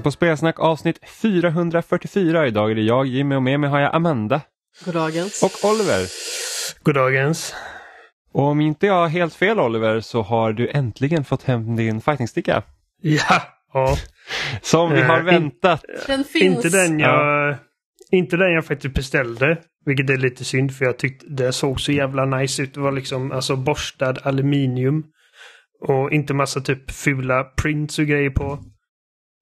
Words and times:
Lyssnar 0.00 0.10
på 0.10 0.12
Spelsnack 0.12 0.60
avsnitt 0.60 0.98
444. 1.22 2.46
Idag 2.46 2.70
är 2.70 2.74
det 2.74 2.82
jag, 2.82 3.06
Jimmy 3.06 3.34
och 3.34 3.42
med 3.42 3.60
mig 3.60 3.70
har 3.70 3.80
jag 3.80 3.94
Amanda 3.94 4.40
Goddagens. 4.84 5.42
och 5.42 5.70
Oliver. 5.70 6.06
Goddagens. 6.82 7.54
Och 8.32 8.42
om 8.42 8.60
inte 8.60 8.86
jag 8.86 8.94
har 8.94 9.08
helt 9.08 9.34
fel 9.34 9.60
Oliver 9.60 10.00
så 10.00 10.22
har 10.22 10.52
du 10.52 10.68
äntligen 10.68 11.24
fått 11.24 11.42
hem 11.42 11.76
din 11.76 12.00
fightingsticka. 12.00 12.62
Ja, 13.02 13.42
ja. 13.72 13.96
Som 14.62 14.92
vi 14.92 15.02
har 15.02 15.18
in- 15.18 15.24
väntat. 15.24 15.84
Den 16.06 16.24
finns. 16.24 16.64
Inte 16.64 16.68
den 16.68 17.00
jag... 17.00 17.56
Inte 18.10 18.36
den 18.36 18.52
jag 18.52 18.64
faktiskt 18.66 18.94
beställde. 18.94 19.58
Vilket 19.84 20.10
är 20.10 20.16
lite 20.16 20.44
synd 20.44 20.76
för 20.76 20.84
jag 20.84 20.98
tyckte 20.98 21.26
det 21.28 21.52
såg 21.52 21.80
så 21.80 21.92
jävla 21.92 22.24
nice 22.24 22.62
ut. 22.62 22.74
Det 22.74 22.80
var 22.80 22.92
liksom 22.92 23.32
alltså 23.32 23.56
borstad 23.56 24.14
aluminium. 24.22 25.04
Och 25.80 26.12
inte 26.12 26.34
massa 26.34 26.60
typ 26.60 26.90
fula 26.90 27.44
prints 27.44 27.98
och 27.98 28.06
grejer 28.06 28.30
på. 28.30 28.58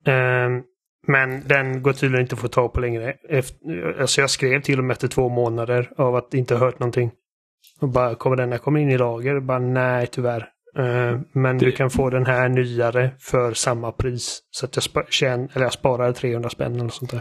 Ehm, 0.08 0.62
men 1.06 1.42
den 1.48 1.82
går 1.82 1.92
tydligen 1.92 2.22
inte 2.22 2.34
att 2.34 2.40
få 2.40 2.48
tag 2.48 2.72
på 2.72 2.80
längre. 2.80 3.14
Efter, 3.28 3.96
alltså 4.00 4.20
jag 4.20 4.30
skrev 4.30 4.60
till 4.62 4.78
och 4.78 4.84
med 4.84 4.94
efter 4.94 5.08
två 5.08 5.28
månader 5.28 5.90
av 5.96 6.16
att 6.16 6.34
inte 6.34 6.56
hört 6.56 6.78
någonting. 6.78 7.10
Och 7.80 7.88
bara, 7.88 8.14
kommer 8.14 8.36
denna 8.36 8.58
komma 8.58 8.80
in 8.80 8.90
i 8.90 8.98
lager? 8.98 9.40
Bara, 9.40 9.58
nej 9.58 10.06
tyvärr. 10.06 10.48
Ehm, 10.78 11.24
men 11.32 11.58
du 11.58 11.72
kan 11.72 11.90
få 11.90 12.10
den 12.10 12.26
här 12.26 12.48
nyare 12.48 13.10
för 13.20 13.52
samma 13.54 13.92
pris. 13.92 14.40
Så 14.50 14.66
att 14.66 14.76
jag, 14.76 14.82
spa- 14.82 15.06
tjän, 15.10 15.48
eller 15.52 15.64
jag 15.66 15.72
sparar 15.72 16.12
300 16.12 16.50
spänn 16.50 16.80
eller 16.80 16.88
sånt 16.88 17.10
där. 17.10 17.20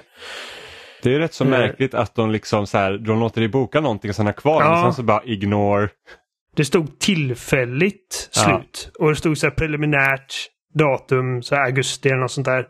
Det 1.03 1.13
är 1.15 1.19
rätt 1.19 1.33
så 1.33 1.43
Eh. 1.43 1.49
märkligt 1.49 1.93
att 1.93 2.15
de 2.15 2.31
liksom 2.31 2.67
så 2.67 2.77
här, 2.77 2.97
de 2.97 3.19
låter 3.19 3.41
dig 3.41 3.49
boka 3.49 3.81
någonting 3.81 4.09
och 4.09 4.15
sen 4.15 4.25
har 4.25 4.33
kvar 4.33 4.61
den 4.63 4.71
Ja. 4.71 4.77
och 4.77 4.93
sen 4.93 4.93
så 4.93 5.03
bara 5.03 5.23
ignore. 5.23 5.89
Det 6.55 6.65
stod 6.65 6.99
tillfälligt 6.99 8.29
Ja. 8.35 8.41
slut. 8.41 8.91
Och 8.99 9.09
det 9.09 9.15
stod 9.15 9.37
så 9.37 9.47
här 9.47 9.51
preliminärt 9.51 10.33
datum, 10.73 11.41
så 11.41 11.55
här 11.55 11.65
augusti 11.65 12.09
eller 12.09 12.19
något 12.19 12.31
sånt 12.31 12.45
där. 12.47 12.67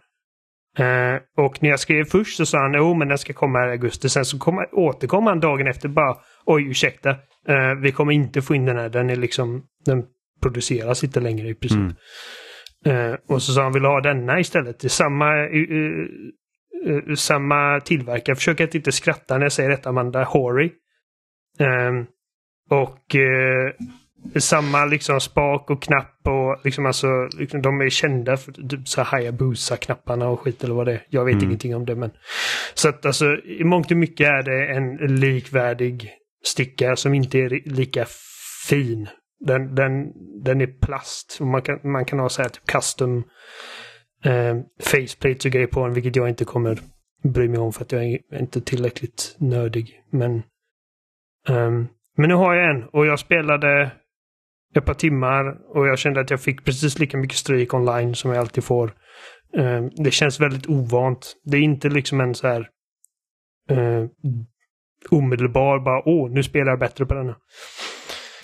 Eh, 0.78 1.22
och 1.38 1.64
när 1.64 1.70
jag 1.70 1.80
skrev 1.80 2.06
först 2.06 2.38
så 2.38 2.46
sa 2.46 2.58
han 2.58 2.74
jo 2.74 2.94
men 2.94 3.08
den 3.08 3.18
ska 3.18 3.34
komma 3.34 3.60
här 3.60 3.68
i 3.68 3.72
augusti. 3.72 4.10
Sen 4.10 4.26
så 4.26 4.40
kom, 4.40 4.66
återkom 4.72 5.28
han 5.28 5.40
dagen 5.40 5.68
efter 5.68 5.90
bara 5.90 6.18
oj 6.46 6.68
ursäkta. 6.70 7.10
Eh, 7.48 7.76
vi 7.82 7.92
kommer 7.92 8.14
inte 8.14 8.42
få 8.42 8.56
in 8.56 8.66
den 8.66 8.78
här. 8.78 8.90
Den 8.90 9.10
är 9.10 9.16
liksom, 9.16 9.64
den 9.86 10.04
produceras 10.42 11.04
inte 11.04 11.20
längre 11.20 11.48
i 11.48 11.56
princip. 11.56 11.98
Mm. 12.86 13.12
Eh, 13.12 13.18
och 13.28 13.42
så 13.42 13.54
sa 13.54 13.64
han 13.64 13.74
vill 13.74 13.86
ha 13.86 14.02
denna 14.02 14.40
istället. 14.40 14.80
Det 14.80 14.90
samma, 14.90 15.38
eh, 15.38 15.62
eh, 16.88 17.14
samma 17.16 17.80
tillverkare. 17.80 18.36
Försök 18.36 18.62
att 18.62 18.76
inte 18.76 18.92
skratta 18.92 19.38
när 19.38 19.46
jag 19.46 19.52
säger 19.52 19.70
detta 19.70 19.90
Amanda. 19.90 20.24
Hori. 20.24 20.72
Eh, 21.60 21.92
och 22.70 23.16
samma 24.36 24.86
liksom 24.86 25.20
spak 25.22 25.70
och 25.70 25.82
knapp 25.82 26.20
och 26.24 26.66
liksom 26.66 26.86
alltså, 26.86 27.08
liksom, 27.38 27.62
de 27.62 27.82
är 27.82 27.90
kända 27.90 28.38
för 28.38 28.52
typ 28.52 28.88
så 28.88 29.02
Hayabusa-knapparna 29.02 30.28
och 30.28 30.40
skit 30.40 30.64
eller 30.64 30.74
vad 30.76 30.86
det 30.86 30.94
är. 30.94 31.04
Jag 31.10 31.26
vet 31.26 31.34
Mm. 31.34 31.46
ingenting 31.46 31.76
om 31.76 31.86
det 31.86 31.96
men. 31.96 32.12
Så 32.74 32.90
att 32.90 33.06
alltså 33.06 33.26
i 33.46 33.64
mångt 33.64 33.92
och 33.92 33.98
mycket 33.98 34.28
är 34.28 34.44
det 34.44 34.68
en 34.76 35.16
likvärdig 35.20 36.12
sticka 36.44 36.96
som 36.96 37.14
inte 37.14 37.40
är 37.40 37.70
lika 37.70 38.06
fin. 38.68 39.10
Den, 39.40 39.76
den, 39.76 40.12
den 40.44 40.62
är 40.62 40.68
plast 40.68 41.38
och 41.40 41.48
man 41.48 41.62
kan, 41.62 41.80
man 41.84 42.06
kan 42.06 42.20
ha 42.20 42.30
så 42.30 42.42
här 42.42 42.50
typ 42.50 42.66
custom 42.66 43.24
eh, 44.24 44.56
faceplates 44.84 45.46
och 45.46 45.52
grejer 45.52 45.68
på 45.68 45.86
den 45.86 45.94
vilket 45.94 46.16
jag 46.16 46.30
inte 46.30 46.46
kommer 46.46 46.80
bry 47.24 47.48
mig 47.50 47.60
om 47.60 47.74
för 47.74 47.82
att 47.82 47.92
jag 47.92 48.04
är 48.04 48.40
inte 48.40 48.62
tillräckligt 48.62 49.36
nördig. 49.40 50.02
Men 50.12 50.44
Ehm, 51.50 51.88
men 52.18 52.30
nu 52.30 52.36
har 52.36 52.56
jag 52.56 52.76
en 52.76 52.84
och 52.84 53.06
jag 53.06 53.20
spelade 53.20 53.92
ett 54.78 54.86
par 54.86 54.94
timmar 54.94 55.56
och 55.76 55.88
jag 55.88 56.00
kände 56.00 56.20
att 56.20 56.30
jag 56.30 56.42
fick 56.42 56.66
precis 56.66 57.00
lika 57.00 57.18
mycket 57.18 57.38
stryk 57.38 57.74
online 57.74 58.16
som 58.16 58.32
jag 58.32 58.40
alltid 58.40 58.64
får. 58.64 58.94
Ehm, 59.58 59.90
det 59.96 60.12
känns 60.12 60.40
väldigt 60.40 60.68
ovant. 60.68 61.34
Det 61.44 61.58
är 61.58 61.62
inte 61.62 61.90
liksom 61.90 62.22
en 62.22 62.36
så 62.36 62.48
här 62.48 62.68
uh, 63.72 64.06
omedelbar 65.10 65.80
bara 65.80 66.02
åh, 66.06 66.30
nu 66.32 66.44
spelar 66.44 66.72
jag 66.72 66.80
bättre 66.80 67.06
på 67.06 67.14
denna. 67.14 67.36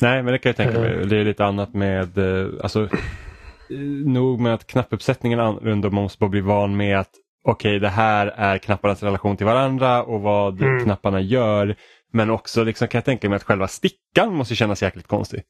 Nej 0.01 0.23
men 0.23 0.31
det 0.33 0.39
kan 0.39 0.49
jag 0.49 0.55
tänka 0.57 0.79
mig. 0.79 0.94
Eh. 0.94 1.07
Det 1.07 1.17
är 1.17 1.23
lite 1.23 1.45
annat 1.45 1.73
med, 1.73 2.17
eh, 2.17 2.47
alltså 2.63 2.83
eh, 2.83 3.77
nog 4.05 4.39
med 4.39 4.53
att 4.53 4.67
knappuppsättningen 4.67 5.39
annorlunda 5.39 5.89
man 5.89 6.03
måste 6.03 6.19
bara 6.19 6.29
bli 6.29 6.41
van 6.41 6.77
med 6.77 7.00
att 7.00 7.09
okej 7.47 7.79
det 7.79 7.89
här 7.89 8.27
är 8.27 8.57
knapparnas 8.57 9.03
relation 9.03 9.38
till 9.38 9.45
varandra 9.45 10.03
och 10.03 10.21
vad 10.21 10.61
Mm. 10.61 10.83
knapparna 10.83 11.21
gör. 11.21 11.75
Men 12.13 12.29
också 12.29 12.63
liksom, 12.63 12.88
kan 12.88 12.97
jag 12.97 13.05
tänka 13.05 13.29
mig 13.29 13.35
att 13.35 13.44
själva 13.44 13.67
stickan 13.67 14.33
måste 14.33 14.55
kännas 14.55 14.83
jäkligt 14.83 15.07
konstig. 15.07 15.41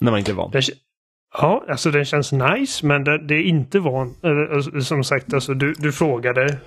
När 0.00 0.10
man 0.10 0.18
inte 0.18 0.30
är 0.30 0.34
van. 0.34 0.50
Den, 0.50 0.62
k- 0.62 0.68
ja, 1.38 1.64
alltså 1.68 1.90
den 1.90 2.04
känns 2.04 2.32
nice 2.32 2.86
men 2.86 3.04
det, 3.04 3.26
det 3.26 3.34
är 3.34 3.42
inte 3.42 3.78
van. 3.80 4.14
eller, 4.22 4.54
alltså, 4.54 4.80
Som 4.80 5.04
sagt, 5.04 5.34
alltså, 5.34 5.54
du, 5.54 5.72
du 5.72 5.92
frågade 5.92 6.58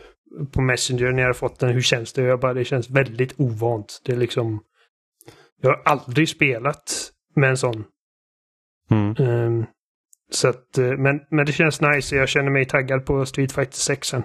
på 0.51 0.61
Messenger 0.61 1.11
när 1.11 1.23
jag 1.23 1.37
fått 1.37 1.59
den 1.59 1.69
hur 1.73 1.81
känns 1.81 2.13
det? 2.13 2.21
Jag 2.21 2.39
bara, 2.39 2.53
det 2.53 2.65
känns 2.65 2.89
väldigt 2.89 3.33
ovant. 3.39 4.01
Det 4.05 4.11
är 4.11 4.17
liksom... 4.17 4.59
Jag 5.61 5.69
har 5.69 5.81
aldrig 5.85 6.29
spelat 6.29 7.11
med 7.35 7.49
en 7.49 7.57
sån. 7.57 7.83
Mm. 8.91 9.15
Ehm, 9.19 9.65
så 10.31 10.47
att, 10.47 10.77
eh, 10.77 10.85
men, 10.97 11.19
men 11.31 11.45
det 11.45 11.51
känns 11.53 11.81
nice. 11.81 12.15
Jag 12.15 12.29
känner 12.29 12.51
mig 12.51 12.65
taggad 12.65 13.05
på 13.05 13.25
Street 13.25 13.51
Fighter 13.51 13.77
6 13.77 14.07
sen. 14.07 14.23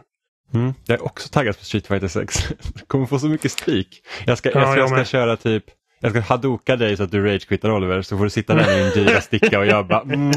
Mm. 0.54 0.72
Jag 0.86 0.98
är 1.00 1.04
också 1.04 1.28
taggad 1.28 1.58
på 1.58 1.64
Street 1.64 1.86
Fighter 1.86 2.08
6. 2.08 2.34
kommer 2.86 3.06
få 3.06 3.18
så 3.18 3.26
mycket 3.28 3.52
stryk. 3.52 4.02
Jag 4.26 4.38
ska, 4.38 4.50
jag 4.50 4.62
Ja, 4.62 4.66
ska, 4.72 4.80
jag 4.80 4.90
jag 4.90 4.90
ska 4.90 5.04
köra 5.04 5.36
typ 5.36 5.64
jag 6.04 6.10
ska 6.12 6.20
hadoka 6.34 6.76
dig 6.76 6.96
så 6.96 7.02
att 7.02 7.10
du 7.10 7.24
ragequittar 7.26 7.70
Oliver 7.70 8.02
så 8.02 8.16
får 8.16 8.24
du 8.24 8.30
sitta 8.30 8.54
där 8.54 8.66
med 8.66 8.94
din 8.94 9.04
dyra 9.04 9.20
sticka 9.20 9.58
och 9.58 9.66
jag 9.66 9.86
bara 9.86 10.00
mm, 10.00 10.32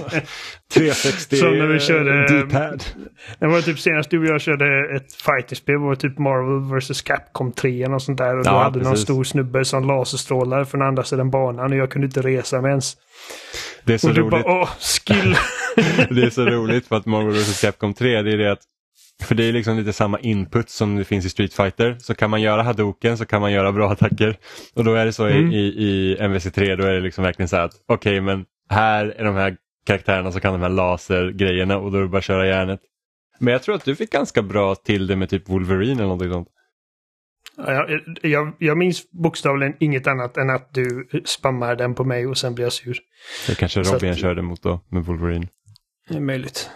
360 0.74 1.36
Som 1.38 1.58
när 1.60 1.68
vi 1.68 1.80
körde- 1.80 2.28
D-pad. 2.28 2.84
Det 3.40 3.48
var 3.48 3.62
typ 3.62 3.80
senast 3.80 4.10
du 4.10 4.20
och 4.20 4.26
jag 4.26 4.42
körde 4.42 4.96
ett 4.96 5.14
fighterspel. 5.14 5.74
Det 5.76 5.80
var 5.80 5.96
typ 5.96 6.18
Marvel 6.18 6.80
vs 6.80 7.02
Capcom 7.02 7.52
3 7.52 7.86
och 7.88 8.02
sånt 8.02 8.18
där. 8.18 8.38
Och 8.38 8.44
då 8.44 8.50
Ja, 8.52 8.64
hade 8.64 8.80
någon 8.80 8.92
precis. 8.92 9.04
stor 9.04 9.24
snubbe 9.24 9.66
som 9.66 9.88
laserstrålar 9.88 10.66
från 10.66 10.82
andra 10.82 11.04
sidan 11.04 11.30
banan 11.32 11.72
och 11.72 11.78
jag 11.78 11.92
kunde 11.92 12.06
inte 12.08 12.22
resa 12.22 12.62
mig 12.62 12.70
ens. 12.72 12.94
Det 13.84 13.94
är 13.94 13.98
så 13.98 14.08
och 14.10 14.14
du 14.14 14.22
roligt. 14.22 14.32
bara 14.32 14.62
åh, 14.62 14.70
skill! 14.80 15.36
Det 16.16 16.24
är 16.24 16.30
så 16.30 16.46
roligt 16.46 16.88
för 16.88 16.96
att 16.96 17.06
Marvel 17.06 17.34
vs 17.34 17.62
Capcom 17.62 17.94
3 17.94 18.22
det 18.22 18.32
är 18.32 18.38
det 18.38 18.52
att 18.52 18.60
för 19.24 19.36
det 19.36 19.44
är 19.44 19.54
liksom 19.54 19.78
lite 19.78 19.94
samma 19.94 20.20
input 20.20 20.70
som 20.70 20.96
det 20.96 21.04
finns 21.06 21.26
i 21.26 21.30
Street 21.30 21.54
Fighter. 21.54 21.96
Så 22.00 22.16
kan 22.16 22.30
man 22.30 22.42
göra 22.42 22.64
Hadoken 22.64 23.18
så 23.18 23.26
kan 23.26 23.42
man 23.42 23.52
göra 23.52 23.72
bra 23.72 23.92
attacker. 23.92 24.38
Och 24.76 24.84
då 24.84 24.94
är 24.94 25.06
det 25.06 25.14
så 25.14 25.26
Mm. 25.28 25.52
i, 25.52 25.58
i, 25.58 25.68
i 25.88 26.18
MVC3 26.20 26.76
då 26.76 26.84
är 26.84 26.94
det 26.94 27.00
liksom 27.02 27.24
verkligen 27.24 27.50
så 27.50 27.56
här 27.56 27.64
att 27.64 27.74
okej 27.88 28.22
men 28.22 28.46
här 28.70 29.06
är 29.06 29.24
de 29.24 29.36
här 29.36 29.58
karaktärerna 29.86 30.32
som 30.32 30.42
kan 30.42 30.54
de 30.54 30.62
här 30.62 30.70
lasergrejerna 30.70 31.78
och 31.78 31.92
då 31.92 31.98
är 31.98 32.02
det 32.02 32.08
bara 32.08 32.18
att 32.18 32.24
köra 32.24 32.48
järnet. 32.48 32.80
Men 33.40 33.52
jag 33.52 33.64
tror 33.64 33.76
att 33.76 33.86
du 33.86 33.96
fick 33.96 34.12
ganska 34.12 34.42
bra 34.42 34.76
till 34.76 35.08
det 35.08 35.16
med 35.16 35.30
typ 35.30 35.50
Wolverine 35.50 35.92
eller 35.94 36.04
någonting 36.04 36.32
sånt. 36.32 36.48
Ja, 37.58 37.74
jag, 37.90 38.02
jag, 38.22 38.54
jag 38.60 38.78
minns 38.78 39.12
bokstavligen 39.12 39.74
inget 39.80 40.08
annat 40.08 40.38
än 40.38 40.50
att 40.50 40.74
du 40.74 41.10
spammar 41.26 41.76
den 41.76 41.96
på 41.96 42.04
mig 42.04 42.28
och 42.28 42.38
sen 42.38 42.56
blir 42.56 42.66
jag 42.66 42.74
sur. 42.74 43.00
Det 43.48 43.56
kanske 43.56 43.80
Robin 43.84 44.12
att- 44.12 44.18
körde 44.20 44.42
mot 44.42 44.62
då 44.62 44.80
med 44.90 45.04
Wolverine. 45.06 45.48
Det 46.10 46.16
är 46.16 46.20
möjligt. 46.22 46.70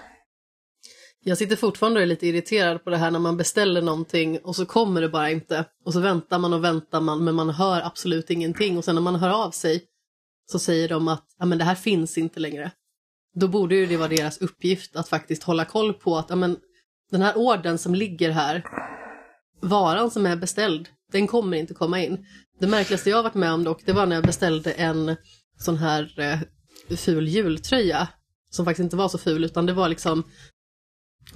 Jag 1.24 1.38
sitter 1.38 1.56
fortfarande 1.56 2.00
och 2.00 2.04
är 2.04 2.08
lite 2.08 2.28
irriterad 2.28 2.84
på 2.84 2.90
det 2.90 2.98
här 2.98 3.12
när 3.12 3.20
man 3.20 3.38
beställer 3.38 3.82
någonting 3.82 4.40
och 4.40 4.56
så 4.56 4.66
kommer 4.66 5.02
det 5.02 5.10
bara 5.10 5.32
inte. 5.32 5.66
Och 5.86 5.94
så 5.94 6.00
väntar 6.00 6.40
man 6.40 6.54
och 6.54 6.64
väntar 6.64 7.02
man 7.02 7.24
men 7.24 7.36
man 7.36 7.50
hör 7.50 7.82
absolut 7.82 8.30
ingenting. 8.30 8.78
Och 8.78 8.86
sen 8.86 8.96
när 8.96 9.02
man 9.02 9.16
hör 9.16 9.30
av 9.46 9.52
sig 9.52 9.84
så 10.52 10.60
säger 10.60 10.90
de 10.90 11.08
att 11.08 11.26
ja, 11.40 11.46
men 11.46 11.58
det 11.58 11.64
här 11.64 11.76
finns 11.76 12.18
inte 12.18 12.40
längre. 12.40 12.72
Då 13.36 13.48
borde 13.48 13.76
ju 13.76 13.86
det 13.86 13.98
vara 13.98 14.08
deras 14.08 14.38
uppgift 14.38 14.96
att 14.96 15.10
faktiskt 15.10 15.44
hålla 15.44 15.66
koll 15.66 15.94
på 15.94 16.18
att 16.18 16.30
ja, 16.30 16.36
men, 16.36 16.58
den 17.12 17.22
här 17.22 17.38
orden 17.38 17.78
som 17.78 17.96
ligger 17.96 18.30
här, 18.30 18.64
varan 19.62 20.12
som 20.12 20.26
är 20.26 20.36
beställd, 20.36 20.90
den 21.12 21.28
kommer 21.28 21.58
inte 21.58 21.74
komma 21.74 22.00
in. 22.00 22.26
Det 22.60 22.68
märkligaste 22.68 23.10
jag 23.10 23.24
varit 23.24 23.34
med 23.34 23.54
om 23.54 23.64
dock, 23.64 23.82
det 23.86 23.94
var 23.94 24.06
när 24.06 24.16
jag 24.16 24.26
beställde 24.26 24.72
en 24.72 25.16
sån 25.60 25.78
här 25.78 26.20
eh, 26.20 26.40
ful 26.98 27.28
jultröja. 27.28 28.08
Som 28.50 28.66
faktiskt 28.66 28.84
inte 28.84 28.96
var 28.96 29.10
så 29.10 29.18
ful 29.18 29.44
utan 29.44 29.66
det 29.66 29.74
var 29.74 29.90
liksom 29.90 30.24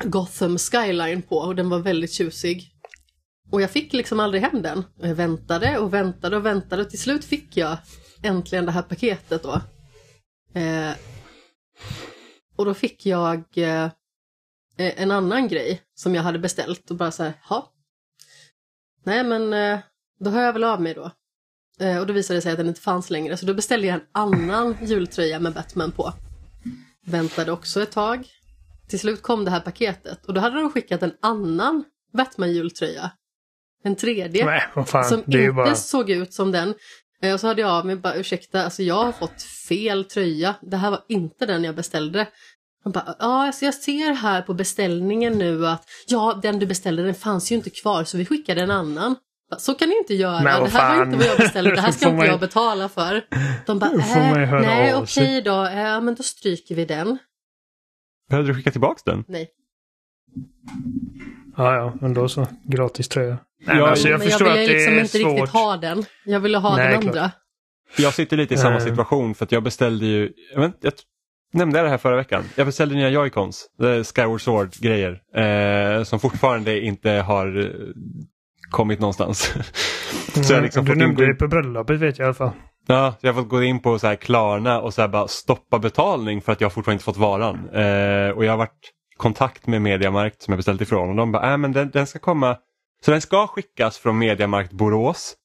Gotham 0.04 0.58
Skyline 0.58 1.22
på 1.22 1.38
och 1.38 1.56
den 1.56 1.70
var 1.70 1.80
väldigt 1.80 2.12
tjusig. 2.12 2.72
Och 3.52 3.62
jag 3.62 3.72
fick 3.72 3.94
liksom 3.94 4.20
aldrig 4.20 4.44
hem 4.44 4.62
den. 4.62 4.84
Och 5.00 5.08
jag 5.08 5.16
väntade 5.16 5.78
och 5.78 5.94
väntade 5.94 6.38
och 6.38 6.46
väntade 6.46 6.82
och 6.82 6.90
till 6.90 7.00
slut 7.00 7.26
fick 7.26 7.58
jag 7.58 7.78
äntligen 8.24 8.66
det 8.66 8.72
här 8.72 8.82
paketet 8.82 9.44
då. 9.44 9.62
Eh, 10.60 10.92
och 12.56 12.66
då 12.66 12.74
fick 12.74 13.06
jag 13.06 13.44
eh, 13.58 13.90
en 14.78 15.12
annan 15.12 15.48
grej 15.48 15.82
som 15.96 16.16
jag 16.16 16.24
hade 16.24 16.40
beställt 16.40 16.92
och 16.92 16.98
bara 16.98 17.12
så 17.12 17.24
här, 17.24 17.34
ja. 17.50 17.72
Nej 19.04 19.24
men 19.24 19.54
eh, 19.54 19.80
då 20.20 20.30
hör 20.30 20.42
jag 20.42 20.54
väl 20.54 20.64
av 20.64 20.82
mig 20.82 20.94
då. 20.94 21.12
Eh, 21.80 21.98
och 21.98 22.08
då 22.08 22.14
visade 22.14 22.38
det 22.38 22.42
sig 22.42 22.52
att 22.52 22.58
den 22.58 22.68
inte 22.68 22.82
fanns 22.82 23.10
längre 23.10 23.38
så 23.38 23.46
då 23.46 23.54
beställde 23.54 23.88
jag 23.88 23.96
en 23.96 24.08
annan 24.12 24.78
jultröja 24.82 25.40
med 25.40 25.54
Batman 25.54 25.92
på. 25.92 26.14
Väntade 27.06 27.52
också 27.52 27.82
ett 27.82 27.92
tag. 27.92 28.28
Till 28.90 29.00
slut 29.00 29.22
kom 29.22 29.46
det 29.46 29.52
här 29.52 29.60
paketet 29.60 30.26
och 30.26 30.34
då 30.34 30.42
hade 30.42 30.56
de 30.56 30.72
skickat 30.72 31.04
en 31.04 31.14
annan 31.22 31.84
Batman-jultröja. 32.14 33.12
En 33.84 33.96
tredje. 33.96 34.46
Nej, 34.46 34.86
fan. 34.86 35.06
som 35.06 35.20
inte 35.28 35.52
bara... 35.52 35.76
såg 35.76 36.10
ut 36.10 36.34
som 36.34 36.52
den. 36.52 36.74
Eh, 37.22 37.34
Och 37.34 37.40
så 37.40 37.48
hade 37.48 37.62
jag 37.62 37.72
av 37.72 37.86
mig 37.86 37.96
bara 37.96 38.14
ursäkta, 38.16 38.64
alltså 38.64 38.84
jag 38.84 39.04
har 39.04 39.12
fått 39.12 39.44
fel 39.68 40.06
tröja. 40.06 40.56
Det 40.62 40.78
här 40.78 40.92
var 40.92 41.00
inte 41.10 41.46
den 41.46 41.64
jag 41.64 41.76
beställde. 41.76 42.28
Han 42.84 42.92
bara, 42.92 43.16
ja 43.20 43.46
alltså 43.46 43.66
jag 43.66 43.74
ser 43.74 44.14
här 44.14 44.42
på 44.42 44.54
beställningen 44.54 45.34
nu 45.34 45.68
att 45.68 45.84
ja 46.08 46.40
den 46.42 46.60
du 46.60 46.66
beställde 46.66 47.04
den 47.04 47.16
fanns 47.16 47.52
ju 47.52 47.56
inte 47.56 47.70
kvar 47.70 48.04
så 48.04 48.18
vi 48.18 48.26
skickade 48.26 48.62
en 48.62 48.72
annan. 48.72 49.16
Bara, 49.50 49.60
Så 49.60 49.74
kan 49.74 49.90
ni 49.90 49.98
inte 49.98 50.14
göra, 50.14 50.42
Men 50.42 50.64
det 50.64 50.70
här 50.70 50.98
var 50.98 51.06
inte 51.06 51.18
vad 51.18 51.28
jag 51.28 51.38
beställde, 51.38 51.76
det 51.76 51.82
här 51.82 51.92
ska 52.00 52.10
inte 52.10 52.26
jag 52.26 52.40
betala 52.40 52.90
för. 52.90 53.26
De 53.66 53.80
bara, 53.80 53.92
äh, 53.92 54.52
nej 54.52 54.96
okej 54.96 55.42
då, 55.42 55.52
ja 55.52 56.00
men 56.02 56.16
då 56.16 56.24
stryker 56.24 56.76
vi 56.76 56.86
den. 56.86 57.18
Behövde 58.30 58.52
du 58.52 58.56
skicka 58.56 58.72
tillbaka 58.72 59.02
den? 59.06 59.24
Nej. 59.28 59.48
Ja, 61.58 61.76
ja, 61.76 61.94
men 62.02 62.14
då 62.14 62.30
så. 62.30 62.48
Gratis 62.64 63.08
tröja. 63.08 63.30
Nej, 63.30 63.38
Ja, 63.68 63.74
men 63.74 63.84
alltså, 63.84 64.08
jag 64.08 64.20
men 64.20 64.28
jag 64.30 64.32
förstår 64.40 64.46
ville 64.52 64.62
att 64.62 64.68
det 64.68 64.74
liksom 64.74 64.94
är 64.94 64.98
inte 65.00 65.18
svårt. 65.18 65.32
riktigt 65.32 65.50
ha 65.50 65.78
den. 65.78 66.06
Jag 66.26 66.40
ville 66.40 66.58
ha 66.58 66.76
Nej, 66.76 66.92
den 66.92 67.02
klart. 67.02 67.16
andra. 67.16 67.32
Jag 67.98 68.14
sitter 68.14 68.38
lite 68.38 68.54
i 68.54 68.58
samma 68.58 68.76
Eh. 68.76 68.84
situation 68.84 69.36
för 69.36 69.46
att 69.46 69.52
jag 69.52 69.64
beställde 69.64 70.06
ju, 70.06 70.34
jag, 70.54 70.62
vet, 70.62 70.76
jag 70.82 70.94
nämnde 71.54 71.82
det 71.82 71.90
här 71.90 71.98
förra 71.98 72.16
veckan, 72.16 72.44
jag 72.56 72.66
beställde 72.68 72.96
nya 72.96 73.10
Joy-Cons, 73.10 73.62
Skyward 74.16 74.42
Sword-grejer, 74.42 75.22
eh, 75.36 76.04
som 76.04 76.20
fortfarande 76.20 76.80
inte 76.82 77.10
har 77.12 77.58
eh, 77.64 77.70
kommit 78.72 79.00
någonstans. 79.00 79.54
så 80.44 80.54
jag 80.54 80.58
har 80.58 80.64
liksom 80.64 80.86
du 80.86 80.96
nämnde 80.96 81.24
in, 81.24 81.30
det 81.30 81.36
på 81.36 81.48
bröllopet 81.48 82.00
vet 82.00 82.18
jag 82.20 82.26
i 82.26 82.28
alla 82.28 82.34
fall. 82.34 82.52
ja, 82.88 83.16
jag 83.22 83.34
har 83.34 83.42
fått 83.42 83.50
gå 83.50 83.64
in 83.64 83.80
på 83.80 84.00
så 84.00 84.08
här 84.08 84.16
Klarna 84.16 84.82
och 84.82 84.94
så 84.94 85.02
här 85.02 85.08
bara 85.08 85.28
stoppa 85.28 85.80
betalning 85.80 86.42
för 86.42 86.52
att 86.52 86.62
jag 86.62 86.74
fortfarande 86.74 86.96
inte 86.96 87.06
fått 87.06 87.18
varan. 87.18 87.70
Eh, 87.70 88.30
och 88.30 88.46
jag 88.46 88.52
har 88.52 88.58
varit 88.58 88.92
i 89.14 89.18
kontakt 89.18 89.68
med 89.68 89.82
Mediamarkt 89.82 90.42
som 90.42 90.52
jag 90.52 90.58
beställt 90.58 90.82
ifrån 90.82 91.10
och 91.10 91.16
de 91.16 91.32
bara, 91.32 91.52
äh, 91.52 91.58
men 91.58 91.72
den, 91.72 91.90
den 91.90 92.08
ska 92.08 92.20
komma, 92.20 92.58
så 93.06 93.12
den 93.12 93.22
ska 93.22 93.48
skickas 93.48 93.98
från 93.98 94.18
Mediamarkt 94.18 94.72
Borås 94.72 95.36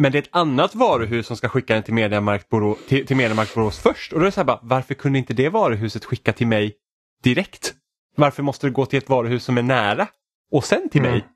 men 0.00 0.12
det 0.12 0.18
är 0.18 0.22
ett 0.22 0.28
annat 0.32 0.74
varuhus 0.74 1.26
som 1.26 1.36
ska 1.36 1.48
skicka 1.48 1.74
den 1.74 1.82
till 1.82 1.94
Mediamarkt 1.94 2.48
Borås, 2.48 2.78
till, 2.88 3.06
till 3.06 3.16
Mediamarkt 3.16 3.54
Borås 3.54 3.78
först. 3.78 4.12
Och 4.12 4.18
då 4.18 4.22
är 4.22 4.26
det 4.26 4.32
så 4.32 4.40
här 4.40 4.44
bara, 4.46 4.60
varför 4.62 4.94
kunde 4.94 5.18
inte 5.18 5.34
det 5.34 5.48
varuhuset 5.48 6.04
skicka 6.04 6.32
till 6.32 6.46
mig 6.46 6.72
direkt? 7.22 7.74
Varför 8.16 8.42
måste 8.42 8.66
det 8.66 8.70
gå 8.70 8.86
till 8.86 8.98
ett 8.98 9.08
varuhus 9.08 9.44
som 9.44 9.58
är 9.58 9.62
nära 9.62 10.08
och 10.52 10.64
sen 10.64 10.88
till 10.88 11.00
Mm. 11.00 11.12
mig? 11.12 11.26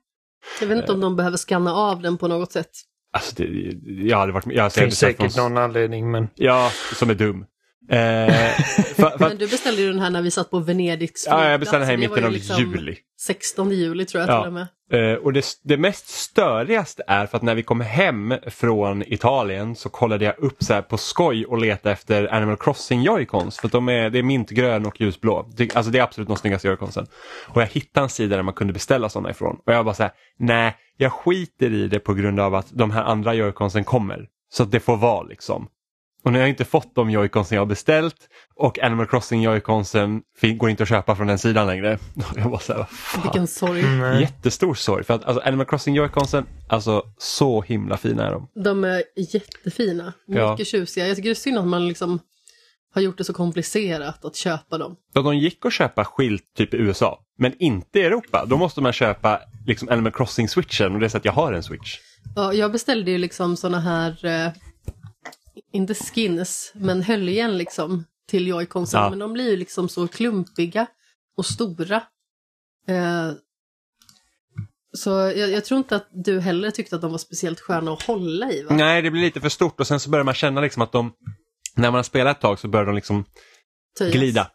Jag 0.59 0.67
vet 0.67 0.77
inte 0.77 0.91
om 0.91 0.99
de 0.99 1.15
behöver 1.15 1.37
skanna 1.37 1.73
av 1.73 2.01
den 2.01 2.17
på 2.17 2.27
något 2.27 2.51
sätt. 2.51 2.69
Alltså 3.13 3.33
det, 3.35 3.43
jag 3.85 4.17
hade 4.17 4.31
varit, 4.31 4.45
jag, 4.45 4.51
Det 4.51 4.55
jag 4.55 4.63
hade 4.63 4.73
finns 4.75 4.97
säkert 4.99 5.37
någon 5.37 5.57
anledning 5.57 6.11
men... 6.11 6.27
Ja, 6.35 6.71
som 6.95 7.09
är 7.09 7.15
dum. 7.15 7.45
Eh, 7.89 7.97
för, 8.95 9.17
för, 9.17 9.19
Men 9.19 9.37
du 9.37 9.47
beställde 9.47 9.81
ju 9.81 9.91
den 9.91 9.99
här 9.99 10.09
när 10.09 10.21
vi 10.21 10.31
satt 10.31 10.51
på 10.51 10.59
Venedigs 10.59 11.27
ja, 11.29 11.49
jag 11.49 11.59
beställde 11.59 11.85
den 11.85 11.87
här 11.87 12.05
i 12.05 12.09
mitten 12.09 12.25
av 12.25 12.31
liksom 12.31 12.59
juli. 12.59 12.95
16 13.21 13.71
juli 13.71 14.05
tror 14.05 14.21
jag 14.21 14.29
Ja. 14.29 14.41
till 14.41 14.47
och 14.47 14.53
med. 14.53 14.67
Eh, 14.93 15.17
och 15.17 15.33
det, 15.33 15.45
det 15.63 15.77
mest 15.77 16.07
störigaste 16.09 17.03
är 17.07 17.25
för 17.25 17.37
att 17.37 17.43
när 17.43 17.55
vi 17.55 17.63
kom 17.63 17.81
hem 17.81 18.33
från 18.47 19.03
Italien 19.13 19.75
så 19.75 19.89
kollade 19.89 20.25
jag 20.25 20.39
upp 20.39 20.63
så 20.63 20.73
här 20.73 20.81
på 20.81 20.97
skoj 20.97 21.45
och 21.45 21.57
letade 21.57 21.93
efter 21.93 22.33
Animal 22.33 22.57
Crossing 22.57 23.01
Joy-Cons 23.07 23.59
för 23.61 23.67
att 23.67 23.71
de 23.71 23.89
är, 23.89 24.09
det 24.09 24.19
är 24.19 24.23
mintgrön 24.23 24.85
och 24.85 25.01
ljusblå. 25.01 25.49
Det, 25.57 25.75
alltså 25.75 25.91
det 25.91 25.99
är 25.99 26.03
absolut 26.03 26.27
de 26.27 26.37
snyggaste 26.37 26.67
Joy-Consen. 26.67 27.07
Och 27.47 27.61
jag 27.61 27.67
hittade 27.67 28.03
en 28.03 28.09
sida 28.09 28.35
där 28.35 28.43
man 28.43 28.53
kunde 28.53 28.73
beställa 28.73 29.09
sådana 29.09 29.29
ifrån 29.29 29.57
och 29.65 29.73
jag 29.73 29.85
bara 29.85 29.95
så 29.95 30.03
här, 30.03 30.11
nej, 30.39 30.75
jag 30.97 31.11
skiter 31.13 31.73
i 31.73 31.87
det 31.87 31.99
på 31.99 32.13
grund 32.13 32.39
av 32.39 32.55
att 32.55 32.67
de 32.71 32.91
här 32.91 33.03
andra 33.03 33.33
Joy-Consen 33.33 33.83
kommer. 33.83 34.27
Så 34.53 34.63
att 34.63 34.71
det 34.71 34.79
får 34.79 34.97
vara 34.97 35.23
liksom. 35.23 35.67
Och 36.23 36.31
nu 36.31 36.37
har 36.37 36.41
jag 36.43 36.49
inte 36.49 36.65
fått 36.65 36.95
de 36.95 37.09
Joy-Consen 37.09 37.53
jag 37.55 37.61
har 37.61 37.65
beställt 37.65 38.15
och 38.55 38.79
Animal 38.79 39.07
Crossing 39.07 39.47
Joy-Consen 39.47 40.21
går 40.57 40.69
inte 40.69 40.83
att 40.83 40.89
köpa 40.89 41.15
från 41.15 41.27
den 41.27 41.39
sidan 41.39 41.67
längre. 41.67 41.97
Jag 42.35 42.49
bara 42.51 42.59
så 42.59 42.71
här, 42.73 42.79
vad 42.79 42.89
fan. 42.89 43.21
Vilken 43.23 43.47
sorg. 43.47 43.83
Nej. 43.83 44.21
Jättestor 44.21 44.73
sorg 44.73 45.03
för 45.03 45.13
att 45.13 45.25
alltså, 45.25 45.43
Animal 45.47 45.65
Crossing 45.65 45.97
Joy-Consen, 45.99 46.45
alltså 46.69 47.03
så 47.17 47.61
himla 47.61 47.97
fina 47.97 48.27
är 48.27 48.31
de. 48.31 48.47
De 48.63 48.83
är 48.83 49.03
jättefina. 49.17 50.13
Mycket 50.27 50.41
Ja. 50.41 50.57
tjusiga. 50.65 51.07
Jag 51.07 51.15
tycker 51.15 51.29
det 51.29 51.33
är 51.33 51.35
synd 51.35 51.57
att 51.57 51.67
man 51.67 51.87
liksom 51.87 52.19
har 52.93 53.01
gjort 53.01 53.17
det 53.17 53.23
så 53.23 53.33
komplicerat 53.33 54.25
att 54.25 54.35
köpa 54.35 54.77
dem. 54.77 54.95
Och 55.15 55.23
de 55.23 55.37
gick 55.37 55.65
att 55.65 55.73
köpa 55.73 56.05
skilt 56.05 56.43
typ 56.57 56.73
i 56.73 56.77
USA, 56.77 57.19
men 57.37 57.53
inte 57.59 57.99
i 57.99 58.03
Europa. 58.03 58.45
Då 58.45 58.57
måste 58.57 58.81
man 58.81 58.93
köpa 58.93 59.39
liksom 59.65 59.89
Animal 59.89 60.11
Crossing-switchen 60.11 60.93
och 60.93 60.99
det 60.99 61.05
är 61.05 61.09
så 61.09 61.17
att 61.17 61.25
jag 61.25 61.31
har 61.33 61.53
en 61.53 61.63
switch. 61.63 61.97
Ja, 62.35 62.53
jag 62.53 62.71
beställde 62.71 63.11
ju 63.11 63.17
liksom 63.17 63.57
såna 63.57 63.79
här, 63.79 64.25
eh, 64.25 64.51
inte 65.73 65.93
skins, 65.93 66.71
men 66.75 67.01
höljen 67.01 67.57
liksom 67.57 68.05
till 68.29 68.47
joyconsen. 68.47 69.01
Ja. 69.01 69.09
Men 69.09 69.19
de 69.19 69.33
blir 69.33 69.49
ju 69.51 69.57
liksom 69.57 69.89
så 69.89 70.07
klumpiga 70.07 70.87
och 71.37 71.45
stora. 71.45 71.95
Eh, 72.87 73.31
så 74.97 75.09
jag, 75.09 75.51
jag 75.51 75.65
tror 75.65 75.77
inte 75.77 75.95
att 75.95 76.07
du 76.11 76.39
heller 76.39 76.71
tyckte 76.71 76.95
att 76.95 77.01
de 77.01 77.11
var 77.11 77.17
speciellt 77.17 77.59
sköna 77.59 77.91
att 77.93 78.01
hålla 78.03 78.51
i 78.51 78.63
va? 78.63 78.75
Nej, 78.75 79.01
det 79.01 79.11
blir 79.11 79.21
lite 79.21 79.41
för 79.41 79.49
stort 79.49 79.79
och 79.79 79.87
sen 79.87 79.99
så 79.99 80.09
börjar 80.09 80.23
man 80.25 80.33
känna 80.33 80.61
liksom 80.61 80.81
att 80.81 80.91
de, 80.91 81.13
när 81.75 81.91
man 81.91 81.95
har 81.95 82.03
spelat 82.03 82.37
ett 82.37 82.41
tag 82.41 82.59
så 82.59 82.67
börjar 82.67 82.85
de 82.85 82.95
liksom 82.95 83.25
Töjas. 83.97 84.13
glida 84.13 84.51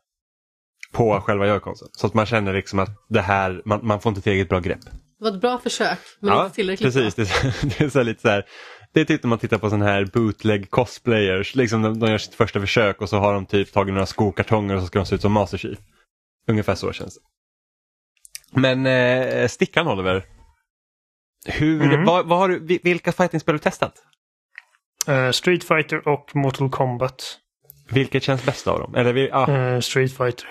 på 0.93 1.21
själva 1.21 1.47
Joy-Consen. 1.47 1.89
Så 1.93 2.07
att 2.07 2.15
man 2.15 2.27
känner 2.27 2.53
liksom 2.55 2.79
att 2.79 2.89
det 3.09 3.21
här, 3.21 3.63
man, 3.65 3.87
man 3.87 4.01
får 4.01 4.11
inte 4.11 4.23
tillräckligt 4.23 4.49
bra 4.49 4.61
grepp. 4.61 4.81
Det 4.85 5.25
var 5.25 5.31
ett 5.33 5.41
bra 5.41 5.59
försök, 5.59 5.99
men 6.21 6.39
inte 6.45 6.55
tillräckligt 6.55 6.95
precis. 6.95 7.17
bra. 7.17 7.25
Det, 7.25 7.49
är- 7.49 7.69
det 7.79 7.85
är 7.85 7.89
så 7.89 8.03
lite 8.03 8.21
så 8.23 8.29
här, 8.29 8.45
det 8.93 9.01
är 9.01 9.05
typ 9.05 9.23
när 9.23 9.29
man 9.29 9.39
tittar 9.39 9.59
på 9.59 9.71
sån 9.71 9.83
här 9.83 10.05
bootleg 10.05 10.71
cosplayers, 10.71 11.55
liksom 11.55 11.83
de, 11.83 11.99
de 11.99 12.11
gör 12.11 12.19
sitt 12.19 12.35
första 12.35 12.61
försök 12.61 13.01
och 13.03 13.09
så 13.09 13.19
har 13.19 13.35
de 13.35 13.47
typ 13.47 13.73
tagit 13.73 13.95
några 13.95 14.07
skokartonger 14.07 14.75
och 14.75 14.81
så 14.81 14.87
ska 14.87 14.99
de 14.99 15.07
se 15.07 15.15
ut 15.15 15.21
som 15.23 15.33
Master 15.33 15.59
Chief. 15.59 15.79
Ungefär 16.49 16.75
så 16.75 16.93
känns 16.93 17.15
det. 17.15 17.21
Men 18.61 18.87
eh, 18.87 19.49
Stickan 19.49 19.89
Oliver, 19.89 20.25
hur, 21.47 21.83
Mm. 21.83 22.05
vad, 22.05 22.27
vad 22.29 22.39
har 22.39 22.49
du, 22.49 22.59
vi- 22.67 22.81
vilka 22.83 23.13
fightingspel 23.13 23.53
har 23.53 23.59
du 23.59 23.63
testat? 23.63 23.95
Eh, 25.07 25.31
Street 25.31 25.65
Fighter 25.65 26.09
och 26.09 26.37
Mortal 26.37 26.71
Kombat. 26.71 27.39
Vilket 27.91 28.23
känns 28.23 28.45
bäst 28.47 28.67
av 28.67 28.79
dem? 28.81 28.95
Eller, 28.95 29.31
ah, 29.33 29.51
Eh, 29.51 29.81
Street 29.81 30.17
Fighter. 30.17 30.47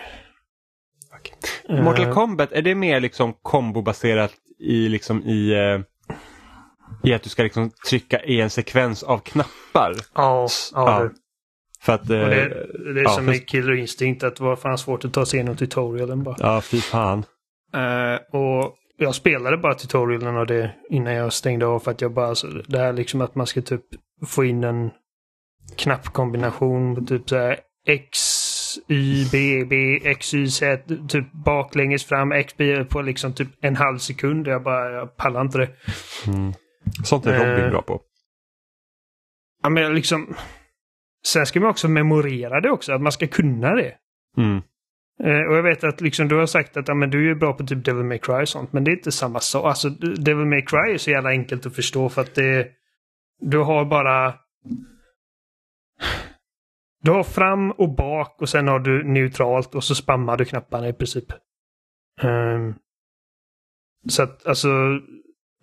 Eh, 1.70 1.84
Mortal 1.84 2.14
Kombat, 2.14 2.52
är 2.52 2.62
det 2.62 2.76
mer 2.76 3.00
liksom 3.00 3.34
kombobaserat 3.42 4.34
i, 4.60 4.90
liksom 4.90 5.24
i, 5.24 5.54
i 7.04 7.14
att 7.14 7.24
du 7.24 7.30
ska 7.30 7.44
liksom 7.44 7.72
trycka 7.90 8.24
i 8.24 8.42
en 8.42 8.50
sekvens 8.50 9.04
av 9.04 9.18
knappar? 9.20 9.94
Ja, 9.94 10.02
Ja. 10.16 10.48
ja. 10.74 11.04
det- 11.04 11.12
För 11.82 11.94
att, 11.94 12.10
eh, 12.10 12.20
Och 12.24 12.30
det, 12.30 12.68
det 12.94 13.00
är 13.00 13.04
ja, 13.04 13.10
som 13.10 13.26
för- 13.26 13.34
i 13.34 13.40
Killer 13.40 13.74
Instinct 13.74 14.24
att 14.24 14.36
det 14.36 14.44
var 14.44 14.56
fan 14.56 14.78
svårt 14.78 15.06
att 15.06 15.14
ta 15.14 15.26
sig 15.26 15.38
igenom 15.40 15.56
tutorialen 15.56 16.24
bara. 16.24 16.36
Ja, 16.40 16.62
fy 16.62 16.82
fan. 16.82 17.26
Eh, 17.74 18.40
och 18.40 18.76
jag 18.98 19.16
spelade 19.16 19.58
bara 19.58 19.74
tutorialen 19.74 20.38
och 20.38 20.48
det 20.48 20.72
innan 20.90 21.14
jag 21.14 21.34
stängde 21.34 21.66
av 21.66 21.80
för 21.80 21.92
att 21.92 22.02
jag 22.02 22.14
bara, 22.14 22.28
alltså, 22.28 22.48
det 22.48 22.80
här 22.80 22.94
liksom 22.94 23.22
att 23.22 23.36
man 23.36 23.48
ska 23.48 23.62
typ 23.62 23.82
få 24.28 24.46
in 24.46 24.64
en 24.64 24.90
knappkombination 25.76 27.06
typ 27.06 27.30
så 27.30 27.36
här 27.38 27.60
X, 27.88 28.20
Y, 28.88 29.26
B, 29.32 29.66
B, 29.70 30.00
X, 30.10 30.34
Y, 30.34 30.48
Z, 30.52 30.84
typ 31.10 31.26
baklänges 31.46 32.06
fram, 32.06 32.32
X, 32.32 32.54
B 32.58 32.84
på 32.86 33.02
liksom 33.02 33.34
typ 33.34 33.48
en 33.62 33.76
halv 33.76 33.98
sekund. 33.98 34.48
Jag 34.48 34.64
bara, 34.64 34.92
jag 34.92 35.18
pallar 35.18 35.42
inte 35.42 35.58
det. 35.58 35.70
Sånt 37.04 37.26
är 37.26 37.34
Robin 37.34 37.66
Eh. 37.66 37.70
bra 37.70 37.82
på. 37.82 38.02
Ja, 39.64 39.70
men 39.70 39.96
liksom... 39.96 40.36
Sen 41.28 41.46
ska 41.46 41.60
man 41.60 41.70
också 41.70 41.88
memorera 41.88 42.62
det 42.62 42.70
också, 42.72 42.94
att 42.94 43.02
man 43.02 43.12
ska 43.12 43.28
kunna 43.28 43.76
det. 43.76 43.96
Mm. 44.38 44.62
Eh, 45.24 45.48
och 45.50 45.58
jag 45.58 45.64
vet 45.64 45.84
att 45.84 46.02
liksom, 46.02 46.28
du 46.28 46.36
har 46.36 46.46
sagt 46.46 46.78
att 46.78 46.88
ja, 46.88 46.94
men 46.94 47.10
du 47.10 47.32
är 47.32 47.36
bra 47.36 47.54
på 47.54 47.66
typ 47.66 47.86
Devil 47.86 48.04
May 48.04 48.20
Cry 48.20 48.42
och 48.42 48.50
sånt, 48.50 48.74
men 48.74 48.84
det 48.84 48.92
är 48.92 48.96
inte 48.96 49.12
samma 49.12 49.40
sak. 49.40 49.66
Alltså, 49.66 49.90
Devil 49.90 50.46
May 50.46 50.62
Cry 50.62 50.94
är 50.94 50.98
så 50.98 51.12
jävla 51.12 51.30
enkelt 51.30 51.66
att 51.66 51.76
förstå 51.76 52.10
för 52.10 52.22
att 52.22 52.36
det... 52.36 52.68
Du 53.40 53.58
har 53.58 53.86
bara... 53.86 54.36
Du 57.04 57.12
har 57.12 57.24
fram 57.24 57.72
och 57.72 57.96
bak 57.96 58.42
och 58.42 58.50
sen 58.50 58.68
har 58.68 58.80
du 58.80 59.04
neutralt 59.04 59.76
och 59.76 59.84
så 59.84 59.96
spammar 59.96 60.38
du 60.38 60.46
knapparna 60.46 60.88
i 60.88 60.94
princip. 60.94 61.26
Ehm, 62.22 62.74
så 64.10 64.24
att 64.24 64.48
alltså... 64.48 64.70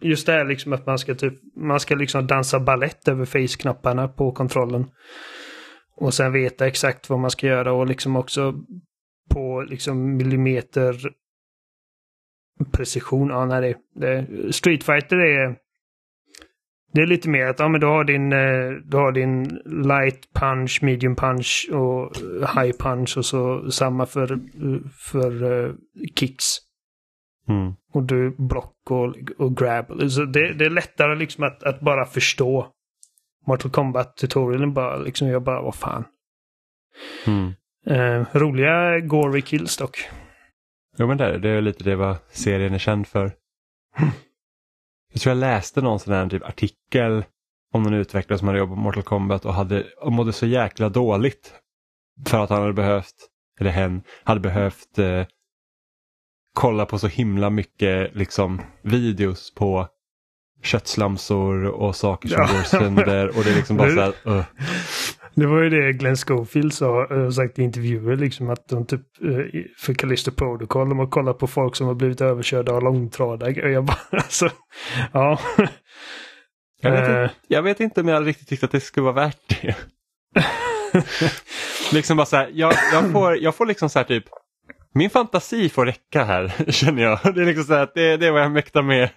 Just 0.01 0.27
det 0.27 0.33
här 0.33 0.45
liksom 0.45 0.73
att 0.73 0.87
man 0.87 0.99
ska 0.99 1.15
typ... 1.15 1.35
Man 1.57 1.81
ska 1.81 1.95
liksom 1.95 2.27
dansa 2.27 2.61
ballett 2.61 3.09
över 3.09 3.25
face-knapparna 3.25 4.09
på 4.09 4.33
kontrollen. 4.33 4.87
Och 5.97 6.15
sen 6.15 6.33
veta 6.33 6.67
exakt 6.67 7.11
vad 7.11 7.19
man 7.19 7.31
ska 7.31 7.47
göra 7.47 7.73
och 7.73 7.87
liksom 7.87 8.17
också 8.17 8.55
på 9.31 9.67
liksom 9.69 10.17
millimeter 10.17 10.97
precision. 12.73 13.29
Ja, 13.29 13.45
nej, 13.45 13.61
det, 13.95 14.01
det, 14.01 14.53
Street 14.53 14.85
Fighter 14.85 15.17
är 15.17 15.57
det 16.95 17.03
är 17.03 17.07
lite 17.07 17.29
mer 17.29 17.47
att 17.47 17.59
ja, 17.59 17.69
men 17.69 17.81
du 17.81 17.87
har 17.87 18.05
din, 18.05 18.33
eh, 18.33 18.71
du 18.85 18.97
har 18.97 19.13
din 19.13 19.45
light 19.65 20.33
punch, 20.35 20.79
medium 20.83 21.17
punch 21.17 21.69
och 21.73 22.17
high 22.55 22.77
punch 22.79 23.17
och 23.17 23.25
så 23.25 23.71
samma 23.71 24.07
för, 24.07 24.39
för 25.13 25.53
eh, 25.53 25.73
kicks. 26.15 26.45
Mm. 27.49 27.75
Och 27.93 28.03
du 28.03 28.35
block 28.39 28.91
och, 28.91 29.17
och 29.39 29.57
grab. 29.57 30.11
Så 30.11 30.25
det, 30.25 30.53
det 30.55 30.65
är 30.65 30.71
lättare 30.71 31.15
liksom 31.15 31.45
att, 31.45 31.63
att 31.63 31.81
bara 31.81 32.05
förstå. 32.05 32.67
Mortal 33.47 33.71
Kombat-tutorialen 33.71 34.75
bara 34.75 34.97
liksom, 34.97 35.29
jag 35.29 35.43
bara, 35.43 35.63
vad 35.63 35.75
fan. 35.75 36.05
Mm. 37.27 37.53
Eh, 37.87 38.27
roliga 38.33 39.01
gory 39.01 39.43
kills 39.43 39.77
dock. 39.77 40.09
Jo 40.97 41.07
men 41.07 41.17
det 41.19 41.25
är, 41.25 41.39
det 41.39 41.49
är 41.49 41.61
lite 41.61 41.85
det 41.85 41.97
vad 41.97 42.17
serien 42.31 42.75
är 42.75 42.79
känd 42.79 43.07
för. 43.07 43.33
Jag 45.13 45.21
tror 45.21 45.31
jag 45.31 45.41
läste 45.41 45.81
någon 45.81 46.01
sån 46.01 46.15
här 46.15 46.29
typ 46.29 46.45
artikel 46.45 47.25
om 47.73 47.83
någon 47.83 47.95
utvecklare 47.95 48.39
som 48.39 48.49
hade 48.49 48.59
jobbat 48.59 48.77
på 48.77 48.81
Mortal 48.81 49.03
Kombat 49.03 49.45
och, 49.45 49.55
hade, 49.55 49.85
och 50.01 50.13
mådde 50.13 50.33
så 50.33 50.47
jäkla 50.47 50.89
dåligt 50.89 51.55
för 52.27 52.45
att 52.45 52.51
han 52.51 52.61
hade 52.61 52.73
behövt 52.73 53.15
eller 53.61 53.71
hen, 53.71 54.03
hade 54.25 54.41
behövt 54.41 54.99
eh, 54.99 55.27
kolla 56.55 56.87
på 56.87 56.99
så 56.99 57.07
himla 57.07 57.51
mycket 57.51 58.15
liksom 58.17 58.61
videos 58.83 59.55
på 59.55 59.89
köttslamsor 60.63 61.65
och 61.65 61.97
saker 61.97 62.29
som 62.29 62.39
Ja. 62.41 62.47
går 62.53 62.63
sönder 62.63 63.29
och 63.39 63.45
det 63.45 63.51
är 63.51 63.55
liksom 63.57 63.77
bara 63.77 63.91
så 63.91 64.01
här, 64.01 64.15
uh. 64.37 64.45
Det 65.37 65.47
var 65.47 65.63
ju 65.63 65.71
det 65.71 65.93
Glenn 65.93 66.17
Schofield 66.17 66.75
sa, 66.75 67.07
eh, 67.15 67.31
sagt 67.31 67.59
i 67.59 67.63
intervjuer, 67.63 68.17
liksom 68.17 68.51
att 68.51 68.69
de 68.69 68.87
typ 68.87 69.01
eh, 69.23 69.63
för 69.79 69.95
Callisto 69.95 70.31
Protocol, 70.31 70.89
de 70.89 70.99
har 70.99 71.07
kollat 71.07 71.39
på 71.39 71.47
folk 71.47 71.77
som 71.77 71.87
har 71.87 71.95
blivit 71.95 72.21
överkörda 72.21 72.73
av 72.73 72.83
långtradare. 72.83 73.63
Och 73.63 73.71
jag 73.71 73.85
bara, 73.85 73.99
alltså, 74.11 74.51
ja. 75.13 75.41
jag, 76.81 76.91
vet 76.93 77.09
Eh. 77.09 77.23
inte, 77.23 77.31
jag 77.49 77.63
vet 77.63 77.81
inte 77.81 78.01
om 78.01 78.09
jag 78.09 78.27
riktigt 78.27 78.49
tyckte 78.49 78.67
att 78.67 78.73
det 78.73 78.81
skulle 78.81 79.05
vara 79.05 79.15
värt 79.15 79.39
det. 79.63 79.77
liksom 81.93 82.17
bara 82.17 82.27
så 82.27 82.37
här, 82.37 82.51
jag, 82.55 82.73
jag, 82.93 83.13
får, 83.13 83.37
jag 83.37 83.55
får 83.55 83.67
liksom 83.67 83.89
så 83.91 83.99
här 83.99 84.07
typ, 84.07 84.25
min 84.95 85.11
fantasi 85.11 85.69
får 85.69 85.87
räcka 85.87 86.25
här 86.25 86.49
känner 86.73 87.03
jag. 87.03 87.19
Det 87.35 87.43
är 87.43 87.47
liksom 87.47 87.65
så 87.65 87.75
här, 87.75 87.83
att 87.83 87.95
det, 87.95 88.17
det 88.17 88.27
är 88.27 88.33
vad 88.33 88.43
jag 88.43 88.53
mäktar 88.53 88.83
med. 88.83 89.11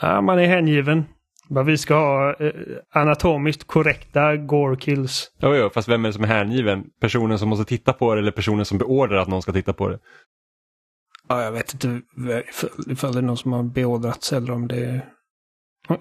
ja, 0.00 0.20
man 0.20 0.38
är 0.38 0.46
hängiven. 0.46 1.04
Bara 1.48 1.64
vi 1.64 1.78
ska 1.78 1.94
ha 1.94 2.34
eh, 2.34 2.52
anatomiskt 2.90 3.66
korrekta 3.66 4.36
gore 4.36 4.76
kills. 4.76 5.30
Jo, 5.38 5.54
jo, 5.54 5.70
fast 5.74 5.88
vem 5.88 6.04
är 6.04 6.08
det 6.08 6.12
som 6.12 6.24
är 6.24 6.28
hängiven? 6.28 6.84
Personen 7.00 7.38
som 7.38 7.48
måste 7.48 7.64
titta 7.64 7.92
på 7.92 8.14
det 8.14 8.20
eller 8.20 8.32
personen 8.32 8.64
som 8.64 8.78
beordrar 8.78 9.16
att 9.16 9.28
någon 9.28 9.42
ska 9.42 9.52
titta 9.52 9.72
på 9.72 9.88
det? 9.88 9.98
Ja, 11.28 11.42
jag 11.42 11.52
vet 11.52 11.74
inte 11.74 12.00
ifall 12.86 13.12
det 13.12 13.18
är 13.18 13.22
någon 13.22 13.36
som 13.36 13.52
har 13.52 13.62
beordrats 13.62 14.32
eller 14.32 14.52
om 14.52 14.68
det 14.68 14.84
är... 14.84 15.15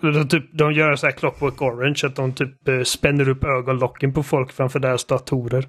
De, 0.02 0.28
typ, 0.30 0.58
de 0.58 0.74
gör 0.74 0.96
så 0.96 1.06
här 1.08 1.14
Clockwork 1.14 1.62
Orange, 1.62 2.02
att 2.04 2.16
de 2.16 2.34
typ 2.34 2.68
eh, 2.68 2.82
spänner 2.82 3.30
upp 3.30 3.44
ögonlocken 3.44 4.14
på 4.14 4.24
folk 4.24 4.52
framför 4.52 4.80
deras 4.80 5.06
datorer. 5.06 5.66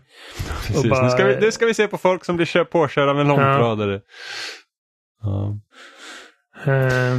Precis. 0.67 0.91
bara- 0.91 1.05
nu, 1.05 1.11
ska 1.11 1.25
vi, 1.27 1.37
nu 1.41 1.53
ska 1.53 1.67
vi 1.67 1.75
se 1.75 1.87
på 1.89 1.99
folk 1.99 2.25
som 2.25 2.37
blir 2.37 2.47
kö- 2.47 2.65
påkörda 2.65 3.15
med 3.15 3.27
långtradare. 3.27 4.01
Ja. 5.23 5.59
Eh, 6.67 7.19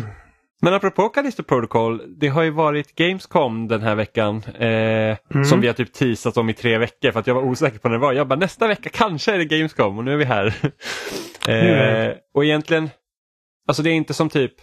Men 0.61 0.73
apropå 0.73 1.09
Callisto 1.09 1.43
Protocol, 1.43 2.01
det 2.19 2.27
har 2.27 2.43
ju 2.43 2.49
varit 2.49 2.95
Gamescom 2.95 3.67
den 3.67 3.81
här 3.81 3.95
veckan. 3.95 4.43
Eh, 4.59 5.17
Mm. 5.33 5.45
Som 5.45 5.61
vi 5.61 5.67
har 5.67 5.73
typ 5.73 5.93
teasat 5.93 6.37
om 6.37 6.49
i 6.49 6.53
tre 6.53 6.77
veckor 6.77 7.11
för 7.11 7.19
att 7.19 7.27
jag 7.27 7.35
var 7.35 7.41
osäker 7.41 7.79
på 7.79 7.87
när 7.89 7.95
det 7.95 8.01
var. 8.01 8.13
Jag 8.13 8.27
bara 8.27 8.39
nästa 8.39 8.67
vecka 8.67 8.89
kanske 8.93 9.33
är 9.33 9.37
det 9.37 9.45
Gamescom 9.45 9.97
och 9.97 10.03
nu 10.03 10.13
är 10.13 10.17
vi 10.17 10.25
här. 10.25 10.53
är 11.47 12.07
eh, 12.09 12.13
och 12.33 12.45
egentligen, 12.45 12.89
alltså 13.67 13.83
det 13.83 13.89
är 13.89 13.93
inte 13.93 14.13
som 14.13 14.29
typ 14.29 14.53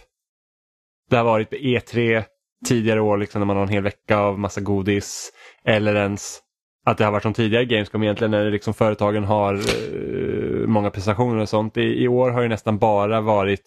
det 1.09 1.17
har 1.17 1.23
varit 1.23 1.49
på 1.49 1.55
E3 1.55 2.23
tidigare 2.67 3.01
år 3.01 3.17
liksom 3.17 3.39
när 3.39 3.45
man 3.45 3.55
har 3.55 3.63
en 3.63 3.69
hel 3.69 3.83
vecka 3.83 4.17
av 4.17 4.39
massa 4.39 4.61
godis. 4.61 5.31
Eller 5.65 5.95
ens 5.95 6.41
att 6.85 6.97
det 6.97 7.05
har 7.05 7.11
varit 7.11 7.23
som 7.23 7.33
tidigare 7.33 7.65
Gamescom 7.65 8.03
egentligen 8.03 8.31
när 8.31 8.51
liksom 8.51 8.73
företagen 8.73 9.23
har 9.23 9.53
eh, 9.53 10.67
många 10.67 10.89
presentationer 10.89 11.41
och 11.41 11.49
sånt. 11.49 11.77
I, 11.77 12.03
I 12.03 12.07
år 12.07 12.31
har 12.31 12.41
det 12.41 12.47
nästan 12.47 12.77
bara 12.77 13.21
varit 13.21 13.61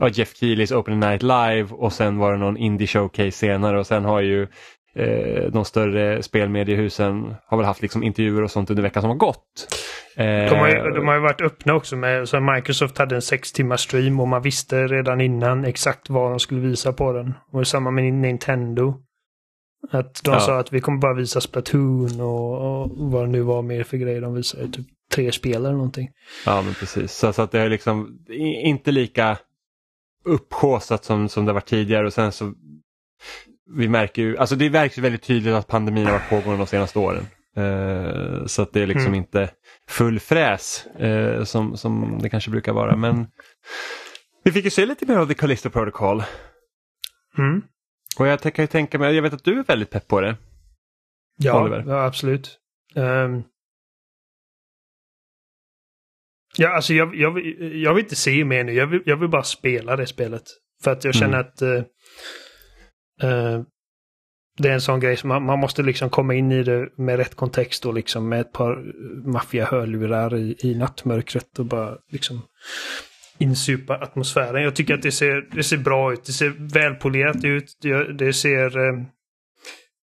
ja, 0.00 0.08
Jeff 0.08 0.36
Keelys 0.36 0.72
Open 0.72 1.00
Night 1.00 1.22
Live 1.22 1.66
och 1.70 1.92
sen 1.92 2.18
var 2.18 2.32
det 2.32 2.38
någon 2.38 2.56
indie 2.56 2.86
showcase 2.86 3.30
senare 3.30 3.78
och 3.78 3.86
sen 3.86 4.04
har 4.04 4.20
ju 4.20 4.42
eh, 4.94 5.50
de 5.52 5.64
större 5.64 6.22
spelmediehusen 6.22 7.34
har 7.46 7.56
väl 7.56 7.66
haft 7.66 7.82
liksom 7.82 8.02
intervjuer 8.02 8.42
och 8.42 8.50
sånt 8.50 8.70
under 8.70 8.82
veckan 8.82 9.02
som 9.02 9.10
har 9.10 9.16
gått. 9.16 9.68
Eh, 10.16 10.50
de, 10.50 10.58
har 10.58 10.68
ju, 10.68 10.74
de 10.90 11.06
har 11.06 11.14
ju 11.14 11.20
varit 11.20 11.40
öppna 11.40 11.74
också 11.74 11.96
med, 11.96 12.28
så 12.28 12.40
Microsoft 12.40 12.98
hade 12.98 13.14
en 13.14 13.22
sex 13.22 13.52
timmars 13.52 13.80
stream 13.80 14.20
och 14.20 14.28
man 14.28 14.42
visste 14.42 14.86
redan 14.86 15.20
innan 15.20 15.64
exakt 15.64 16.10
vad 16.10 16.30
de 16.30 16.40
skulle 16.40 16.60
visa 16.60 16.92
på 16.92 17.12
den. 17.12 17.34
Och 17.52 17.66
samma 17.66 17.90
med 17.90 18.12
Nintendo. 18.14 18.94
Att 19.90 20.20
de 20.24 20.30
Ja. 20.32 20.40
sa 20.40 20.58
att 20.58 20.72
vi 20.72 20.80
kommer 20.80 20.98
bara 20.98 21.14
visa 21.14 21.40
Splatoon 21.40 22.20
och, 22.20 22.82
och 22.82 22.90
vad 22.96 23.22
det 23.24 23.30
nu 23.30 23.40
var 23.40 23.62
mer 23.62 23.82
för 23.84 23.96
grejer 23.96 24.20
de 24.20 24.34
visade. 24.34 24.68
Typ 24.72 24.86
tre 25.14 25.32
spel 25.32 25.54
eller 25.56 25.72
någonting. 25.72 26.10
Ja 26.46 26.62
men 26.62 26.74
precis, 26.74 27.12
så, 27.12 27.32
så 27.32 27.42
att 27.42 27.52
det 27.52 27.60
är 27.60 27.68
liksom 27.68 28.18
inte 28.64 28.90
lika 28.92 29.38
upphaussat 30.24 31.04
som, 31.04 31.28
som 31.28 31.44
det 31.46 31.52
varit 31.52 31.66
tidigare 31.68 32.06
och 32.06 32.12
sen 32.12 32.32
så 32.32 32.52
vi 33.76 33.88
märker 33.88 34.22
ju, 34.22 34.36
alltså 34.38 34.56
det 34.56 34.64
ju 34.64 35.02
väldigt 35.02 35.22
tydligt 35.22 35.54
att 35.54 35.66
pandemin 35.66 36.04
har 36.06 36.12
varit 36.12 36.28
pågående 36.30 36.56
de 36.62 36.66
senaste 36.66 36.98
åren. 36.98 37.26
Eh, 37.56 38.46
så 38.46 38.62
att 38.62 38.72
det 38.72 38.80
är 38.82 38.86
liksom 38.86 39.06
Mm. 39.06 39.14
inte 39.14 39.50
full 39.88 40.20
fräs 40.20 40.86
eh, 40.86 41.44
som, 41.44 41.76
som 41.76 42.18
det 42.22 42.28
kanske 42.28 42.50
brukar 42.50 42.72
vara. 42.72 42.96
Men 42.96 43.26
vi 44.44 44.52
fick 44.52 44.64
ju 44.64 44.70
se 44.70 44.86
lite 44.86 45.06
mer 45.06 45.16
av 45.16 45.26
The 45.26 45.34
Callisto 45.34 45.70
Protocol. 45.70 46.22
Mm. 47.38 47.62
Och 48.18 48.26
jag 48.26 48.40
kan 48.40 48.62
ju 48.62 48.66
tänka 48.66 48.98
mig, 48.98 49.14
jag 49.14 49.22
vet 49.22 49.32
att 49.32 49.44
du 49.44 49.58
är 49.58 49.64
väldigt 49.64 49.90
pepp 49.90 50.08
på 50.08 50.20
det. 50.20 50.36
Ja, 51.36 51.82
ja 51.86 52.04
absolut. 52.04 52.58
Ehm. 52.94 53.42
ja, 56.56 56.74
alltså 56.74 56.94
jag, 56.94 57.16
jag, 57.16 57.46
jag 57.74 57.94
vill 57.94 58.04
inte 58.04 58.16
se 58.16 58.44
mer 58.44 58.64
nu. 58.64 58.72
Jag 58.72 58.86
vill, 58.86 59.02
jag 59.04 59.16
vill 59.16 59.28
bara 59.28 59.42
spela 59.42 59.96
det 59.96 60.06
spelet. 60.06 60.42
För 60.82 60.90
att 60.90 61.04
jag 61.04 61.14
känner 61.14 61.34
Mm. 61.34 61.40
att 61.40 61.62
eh, 63.22 63.62
det 64.58 64.68
är 64.68 64.72
en 64.72 64.80
sån 64.80 65.00
grej 65.00 65.16
som 65.16 65.28
man, 65.28 65.44
man 65.46 65.58
måste 65.58 65.82
liksom 65.82 66.10
komma 66.10 66.34
in 66.34 66.52
i 66.52 66.62
det 66.62 66.88
med 66.96 67.16
rätt 67.16 67.34
kontext 67.34 67.86
och 67.86 67.94
liksom 67.94 68.28
med 68.28 68.40
ett 68.40 68.52
par 68.52 68.82
maffiga 69.32 69.64
hörlurar 69.64 70.36
i, 70.36 70.56
i 70.58 70.74
nattmörkret 70.74 71.58
och 71.58 71.66
bara 71.66 71.96
liksom 72.10 72.42
insupa 73.38 73.94
atmosfären. 73.94 74.62
Jag 74.62 74.76
tycker 74.76 74.94
att 74.94 75.02
det 75.02 75.12
ser, 75.12 75.54
det 75.56 75.62
ser 75.62 75.76
bra 75.76 76.12
ut. 76.12 76.24
Det 76.24 76.32
ser 76.32 76.72
välpolerat 76.74 77.44
ut. 77.44 77.78
Det, 77.82 78.12
det 78.12 78.32
ser 78.32 78.78
eh, 78.78 79.02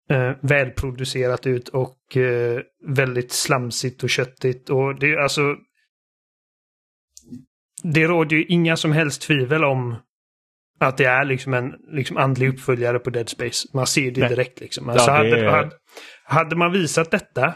eh 0.10 0.36
välproducerat 0.42 1.48
ut 1.48 1.68
och 1.68 2.18
eh, 2.18 2.62
väldigt 2.88 3.32
slamsigt 3.32 4.04
och 4.04 4.10
köttigt. 4.10 4.70
Och 4.70 5.00
det 5.00 5.18
alltså... 5.18 5.56
Det 7.84 8.08
råder 8.08 8.36
ju 8.36 8.46
inga 8.46 8.78
som 8.78 8.92
helst 8.92 9.22
tvivel 9.22 9.64
om 9.64 9.96
att 10.86 10.98
det 10.98 11.06
är 11.06 11.26
liksom 11.26 11.54
en 11.54 11.74
liksom 11.92 12.18
andlig 12.18 12.50
uppföljare 12.50 13.00
på 13.00 13.10
Dead 13.10 13.30
Space. 13.30 13.68
Man 13.74 13.88
ser 13.88 14.12
det 14.12 14.22
Nej. 14.22 14.30
direkt 14.30 14.60
liksom. 14.60 14.90
Alltså 14.90 15.12
det 15.12 15.18
hade, 15.18 15.52
hade, 15.52 15.72
hade 16.24 16.56
man 16.56 16.72
visat 16.72 17.12
detta 17.12 17.56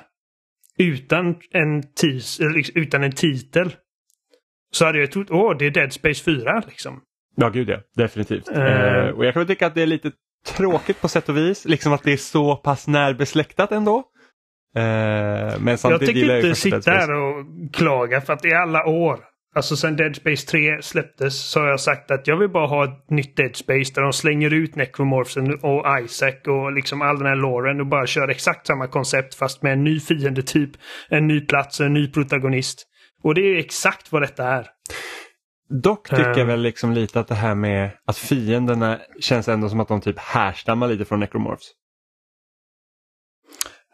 utan 0.78 1.36
en, 1.52 1.94
tis, 1.94 2.40
liksom, 2.40 2.82
utan 2.82 3.04
en 3.04 3.12
titel 3.12 3.76
så 4.72 4.86
hade 4.86 5.00
jag 5.00 5.12
trott 5.12 5.32
åh, 5.32 5.58
det 5.58 5.66
är 5.66 5.72
Dead 5.72 5.94
Space 5.94 6.24
4 6.24 6.64
liksom. 6.68 7.02
Ja, 7.36 7.50
gud 7.50 7.70
ja, 7.70 7.78
definitivt. 7.96 8.50
Eh, 8.50 9.08
och 9.08 9.26
jag 9.26 9.34
kan 9.34 9.48
tycka 9.48 9.68
att 9.68 9.76
det 9.76 9.82
är 9.82 9.88
lite 9.88 10.12
tråkigt 10.58 11.02
på 11.02 11.08
sätt 11.08 11.30
och 11.30 11.38
vis, 11.38 11.66
liksom 11.66 11.94
att 11.94 12.04
det 12.04 12.14
är 12.14 12.18
så 12.18 12.56
pass 12.56 12.88
närbesläktat 12.88 13.72
ändå. 13.72 13.98
Eh, 14.76 15.60
men 15.60 15.78
Jag 15.84 16.00
tänker 16.00 16.36
inte 16.36 16.56
sitta 16.56 16.92
här 16.92 17.12
och 17.12 17.46
klaga 17.74 18.22
för 18.22 18.34
att 18.34 18.46
i 18.46 18.54
alla 18.54 18.86
år, 18.86 19.20
alltså 19.56 19.76
sen 19.76 19.96
Dead 19.96 20.16
Space 20.16 20.48
3 20.48 20.82
släpptes, 20.82 21.36
så 21.52 21.60
har 21.60 21.68
jag 21.68 21.80
sagt 21.80 22.12
att 22.12 22.28
jag 22.28 22.38
vill 22.38 22.50
bara 22.50 22.68
ha 22.68 22.84
ett 22.84 23.10
nytt 23.10 23.38
Dead 23.38 23.56
Space 23.56 23.94
där 23.96 24.02
de 24.02 24.14
slänger 24.14 24.54
ut 24.54 24.76
Necromorphsen 24.76 25.60
och 25.62 25.86
Isaac 26.04 26.36
och 26.48 26.72
liksom 26.72 27.02
all 27.02 27.18
den 27.18 27.28
här 27.28 27.36
loren 27.36 27.80
och 27.80 27.88
bara 27.88 28.08
kör 28.08 28.28
exakt 28.28 28.68
samma 28.68 28.88
koncept 28.88 29.36
fast 29.36 29.64
med 29.64 29.74
en 29.74 29.84
ny 29.84 30.00
fiendetyp, 30.00 30.72
en 31.10 31.28
ny 31.28 31.42
plats 31.42 31.80
och 31.80 31.86
en 31.86 31.94
ny 31.94 32.12
protagonist. 32.12 32.88
Och 33.24 33.36
det 33.36 33.42
är 33.42 33.58
exakt 33.58 34.12
vad 34.12 34.22
detta 34.22 34.48
är. 34.48 34.68
Dock 35.82 36.10
tycker 36.10 36.32
Eh. 36.32 36.40
jag 36.40 36.46
väl 36.46 36.62
liksom 36.62 36.94
lite 36.94 37.20
att 37.20 37.28
det 37.28 37.36
här 37.36 37.56
med 37.56 37.90
att 38.06 38.18
fienderna 38.18 39.00
känns 39.20 39.48
ändå 39.48 39.70
som 39.70 39.80
att 39.80 39.88
de 39.88 40.02
typ 40.02 40.20
härstammar 40.20 40.88
lite 40.88 41.06
från 41.06 41.20
Necromorphs. 41.20 41.72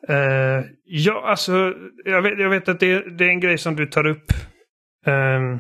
Eh, 0.08 0.64
ja, 0.86 1.24
alltså, 1.26 1.74
jag 2.06 2.22
vet, 2.22 2.40
jag 2.40 2.50
vet 2.50 2.70
att 2.70 2.80
det, 2.80 3.18
det 3.18 3.26
är 3.26 3.30
en 3.30 3.40
grej 3.40 3.58
som 3.58 3.76
du 3.76 3.86
tar 3.86 4.08
upp 4.08 4.26
ehm, 5.06 5.60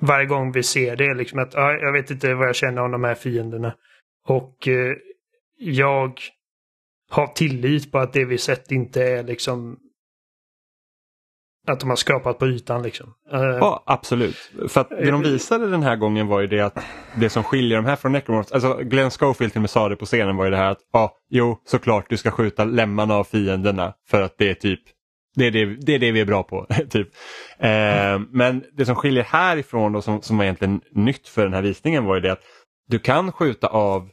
varje 0.00 0.26
gång 0.26 0.52
vi 0.52 0.62
ser 0.62 0.96
det. 0.96 1.14
Liksom 1.14 1.38
att, 1.38 1.54
ja, 1.54 1.72
jag 1.72 1.92
vet 1.92 2.10
inte 2.10 2.34
vad 2.34 2.48
jag 2.48 2.56
känner 2.56 2.82
om 2.82 2.90
de 2.90 3.04
här 3.04 3.14
fienderna. 3.14 3.74
Och 4.26 4.68
eh, 4.68 4.96
jag 5.58 6.20
har 7.10 7.26
tillit 7.26 7.92
på 7.92 7.98
att 7.98 8.12
det 8.12 8.24
vi 8.24 8.38
sett 8.38 8.70
inte 8.70 9.04
är 9.04 9.22
liksom 9.22 9.78
att 11.66 11.80
de 11.80 11.88
har 11.88 11.96
skrapat 11.96 12.38
på 12.38 12.46
ytan 12.46 12.82
liksom. 12.82 13.14
Eh, 13.32 13.40
Ja, 13.40 13.82
absolut. 13.86 14.50
För 14.68 14.80
att 14.80 14.88
det 14.88 15.10
de 15.10 15.22
visade 15.22 15.70
den 15.70 15.82
här 15.82 15.96
gången 15.96 16.26
var 16.26 16.40
ju 16.40 16.46
det 16.46 16.60
att 16.60 16.78
det 17.16 17.30
som 17.30 17.42
skiljer 17.44 17.76
de 17.76 17.84
här 17.86 17.96
från 17.96 18.12
Necromorphs, 18.12 18.52
alltså 18.52 18.74
Glenn 18.74 19.10
Schofield 19.10 19.52
till 19.52 19.58
och 19.58 19.62
med 19.62 19.70
sa 19.70 19.88
det 19.88 19.96
på 19.96 20.06
scenen 20.06 20.36
var 20.36 20.44
ju 20.44 20.50
det 20.50 20.56
här 20.56 20.70
att 20.70 20.80
ja, 20.92 21.16
jo, 21.30 21.58
såklart 21.64 22.06
du 22.08 22.16
ska 22.16 22.30
skjuta 22.30 22.64
lemmarna 22.64 23.14
av 23.14 23.24
fienderna 23.24 23.94
för 24.08 24.22
att 24.22 24.34
det 24.38 24.50
är 24.50 24.54
typ 24.54 24.80
det 25.34 25.46
är 25.46 25.50
det, 25.50 25.64
det, 25.64 25.94
är 25.94 25.98
det 25.98 26.12
vi 26.12 26.20
är 26.20 26.24
bra 26.24 26.42
på. 26.42 26.66
typ. 26.90 27.08
Eh, 27.58 28.18
men 28.30 28.64
det 28.72 28.86
som 28.86 28.96
skiljer 28.96 29.24
härifrån 29.24 29.92
då 29.92 30.02
som, 30.02 30.22
som 30.22 30.36
var 30.36 30.44
egentligen 30.44 30.80
nytt 30.92 31.28
för 31.28 31.44
den 31.44 31.54
här 31.54 31.62
visningen 31.62 32.04
var 32.04 32.14
ju 32.14 32.20
det 32.20 32.32
att 32.32 32.42
du 32.88 32.98
kan 32.98 33.32
skjuta 33.32 33.66
av 33.66 34.08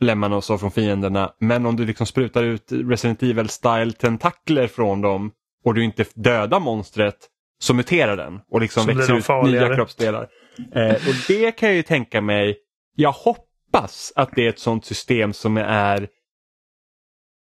lemmarna 0.00 0.36
och 0.36 0.44
så 0.44 0.58
från 0.58 0.70
fienderna 0.70 1.32
men 1.40 1.66
om 1.66 1.76
du 1.76 1.86
liksom 1.86 2.06
sprutar 2.06 2.42
ut 2.42 2.72
Resident 2.72 3.22
Evil 3.22 3.48
style 3.48 3.92
tentakler 3.92 4.66
från 4.66 5.00
dem 5.00 5.30
och 5.64 5.74
du 5.74 5.84
inte 5.84 6.04
dödar 6.14 6.60
monstret 6.60 7.16
så 7.60 7.74
muterar 7.74 8.16
den 8.16 8.40
och 8.50 8.60
liksom 8.60 8.82
Så 8.82 8.92
växer 8.92 9.16
ut 9.16 9.24
farligare. 9.24 9.66
nya 9.66 9.76
kroppsdelar. 9.76 10.28
Eh, 10.74 10.94
och 10.94 11.14
det 11.28 11.52
kan 11.52 11.68
jag 11.68 11.76
ju 11.76 11.82
tänka 11.82 12.20
mig, 12.20 12.56
jag 12.96 13.12
hoppas 13.12 14.12
att 14.16 14.30
det 14.34 14.44
är 14.44 14.48
ett 14.48 14.58
sånt 14.58 14.84
system 14.84 15.32
som 15.32 15.56
är 15.56 16.08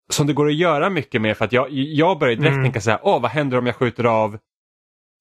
som 0.09 0.27
det 0.27 0.33
går 0.33 0.47
att 0.47 0.55
göra 0.55 0.89
mycket 0.89 1.21
med 1.21 1.37
för 1.37 1.45
att 1.45 1.53
jag, 1.53 1.67
jag 1.71 2.19
börjar 2.19 2.35
direkt 2.35 2.53
Mm. 2.53 2.63
tänka 2.65 2.81
så 2.81 2.89
här, 2.91 2.99
åh 3.03 3.21
vad 3.21 3.31
händer 3.31 3.57
om 3.57 3.65
jag 3.65 3.75
skjuter 3.75 4.03
av 4.03 4.37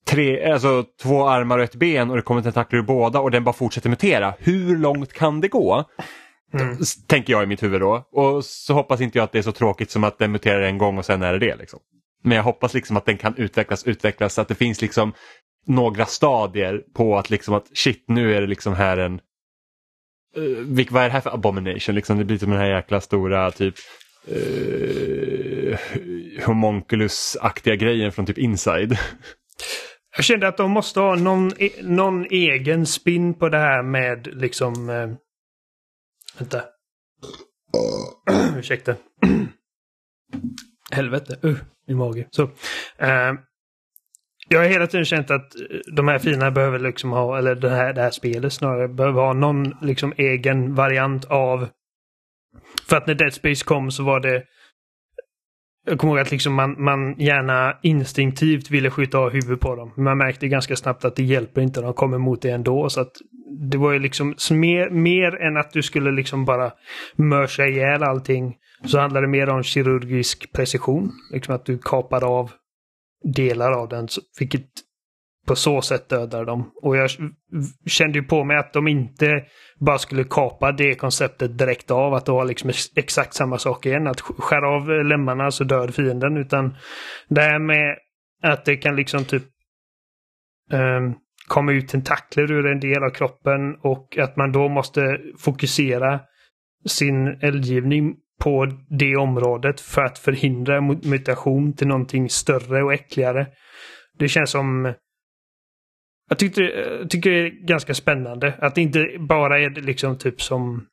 tre, 0.07 0.53
alltså 0.53 0.85
två 1.03 1.29
armar 1.29 1.59
och 1.59 1.65
ett 1.65 1.75
ben 1.75 2.11
och 2.11 2.17
det 2.17 2.23
kommer 2.23 2.43
tentakler 2.43 2.79
ur 2.79 2.83
båda 2.83 3.21
och 3.21 3.31
den 3.31 3.45
bara 3.45 3.53
fortsätter 3.53 3.91
mutera. 3.91 4.35
Hur 4.39 4.77
långt 4.77 5.13
kan 5.13 5.41
det 5.41 5.49
gå? 5.49 5.85
Mm. 6.55 6.77
Tänker 7.07 7.33
jag 7.33 7.43
i 7.43 7.47
mitt 7.47 7.63
huvud 7.63 7.81
då. 7.81 8.09
Och 8.13 8.45
så 8.45 8.75
hoppas 8.75 9.01
inte 9.01 9.19
jag 9.19 9.25
att 9.25 9.33
det 9.33 9.39
är 9.39 9.43
så 9.43 9.53
tråkigt 9.53 9.91
som 9.91 10.05
att 10.05 10.19
den 10.19 10.33
muterar 10.33 10.63
en 10.63 10.79
gång 10.79 10.99
och 10.99 11.05
sen 11.05 11.23
är 11.23 11.33
det 11.33 11.39
det. 11.39 11.57
Liksom. 11.57 11.81
Men 12.23 12.37
jag 12.37 12.45
hoppas 12.45 12.75
liksom 12.75 12.97
att 12.97 13.07
den 13.07 13.19
kan 13.19 13.35
utvecklas, 13.37 13.85
utvecklas 13.85 14.35
så 14.35 14.41
att 14.41 14.49
det 14.49 14.55
finns 14.55 14.81
liksom 14.83 15.13
några 15.67 16.07
stadier 16.07 16.83
på 16.95 17.19
att 17.19 17.31
liksom 17.31 17.55
att 17.55 17.67
shit 17.77 18.05
nu 18.09 18.35
är 18.37 18.41
det 18.41 18.47
liksom 18.47 18.75
här 18.75 18.97
en 18.97 19.21
uh, 20.39 20.87
vad 20.91 21.03
är 21.03 21.07
det 21.07 21.13
här 21.13 21.21
för 21.21 21.35
abomination? 21.35 21.95
Liksom, 21.95 22.19
det 22.19 22.25
blir 22.25 22.39
som 22.39 22.51
den 22.51 22.59
här 22.61 22.71
jäkla 22.71 23.01
stora 23.01 23.51
typ 23.51 23.75
uh, 24.33 25.79
homunculus-aktiga 26.47 27.77
grejen 27.77 28.13
från 28.13 28.27
typ 28.27 28.39
Inside. 28.39 28.99
Jag 30.17 30.25
kände 30.25 30.49
att 30.49 30.57
de 30.57 30.71
måste 30.71 31.01
ha 31.01 31.15
någon, 31.15 31.53
e- 31.59 31.83
någon 31.83 32.25
egen 32.25 32.87
spin 32.87 33.35
på 33.35 33.49
det 33.49 33.59
här 33.59 33.83
med 33.83 34.27
liksom... 34.27 34.91
Eh, 34.91 35.11
vänta. 36.39 36.63
Ursäkta. 38.59 38.97
Helvete. 40.91 41.39
Uh, 41.45 41.57
i 41.89 41.95
mage. 41.95 42.27
Så. 42.31 42.43
Eh, 42.99 43.33
jag 44.49 44.59
har 44.59 44.67
hela 44.67 44.87
tiden 44.87 45.05
känt 45.05 45.31
att 45.31 45.55
eh, 45.55 45.95
de 45.97 46.09
här 46.09 46.19
fina 46.19 46.51
behöver 46.51 46.79
liksom 46.79 47.11
ha, 47.11 47.39
eller 47.39 47.55
det 47.55 47.71
här, 47.71 47.93
det 47.93 48.03
här 48.03 48.11
spelet 48.11 48.53
snarare, 48.53 48.89
behöver 48.89 49.23
ha 49.23 49.33
någon 49.33 49.75
liksom 49.83 50.13
egen 50.17 50.75
variant 50.75 51.25
av... 51.25 51.69
För 52.89 52.97
att 52.97 53.07
när 53.07 53.15
Dead 53.15 53.33
Space 53.33 53.65
kom 53.65 53.91
så 53.91 54.05
var 54.05 54.21
det 54.21 54.45
jag 55.89 55.99
kommer 55.99 56.13
ihåg 56.13 56.21
att 56.21 56.31
liksom 56.31 56.55
man, 56.55 56.83
man 56.83 57.15
gärna 57.19 57.79
instinktivt 57.83 58.71
ville 58.71 58.91
skjuta 58.91 59.19
av 59.19 59.31
huvudet 59.31 59.61
på 59.61 59.77
dem. 59.77 59.93
Men 59.95 60.05
man 60.05 60.19
märkte 60.19 60.49
ganska 60.49 60.77
snabbt 60.77 61.05
att 61.05 61.17
det 61.17 61.23
hjälper 61.23 61.61
inte. 61.61 61.81
De 61.81 61.95
kommer 61.95 62.19
mot 62.19 62.43
det 62.43 62.51
ändå. 62.51 62.91
Så 62.91 63.01
att 63.01 63.13
det 63.71 63.79
var 63.79 63.93
ju 63.93 63.99
liksom 63.99 64.35
mer, 64.51 64.91
mer 64.91 65.43
än 65.43 65.57
att 65.57 65.73
du 65.73 65.83
skulle 65.83 66.11
liksom 66.11 66.45
bara 66.45 66.73
mörsa 67.17 67.67
ihjäl 67.67 68.03
allting. 68.03 68.57
Så 68.85 68.99
handlade 68.99 69.27
det 69.27 69.31
mer 69.31 69.49
om 69.49 69.63
kirurgisk 69.63 70.53
precision. 70.53 71.13
Liksom 71.33 71.55
att 71.55 71.67
du 71.67 71.79
kapar 71.79 72.25
av 72.25 72.51
delar 73.35 73.73
av 73.73 73.89
den. 73.89 74.09
Vilket 74.39 74.69
på 75.49 75.57
så 75.57 75.83
sätt 75.83 76.09
dödar 76.09 76.45
dem. 76.45 76.71
Och 76.83 76.97
jag 76.97 77.11
kände 77.87 78.19
ju 78.19 78.25
på 78.25 78.45
mig 78.45 78.57
att 78.57 78.73
de 78.73 78.89
inte 78.89 79.45
bara 79.79 79.99
skulle 79.99 80.25
kapa 80.25 80.73
det 80.73 80.95
konceptet 80.95 81.59
direkt 81.59 81.91
av. 81.91 82.15
Att 82.15 82.27
det 82.27 82.33
var 82.33 82.45
liksom 82.45 82.71
exakt 82.97 83.35
samma 83.35 83.59
sak 83.59 83.87
igen. 83.87 84.07
Att 84.07 84.21
skära 84.21 84.69
av 84.69 85.05
lemmarna 85.05 85.51
så 85.51 85.65
dör 85.65 85.89
fienden. 85.89 86.37
Utan 86.37 86.77
det 87.29 87.41
här 87.41 87.59
med 87.59 87.97
att 88.43 88.65
det 88.65 88.77
kan 88.77 88.97
liksom 88.97 89.25
typ 89.25 89.43
um, 90.73 91.15
komma 91.49 91.73
ut 91.73 91.89
tentakler 91.89 92.53
ur 92.53 92.67
en 92.67 92.81
del 92.81 93.03
av 93.03 93.11
kroppen 93.11 93.75
och 93.83 94.19
att 94.19 94.37
man 94.37 94.53
då 94.53 94.69
måste 94.69 95.19
fokusera 95.39 96.21
sin 96.87 97.27
eldgivning 97.27 98.15
på 98.41 98.67
det 98.99 99.17
området 99.17 99.81
för 99.81 100.03
att 100.03 100.19
förhindra 100.19 100.81
mutation 100.81 101.77
till 101.77 101.89
någonting 101.89 102.29
större 102.29 102.83
och 102.83 102.95
äckligare. 102.95 103.47
Det 104.19 104.29
känns 104.29 104.51
som 104.51 104.95
jag 106.29 106.39
tyckte, 106.39 106.63
jag 106.63 107.11
tycker 107.11 107.31
det 107.31 107.47
är 107.47 107.51
ganska 107.51 107.95
spännande. 107.95 108.55
Att 108.59 108.75
det 108.75 108.81
inte 108.81 109.17
bara 109.19 109.59
är 109.59 109.71
liksom 109.71 110.19
typ 110.19 110.43
som 110.43 110.87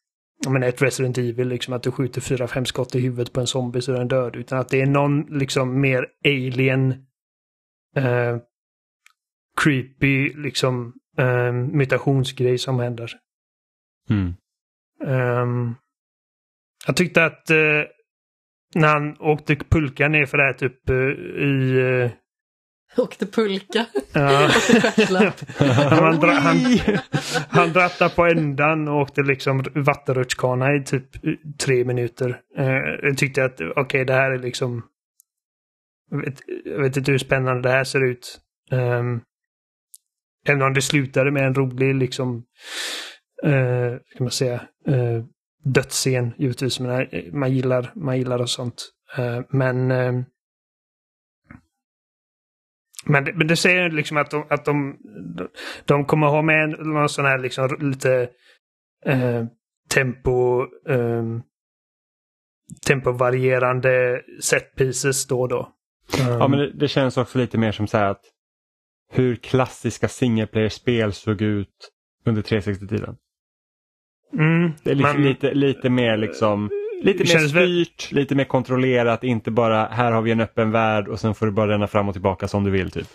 menar, 0.47 0.67
ett 0.67 0.81
Resident 0.81 1.17
Evil, 1.17 1.47
liksom 1.47 1.73
att 1.73 1.83
du 1.83 1.91
skjuter 1.91 2.21
fyra, 2.21 2.47
fem 2.47 2.65
skott 2.65 2.95
i 2.95 2.99
huvudet 2.99 3.33
på 3.33 3.39
en 3.39 3.47
zombie 3.47 3.81
så 3.81 3.93
är 3.93 3.97
den 3.97 4.07
död. 4.07 4.35
Utan 4.35 4.59
att 4.59 4.69
det 4.69 4.81
är 4.81 4.85
någon 4.85 5.21
liksom 5.21 5.81
mer 5.81 6.07
alien 6.25 6.91
eh, 7.95 8.37
creepy 9.61 10.33
liksom 10.33 10.93
eh, 11.17 11.51
mutationsgrej 11.53 12.57
som 12.57 12.79
händer. 12.79 13.11
Mm. 14.09 14.33
Ehm, 15.05 15.75
jag 16.87 16.95
tyckte 16.95 17.25
att 17.25 17.49
eh, 17.49 17.83
när 18.75 18.87
han 18.87 19.17
åkte 19.19 19.55
pulka 19.55 20.07
ner 20.07 20.25
för 20.25 20.37
det 20.37 20.43
här 20.43 20.53
typ 20.53 20.89
eh, 20.89 20.95
i... 21.43 22.11
Åkte 22.97 23.25
pulka. 23.25 23.85
ja. 24.13 24.45
Åkte 24.45 24.81
stjärtlapp. 24.81 25.41
han, 25.91 26.19
dra, 26.19 26.31
han, 26.31 26.57
han 27.49 27.73
drattade 27.73 28.15
på 28.15 28.25
ändan 28.25 28.87
och 28.87 29.01
åkte 29.01 29.21
liksom 29.21 29.63
vattenrutschkana 29.75 30.75
i 30.75 30.83
typ 30.83 31.25
eh, 31.25 31.33
tre 31.65 31.85
minuter. 31.85 32.41
Eh, 32.57 32.65
jag 33.01 33.17
tyckte 33.17 33.45
att 33.45 33.61
okej, 33.75 34.05
det 34.05 34.13
här 34.13 34.31
är 34.31 34.39
liksom... 34.39 34.83
Jag 36.11 36.17
vet, 36.17 36.41
jag 36.65 36.81
vet 36.81 36.97
inte 36.97 37.11
hur 37.11 37.17
spännande 37.17 37.61
det 37.69 37.75
här 37.75 37.83
ser 37.83 38.05
ut. 38.05 38.39
Um, 38.71 39.21
även 40.47 40.61
om 40.61 40.73
det 40.73 40.81
slutade 40.81 41.31
med 41.31 41.47
en 41.47 41.55
rolig 41.55 41.95
liksom... 41.95 42.43
Uh, 43.45 43.97
kan 44.17 44.23
man 44.23 44.31
säga? 44.31 44.61
Uh, 44.89 45.23
dödsscen 45.63 46.33
givetvis. 46.37 46.79
Men 46.79 47.07
man 47.31 47.53
gillar, 47.53 47.91
man 47.95 48.17
gillar 48.17 48.39
och 48.39 48.49
sånt. 48.49 48.91
Eh, 49.17 49.41
men... 49.49 49.91
ehm, 53.07 53.11
men 53.13 53.23
det, 53.23 53.33
men 53.33 53.47
det 53.47 53.55
säger 53.55 53.89
liksom 53.89 54.17
att 54.17 54.31
de, 54.31 54.45
att 54.49 54.65
de, 54.65 54.97
de 55.85 56.05
kommer 56.05 56.27
ha 56.27 56.41
med 56.41 56.69
någon 56.85 57.09
sån 57.09 57.25
här 57.25 57.39
liksom 57.39 57.77
lite 57.79 58.29
eh, 59.05 59.45
tempo 59.89 60.61
eh, 60.89 61.23
tempovarierande 62.87 64.21
set 64.41 64.75
pieces 64.75 65.27
då 65.27 65.41
och 65.41 65.49
då. 65.49 65.71
Ja, 66.17 66.47
men 66.47 66.59
det, 66.59 66.71
det 66.73 66.87
känns 66.87 67.17
också 67.17 67.37
lite 67.37 67.57
mer 67.57 67.71
som 67.71 67.87
så 67.87 67.97
här 67.97 68.05
att 68.11 68.21
hur 69.11 69.35
klassiska 69.35 70.07
single 70.07 70.47
player-spel 70.47 71.13
såg 71.13 71.41
ut 71.41 71.91
under 72.25 72.41
360-tiden. 72.41 73.15
mm, 74.33 74.71
Det 74.83 74.91
är 74.91 74.95
lite, 74.95 75.13
man- 75.13 75.23
lite, 75.23 75.53
lite 75.53 75.89
mer 75.89 76.17
liksom 76.17 76.69
Lite 77.03 77.19
mer 77.19 77.25
känns 77.25 77.53
väl- 77.53 77.85
styrt, 77.85 78.11
lite 78.11 78.35
mer 78.35 78.43
kontrollerat, 78.43 79.23
inte 79.23 79.51
bara 79.51 79.85
här 79.85 80.11
har 80.11 80.21
vi 80.21 80.31
en 80.31 80.41
öppen 80.41 80.71
värld 80.71 81.07
och 81.07 81.19
sen 81.19 81.35
får 81.35 81.45
du 81.45 81.51
bara 81.51 81.67
ränna 81.71 81.87
fram 81.87 82.07
och 82.07 82.13
tillbaka 82.13 82.47
som 82.47 82.63
du 82.63 82.71
vill. 82.71 82.91
typ. 82.91 83.07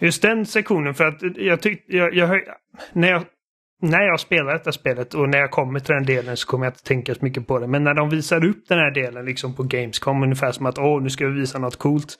Just 0.00 0.22
den 0.22 0.46
sektionen 0.46 0.94
för 0.94 1.04
att 1.04 1.22
jag 1.36 1.60
tyckte, 1.60 1.96
jag, 1.96 2.14
jag, 2.14 2.40
när 2.92 3.08
jag 3.08 3.22
när 3.82 4.02
jag 4.02 4.20
spelar 4.20 4.52
detta 4.52 4.72
spelet 4.72 5.14
och 5.14 5.28
när 5.28 5.38
jag 5.38 5.50
kommer 5.50 5.80
till 5.80 5.94
den 5.94 6.04
delen 6.04 6.36
så 6.36 6.46
kommer 6.48 6.66
jag 6.66 6.72
inte 6.72 6.84
tänka 6.84 7.14
så 7.14 7.24
mycket 7.24 7.46
på 7.46 7.58
det. 7.58 7.66
Men 7.66 7.84
när 7.84 7.94
de 7.94 8.10
visar 8.10 8.44
upp 8.44 8.68
den 8.68 8.78
här 8.78 8.90
delen 8.90 9.24
liksom 9.24 9.54
på 9.54 9.62
Gamescom 9.62 10.22
ungefär 10.22 10.52
som 10.52 10.66
att 10.66 10.78
åh, 10.78 11.02
nu 11.02 11.10
ska 11.10 11.26
vi 11.26 11.40
visa 11.40 11.58
något 11.58 11.76
coolt. 11.76 12.16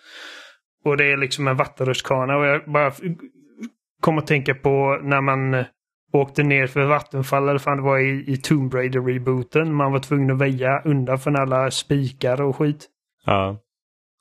Och 0.85 0.97
det 0.97 1.13
är 1.13 1.17
liksom 1.17 1.49
en 1.49 1.57
vattenrutschkana 1.57 2.37
och 2.37 2.47
jag 2.47 2.73
bara 2.73 2.93
kom 4.01 4.19
att 4.19 4.27
tänka 4.27 4.55
på 4.55 5.01
när 5.03 5.21
man 5.21 5.65
åkte 6.13 6.43
ner 6.43 6.67
för 6.67 6.87
vattenfall 6.87 7.49
eller 7.49 7.59
fan 7.59 7.77
det 7.77 7.83
var 7.83 7.99
i, 7.99 8.25
i 8.33 8.37
Tomb 8.37 8.75
Raider-rebooten. 8.75 9.73
Man 9.73 9.93
var 9.93 9.99
tvungen 9.99 10.31
att 10.31 10.41
väja 10.41 10.83
undan 10.85 11.19
från 11.19 11.37
alla 11.37 11.71
spikar 11.71 12.41
och 12.43 12.57
skit. 12.57 12.89
Ja. 13.25 13.61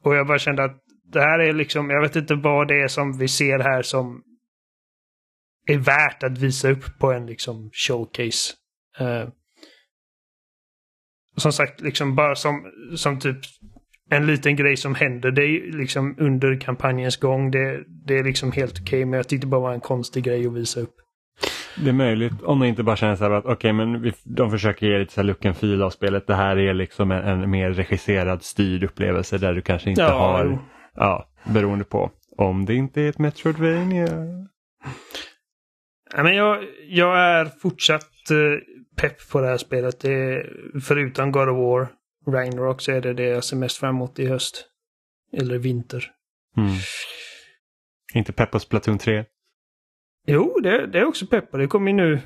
Och 0.04 0.16
jag 0.16 0.28
bara 0.28 0.40
kände 0.40 0.64
att 0.64 0.78
det 1.12 1.22
här 1.22 1.40
är 1.40 1.54
liksom, 1.54 1.90
jag 1.90 2.02
vet 2.02 2.16
inte 2.16 2.36
vad 2.36 2.68
det 2.68 2.82
är 2.82 2.88
som 2.88 3.18
vi 3.18 3.28
ser 3.28 3.60
här 3.60 3.82
som 3.82 4.24
är 5.68 5.78
värt 5.78 6.24
att 6.24 6.38
visa 6.38 6.70
upp 6.70 7.00
på 7.00 7.12
en 7.12 7.26
liksom 7.26 7.70
showcase. 7.74 8.54
Eh, 9.00 9.30
som 11.36 11.52
sagt, 11.52 11.82
liksom 11.82 12.16
bara 12.16 12.36
som, 12.36 12.72
som 12.96 13.20
typ 13.20 13.38
en 14.10 14.26
liten 14.26 14.56
grej 14.56 14.78
som 14.78 14.96
händer. 14.96 15.32
Det 15.32 15.42
är 15.42 15.78
liksom 15.78 16.16
under 16.18 16.60
kampanjens 16.60 17.18
gång. 17.18 17.52
Det, 17.52 17.84
det 18.06 18.18
är 18.18 18.24
liksom 18.24 18.52
helt 18.52 18.82
okej, 18.82 19.06
men 19.06 19.18
jag 19.18 19.28
tyckte 19.30 19.48
bara 19.48 19.62
var 19.62 19.74
en 19.74 19.82
konstig 19.82 20.24
grej 20.24 20.48
att 20.48 20.54
visa 20.54 20.80
upp. 20.80 20.96
Det 21.84 21.90
är 21.90 21.94
möjligt 21.94 22.42
om 22.44 22.60
det 22.60 22.68
inte 22.68 22.84
bara 22.84 22.96
känns 22.96 23.20
så 23.20 23.26
här 23.26 23.32
att 23.32 23.46
okej 23.46 23.74
men 23.74 24.02
vi, 24.02 24.14
de 24.24 24.52
försöker 24.52 24.88
ge 24.88 25.00
lite 25.00 25.14
så 25.14 25.22
här 25.22 25.26
look 25.28 25.46
and 25.46 25.58
feel 25.58 25.82
av 25.82 25.90
spelet. 25.90 26.28
Det 26.28 26.36
här 26.36 26.58
är 26.58 26.74
liksom 26.74 27.12
en, 27.12 27.24
en 27.24 27.50
mer 27.50 27.72
regisserad 27.72 28.44
styrd 28.44 28.84
upplevelse 28.84 29.38
där 29.38 29.54
du 29.54 29.62
kanske 29.62 29.90
inte 29.90 30.02
Ja, 30.02 30.10
har, 30.20 30.46
jo. 30.46 30.60
ja, 30.96 31.30
beroende 31.46 31.86
på 31.86 32.12
om 32.38 32.66
det 32.66 32.74
inte 32.76 33.02
är 33.02 33.10
ett 33.10 33.20
Metroidvania. 33.20 34.08
Ja, 36.16 36.24
men 36.24 36.36
jag, 36.36 36.64
jag 36.88 37.20
är 37.20 37.46
fortsatt 37.46 38.32
eh, 38.32 38.38
pepp 39.02 39.30
på 39.32 39.42
det 39.42 39.48
här 39.48 39.58
spelet. 39.58 40.00
Det 40.00 40.12
är, 40.14 40.50
förutom 40.82 41.32
God 41.32 41.50
of 41.50 41.58
War, 41.58 41.88
Ragnarok, 42.34 42.82
så 42.82 42.92
är 42.92 43.02
det 43.02 43.14
det 43.14 43.24
jag 43.24 43.44
ser 43.44 43.58
mest 43.58 43.78
fram 43.78 43.96
emot 43.96 44.20
i 44.20 44.26
höst. 44.28 44.66
Eller 45.34 45.58
vinter. 45.58 46.12
Mm. 46.58 46.72
Inte 48.14 48.34
pepp 48.34 48.52
på 48.52 48.60
Splatoon 48.60 48.98
3. 48.98 49.26
Jo, 50.28 50.60
det, 50.64 50.88
det 50.88 51.00
är 51.00 51.06
också 51.06 51.28
pepp. 51.28 51.52
Det 51.52 51.68
kommer 51.68 51.92
ju 51.92 51.98
nu 51.98 52.20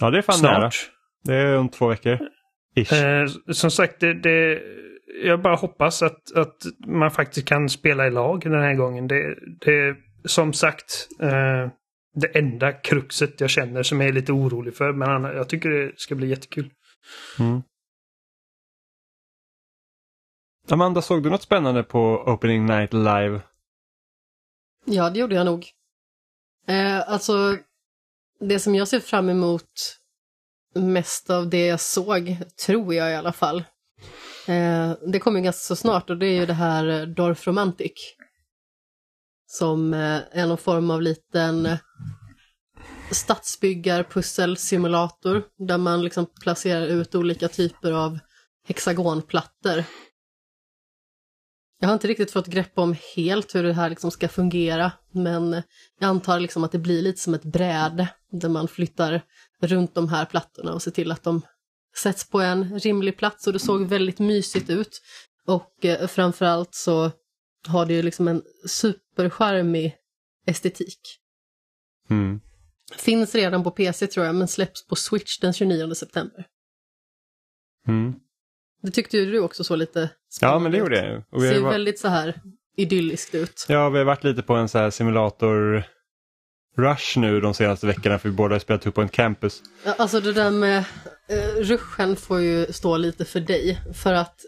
Ja 0.00 0.10
det 0.10 0.18
är 0.18 0.22
fan 0.22 0.42
nära. 0.42 0.70
snart. 0.70 0.90
Det 1.24 1.34
är 1.34 1.58
om 1.58 1.68
två 1.68 1.88
veckor. 1.88 2.18
Eh, 2.76 3.26
som 3.52 3.70
sagt, 3.70 4.00
det, 4.00 4.14
det, 4.14 4.62
jag 5.22 5.42
bara 5.42 5.54
hoppas 5.56 6.02
att, 6.02 6.36
att 6.36 6.56
man 6.86 7.10
faktiskt 7.10 7.48
kan 7.48 7.68
spela 7.68 8.06
i 8.06 8.10
lag 8.10 8.40
den 8.40 8.52
här 8.62 8.74
gången. 8.74 9.08
Det, 9.08 9.36
det 9.60 9.96
som 10.24 10.52
sagt 10.52 11.08
eh, 11.20 11.70
det 12.14 12.38
enda 12.38 12.72
kruxet 12.72 13.40
jag 13.40 13.50
känner 13.50 13.82
som 13.82 14.00
jag 14.00 14.08
är 14.08 14.12
lite 14.12 14.32
orolig 14.32 14.74
för. 14.76 14.92
Men 14.92 15.08
annars- 15.10 15.34
jag 15.34 15.48
tycker 15.48 15.70
det 15.70 15.92
ska 15.96 16.14
bli 16.14 16.26
jättekul. 16.28 16.70
Mm. 17.38 17.62
Amanda, 20.70 21.02
såg 21.02 21.22
du 21.22 21.30
något 21.30 21.42
spännande 21.42 21.82
på 21.82 22.22
Opening 22.26 22.66
Night 22.66 22.92
Live? 22.92 23.40
Ja, 24.84 25.10
det 25.10 25.18
gjorde 25.20 25.34
jag 25.34 25.46
nog. 25.46 25.66
Eh, 26.68 27.08
alltså, 27.08 27.58
det 28.40 28.58
som 28.58 28.74
jag 28.74 28.88
ser 28.88 29.00
fram 29.00 29.28
emot 29.28 29.96
mest 30.74 31.30
av 31.30 31.50
det 31.50 31.66
jag 31.66 31.80
såg, 31.80 32.36
tror 32.66 32.94
jag 32.94 33.10
i 33.10 33.14
alla 33.14 33.32
fall, 33.32 33.64
eh, 34.46 34.92
det 35.12 35.18
kommer 35.18 35.40
ganska 35.40 35.60
så 35.60 35.76
snart 35.76 36.10
och 36.10 36.16
det 36.16 36.26
är 36.26 36.40
ju 36.40 36.46
det 36.46 36.52
här 36.52 36.88
eh, 36.88 37.02
Dorf 37.02 37.46
Romantic. 37.46 37.92
Som 39.46 39.94
eh, 39.94 40.20
är 40.30 40.46
någon 40.46 40.58
form 40.58 40.90
av 40.90 41.02
liten 41.02 41.66
eh, 41.66 41.78
stadsbyggarpusselsimulator 43.10 45.42
där 45.68 45.78
man 45.78 46.02
liksom 46.02 46.26
placerar 46.42 46.86
ut 46.86 47.14
olika 47.14 47.48
typer 47.48 47.92
av 47.92 48.18
hexagonplattor. 48.68 49.84
Jag 51.78 51.88
har 51.88 51.94
inte 51.94 52.08
riktigt 52.08 52.30
fått 52.30 52.46
grepp 52.46 52.78
om 52.78 52.96
helt 53.16 53.54
hur 53.54 53.62
det 53.62 53.72
här 53.72 53.90
liksom 53.90 54.10
ska 54.10 54.28
fungera, 54.28 54.92
men 55.12 55.62
jag 55.98 56.08
antar 56.08 56.40
liksom 56.40 56.64
att 56.64 56.72
det 56.72 56.78
blir 56.78 57.02
lite 57.02 57.20
som 57.20 57.34
ett 57.34 57.44
bräde 57.44 58.08
där 58.30 58.48
man 58.48 58.68
flyttar 58.68 59.22
runt 59.60 59.94
de 59.94 60.08
här 60.08 60.24
plattorna 60.24 60.72
och 60.72 60.82
ser 60.82 60.90
till 60.90 61.12
att 61.12 61.22
de 61.22 61.42
sätts 61.96 62.30
på 62.30 62.40
en 62.40 62.78
rimlig 62.78 63.18
plats 63.18 63.46
och 63.46 63.52
det 63.52 63.58
såg 63.58 63.86
väldigt 63.86 64.18
mysigt 64.18 64.70
ut. 64.70 65.02
Och 65.46 65.84
eh, 65.84 66.06
framförallt 66.06 66.74
så 66.74 67.10
har 67.66 67.86
det 67.86 67.94
ju 67.94 68.02
liksom 68.02 68.28
en 68.28 68.42
supercharmig 68.66 69.96
estetik. 70.46 71.00
Mm. 72.10 72.40
Finns 72.96 73.34
redan 73.34 73.64
på 73.64 73.70
PC 73.70 74.06
tror 74.06 74.26
jag, 74.26 74.34
men 74.34 74.48
släpps 74.48 74.86
på 74.86 74.96
Switch 74.96 75.38
den 75.38 75.52
29 75.52 75.94
september. 75.94 76.46
Mm. 77.88 78.14
Det 78.86 78.92
tyckte 78.92 79.16
ju 79.16 79.32
du 79.32 79.40
också 79.40 79.64
så 79.64 79.76
lite 79.76 80.10
Ja, 80.40 80.58
men 80.58 80.72
det 80.72 80.78
gjorde 80.78 80.96
jag. 81.06 81.22
Och 81.30 81.42
vi 81.44 81.48
Ser 81.48 81.54
ju 81.54 81.60
varit- 81.60 81.74
väldigt 81.74 81.98
så 81.98 82.08
här 82.08 82.40
idylliskt 82.76 83.34
ut. 83.34 83.66
Ja, 83.68 83.88
vi 83.90 83.98
har 83.98 84.04
varit 84.04 84.24
lite 84.24 84.42
på 84.42 84.54
en 84.54 84.68
så 84.68 84.78
här 84.78 84.90
simulator 84.90 85.82
rush 86.76 87.18
nu 87.18 87.40
de 87.40 87.54
senaste 87.54 87.86
veckorna 87.86 88.18
för 88.18 88.28
vi 88.28 88.34
båda 88.34 88.54
har 88.54 88.58
spelat 88.60 88.82
Two 88.82 88.90
Point 88.90 89.12
Campus. 89.12 89.62
Ja, 89.84 89.94
Alltså 89.98 90.20
det 90.20 90.32
där 90.32 90.50
med 90.50 90.78
eh, 91.28 91.54
ruschen 91.60 92.16
får 92.16 92.40
ju 92.40 92.72
stå 92.72 92.96
lite 92.96 93.24
för 93.24 93.40
dig. 93.40 93.80
För 93.94 94.12
att 94.12 94.40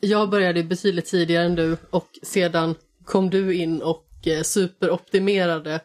jag 0.00 0.30
började 0.30 0.62
betydligt 0.62 1.06
tidigare 1.06 1.44
än 1.44 1.54
du 1.54 1.76
och 1.90 2.08
sedan 2.22 2.74
kom 3.04 3.30
du 3.30 3.54
in 3.54 3.82
och 3.82 4.06
eh, 4.26 4.42
superoptimerade, 4.42 5.80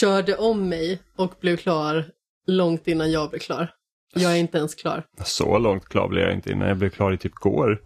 körde 0.00 0.36
om 0.36 0.68
mig 0.68 0.98
och 1.16 1.34
blev 1.40 1.56
klar 1.56 2.04
långt 2.46 2.88
innan 2.88 3.10
jag 3.12 3.30
blev 3.30 3.40
klar. 3.40 3.70
Jag 4.16 4.32
är 4.32 4.36
inte 4.36 4.58
ens 4.58 4.74
klar 4.74 5.06
Så 5.24 5.58
långt 5.58 5.84
klar 5.84 6.08
blev 6.08 6.24
jag 6.24 6.34
inte 6.34 6.50
innan 6.52 6.68
jag 6.68 6.78
blev 6.78 6.90
klar 6.90 7.12
i 7.12 7.18
typ 7.18 7.34
går. 7.34 7.82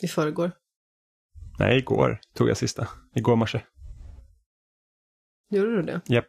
i 0.00 0.08
förrgår. 0.08 0.52
Nej, 1.58 1.78
igår 1.78 2.20
tog 2.34 2.48
jag 2.48 2.56
sista. 2.56 2.88
Igår 3.14 3.36
morse. 3.36 3.60
Gjorde 5.50 5.76
du 5.76 5.82
det? 5.82 6.00
Japp. 6.06 6.28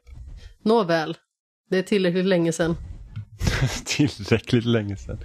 Nåväl, 0.64 1.18
det 1.70 1.78
är 1.78 1.84
tillräckligt 1.84 2.26
länge 2.26 2.52
sedan. 2.52 2.76
Tillräckligt 3.86 4.66
länge 4.66 4.98
sedan. 4.98 5.20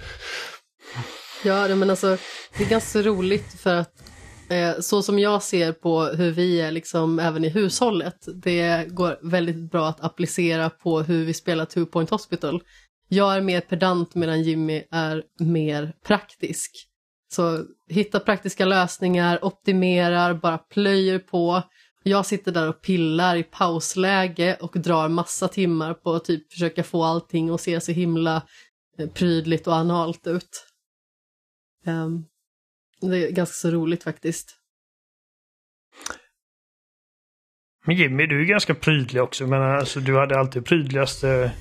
Ja, 1.45 1.75
men 1.75 1.91
alltså 1.91 2.17
det 2.59 2.65
är 2.65 2.69
ganska 2.69 3.03
roligt 3.03 3.61
för 3.61 3.75
att 3.75 4.03
eh, 4.51 4.81
så 4.81 5.03
som 5.03 5.19
jag 5.19 5.43
ser 5.43 5.73
på 5.73 6.03
hur 6.03 6.31
vi 6.31 6.61
är 6.61 6.71
liksom 6.71 7.19
även 7.19 7.45
i 7.45 7.49
hushållet, 7.49 8.29
det 8.35 8.87
går 8.89 9.19
väldigt 9.23 9.71
bra 9.71 9.89
att 9.89 10.05
applicera 10.05 10.71
på 10.71 11.01
hur 11.01 11.25
vi 11.25 11.35
spelar 11.35 11.65
Two 11.65 11.85
Point 11.85 12.11
Hospital. 12.11 12.63
Jag 13.09 13.37
är 13.37 13.41
mer 13.41 13.61
pedant 13.61 14.15
medan 14.15 14.43
Jimmy 14.43 14.83
är 14.91 15.23
mer 15.39 15.95
praktisk. 16.05 16.71
Så 17.29 17.65
hitta 17.89 18.21
praktiska 18.21 18.65
lösningar, 18.65 19.45
optimerar, 19.45 20.35
bara 20.35 20.59
plöjer 20.59 21.19
på. 21.19 21.63
Jag 22.03 22.27
sitter 22.27 22.53
där 22.53 22.69
och 22.69 22.83
pillar 22.83 23.37
i 23.37 23.43
pausläge 23.43 24.57
och 24.61 24.73
drar 24.81 25.09
massa 25.09 25.49
timmar 25.49 25.95
på 25.95 26.13
att 26.13 26.25
typ 26.25 26.53
försöka 26.53 26.83
få 26.85 27.05
allting 27.05 27.51
att 27.51 27.61
se 27.61 27.81
så 27.81 27.93
himla 27.93 28.43
eh, 28.99 29.09
prydligt 29.09 29.67
och 29.67 29.75
analt 29.75 30.27
ut. 30.27 30.67
Ehm, 31.87 32.25
det 33.01 33.27
är 33.27 33.31
ganska 33.31 33.55
så 33.55 33.71
roligt 33.71 34.05
faktiskt. 34.05 34.57
Men 37.87 37.97
Jimmy, 37.97 38.27
du 38.27 38.41
är 38.41 38.45
ganska 38.45 38.75
prydlig 38.75 39.23
också. 39.23 39.47
Men 39.47 39.63
alltså, 39.63 40.01
du 40.01 40.19
hade 40.19 40.39
alltid 40.39 40.65
prydligaste 40.65 41.53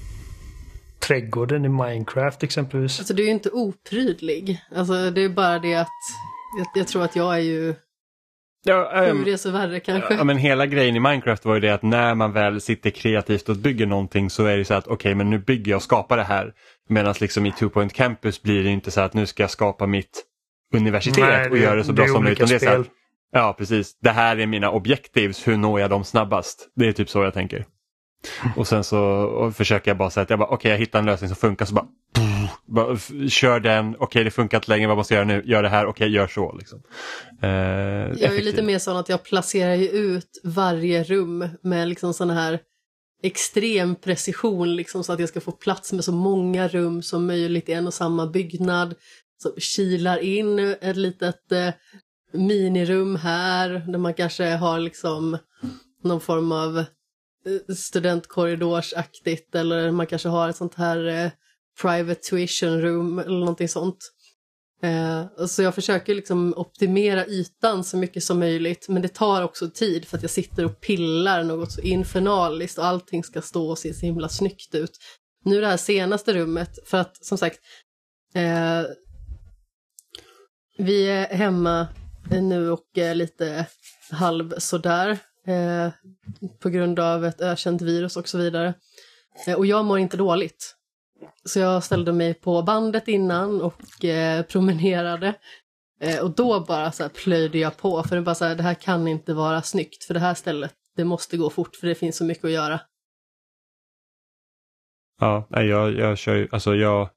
trädgården 1.08 1.66
i 1.66 1.70
Minecraft 1.70 2.44
exempelvis. 2.44 3.00
Alltså 3.00 3.14
det 3.14 3.22
är 3.22 3.26
ju 3.26 3.32
inte 3.32 3.50
oprydlig. 3.50 4.62
Alltså 4.76 5.12
det 5.12 5.22
är 5.22 5.30
bara 5.30 5.60
det 5.60 5.76
att 5.76 5.88
jag, 6.58 6.68
jag 6.76 6.88
tror 6.88 7.04
att 7.04 7.16
jag 7.16 7.34
är 7.34 7.40
ju 7.40 7.76
Ja, 8.66 9.06
hur 9.06 9.26
det 9.26 9.32
är 9.32 9.38
så 9.38 9.52
värre 9.52 9.80
kanske. 9.80 10.14
Ja, 10.14 10.24
men 10.24 10.38
hela 10.38 10.66
grejen 10.66 10.96
i 10.96 11.00
Minecraft 11.00 11.46
var 11.46 11.54
ju 11.54 11.60
det 11.60 11.70
att 11.70 11.84
när 11.84 12.16
man 12.16 12.34
väl 12.34 12.62
sitter 12.62 12.90
kreativt 12.90 13.50
och 13.50 13.56
bygger 13.56 13.86
någonting 13.86 14.30
så 14.30 14.46
är 14.46 14.58
det 14.58 14.66
så 14.66 14.74
att 14.74 14.88
okej, 14.88 15.16
men 15.16 15.30
nu 15.30 15.40
bygger 15.40 15.72
jag 15.72 15.78
och 15.78 15.84
skapar 15.84 16.18
det 16.18 16.24
här. 16.24 16.54
Medan 16.90 17.16
liksom 17.20 17.46
i 17.46 17.52
Two 17.52 17.68
Point 17.68 17.94
Campus 17.94 18.42
blir 18.42 18.64
det 18.64 18.70
inte 18.70 18.92
så 18.92 19.02
att 19.02 19.14
nu 19.14 19.26
ska 19.26 19.44
jag 19.44 19.50
skapa 19.50 19.88
mitt 19.88 20.24
universitet 20.76 21.24
Nej, 21.24 21.50
och 21.50 21.58
göra 21.58 21.76
det 21.76 21.84
så 21.84 21.94
bra 21.94 22.08
som 22.08 22.24
möjligt. 22.24 22.50
Det 22.50 22.56
är 22.56 22.60
så 22.60 22.70
att, 22.70 22.88
ja, 23.32 23.56
precis. 23.58 24.00
Det 24.00 24.10
här 24.10 24.38
är 24.38 24.46
mina 24.46 24.72
objectives, 24.72 25.48
hur 25.48 25.58
når 25.58 25.80
jag 25.80 25.90
dem 25.90 26.04
snabbast? 26.04 26.68
Det 26.76 26.88
är 26.88 26.92
typ 26.92 27.10
så 27.10 27.24
jag 27.24 27.34
tänker. 27.34 27.66
Och 28.56 28.68
sen 28.68 28.84
så 28.84 29.52
försöker 29.56 29.92
jag 29.92 29.98
bara 29.98 30.10
säga 30.10 30.22
att 30.24 30.30
jag 30.30 30.40
bara, 30.40 30.50
okej, 30.50 30.72
jag 30.72 30.78
hittar 30.78 31.00
en 31.00 31.06
lösning 31.06 31.28
som 31.28 31.36
funkar 31.36 31.66
så 31.66 31.74
bara, 31.74 31.88
bara 32.66 32.94
f- 32.94 33.12
kör 33.30 33.60
den, 33.60 33.96
okej 34.00 34.24
det 34.24 34.32
funkar 34.32 34.58
inte 34.58 34.72
längre, 34.72 34.88
vad 34.88 34.98
måste 34.98 35.14
jag 35.14 35.30
göra 35.30 35.38
nu? 35.38 35.44
Gör 35.52 35.64
det 35.64 35.70
här, 35.70 35.86
okej 35.86 36.10
gör 36.10 36.28
så. 36.28 36.56
Liksom. 36.60 36.82
Eh, 37.42 37.50
Jag 37.50 38.22
är 38.22 38.36
ju 38.36 38.42
lite 38.42 38.62
mer 38.64 38.80
sån 38.80 38.98
att 38.98 39.10
jag 39.10 39.24
placerar 39.24 39.76
ju 39.76 39.88
ut 39.88 40.42
varje 40.44 41.04
rum 41.04 41.48
med 41.62 41.88
liksom 41.88 42.14
sån 42.14 42.30
här 42.30 42.60
extrem 43.24 43.96
precision 43.96 44.76
liksom 44.76 45.04
så 45.04 45.14
att 45.14 45.20
jag 45.20 45.30
ska 45.30 45.42
få 45.42 45.52
plats 45.52 45.94
med 45.94 46.04
så 46.04 46.12
många 46.12 46.68
rum 46.68 47.02
som 47.02 47.26
möjligt 47.28 47.70
i 47.70 47.74
en 47.74 47.88
och 47.88 47.94
samma 47.94 48.28
byggnad. 48.28 48.96
Så 49.44 49.56
kilar 49.60 50.18
in 50.18 50.60
ett 50.60 50.96
litet 50.98 51.52
eh, 51.52 51.70
minirum 52.34 53.16
här 53.16 53.70
där 53.70 54.00
man 54.00 54.14
kanske 54.14 54.46
har 54.56 54.80
liksom 54.80 55.38
någon 56.04 56.22
form 56.22 56.52
av 56.52 56.84
Eh, 57.46 57.76
studentkorridorsaktigt 57.76 59.56
eller 59.56 59.92
man 59.92 60.08
kanske 60.08 60.30
har 60.30 60.50
ett 60.50 60.56
sånt 60.56 60.76
här 60.76 61.06
eh, 61.06 61.32
private 61.82 62.22
tuition 62.22 62.82
room 62.82 63.20
eller 63.20 63.40
någonting 63.40 63.70
sånt. 63.70 63.98
Eh, 64.84 65.46
så 65.48 65.62
jag 65.62 65.76
försöker 65.76 66.16
liksom 66.16 66.54
optimera 66.58 67.26
ytan 67.26 67.84
så 67.84 67.98
mycket 67.98 68.24
som 68.24 68.40
möjligt 68.40 68.90
men 68.90 69.02
det 69.02 69.08
tar 69.08 69.44
också 69.44 69.70
tid 69.70 70.06
för 70.06 70.18
att 70.18 70.24
jag 70.24 70.32
sitter 70.32 70.66
och 70.66 70.82
pillar 70.82 71.44
något 71.44 71.72
så 71.72 71.82
infernaliskt 71.82 72.78
och 72.78 72.86
allting 72.86 73.24
ska 73.24 73.42
stå 73.42 73.70
och 73.70 73.78
se 73.78 73.94
så 73.94 74.06
himla 74.06 74.30
snyggt 74.30 74.76
ut. 74.76 74.98
Nu 75.46 75.62
det 75.62 75.68
här 75.68 75.78
senaste 75.78 76.34
rummet, 76.34 76.80
för 76.86 76.98
att 76.98 77.26
som 77.26 77.38
sagt 77.38 77.60
eh, 78.36 78.84
vi 80.78 81.08
är 81.08 81.26
hemma 81.36 81.88
nu 82.30 82.72
och 82.72 82.98
är 82.98 83.16
lite 83.16 83.66
halv 84.12 84.54
sådär 84.58 85.20
eh, 85.48 85.90
på 86.60 86.70
grund 86.70 87.00
av 87.00 87.26
ett 87.26 87.42
ökänt 87.42 87.82
virus 87.82 88.18
och 88.18 88.28
så 88.28 88.38
vidare. 88.38 88.74
Eh, 89.48 89.56
och 89.56 89.66
jag 89.66 89.86
mår 89.86 90.00
inte 90.00 90.18
dåligt. 90.18 90.76
Så 91.46 91.60
jag 91.60 91.84
ställde 91.84 92.14
mig 92.14 92.34
på 92.34 92.62
bandet 92.62 93.08
innan 93.08 93.62
och 93.62 94.06
eh, 94.06 94.44
promenerade. 94.44 95.36
Eh, 96.00 96.20
och 96.20 96.32
då 96.32 96.60
bara 96.60 96.92
så 96.92 97.04
här 97.04 97.10
plöjde 97.10 97.58
jag 97.58 97.78
på, 97.78 98.04
för 98.04 98.16
det, 98.16 98.22
bara 98.22 98.36
så 98.36 98.46
här, 98.46 98.56
det 98.56 98.64
här 98.64 98.74
kan 98.74 99.08
inte 99.08 99.34
vara 99.34 99.62
snyggt, 99.62 100.04
för 100.04 100.14
det 100.14 100.20
här 100.20 100.34
stället, 100.34 100.74
det 100.96 101.04
måste 101.04 101.38
gå 101.38 101.50
fort, 101.50 101.76
för 101.76 101.88
det 101.88 101.96
finns 101.96 102.18
så 102.18 102.26
mycket 102.26 102.46
att 102.46 102.52
göra. 102.52 102.80
Ja, 105.20 105.48
jag, 105.50 105.94
jag 105.94 106.18
kör 106.18 106.36
ju, 106.36 106.48
alltså 106.52 106.76
jag, 106.76 107.10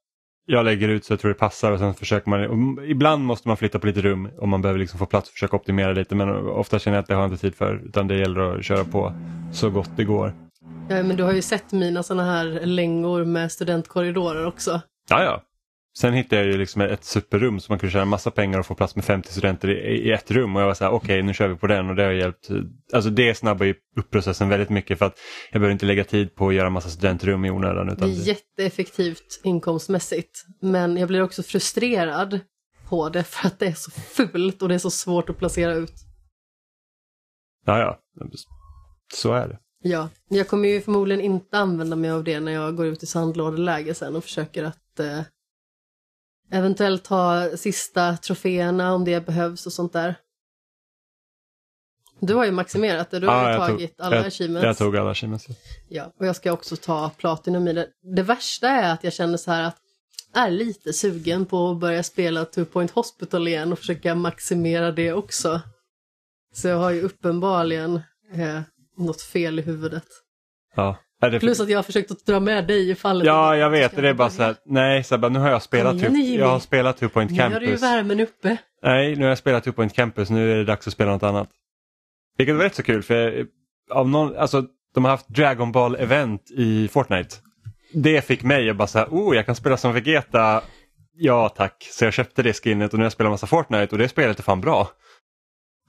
jag 0.47 0.65
lägger 0.65 0.89
ut 0.89 1.05
så 1.05 1.13
jag 1.13 1.21
tror 1.21 1.29
det 1.29 1.39
passar 1.39 1.73
och 1.73 1.79
sen 1.79 1.95
försöker 1.95 2.31
man, 2.31 2.79
ibland 2.85 3.25
måste 3.25 3.49
man 3.49 3.57
flytta 3.57 3.79
på 3.79 3.87
lite 3.87 4.01
rum 4.01 4.29
om 4.39 4.49
man 4.49 4.63
behöver 4.63 4.81
liksom 4.81 4.99
få 4.99 5.07
plats 5.07 5.29
och 5.29 5.33
försöka 5.33 5.57
optimera 5.57 5.93
lite 5.93 6.15
men 6.15 6.31
ofta 6.49 6.79
känner 6.79 6.97
jag 6.97 7.03
att 7.03 7.09
det 7.09 7.15
har 7.15 7.23
jag 7.23 7.31
inte 7.31 7.41
tid 7.41 7.55
för 7.55 7.83
utan 7.85 8.09
det 8.09 8.19
gäller 8.19 8.59
att 8.59 8.65
köra 8.65 8.85
på 8.85 9.13
så 9.53 9.71
gott 9.71 9.91
det 9.97 10.05
går. 10.05 10.35
Ja, 10.89 11.03
men 11.03 11.17
du 11.17 11.23
har 11.23 11.33
ju 11.33 11.43
sett 11.43 11.73
mina 11.73 12.03
sådana 12.03 12.25
här 12.33 12.67
längor 12.67 13.25
med 13.25 13.53
studentkorridorer 13.53 14.47
också. 14.47 14.81
Ja, 15.09 15.23
ja. 15.23 15.43
Sen 15.99 16.15
hittade 16.15 16.43
jag 16.43 16.53
ju 16.53 16.59
liksom 16.59 16.81
ett 16.81 17.05
superrum 17.05 17.61
så 17.61 17.73
man 17.73 17.79
kunde 17.79 17.93
tjäna 17.93 18.05
massa 18.05 18.31
pengar 18.31 18.59
och 18.59 18.67
få 18.67 18.75
plats 18.75 18.97
med 18.97 19.05
50 19.05 19.33
studenter 19.33 19.69
i, 19.69 20.09
i 20.09 20.13
ett 20.13 20.31
rum 20.31 20.57
och 20.57 20.63
jag 20.63 20.67
var 20.67 20.75
så 20.75 20.85
här, 20.85 20.91
okej 20.91 21.23
nu 21.23 21.35
kör 21.35 21.49
vi 21.49 21.57
på 21.57 21.67
den 21.67 21.89
och 21.89 21.97
det 21.97 22.03
har 22.03 22.11
hjälpt. 22.11 22.49
Alltså 22.93 23.11
det 23.11 23.35
snabbar 23.35 23.67
ju 23.67 23.75
upp 23.97 24.11
processen 24.11 24.49
väldigt 24.49 24.71
mycket 24.71 24.99
för 24.99 25.07
att 25.07 25.19
jag 25.53 25.61
behöver 25.61 25.73
inte 25.73 25.87
lägga 25.87 26.05
tid 26.05 26.35
på 26.35 26.49
att 26.49 26.55
göra 26.55 26.71
massa 26.71 26.89
studentrum 26.89 27.45
i 27.45 27.51
onödan. 27.51 27.87
Det 27.87 27.93
Utan 27.93 28.11
är 28.11 28.13
jätteeffektivt 28.13 29.41
inkomstmässigt, 29.43 30.45
men 30.61 30.97
jag 30.97 31.09
blir 31.09 31.23
också 31.23 31.43
frustrerad 31.43 32.41
på 32.89 33.09
det 33.09 33.25
för 33.25 33.47
att 33.47 33.59
det 33.59 33.67
är 33.67 33.75
så 33.75 33.91
fult 33.91 34.63
och 34.63 34.69
det 34.69 34.75
är 34.75 34.79
så 34.79 34.91
svårt 34.91 35.31
att 35.31 35.39
placera 35.39 35.75
ut. 35.75 35.95
Ja, 37.67 37.79
ja. 37.79 38.01
Så 39.15 39.33
är 39.33 39.49
det. 39.49 39.59
Ja, 39.83 40.09
jag 40.29 40.49
kommer 40.49 40.69
ju 40.69 40.81
förmodligen 40.81 41.21
inte 41.21 41.59
använda 41.59 41.97
mig 41.97 42.11
av 42.11 42.25
det 42.25 42.41
när 42.41 42.53
jag 42.53 42.77
går 42.77 42.87
ut 42.87 43.03
i 43.03 43.07
sandlådeläge 43.07 43.95
sen 43.95 44.17
och 44.17 44.25
försöker 44.25 44.65
att 44.65 45.01
eh, 45.01 45.21
Eventuellt 46.51 47.05
ta 47.05 47.49
sista 47.57 48.17
troféerna 48.17 48.95
om 48.95 49.05
det 49.05 49.27
behövs 49.27 49.67
och 49.67 49.73
sånt 49.73 49.93
där. 49.93 50.15
Du 52.21 52.35
har 52.35 52.45
ju 52.45 52.51
maximerat 52.51 53.11
det, 53.11 53.19
du 53.21 53.27
har 53.27 53.51
Ja, 53.51 53.53
ju 53.53 53.59
tagit 53.59 53.97
tog, 53.97 54.07
alla 54.07 54.17
jag, 54.17 54.27
achievements. 54.27 54.65
jag 54.65 54.79
tog 54.79 54.97
alla 54.97 55.11
achievements. 55.11 55.47
Ja, 55.89 56.13
och 56.19 56.27
jag 56.27 56.37
ska 56.37 56.53
också 56.53 56.77
ta 56.77 57.11
Platinum 57.11 57.69
i 57.69 57.73
det. 57.73 57.89
Det 58.17 58.23
värsta 58.23 58.69
är 58.69 58.93
att 58.93 59.05
jag 59.05 59.13
känner 59.13 59.37
så 59.37 59.51
här 59.51 59.63
att 59.63 59.77
är 60.35 60.51
lite 60.51 60.93
sugen 60.93 61.47
på 61.47 61.71
att 61.71 61.79
börja 61.79 62.03
spela 62.03 62.45
Two 62.45 62.65
Point 62.65 62.91
Hospital 62.91 63.49
igen 63.49 63.73
och 63.73 63.79
försöka 63.79 64.15
maximera 64.15 64.93
det 64.93 65.13
också. 65.13 65.61
Så 66.55 66.69
jag 66.69 66.77
har 66.77 66.91
ju 66.91 67.03
uppenbarligen 67.03 68.01
eh, 68.35 68.61
något 68.97 69.23
fel 69.23 69.59
i 69.59 69.63
huvudet. 69.63 70.05
Ja. 70.75 70.97
Det 71.21 71.41
Plus 71.41 71.61
att 71.61 71.69
jag 71.69 71.79
har 71.79 71.83
försökt 71.83 72.11
att 72.11 72.27
dra 72.27 72.41
med 72.41 72.67
dig 72.67 72.91
i 72.91 72.95
fallet. 72.95 73.27
Ja, 73.27 73.57
jag 73.57 73.71
vet. 73.71 73.97
Det 73.97 74.09
är 74.09 74.15
bara 74.15 74.31
så 74.31 74.43
här, 74.43 74.57
nej, 74.65 75.05
så 75.05 75.15
här, 75.15 75.21
bara, 75.21 75.29
nu 75.29 75.39
har 75.39 75.51
jag 75.51 75.63
spelat, 75.63 76.05
Kom 76.05 76.17
igen 76.17 76.41
jag 76.41 76.49
har 76.49 76.59
spelat 76.61 76.97
Two 76.97 77.09
Point 77.09 77.31
Nu 77.31 77.43
har 77.43 77.49
du 77.51 77.55
ju 77.55 77.61
Campus. 77.67 77.83
värmen 77.83 78.21
uppe. 78.21 78.57
Nej, 78.83 79.17
nu 79.17 79.23
har 79.23 79.29
jag 79.29 79.39
spelat 79.39 79.65
Two 79.65 79.73
Point 79.73 79.95
Campus, 79.95 80.31
nu 80.31 80.53
är 80.53 80.57
det 80.57 80.65
dags 80.65 80.87
att 80.87 80.93
spela 80.93 81.13
något 81.13 81.23
annat. 81.23 81.49
Vilket 82.39 82.57
var 82.57 82.63
rätt 82.63 82.75
så 82.75 82.83
kul 82.83 83.03
för 83.03 83.47
av 83.91 84.09
någon, 84.09 84.37
alltså, 84.37 84.65
de 84.95 85.05
har 85.05 85.11
haft 85.11 85.29
Dragon 85.29 85.73
Ball 85.73 85.95
event 85.97 86.51
i 86.51 86.89
Fortnite. 86.89 87.37
Det 87.93 88.25
fick 88.25 88.43
mig 88.43 88.71
att 88.71 88.77
bara 88.77 88.89
säga, 88.89 89.07
oh 89.11 89.37
jag 89.37 89.47
kan 89.47 89.57
spela 89.57 89.77
som 89.77 89.93
Vegeta. 89.93 90.63
Ja 91.19 91.49
tack, 91.49 91.89
så 91.93 92.05
jag 92.05 92.13
köpte 92.13 92.43
det 92.43 92.53
skinnet 92.53 92.93
och 92.93 92.99
nu 92.99 93.03
har 93.03 93.07
jag 93.07 93.13
spelat 93.13 93.31
massa 93.33 93.47
Fortnite 93.47 93.95
och 93.95 93.99
det 93.99 94.09
spelet 94.09 94.39
är 94.39 94.43
fan 94.43 94.61
bra. 94.61 94.89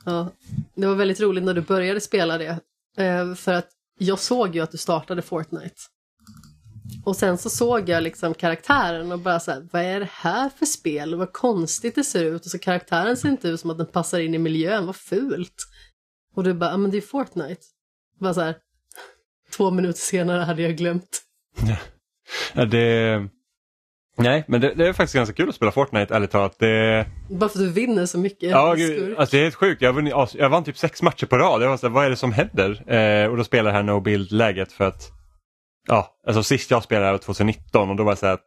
Ja, 0.05 0.29
det 0.75 0.87
var 0.87 0.95
väldigt 0.95 1.21
roligt 1.21 1.43
när 1.43 1.53
du 1.53 1.61
började 1.61 2.01
spela 2.01 2.37
det. 2.37 2.59
Eh, 2.97 3.35
för 3.35 3.53
att 3.53 3.67
jag 3.97 4.19
såg 4.19 4.55
ju 4.55 4.61
att 4.61 4.71
du 4.71 4.77
startade 4.77 5.21
Fortnite. 5.21 5.75
Och 7.05 7.15
sen 7.15 7.37
så 7.37 7.49
såg 7.49 7.89
jag 7.89 8.03
liksom 8.03 8.33
karaktären 8.33 9.11
och 9.11 9.19
bara 9.19 9.39
så 9.39 9.51
här, 9.51 9.67
vad 9.71 9.81
är 9.81 9.99
det 9.99 10.09
här 10.11 10.49
för 10.49 10.65
spel? 10.65 11.15
Vad 11.15 11.33
konstigt 11.33 11.95
det 11.95 12.03
ser 12.03 12.23
ut. 12.23 12.45
Och 12.45 12.51
så 12.51 12.59
karaktären 12.59 13.17
ser 13.17 13.29
inte 13.29 13.47
ut 13.47 13.59
som 13.59 13.69
att 13.69 13.77
den 13.77 13.87
passar 13.87 14.19
in 14.19 14.33
i 14.33 14.37
miljön, 14.37 14.85
vad 14.85 14.95
fult. 14.95 15.55
Och 16.35 16.43
du 16.43 16.53
bara, 16.53 16.71
ja 16.71 16.77
men 16.77 16.91
det 16.91 16.97
är 16.97 17.01
Fortnite. 17.01 17.61
Bara 18.19 18.33
så 18.33 18.41
här, 18.41 18.55
två 19.51 19.71
minuter 19.71 19.99
senare 19.99 20.41
hade 20.41 20.61
jag 20.61 20.77
glömt. 20.77 21.21
Ja, 22.53 22.65
det... 22.65 23.29
Nej, 24.17 24.43
men 24.47 24.61
det, 24.61 24.73
det 24.73 24.87
är 24.87 24.93
faktiskt 24.93 25.15
ganska 25.15 25.35
kul 25.35 25.49
att 25.49 25.55
spela 25.55 25.71
Fortnite 25.71 26.15
ärligt 26.15 26.31
talat. 26.31 26.59
Det... 26.59 27.05
Bara 27.29 27.49
för 27.49 27.59
att 27.59 27.65
du 27.65 27.71
vinner 27.71 28.05
så 28.05 28.17
mycket. 28.19 28.49
Ja, 28.49 28.73
gud, 28.73 29.15
alltså 29.17 29.35
det 29.35 29.41
är 29.41 29.43
helt 29.43 29.55
sjukt. 29.55 29.81
Jag, 29.81 29.93
vann, 29.93 30.27
jag 30.33 30.49
vann 30.49 30.63
typ 30.63 30.77
sex 30.77 31.01
matcher 31.01 31.25
på 31.25 31.37
rad. 31.37 31.61
Jag 31.61 31.69
var 31.69 31.77
så 31.77 31.87
här, 31.87 31.93
vad 31.93 32.05
är 32.05 32.09
det 32.09 32.15
som 32.15 32.31
händer? 32.31 32.93
Eh, 32.93 33.29
och 33.29 33.37
då 33.37 33.43
spelar 33.43 33.69
jag 33.69 33.75
här 33.75 33.83
no 33.83 33.99
build-läget 33.99 34.71
för 34.71 34.87
att 34.87 35.11
ja, 35.87 36.15
alltså 36.27 36.43
sist 36.43 36.71
jag 36.71 36.83
spelade 36.83 37.11
var 37.11 37.17
2019 37.17 37.89
och 37.89 37.95
då 37.95 38.03
var 38.03 38.11
det 38.11 38.17
så 38.17 38.25
här 38.25 38.33
att 38.33 38.43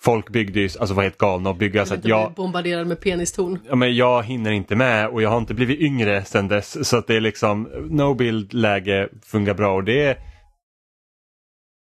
folk 0.00 0.30
byggde 0.30 0.60
ju, 0.60 0.68
alltså 0.80 0.94
var 0.94 1.02
helt 1.02 1.18
galna 1.18 1.50
och 1.50 1.56
bygga 1.56 1.86
så 1.86 1.94
att 1.94 2.04
jag, 2.04 2.32
bombarderad 2.32 2.86
med 2.86 3.00
penistorn. 3.00 3.58
ja, 3.68 3.74
men 3.74 3.96
jag 3.96 4.22
hinner 4.22 4.50
inte 4.50 4.76
med 4.76 5.08
och 5.08 5.22
jag 5.22 5.30
har 5.30 5.38
inte 5.38 5.54
blivit 5.54 5.80
yngre 5.80 6.24
sedan 6.24 6.48
dess 6.48 6.88
så 6.88 6.96
att 6.96 7.06
det 7.06 7.16
är 7.16 7.20
liksom 7.20 7.68
no 7.90 8.14
build-läge 8.14 9.08
fungerar 9.26 9.54
bra 9.54 9.74
och 9.74 9.84
det 9.84 10.04
är 10.04 10.18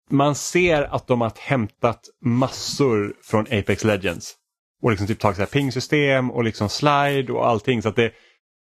man 0.09 0.35
ser 0.35 0.95
att 0.95 1.07
de 1.07 1.21
har 1.21 1.31
hämtat 1.39 2.01
massor 2.25 3.13
från 3.23 3.41
Apex 3.41 3.83
Legends. 3.83 4.35
Och 4.81 4.91
liksom 4.91 5.07
typ 5.07 5.19
tagit 5.19 5.51
ping-system 5.51 6.31
och 6.31 6.43
liksom 6.43 6.69
slide 6.69 7.33
och 7.33 7.47
allting 7.47 7.81
så 7.81 7.89
att 7.89 7.95
det, 7.95 8.11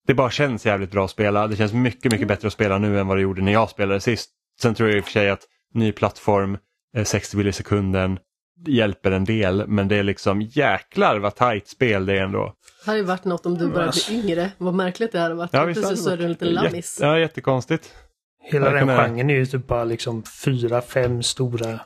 det 0.07 0.15
bara 0.15 0.31
känns 0.31 0.67
jävligt 0.67 0.91
bra 0.91 1.05
att 1.05 1.11
spela. 1.11 1.47
Det 1.47 1.57
känns 1.57 1.73
mycket, 1.73 2.13
mycket 2.13 2.29
bättre 2.29 2.47
att 2.47 2.53
spela 2.53 2.79
nu 2.79 3.01
än 3.01 3.07
vad 3.07 3.17
det 3.17 3.23
gjorde 3.23 3.43
när 3.43 3.53
jag 3.53 3.71
spelade 3.71 4.01
sist. 4.01 4.31
Sen 4.61 4.75
tror 4.75 4.89
jag 4.89 4.99
i 4.99 5.01
och 5.01 5.05
för 5.05 5.13
sig 5.13 5.31
att 5.31 5.43
ny 5.75 5.93
plattform, 5.93 6.59
eh, 6.97 7.05
60 7.05 7.37
bilar 7.37 7.51
i 7.51 7.53
sekunden, 7.53 8.19
hjälper 8.67 9.11
en 9.11 9.25
del 9.25 9.69
men 9.69 9.89
det 9.89 9.97
är 9.97 10.03
liksom 10.03 10.43
jäklar 10.43 11.19
vad 11.19 11.35
tajt 11.35 11.69
spel 11.69 12.07
det 12.07 12.19
är 12.19 12.23
ändå. 12.23 12.55
Det 12.85 12.91
hade 12.91 12.99
ju 12.99 13.05
varit 13.05 13.25
något 13.25 13.47
om 13.47 13.59
du 13.59 13.69
började 13.69 13.93
bli 14.09 14.19
yngre. 14.19 14.51
Vad 14.59 14.75
märkligt 14.75 15.13
det 15.13 15.21
hade 15.21 15.35
varit. 15.35 15.51
Ja, 15.53 15.65
visst 15.65 16.05
så 16.05 16.11
är 16.11 16.17
du 16.17 16.25
en 16.25 16.31
liten 16.31 16.49
Jätte- 16.49 16.63
lammis. 16.65 16.99
Ja, 17.01 17.19
jättekonstigt. 17.19 17.95
Hela 18.43 18.71
den 18.71 18.87
genren 18.87 19.31
är 19.31 19.35
ju 19.35 19.47
typ 19.47 19.67
bara 19.67 19.85
liksom 19.85 20.23
fyra, 20.45 20.83
fem 20.83 21.23
stora 21.23 21.81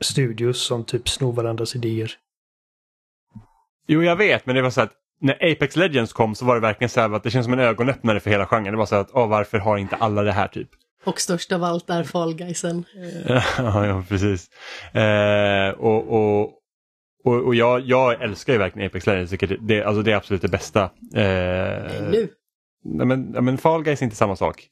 studios 0.00 0.66
som 0.66 0.84
typ 0.84 1.08
snor 1.08 1.32
varandras 1.32 1.76
idéer. 1.76 2.12
Jo, 3.86 4.02
jag 4.02 4.16
vet, 4.16 4.46
men 4.46 4.56
det 4.56 4.62
var 4.62 4.70
så 4.70 4.80
att 4.80 4.92
när 5.20 5.34
Apex 5.34 5.76
Legends 5.76 6.12
kom 6.12 6.34
så 6.34 6.44
var 6.44 6.54
det 6.54 6.60
verkligen 6.60 6.88
så 6.88 7.00
här 7.00 7.12
att 7.12 7.22
det 7.22 7.30
känns 7.30 7.44
som 7.44 7.52
en 7.52 7.60
ögonöppnare 7.60 8.20
för 8.20 8.30
hela 8.30 8.46
genren. 8.46 8.72
Det 8.72 8.78
var 8.78 8.86
så 8.86 8.96
att, 8.96 9.10
åh, 9.12 9.28
varför 9.28 9.58
har 9.58 9.78
inte 9.78 9.96
alla 9.96 10.22
det 10.22 10.32
här 10.32 10.48
typ? 10.48 10.68
Och 11.04 11.20
störst 11.20 11.52
av 11.52 11.64
allt 11.64 11.90
är 11.90 12.04
Fall 12.04 12.34
Guysen. 12.34 12.84
ja, 13.58 13.86
ja, 13.86 14.04
precis. 14.08 14.50
Eh, 14.94 15.70
och 15.70 16.12
och, 16.12 16.52
och, 17.24 17.46
och 17.46 17.54
jag, 17.54 17.80
jag 17.80 18.22
älskar 18.22 18.52
ju 18.52 18.58
verkligen 18.58 18.86
Apex 18.86 19.06
Legends. 19.06 19.30
Tycker 19.30 19.46
Det, 19.46 19.56
det, 19.60 19.84
alltså 19.84 20.02
det 20.02 20.12
är 20.12 20.16
absolut 20.16 20.42
det 20.42 20.48
bästa. 20.48 20.82
Eh, 21.14 22.02
Nu. 22.10 22.28
nej, 22.84 23.06
men, 23.06 23.22
men 23.30 23.58
Fall 23.58 23.82
Guys 23.82 24.00
är 24.00 24.04
inte 24.04 24.16
samma 24.16 24.36
sak. 24.36 24.68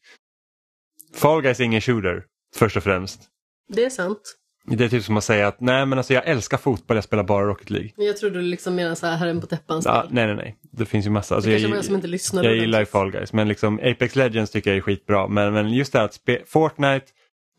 Fall 1.15 1.43
Guys 1.43 1.61
är 1.61 1.65
ingen 1.65 1.81
shooter, 1.81 2.25
först 2.57 2.77
och 2.77 2.83
främst. 2.83 3.21
Det 3.69 3.85
är 3.85 3.91
sant. 3.91 4.35
Det 4.71 4.85
är 4.85 4.89
typ 4.89 5.05
som 5.05 5.17
att 5.17 5.25
säga 5.25 5.49
att 5.49 5.61
nej 5.61 5.87
men 5.87 5.99
alltså 5.99 6.15
jag 6.15 6.27
älskar 6.27 6.57
fotboll, 6.59 6.97
jag 6.97 7.05
spelar 7.05 7.25
bara 7.25 7.47
Rocket 7.47 7.71
League. 7.71 7.91
Jag 7.97 8.17
tror 8.17 8.31
du 8.31 8.43
liksom 8.43 8.75
menar 8.75 8.95
så 8.95 9.07
här, 9.07 9.17
herren 9.17 9.41
på 9.41 9.47
täppan 9.47 9.83
Ja, 9.85 10.07
nej 10.11 10.27
nej 10.27 10.37
nej, 10.37 10.57
det 10.73 10.87
finns 10.87 11.07
ju 11.07 11.11
massa. 11.11 11.35
Alltså, 11.35 11.51
Det 11.51 11.59
jag, 11.59 11.85
som 11.85 11.95
inte 11.95 12.07
lyssnade 12.07 12.49
jag 12.49 12.57
gillar 12.57 12.81
ju. 12.81 12.87
Fall 12.87 13.11
Guys 13.11 13.33
men 13.33 13.49
liksom 13.49 13.81
Apex 13.83 14.17
Legends 14.17 14.51
tycker 14.51 14.71
jag 14.71 14.77
är 14.77 14.81
skitbra. 14.81 15.29
Men, 15.29 15.53
men 15.53 15.73
just 15.73 15.93
det 15.93 15.99
här 15.99 16.05
att 16.05 16.21
Fortnite 16.47 17.07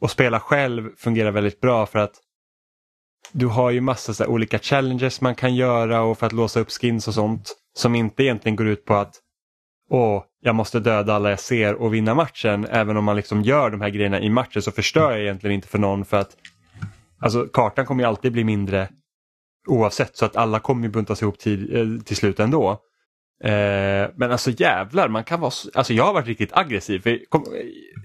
och 0.02 0.12
spela 0.12 0.40
själv 0.40 0.90
fungerar 0.98 1.32
väldigt 1.32 1.62
bra 1.62 1.86
för 1.86 2.00
att 2.00 2.14
du 3.32 3.46
har 3.46 3.72
ju 3.72 3.82
massa 3.82 4.14
så 4.14 4.26
olika 4.26 4.60
challenges 4.60 5.22
man 5.22 5.36
kan 5.36 5.56
göra 5.56 6.02
och 6.02 6.18
för 6.18 6.26
att 6.26 6.34
låsa 6.34 6.60
upp 6.60 6.72
skins 6.72 7.08
och 7.08 7.14
sånt 7.14 7.56
som 7.78 7.96
inte 7.96 8.24
egentligen 8.24 8.56
går 8.56 8.68
ut 8.68 8.86
på 8.86 8.94
att 8.94 9.16
åh, 9.90 10.24
jag 10.42 10.56
måste 10.56 10.80
döda 10.80 11.14
alla 11.14 11.30
jag 11.30 11.40
ser 11.40 11.76
och 11.76 11.94
vinna 11.94 12.16
matchen. 12.16 12.68
Även 12.70 12.98
om 12.98 13.04
man 13.04 13.16
liksom 13.16 13.42
gör 13.42 13.70
de 13.70 13.82
här 13.82 13.90
grejerna 13.90 14.20
i 14.20 14.30
matchen 14.30 14.62
så 14.62 14.72
förstör 14.72 15.12
jag 15.12 15.20
egentligen 15.22 15.54
inte 15.56 15.68
för 15.68 15.80
någon 15.80 16.06
för 16.06 16.18
att 16.18 16.36
alltså, 17.20 17.46
kartan 17.54 17.86
kommer 17.86 18.04
ju 18.04 18.08
alltid 18.10 18.32
bli 18.32 18.44
mindre 18.44 18.90
oavsett 19.68 20.18
så 20.18 20.26
att 20.26 20.36
alla 20.36 20.60
kommer 20.60 20.84
ju 20.84 20.90
buntas 20.90 21.22
ihop 21.22 21.40
till, 21.40 21.76
eh, 21.76 22.04
till 22.04 22.16
slut 22.18 22.40
ändå. 22.40 22.72
Eh, 23.44 24.10
men 24.16 24.32
alltså 24.32 24.52
jävlar, 24.52 25.08
man 25.10 25.24
kan 25.24 25.40
vara, 25.40 25.52
så- 25.52 25.70
alltså 25.74 25.94
jag 25.94 26.04
har 26.04 26.14
varit 26.14 26.28
riktigt 26.28 26.54
aggressiv. 26.58 27.00
För, 27.00 27.30
kom, 27.30 27.46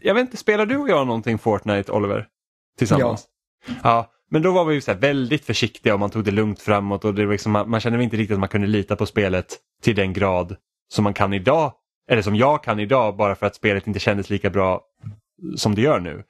jag 0.03 0.14
vet 0.14 0.20
inte, 0.20 0.37
spelar 0.37 0.66
du 0.66 0.77
och 0.77 0.88
jag 0.88 1.07
någonting 1.07 1.38
Fortnite 1.38 1.92
Oliver? 1.92 2.27
Tillsammans? 2.79 3.27
Ja. 3.83 4.11
men 4.31 4.42
då 4.42 4.53
var 4.53 4.64
vi 4.64 4.75
ju 4.75 4.81
så 4.81 4.94
väldigt 4.94 5.44
försiktiga 5.44 5.94
och 5.94 6.01
man 6.01 6.11
tog 6.11 6.25
det 6.25 6.31
lugnt 6.31 6.61
framåt 6.61 7.05
och 7.05 7.14
det 7.14 7.25
var 7.27 7.33
liksom, 7.33 7.53
man, 7.53 7.70
man 7.70 7.81
kände 7.81 8.03
inte 8.03 8.16
riktigt 8.16 8.35
att 8.35 8.40
man 8.40 8.49
kunde 8.49 8.66
lita 8.66 8.97
på 8.97 9.07
spelet 9.07 9.47
till 9.83 9.97
den 9.97 10.12
grad 10.12 10.57
som 10.88 11.05
man 11.05 11.14
kan 11.14 11.33
idag. 11.33 11.73
Eller 12.10 12.22
som 12.22 12.36
jag 12.36 12.64
kan 12.64 12.80
idag 12.80 13.16
bara 13.16 13.34
för 13.34 13.46
att 13.46 13.54
spelet 13.54 13.86
inte 13.86 14.00
kändes 14.00 14.30
lika 14.30 14.50
bra 14.50 14.80
som 15.56 15.74
det 15.74 15.80
gör 15.80 16.00
nu. 16.00 16.24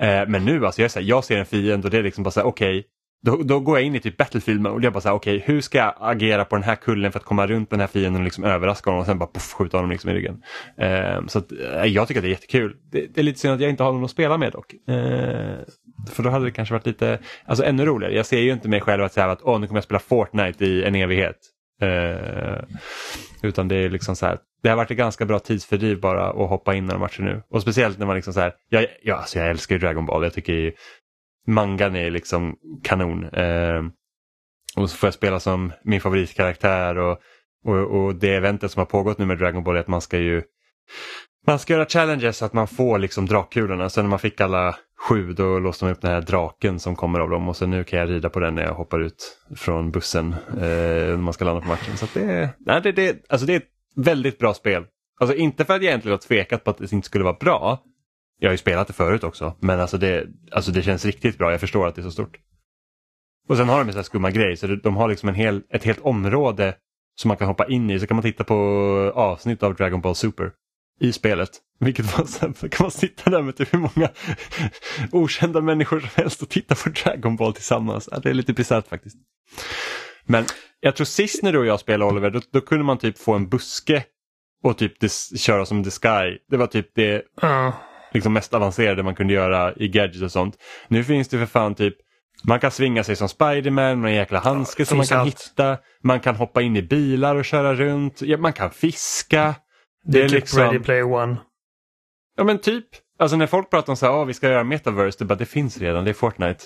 Eh, 0.00 0.28
men 0.28 0.44
nu 0.44 0.66
alltså, 0.66 0.82
jag, 0.82 0.90
här, 0.94 1.02
jag 1.02 1.24
ser 1.24 1.38
en 1.38 1.46
fiende 1.46 1.86
och 1.86 1.90
det 1.90 1.98
är 1.98 2.02
liksom 2.02 2.24
bara 2.24 2.30
så 2.30 2.40
här, 2.40 2.46
okej, 2.46 2.84
då, 3.22 3.36
då 3.36 3.60
går 3.60 3.78
jag 3.78 3.86
in 3.86 3.94
i 3.94 4.00
typ 4.00 4.16
Battlefield 4.16 4.60
mode 4.60 4.74
och 4.74 4.84
jag 4.84 4.92
bara 4.92 5.00
så 5.00 5.08
här, 5.08 5.16
okej, 5.16 5.42
hur 5.46 5.60
ska 5.60 5.78
jag 5.78 5.94
agera 6.00 6.44
på 6.44 6.56
den 6.56 6.62
här 6.62 6.74
kullen 6.74 7.12
för 7.12 7.18
att 7.18 7.24
komma 7.24 7.46
runt 7.46 7.70
den 7.70 7.80
här 7.80 7.86
fienden 7.86 8.20
och 8.20 8.24
liksom 8.24 8.44
överraska 8.44 8.90
honom 8.90 9.00
och 9.00 9.06
sen 9.06 9.18
bara 9.18 9.30
puff, 9.34 9.52
skjuta 9.52 9.76
honom 9.76 9.90
liksom 9.90 10.10
i 10.10 10.14
ryggen. 10.14 10.42
Eh, 10.76 11.26
så 11.26 11.38
att, 11.38 11.52
eh, 11.52 11.84
jag 11.84 12.08
tycker 12.08 12.20
att 12.20 12.22
det 12.22 12.28
är 12.28 12.30
jättekul. 12.30 12.76
Det, 12.92 13.06
det 13.14 13.20
är 13.20 13.22
lite 13.22 13.40
synd 13.40 13.54
att 13.54 13.60
jag 13.60 13.70
inte 13.70 13.82
har 13.82 13.92
någon 13.92 14.04
att 14.04 14.10
spela 14.10 14.38
med 14.38 14.52
dock. 14.52 14.72
Eh, 14.72 15.58
för 16.10 16.22
då 16.22 16.30
hade 16.30 16.44
det 16.44 16.50
kanske 16.50 16.74
varit 16.74 16.86
lite, 16.86 17.18
alltså 17.44 17.64
ännu 17.64 17.86
roligare. 17.86 18.14
Jag 18.14 18.26
ser 18.26 18.40
ju 18.40 18.52
inte 18.52 18.68
mig 18.68 18.80
själv 18.80 19.04
att 19.04 19.12
säga 19.12 19.26
att 19.26 19.42
åh, 19.42 19.60
nu 19.60 19.66
kommer 19.66 19.78
jag 19.78 19.84
spela 19.84 19.98
Fortnite 19.98 20.64
i 20.64 20.84
en 20.84 20.94
evighet. 20.94 21.36
Eh, 21.82 22.76
utan 23.42 23.68
det 23.68 23.76
är 23.76 23.90
liksom 23.90 24.16
så 24.16 24.26
här, 24.26 24.38
det 24.62 24.68
har 24.68 24.76
varit 24.76 24.90
ett 24.90 24.96
ganska 24.96 25.24
bra 25.24 25.38
tidsfördriv 25.38 26.00
bara 26.00 26.30
att 26.30 26.48
hoppa 26.48 26.74
in 26.74 26.84
i 26.84 26.86
några 26.86 26.98
matcher 26.98 27.22
nu. 27.22 27.42
Och 27.50 27.62
speciellt 27.62 27.98
när 27.98 28.06
man 28.06 28.16
liksom 28.16 28.32
så 28.32 28.40
här, 28.40 28.52
jag, 28.68 28.86
jag, 29.02 29.18
alltså 29.18 29.38
jag 29.38 29.50
älskar 29.50 29.74
ju 29.74 29.78
Dragon 29.78 30.06
Ball, 30.06 30.22
jag 30.22 30.32
tycker 30.32 30.52
ju 30.52 30.72
mangan 31.46 31.96
är 31.96 32.10
liksom 32.10 32.56
kanon. 32.82 33.24
Eh, 33.24 33.82
och 34.76 34.90
så 34.90 34.96
får 34.96 35.06
jag 35.06 35.14
spela 35.14 35.40
som 35.40 35.72
min 35.84 36.00
favoritkaraktär 36.00 36.98
och, 36.98 37.18
och, 37.64 38.04
och 38.04 38.14
det 38.14 38.34
eventet 38.34 38.70
som 38.70 38.80
har 38.80 38.86
pågått 38.86 39.18
nu 39.18 39.26
med 39.26 39.38
Dragon 39.38 39.64
Ball 39.64 39.76
är 39.76 39.80
att 39.80 39.88
man 39.88 40.00
ska 40.00 40.18
ju 40.18 40.42
man 41.46 41.58
ska 41.58 41.72
göra 41.72 41.86
challenges 41.86 42.36
så 42.36 42.44
att 42.44 42.52
man 42.52 42.68
får 42.68 42.98
liksom 42.98 43.26
drakkulorna. 43.26 43.88
Sen 43.88 44.04
när 44.04 44.10
man 44.10 44.18
fick 44.18 44.40
alla 44.40 44.76
sju 45.08 45.32
då 45.32 45.58
låste 45.58 45.84
man 45.84 45.92
upp 45.92 46.00
den 46.00 46.10
här 46.10 46.20
draken 46.20 46.80
som 46.80 46.96
kommer 46.96 47.20
av 47.20 47.30
dem 47.30 47.48
och 47.48 47.56
sen 47.56 47.70
nu 47.70 47.84
kan 47.84 47.98
jag 47.98 48.10
rida 48.10 48.28
på 48.28 48.40
den 48.40 48.54
när 48.54 48.62
jag 48.62 48.74
hoppar 48.74 49.00
ut 49.00 49.38
från 49.56 49.90
bussen 49.90 50.34
eh, 50.50 50.58
när 51.08 51.16
man 51.16 51.32
ska 51.34 51.44
landa 51.44 51.60
på 51.60 51.68
matchen. 51.68 51.96
Så 51.96 52.04
att 52.04 52.14
det, 52.14 52.50
nej, 52.58 52.80
det, 52.82 52.92
det, 52.92 53.26
alltså 53.28 53.46
det 53.46 53.52
är 53.52 53.56
ett 53.56 53.77
väldigt 53.96 54.38
bra 54.38 54.54
spel. 54.54 54.86
Alltså 55.20 55.36
inte 55.36 55.64
för 55.64 55.74
att 55.74 55.82
jag 55.82 55.88
egentligen 55.88 56.12
har 56.12 56.18
tvekat 56.18 56.64
på 56.64 56.70
att 56.70 56.78
det 56.78 56.92
inte 56.92 57.06
skulle 57.06 57.24
vara 57.24 57.36
bra. 57.40 57.82
Jag 58.40 58.48
har 58.48 58.52
ju 58.52 58.58
spelat 58.58 58.86
det 58.86 58.92
förut 58.92 59.24
också 59.24 59.56
men 59.60 59.80
alltså 59.80 59.98
det, 59.98 60.26
alltså 60.52 60.72
det 60.72 60.82
känns 60.82 61.04
riktigt 61.04 61.38
bra. 61.38 61.50
Jag 61.50 61.60
förstår 61.60 61.86
att 61.86 61.94
det 61.94 62.00
är 62.00 62.02
så 62.02 62.10
stort. 62.10 62.38
Och 63.48 63.56
sen 63.56 63.68
har 63.68 63.78
de 63.78 63.86
en 63.86 63.92
sån 63.92 63.98
här 63.98 64.04
skumma 64.04 64.30
grej 64.30 64.56
så 64.56 64.66
de 64.66 64.96
har 64.96 65.08
liksom 65.08 65.28
en 65.28 65.34
hel, 65.34 65.62
ett 65.70 65.84
helt 65.84 66.00
område 66.00 66.74
som 67.20 67.28
man 67.28 67.36
kan 67.36 67.48
hoppa 67.48 67.66
in 67.66 67.90
i 67.90 68.00
så 68.00 68.06
kan 68.06 68.16
man 68.16 68.22
titta 68.22 68.44
på 68.44 68.54
avsnitt 69.14 69.62
av 69.62 69.74
Dragon 69.74 70.00
Ball 70.00 70.14
Super 70.14 70.52
i 71.00 71.12
spelet. 71.12 71.50
Vilket 71.80 72.18
var 72.18 72.24
så 72.24 72.46
här, 72.46 72.68
kan 72.68 72.84
man 72.84 72.90
sitta 72.90 73.30
där 73.30 73.42
med 73.42 73.56
typ 73.56 73.74
hur 73.74 73.78
många 73.78 74.10
okända 75.12 75.60
människor 75.60 76.00
som 76.00 76.08
helst 76.14 76.42
och 76.42 76.48
titta 76.48 76.74
på 76.74 76.88
Dragon 76.88 77.36
Ball 77.36 77.54
tillsammans. 77.54 78.08
Ja, 78.12 78.18
det 78.18 78.30
är 78.30 78.34
lite 78.34 78.52
bisarrt 78.52 78.88
faktiskt. 78.88 79.16
Men 80.24 80.44
jag 80.80 80.96
tror 80.96 81.04
sist 81.04 81.42
när 81.42 81.52
du 81.52 81.58
och 81.58 81.66
jag 81.66 81.80
spelade 81.80 82.10
Oliver, 82.12 82.30
då, 82.30 82.40
då 82.52 82.60
kunde 82.60 82.84
man 82.84 82.98
typ 82.98 83.18
få 83.18 83.34
en 83.34 83.48
buske 83.48 84.04
och 84.64 84.78
typ 84.78 85.00
dis, 85.00 85.40
köra 85.40 85.66
som 85.66 85.84
the 85.84 85.90
sky. 85.90 86.38
Det 86.50 86.56
var 86.56 86.66
typ 86.66 86.90
det 86.94 87.22
Ja. 87.40 87.72
liksom 88.12 88.32
mest 88.32 88.54
avancerade 88.54 89.02
man 89.02 89.14
kunde 89.14 89.32
göra 89.34 89.74
i 89.76 89.88
gadgets 89.88 90.22
och 90.22 90.32
sånt. 90.32 90.56
Nu 90.88 91.04
finns 91.04 91.28
det 91.28 91.38
för 91.38 91.46
fan 91.46 91.74
typ 91.74 91.94
man 92.44 92.60
kan 92.60 92.70
svinga 92.70 93.04
sig 93.04 93.16
som 93.16 93.28
Spiderman 93.28 94.00
med 94.00 94.08
en 94.10 94.16
jäkla 94.16 94.38
handske 94.38 94.80
Ja, 94.82 94.86
som 94.86 94.98
man 94.98 95.06
kan 95.06 95.18
allt. 95.20 95.28
hitta. 95.50 95.78
Man 96.02 96.20
kan 96.20 96.36
hoppa 96.36 96.62
in 96.62 96.76
i 96.76 96.82
bilar 96.82 97.36
och 97.36 97.44
köra 97.44 97.74
runt. 97.74 98.22
Ja, 98.22 98.36
man 98.38 98.52
kan 98.52 98.70
fiska. 98.70 99.54
Det 100.04 100.20
är, 100.20 100.24
är 100.24 100.28
typ 100.28 100.40
liksom- 100.40 100.60
Ready 100.60 100.78
Player 100.78 101.12
One. 101.12 101.36
Ja 102.36 102.44
men 102.44 102.58
typ. 102.58 102.84
Alltså 103.18 103.36
när 103.36 103.46
folk 103.46 103.70
pratar 103.70 103.92
om 103.92 103.96
så 103.96 104.06
här, 104.06 104.12
"Ah, 104.12 104.24
vi 104.24 104.34
ska 104.34 104.48
göra 104.50 104.64
metaverse, 104.64 105.18
det, 105.18 105.24
bara, 105.24 105.34
det 105.34 105.46
finns 105.46 105.78
redan, 105.78 106.04
det 106.04 106.10
är 106.10 106.14
Fortnite. 106.14 106.64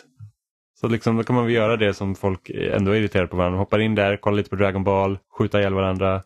Så 0.83 0.89
liksom, 0.89 1.17
då 1.17 1.25
kan 1.25 1.37
man 1.37 1.45
väl 1.45 1.55
göra 1.55 1.77
det 1.77 1.95
som 1.95 2.15
folk 2.15 2.51
ändå 2.51 2.93
är 2.93 2.97
irriterade 2.97 3.29
på 3.29 3.37
varandra. 3.37 3.59
Hoppar 3.59 3.79
in 3.79 3.95
där, 3.95 4.17
kollar 4.17 4.37
lite 4.37 4.51
på 4.51 4.57
Dragon 4.57 4.85
Ball, 4.85 5.19
skjuta 5.39 5.61
ihjäl 5.61 5.75
varandra. 5.75 6.23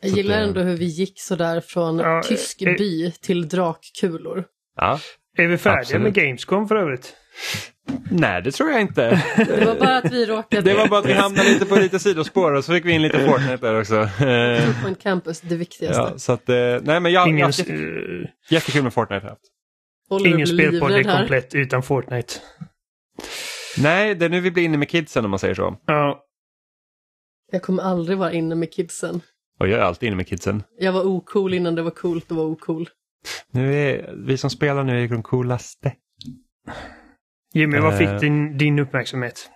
Jag 0.00 0.10
Så 0.10 0.16
gillar 0.16 0.36
det- 0.36 0.42
ändå 0.42 0.60
hur 0.60 0.76
vi 0.76 0.84
gick 0.84 1.20
sådär 1.20 1.60
från 1.60 1.98
Ja, 1.98 2.22
tysk 2.22 2.62
eh, 2.62 2.74
by 2.76 3.10
till 3.10 3.48
drakkulor. 3.48 4.44
Ja. 4.76 5.00
Är 5.38 5.46
vi 5.46 5.58
färdiga 5.58 5.80
Absolut. 5.80 6.02
med 6.02 6.14
Gamescom 6.14 6.68
för 6.68 6.76
övrigt? 6.76 7.16
Nej, 8.10 8.42
det 8.42 8.50
tror 8.52 8.70
jag 8.70 8.80
inte. 8.80 9.22
Det 9.36 9.64
var 9.66 9.74
bara 9.74 9.96
att 9.96 10.12
vi 10.12 10.26
råkade 10.26 10.62
Det 10.70 10.74
var 10.74 10.88
bara 10.88 11.00
att 11.00 11.06
vi 11.06 11.12
hamnade 11.12 11.48
lite 11.48 11.66
på 11.66 11.74
lite 11.76 11.98
sidospår 11.98 12.52
och 12.52 12.64
så 12.64 12.72
fick 12.72 12.84
vi 12.84 12.92
in 12.92 13.02
lite 13.02 13.26
Fortnite 13.26 13.56
där 13.56 13.80
också. 13.80 13.96
Eh, 14.00 14.82
på 14.82 14.88
en 14.88 14.94
campus, 14.94 15.40
det 15.40 15.56
viktigaste. 15.56 16.02
Ja, 16.02 16.18
så 16.18 16.32
att, 16.32 16.48
eh, 16.48 16.54
nej 16.82 17.00
men 17.00 17.12
jag, 17.12 17.28
Ingen, 17.28 17.38
jag, 17.58 17.68
eh, 17.70 18.28
jättekul 18.50 18.82
med 18.82 18.94
Fortnite 18.94 19.36
ingen 20.24 20.46
spelpodd 20.46 20.92
är 20.92 21.02
komplett 21.18 21.54
utan 21.54 21.82
Fortnite. 21.82 22.34
Nej, 23.78 24.14
det 24.14 24.24
är 24.24 24.28
nu 24.28 24.40
vi 24.40 24.50
blir 24.50 24.64
inne 24.64 24.76
med 24.78 24.88
kidsen 24.88 25.24
om 25.24 25.30
man 25.30 25.38
säger 25.38 25.54
så. 25.54 25.76
Ja, 25.86 26.24
Jag 27.52 27.62
kommer 27.62 27.82
aldrig 27.82 28.18
vara 28.18 28.32
inne 28.32 28.54
med 28.54 28.72
kidsen. 28.72 29.20
Och 29.60 29.68
jag 29.68 29.78
är 29.80 29.82
alltid 29.84 30.06
inne 30.06 30.16
med 30.16 30.26
kidsen. 30.28 30.62
Jag 30.78 30.92
var 30.92 31.04
ocool 31.04 31.54
innan 31.54 31.74
det 31.74 31.82
var 31.82 31.90
coolt 31.90 32.24
att 32.30 32.36
vara 32.36 32.46
ocool. 32.46 32.88
Nu 33.50 33.74
är, 33.74 34.14
vi 34.26 34.36
som 34.38 34.50
spelar 34.50 34.84
nu 34.84 35.04
är 35.04 35.08
de 35.08 35.22
coolaste. 35.22 35.92
Jimmy, 37.54 37.78
vad 37.78 37.92
Eh. 37.92 37.98
fick 37.98 38.20
din, 38.20 38.58
din 38.58 38.78
uppmärksamhet? 38.78 39.50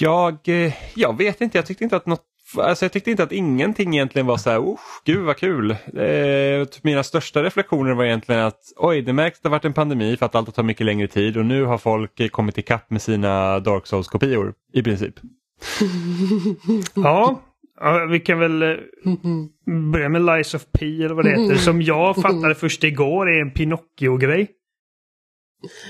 Jag, 0.00 0.48
eh, 0.48 0.74
jag 0.94 1.18
vet 1.18 1.40
inte, 1.40 1.58
jag 1.58 1.66
tyckte 1.66 1.84
inte 1.84 1.96
att 1.96 2.06
något 2.06 2.24
Alltså 2.58 2.84
jag 2.84 2.92
tyckte 2.92 3.10
inte 3.10 3.22
att 3.22 3.32
ingenting 3.32 3.94
egentligen 3.94 4.26
var 4.26 4.36
så 4.36 4.50
här, 4.50 4.58
oh, 4.58 4.80
gud 5.04 5.24
vad 5.24 5.36
kul. 5.36 5.70
Eh, 5.70 6.64
typ 6.64 6.84
mina 6.84 7.02
största 7.02 7.42
reflektioner 7.42 7.94
var 7.94 8.04
egentligen 8.04 8.40
att 8.40 8.60
oj, 8.76 9.02
det 9.02 9.12
märks 9.12 9.38
att 9.38 9.42
det 9.42 9.48
har 9.48 9.56
varit 9.56 9.64
en 9.64 9.72
pandemi 9.72 10.16
för 10.16 10.26
att 10.26 10.34
allt 10.34 10.54
tar 10.54 10.62
mycket 10.62 10.86
längre 10.86 11.08
tid 11.08 11.36
och 11.36 11.46
nu 11.46 11.64
har 11.64 11.78
folk 11.78 12.32
kommit 12.32 12.58
ikapp 12.58 12.90
med 12.90 13.02
sina 13.02 13.60
Dark 13.60 13.86
Souls-kopior 13.86 14.54
i 14.72 14.82
princip. 14.82 15.14
Ja, 16.94 17.42
ja, 17.80 18.06
vi 18.10 18.20
kan 18.20 18.38
väl 18.38 18.62
eh, 18.62 18.76
börja 19.92 20.08
med 20.08 20.26
Lies 20.26 20.54
of 20.54 20.62
P 20.72 20.86
eller 20.86 21.14
vad 21.14 21.24
det 21.24 21.30
heter. 21.30 21.56
Som 21.56 21.82
jag 21.82 22.16
fattade 22.22 22.54
först 22.54 22.84
igår 22.84 23.30
är 23.30 23.40
en 23.40 23.50
Pinocchio-grej. 23.50 24.50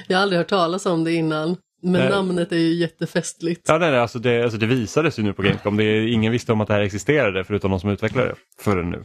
Jag 0.09 0.17
har 0.17 0.23
aldrig 0.23 0.39
hört 0.39 0.49
talas 0.49 0.87
om 0.87 1.05
det 1.05 1.13
innan. 1.13 1.57
Men 1.83 1.93
Nej. 1.93 2.11
namnet 2.11 2.53
är 2.53 2.57
ju 2.57 2.75
jättefestligt. 2.75 3.69
Ja, 3.69 3.79
nej, 3.79 3.91
nej, 3.91 4.01
alltså 4.01 4.19
det, 4.19 4.43
alltså 4.43 4.59
det 4.59 4.67
visades 4.67 5.19
ju 5.19 5.23
nu 5.23 5.33
på 5.33 5.43
Gamescom. 5.43 5.77
Det 5.77 5.85
är, 5.85 6.07
ingen 6.07 6.33
visste 6.33 6.53
om 6.53 6.61
att 6.61 6.69
det 6.69 6.75
här 6.75 6.81
existerade 6.81 7.45
förutom 7.45 7.71
de 7.71 7.81
som 7.81 7.91
utvecklade 7.91 8.29
det 8.29 8.35
förrän 8.63 8.91
nu. 8.91 9.03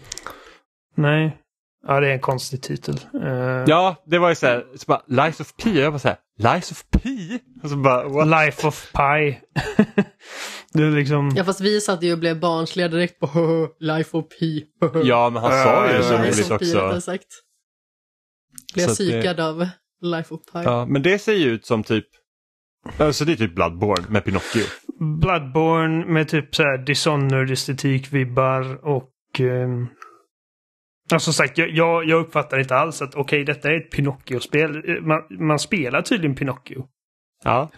Nej. 0.98 1.38
Ja, 1.88 2.00
det 2.00 2.08
är 2.08 2.12
en 2.14 2.20
konstig 2.20 2.62
titel. 2.62 3.00
Eh, 3.24 3.30
Ja, 3.68 4.04
det 4.06 4.18
var 4.20 4.30
ju 4.30 4.36
så 4.36 4.46
här, 4.48 4.66
så 4.76 4.86
bara, 4.88 5.02
Lies 5.26 5.40
of 5.40 5.54
P, 5.64 5.70
jag 5.70 5.92
var 5.92 6.00
så 6.00 6.08
här, 6.08 6.18
Lies 6.40 6.72
of 6.72 6.84
P? 6.92 7.10
Och 7.64 7.70
så 7.70 7.76
bara, 7.76 8.08
what? 8.10 8.28
Life 8.28 8.68
of 8.68 8.92
Pi. 8.92 9.40
det 10.74 10.84
är 10.84 10.92
liksom... 10.92 11.32
Ja 11.36 11.44
fast 11.44 11.62
vi 11.62 11.82
satt 11.82 12.04
ju 12.04 12.14
och 12.14 12.20
blev 12.20 12.40
barnsliga 12.40 12.88
direkt 12.88 13.20
på 13.20 13.68
Life 13.80 14.18
of 14.18 14.26
Pi. 14.40 14.66
Ja, 15.04 15.30
men 15.30 15.42
han 15.44 15.52
sa 15.52 15.88
ju 15.92 15.98
det 15.98 16.04
så 16.04 16.18
roligt 16.18 16.48
Pi 16.48 16.54
också. 16.78 17.02
sagt. 17.02 17.28
Blev 18.74 18.84
att 18.90 18.98
det- 18.98 19.04
psykad 19.04 19.40
av 19.40 19.68
Life 20.02 20.34
of 20.34 20.40
Pi. 20.54 20.60
Ja, 20.64 20.86
men 20.86 21.02
det 21.02 21.20
ser 21.20 21.34
ju 21.34 21.50
ut 21.50 21.66
som 21.66 21.84
typ, 21.84 22.06
alltså 22.98 23.26
det 23.26 23.32
är 23.32 23.36
typ 23.36 23.56
Bloodborne 23.56 24.06
med 24.10 24.24
Pinocchio. 24.26 24.64
Bloodborne 25.22 26.06
med 26.06 26.28
typ 26.28 26.56
så 26.56 26.64
här 26.64 26.78
Dishonored-estetik-vibbar 26.86 28.86
och... 28.86 29.12
Ja, 31.10 31.20
som 31.20 31.34
sagt, 31.34 31.58
jag, 31.58 31.70
jag, 31.70 32.06
jag 32.06 32.20
uppfattar 32.22 32.60
inte 32.60 32.76
alls 32.76 33.02
att 33.02 33.16
okej, 33.16 33.44
detta 33.44 33.72
är 33.72 33.76
ett 33.78 33.92
Pinocchio-spel. 33.92 34.76
Eh, 34.90 35.02
Man, 35.02 35.22
man 35.48 35.60
spelar 35.60 36.02
tydligen 36.02 36.36
Pinocchio. 36.36 36.86
Ja, 37.44 37.72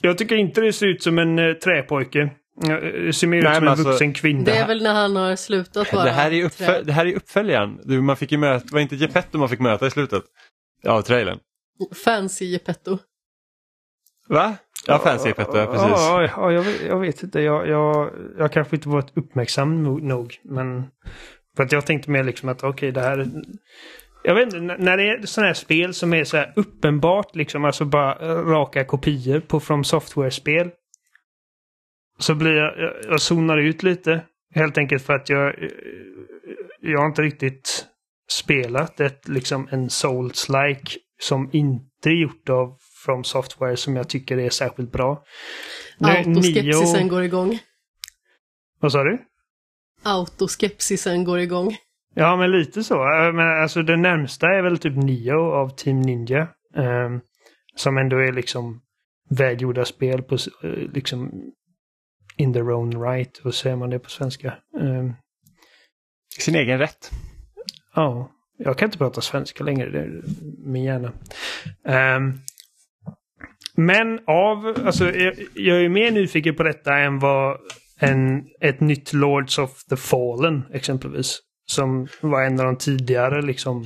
Jag 0.00 0.18
tycker 0.18 0.36
inte 0.36 0.60
det 0.60 0.72
ser 0.72 0.86
ut 0.86 1.02
som 1.02 1.18
en 1.18 1.38
uh, 1.38 1.54
träpojke. 1.54 2.20
Eh, 2.20 2.30
Det 3.04 3.12
ser 3.12 3.26
mer 3.26 3.38
ut 3.38 3.44
som 3.54 3.62
en 3.62 3.68
alltså, 3.68 3.88
vuxen 3.88 4.12
kvinna. 4.12 4.44
Det 4.44 4.56
är 4.56 4.66
väl 4.66 4.82
när 4.82 4.94
han 4.94 5.16
har 5.16 5.36
slutat 5.36 5.92
vara 5.92 6.04
det 6.04 6.10
här 6.10 6.30
är, 6.32 6.44
uppfö- 6.44 6.66
trä- 6.66 6.82
det 6.84 6.92
här 6.92 7.06
är 7.06 7.14
uppföljaren. 7.16 7.80
Du, 7.84 8.00
Man 8.00 8.16
fick 8.16 8.32
ju 8.32 8.38
möta, 8.38 8.66
var 8.72 8.80
inte 8.80 8.96
Geppetto 8.96 9.38
man 9.38 9.48
fick 9.48 9.60
möta 9.60 9.86
i 9.86 9.90
slutet? 9.90 10.22
Av 10.86 11.02
trailern. 11.02 11.38
fancy 12.04 12.44
Geppetto. 12.44 12.98
Va? 14.28 14.56
Ja, 14.86 14.98
Fancy 14.98 15.28
ja 15.28 15.34
precis. 15.34 15.88
Ja, 15.90 16.22
ja 16.36 16.52
jag, 16.52 16.62
vet, 16.62 16.82
jag 16.86 17.00
vet 17.00 17.22
inte. 17.22 17.40
Jag, 17.40 17.68
jag, 17.68 18.10
jag 18.38 18.52
kanske 18.52 18.76
inte 18.76 18.88
varit 18.88 19.16
uppmärksam 19.16 19.86
no- 19.86 20.00
nog. 20.02 20.34
Men 20.44 20.86
för 21.56 21.62
att 21.64 21.72
jag 21.72 21.86
tänkte 21.86 22.10
mer 22.10 22.24
liksom 22.24 22.48
att 22.48 22.64
okej, 22.64 22.92
det 22.92 23.00
här... 23.00 23.18
är- 23.18 23.42
Jag 24.24 24.34
vet 24.34 24.54
inte, 24.54 24.76
när 24.78 24.96
det 24.96 25.02
är 25.08 25.26
sådana 25.26 25.46
här 25.46 25.54
spel 25.54 25.94
som 25.94 26.14
är 26.14 26.24
så 26.24 26.36
här 26.36 26.52
uppenbart 26.56 27.36
liksom, 27.36 27.64
alltså 27.64 27.84
bara 27.84 28.14
eh, 28.14 28.36
raka 28.46 28.84
kopior 28.84 29.40
på 29.40 29.60
From 29.60 29.84
Software-spel. 29.84 30.70
Så 32.18 32.34
blir 32.34 32.52
jag, 32.52 32.78
jag, 32.78 32.92
jag 33.04 33.20
zonar 33.20 33.56
ut 33.58 33.82
lite. 33.82 34.20
Helt 34.54 34.78
enkelt 34.78 35.02
för 35.02 35.12
att 35.14 35.28
jag, 35.28 35.62
eh, 35.62 35.68
jag 36.80 36.98
har 36.98 37.06
inte 37.06 37.22
riktigt 37.22 37.86
spelat 38.30 39.00
ett, 39.00 39.28
liksom 39.28 39.68
en 39.70 39.88
Souls-like 39.90 40.96
som 41.20 41.50
inte 41.52 42.08
är 42.10 42.22
gjort 42.22 42.48
av 42.48 42.76
From 43.08 43.24
Software 43.24 43.76
som 43.76 43.96
jag 43.96 44.08
tycker 44.08 44.38
är 44.38 44.50
särskilt 44.50 44.92
bra. 44.92 45.24
Autoskepsisen 46.00 47.06
Nio- 47.06 47.08
går 47.08 47.22
igång. 47.24 47.58
Vad 48.80 48.92
sa 48.92 49.04
du? 49.04 49.18
Autoskepsisen 50.02 51.24
går 51.24 51.38
igång. 51.40 51.76
Ja, 52.14 52.36
men 52.36 52.50
lite 52.50 52.84
så. 52.84 52.94
Eh, 52.94 53.32
Men 53.32 53.62
alltså 53.62 53.82
det 53.82 53.96
närmsta 53.96 54.46
är 54.46 54.62
väl 54.62 54.78
typ 54.78 54.96
Nio 54.96 55.34
av 55.34 55.68
Team 55.76 56.00
Ninja. 56.00 56.48
ehm, 56.76 57.20
som 57.76 57.98
ändå 57.98 58.16
är 58.16 58.32
liksom 58.32 58.80
välgjorda 59.30 59.84
spel 59.84 60.22
på 60.22 60.34
eh, 60.34 60.70
liksom 60.70 61.30
in 62.36 62.52
their 62.52 62.70
own 62.70 63.02
right. 63.02 63.40
Vad 63.44 63.54
säger 63.54 63.76
man 63.76 63.90
det 63.90 63.98
på 63.98 64.10
svenska? 64.10 64.54
Ehm, 64.80 65.12
Sin 66.38 66.54
egen 66.54 66.78
rätt. 66.78 67.10
Ja, 67.94 68.30
jag 68.58 68.78
kan 68.78 68.86
inte 68.88 68.98
prata 68.98 69.20
svenska 69.20 69.64
längre. 69.64 69.90
Det 69.90 69.98
är 69.98 70.22
min 70.66 70.82
hjärna. 70.84 71.12
Ehm, 71.84 72.32
men 73.78 74.20
av, 74.26 74.74
alltså 74.84 75.04
jag, 75.04 75.34
jag 75.54 75.84
är 75.84 75.88
mer 75.88 76.10
nyfiken 76.10 76.54
på 76.54 76.62
detta 76.62 76.98
än 76.98 77.18
vad 77.18 77.56
en, 78.00 78.46
ett 78.60 78.80
nytt 78.80 79.12
Lords 79.12 79.58
of 79.58 79.84
the 79.84 79.96
Fallen 79.96 80.62
exempelvis. 80.72 81.40
Som 81.66 82.06
var 82.20 82.42
en 82.42 82.60
av 82.60 82.66
de 82.66 82.76
tidigare 82.76 83.42
liksom. 83.42 83.84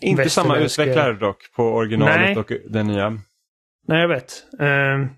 Inte 0.00 0.30
samma 0.30 0.58
utvecklare 0.58 1.12
dock 1.12 1.52
på 1.56 1.62
originalet 1.62 2.20
Nej. 2.20 2.36
och 2.36 2.52
den 2.70 2.86
nya. 2.86 3.10
Nej, 3.88 4.00
jag 4.00 4.08
vet. 4.08 4.44
Um, 4.58 5.08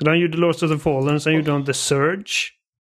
de 0.00 0.18
gjorde 0.18 0.38
Lords 0.38 0.62
of 0.62 0.70
the 0.70 0.78
Fallen, 0.78 1.20
sen 1.20 1.34
gjorde 1.34 1.50
de 1.50 1.64
The 1.64 1.74
Surge. 1.74 2.32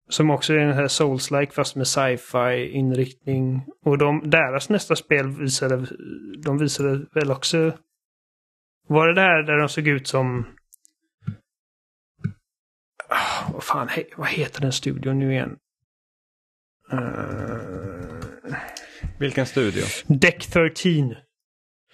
Som 0.09 0.30
också 0.30 0.53
är 0.53 0.57
den 0.57 0.74
här 0.74 0.88
Souls-like 0.88 1.51
fast 1.51 1.76
med 1.76 1.88
sci-fi 1.88 2.72
inriktning. 2.72 3.61
Och 3.86 3.97
de, 3.97 4.30
deras 4.30 4.69
nästa 4.69 4.95
spel 4.95 5.30
visade, 5.30 5.86
de 6.43 6.57
visade 6.57 7.05
väl 7.13 7.32
också... 7.32 7.74
Var 8.91 9.07
det 9.07 9.13
där 9.13 9.43
där 9.43 9.57
de 9.57 9.69
såg 9.69 9.87
ut 9.87 10.07
som... 10.07 10.45
Ah, 13.09 13.51
vad 13.53 13.63
fan, 13.63 13.87
he, 13.87 14.03
vad 14.17 14.27
heter 14.27 14.61
den 14.61 14.71
studion 14.71 15.19
nu 15.19 15.31
igen? 15.33 15.57
Uh, 16.93 18.21
Vilken 19.19 19.45
studio? 19.45 19.83
Deck 20.07 20.47
13. 20.47 21.15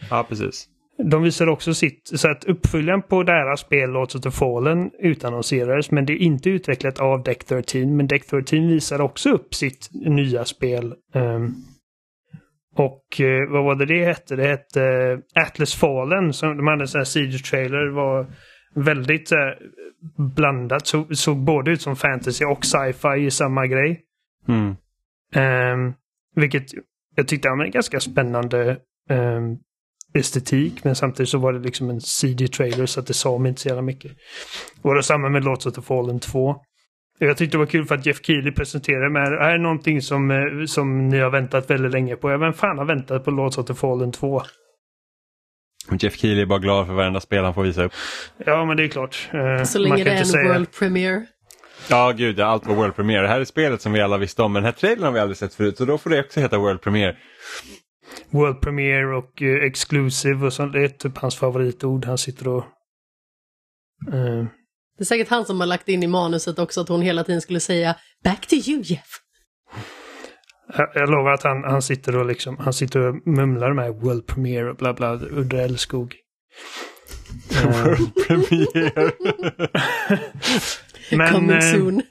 Ja, 0.10 0.26
precis. 0.30 0.70
De 0.98 1.24
visar 1.24 1.48
också 1.50 1.74
sitt, 1.74 2.12
så 2.16 2.32
att 2.32 2.46
uppföljaren 2.46 3.02
på 3.02 3.24
deras 3.24 3.60
spel 3.60 3.90
Lords 3.90 4.16
of 4.16 4.22
the 4.22 4.32
Fallen 4.32 4.92
utannonserades 5.00 5.92
men 5.92 6.06
det 6.06 6.14
är 6.14 6.18
inte 6.18 6.50
utvecklat 6.50 7.00
av 7.00 7.24
Deck 7.24 7.44
13. 7.44 7.98
Men 7.98 8.08
Deck 8.08 8.28
13 8.28 8.68
visar 8.68 9.02
också 9.02 9.30
upp 9.30 9.56
sitt 9.56 9.90
nya 9.92 10.46
spel. 10.46 10.96
Ehm, 11.14 11.56
och 12.78 13.22
eh, 13.22 13.50
vad 13.50 13.64
var 13.64 13.76
det 13.76 13.86
det 13.86 14.06
hette? 14.06 14.36
Det 14.36 14.48
hette 14.48 14.84
eh, 14.84 15.44
Atlas 15.44 15.76
Fallen. 15.76 16.34
Som 16.34 16.58
de 16.58 16.68
hade 16.68 16.84
en 16.84 16.88
sån 16.88 17.00
här 17.00 17.06
siege-trailer. 17.06 17.88
var 17.88 18.28
väldigt 18.76 19.32
eh, 19.32 19.38
blandat. 20.36 20.88
Så, 20.88 21.06
såg 21.12 21.38
både 21.38 21.72
ut 21.72 21.82
som 21.82 21.96
fantasy 21.96 22.46
och 22.46 22.66
sci-fi 22.66 23.26
i 23.26 23.32
samma 23.32 23.68
grej. 23.68 24.02
Mm. 24.48 24.76
Ehm, 25.36 25.94
vilket 26.36 26.66
jag 27.16 27.28
tyckte 27.28 27.50
var 27.50 27.66
en 27.66 27.72
ganska 27.72 28.00
spännande 28.00 28.78
ehm, 29.10 29.58
estetik 30.14 30.84
men 30.84 30.96
samtidigt 30.96 31.30
så 31.30 31.38
var 31.38 31.54
det 31.54 31.60
liksom 31.60 31.90
en 31.90 32.02
CD-trailer 32.02 32.86
så 32.86 33.00
att 33.00 33.08
det 33.08 33.14
sa 33.14 33.38
mig 33.38 33.50
inte 33.50 33.62
så 33.62 33.68
jävla 33.68 33.82
mycket. 33.82 34.12
Och 34.82 34.96
det 34.96 35.04
samma 35.04 35.30
med 35.30 35.46
Lords 35.46 35.66
of 35.66 35.74
the 35.74 35.82
Fallen 35.82 36.20
2. 36.20 36.56
Jag 37.20 37.38
tyckte 37.38 37.58
det 37.58 37.60
var 37.60 37.66
kul 37.66 37.86
för 37.86 37.96
att 37.96 38.06
Jeff 38.06 38.20
Keely 38.26 38.52
presenterade 38.52 39.10
med 39.10 39.32
det 39.32 39.40
här 39.44 39.54
är 39.54 39.58
någonting 39.58 40.02
som, 40.02 40.32
eh, 40.32 40.66
som 40.68 41.10
ni 41.10 41.20
har 41.20 41.30
väntat 41.30 41.70
väldigt 41.70 41.92
länge 41.92 42.16
på. 42.16 42.32
Ja, 42.32 42.38
vem 42.38 42.54
fan 42.54 42.78
har 42.78 42.86
väntat 42.86 43.26
på 43.26 43.32
Lords 43.32 43.58
of 43.58 43.66
the 43.66 43.74
Fallen 43.74 44.12
2? 44.12 44.42
Jeff 46.00 46.16
Keely 46.16 46.42
är 46.42 46.46
bara 46.46 46.60
glad 46.60 46.88
för 46.88 46.94
varenda 46.94 47.20
spel 47.20 47.44
han 47.44 47.54
får 47.54 47.64
visa 47.64 47.84
upp. 47.84 47.92
Ja, 48.46 48.66
men 48.66 48.78
det 48.78 48.84
är 48.84 48.88
klart. 48.88 49.30
Eh, 49.34 49.64
Så 49.64 49.80
länge 49.80 50.04
det 50.04 50.10
är 50.12 50.18
en 50.20 50.26
säga- 50.26 50.54
world 50.54 50.72
premiere. 50.80 51.26
Ja, 51.90 52.12
gud, 52.18 52.40
ja, 52.40 52.46
allt 52.46 52.66
var 52.68 52.76
World 52.76 52.96
Premiere. 52.96 53.22
Det 53.22 53.28
här 53.28 53.40
är 53.42 53.46
spelet 53.46 53.82
som 53.82 53.94
vi 53.94 54.02
alla 54.02 54.18
visste 54.18 54.42
om, 54.42 54.54
men 54.54 54.64
den 54.64 54.74
här 54.74 54.80
trailern 54.80 55.04
har 55.04 55.12
vi 55.12 55.20
aldrig 55.20 55.38
sett 55.38 55.54
förut, 55.54 55.78
så 55.78 55.86
då 55.86 55.98
får 55.98 56.10
det 56.10 56.20
också 56.20 56.40
heta 56.40 56.58
World 56.58 56.82
Premiere. 56.82 57.18
World 58.30 58.62
Premiere 58.62 59.16
och 59.18 59.42
eh, 59.42 59.64
Exclusive 59.64 60.46
och 60.46 60.54
sånt. 60.54 60.74
Det 60.74 60.84
är 60.84 60.88
typ 60.88 61.18
hans 61.18 61.36
favoritord. 61.36 62.06
Han 62.06 62.18
sitter 62.18 62.48
och... 62.48 62.64
Det 64.98 65.04
är 65.04 65.06
säkert 65.06 65.30
han 65.30 65.46
som 65.46 65.60
har 65.60 65.68
lagt 65.68 65.90
in 65.90 66.04
i 66.04 66.08
manuset 66.08 66.60
också 66.60 66.82
att 66.82 66.90
hon 66.90 67.02
hela 67.02 67.24
tiden 67.24 67.42
skulle 67.42 67.60
säga 67.60 67.96
Back 68.24 68.48
to 68.48 68.56
you 68.56 68.82
Jeff. 68.84 69.08
jag, 70.78 70.90
jag 70.94 71.10
lovar 71.10 71.32
att 71.32 71.44
han, 71.44 71.64
han 71.64 71.82
sitter 71.82 72.18
och 72.18 72.26
liksom... 72.26 72.58
Han 72.58 72.74
sitter 72.74 73.00
och 73.00 73.28
mumlar 73.28 73.74
med 73.74 73.94
World 73.94 74.28
Premiere 74.28 74.70
och 74.70 74.76
bla 74.76 74.94
bla. 74.94 75.14
Udda 75.14 75.62
älskog. 75.62 76.16
Eh, 77.52 77.84
World 77.84 78.16
Premiere. 78.28 79.12
men... 81.18 81.34
Coming 81.34 81.58
eh, 81.58 81.74
soon. 81.74 82.02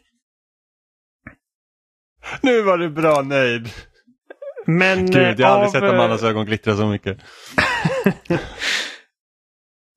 nu 2.43 2.63
var 2.63 2.79
du 2.79 2.91
bra 2.91 3.23
nöjd. 3.23 3.69
Men 4.67 5.07
Gud, 5.07 5.41
jag 5.41 5.49
har 5.49 5.55
aldrig 5.55 5.69
av, 5.69 5.73
sett 5.73 5.83
eh, 5.83 5.91
Amandas 5.91 6.23
ögon 6.23 6.47
glittra 6.47 6.77
så 6.77 6.87
mycket. 6.87 7.19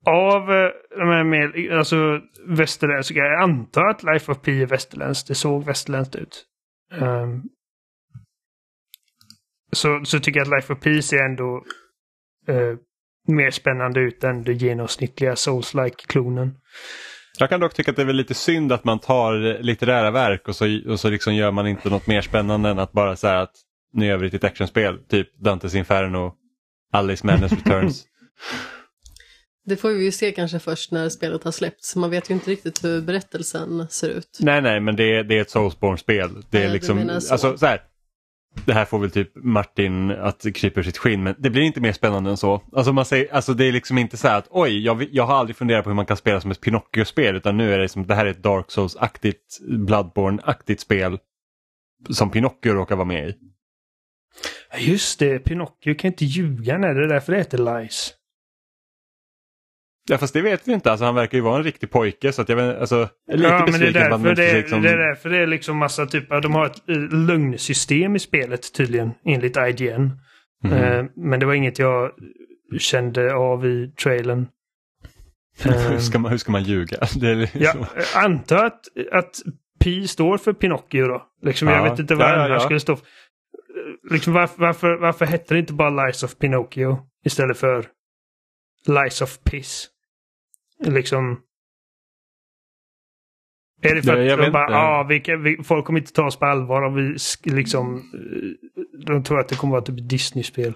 Av 0.06 0.52
eh, 0.52 0.70
de 0.98 1.08
här 1.08 1.24
med, 1.24 1.72
alltså 1.78 2.20
västerländska, 2.46 3.18
jag 3.18 3.42
antar 3.42 3.86
att 3.86 4.02
Life 4.02 4.32
of 4.32 4.40
Pi 4.40 4.62
är 4.62 4.66
västerländskt. 4.66 5.28
Det 5.28 5.34
såg 5.34 5.64
västerländskt 5.64 6.16
ut. 6.16 6.44
Ehm, 6.92 7.42
så, 9.72 10.00
så 10.04 10.20
tycker 10.20 10.40
jag 10.40 10.44
att 10.46 10.54
Life 10.60 10.72
of 10.72 10.80
Pi 10.80 11.02
ser 11.02 11.24
ändå 11.24 11.64
eh, 12.48 12.78
mer 13.28 13.50
spännande 13.50 14.00
ut 14.00 14.24
än 14.24 14.42
det 14.42 14.52
genomsnittliga 14.52 15.36
Souls-like-klonen. 15.36 16.54
Jag 17.38 17.48
kan 17.48 17.60
dock 17.60 17.74
tycka 17.74 17.90
att 17.90 17.96
det 17.96 18.02
är 18.02 18.06
väl 18.06 18.16
lite 18.16 18.34
synd 18.34 18.72
att 18.72 18.84
man 18.84 18.98
tar 18.98 19.62
litterära 19.62 20.10
verk 20.10 20.48
och 20.48 20.56
så, 20.56 20.90
och 20.90 21.00
så 21.00 21.10
liksom 21.10 21.34
gör 21.34 21.50
man 21.50 21.66
inte 21.66 21.90
något 21.90 22.06
mer 22.06 22.20
spännande 22.20 22.68
än 22.68 22.78
att 22.78 22.92
bara 22.92 23.16
säga 23.16 23.40
att 23.40 23.54
nu 23.92 24.06
gör 24.06 24.16
vi 24.16 24.26
ett 24.26 24.44
actionspel. 24.44 24.98
Typ 24.98 25.38
Dantes 25.38 25.74
Inferno, 25.74 26.34
Alice 26.92 27.26
Madness 27.26 27.52
Returns. 27.64 28.06
Det 29.66 29.76
får 29.76 29.90
vi 29.90 30.04
ju 30.04 30.12
se 30.12 30.32
kanske 30.32 30.58
först 30.58 30.92
när 30.92 31.08
spelet 31.08 31.44
har 31.44 31.52
släppts. 31.52 31.96
Man 31.96 32.10
vet 32.10 32.30
ju 32.30 32.34
inte 32.34 32.50
riktigt 32.50 32.84
hur 32.84 33.00
berättelsen 33.00 33.86
ser 33.90 34.08
ut. 34.08 34.38
nej, 34.40 34.62
nej, 34.62 34.80
men 34.80 34.96
det 34.96 35.16
är, 35.16 35.24
det 35.24 35.38
är 35.38 35.40
ett 35.40 35.50
Soulsborne-spel. 35.50 36.44
Det 36.50 36.62
är 36.62 36.66
du 36.66 36.72
liksom, 36.72 37.20
så. 37.20 37.32
alltså 37.32 37.58
så 37.58 37.66
här. 37.66 37.82
Det 38.64 38.72
här 38.72 38.84
får 38.84 38.98
väl 38.98 39.10
typ 39.10 39.32
Martin 39.34 40.10
att 40.10 40.46
krypa 40.54 40.80
ur 40.80 40.84
sitt 40.84 40.98
skinn 40.98 41.22
men 41.22 41.34
det 41.38 41.50
blir 41.50 41.62
inte 41.62 41.80
mer 41.80 41.92
spännande 41.92 42.30
än 42.30 42.36
så. 42.36 42.62
Alltså, 42.72 42.92
man 42.92 43.04
säger, 43.04 43.34
alltså 43.34 43.54
det 43.54 43.64
är 43.64 43.72
liksom 43.72 43.98
inte 43.98 44.16
så 44.16 44.28
här 44.28 44.38
att 44.38 44.46
oj, 44.50 44.84
jag, 44.84 45.08
jag 45.12 45.24
har 45.24 45.34
aldrig 45.34 45.56
funderat 45.56 45.84
på 45.84 45.90
hur 45.90 45.94
man 45.94 46.06
kan 46.06 46.16
spela 46.16 46.40
som 46.40 46.50
ett 46.50 46.60
Pinocchio-spel 46.60 47.36
utan 47.36 47.56
nu 47.56 47.74
är 47.74 47.78
det 47.78 47.88
som 47.88 48.06
det 48.06 48.14
här 48.14 48.26
är 48.26 48.30
ett 48.30 48.42
Dark 48.42 48.70
Souls-aktigt, 48.70 49.60
Bloodborne-aktigt 49.68 50.80
spel 50.80 51.18
som 52.10 52.30
Pinocchio 52.30 52.72
råkar 52.72 52.96
vara 52.96 53.04
med 53.04 53.28
i. 53.28 53.34
Just 54.78 55.18
det, 55.18 55.38
Pinocchio 55.38 55.94
kan 55.94 56.10
inte 56.10 56.24
ljuga. 56.24 56.78
Nej, 56.78 56.94
det 56.94 57.04
är 57.04 57.08
därför 57.08 57.32
det 57.32 57.38
heter 57.38 57.80
Lies. 57.80 58.14
Ja 60.08 60.18
fast 60.18 60.34
det 60.34 60.42
vet 60.42 60.68
vi 60.68 60.72
inte, 60.72 60.90
alltså, 60.90 61.04
han 61.04 61.14
verkar 61.14 61.38
ju 61.38 61.44
vara 61.44 61.56
en 61.56 61.62
riktig 61.62 61.90
pojke 61.90 62.32
så 62.32 62.42
att 62.42 62.48
jag 62.48 62.56
vet, 62.56 62.78
alltså, 62.80 63.08
är 63.32 63.36
lite 63.36 63.48
ja, 63.48 63.66
men 63.70 63.80
det 63.80 63.86
är, 63.86 63.92
besviken 63.92 64.10
därför 64.10 64.34
det, 64.34 64.54
liksom... 64.54 64.82
det 64.82 64.90
är 64.90 64.96
därför 64.96 65.30
det 65.30 65.38
är 65.38 65.46
liksom 65.46 65.76
massa 65.76 66.06
typ, 66.06 66.24
ja, 66.30 66.40
de 66.40 66.54
har 66.54 66.66
ett 66.66 66.88
eh, 66.88 66.96
lögnsystem 66.98 68.16
i 68.16 68.18
spelet 68.18 68.72
tydligen, 68.72 69.10
enligt 69.24 69.56
IGN. 69.56 70.10
Mhm. 70.64 70.72
Eh, 70.72 71.04
men 71.16 71.40
det 71.40 71.46
var 71.46 71.54
inget 71.54 71.78
jag 71.78 72.10
kände 72.78 73.34
av 73.34 73.66
i 73.66 73.92
trailern. 74.02 74.46
hur, 75.62 75.92
Eh, 75.92 75.98
ska 75.98 76.18
man, 76.18 76.30
hur 76.30 76.38
ska 76.38 76.52
man 76.52 76.62
ljuga? 76.62 76.96
Det 77.20 77.30
är 77.30 77.34
liksom... 77.34 77.60
jag 77.60 77.76
eh, 77.76 78.24
antar 78.24 78.64
att, 78.64 78.80
att 79.12 79.34
Pi 79.80 80.08
står 80.08 80.38
för 80.38 80.52
Pinocchio 80.52 81.06
då. 81.06 81.22
Liksom, 81.42 81.68
Ja. 81.68 81.74
Jag 81.76 81.90
vet 81.90 81.98
inte 81.98 82.14
vad 82.14 82.28
Ja, 82.28 82.36
ja, 82.36 82.48
ja. 82.48 82.60
skulle 82.60 82.80
stå 82.80 82.96
för. 82.96 83.06
Liksom, 84.10 84.32
varför, 84.32 84.58
varför, 84.58 84.96
varför 84.96 85.26
hette 85.26 85.54
det 85.54 85.60
inte 85.60 85.72
bara 85.72 86.04
Lies 86.06 86.22
of 86.22 86.38
Pinocchio 86.38 86.98
istället 87.24 87.58
för 87.58 87.86
Lies 88.86 89.22
of 89.22 89.38
Piss? 89.44 89.88
Liksom... 90.86 91.42
Är 93.82 93.94
det 93.94 94.02
för 94.02 94.16
att 94.32 94.38
de 94.38 94.50
bara, 94.52 94.76
ah, 94.78 95.06
vi, 95.08 95.20
kan- 95.20 95.42
vi, 95.42 95.62
folk 95.64 95.86
kommer 95.86 96.00
inte 96.00 96.12
ta 96.12 96.26
oss 96.26 96.38
på 96.38 96.46
allvar 96.46 96.82
om 96.82 96.94
vi 96.94 97.16
liksom... 97.52 97.96
eh, 97.96 99.04
De 99.06 99.24
tror 99.24 99.40
att 99.40 99.48
det 99.48 99.56
kommer 99.56 99.70
vara 99.72 99.82
typ 99.84 100.08
Disney-spel. 100.08 100.74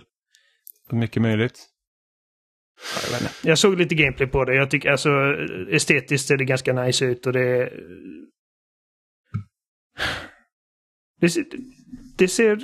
Mycket 0.91 1.23
möjligt. 1.23 1.67
Jag, 3.13 3.21
jag 3.43 3.59
såg 3.59 3.79
lite 3.79 3.95
gameplay 3.95 4.29
på 4.29 4.45
det. 4.45 4.55
Jag 4.55 4.71
tycker 4.71 4.91
alltså 4.91 5.11
estetiskt 5.71 6.29
ser 6.29 6.37
det 6.37 6.45
ganska 6.45 6.73
nice 6.73 7.05
ut 7.05 7.27
och 7.27 7.33
det... 7.33 7.73
Det 11.21 11.29
ser, 11.31 11.45
det 12.19 12.29
ser 12.29 12.59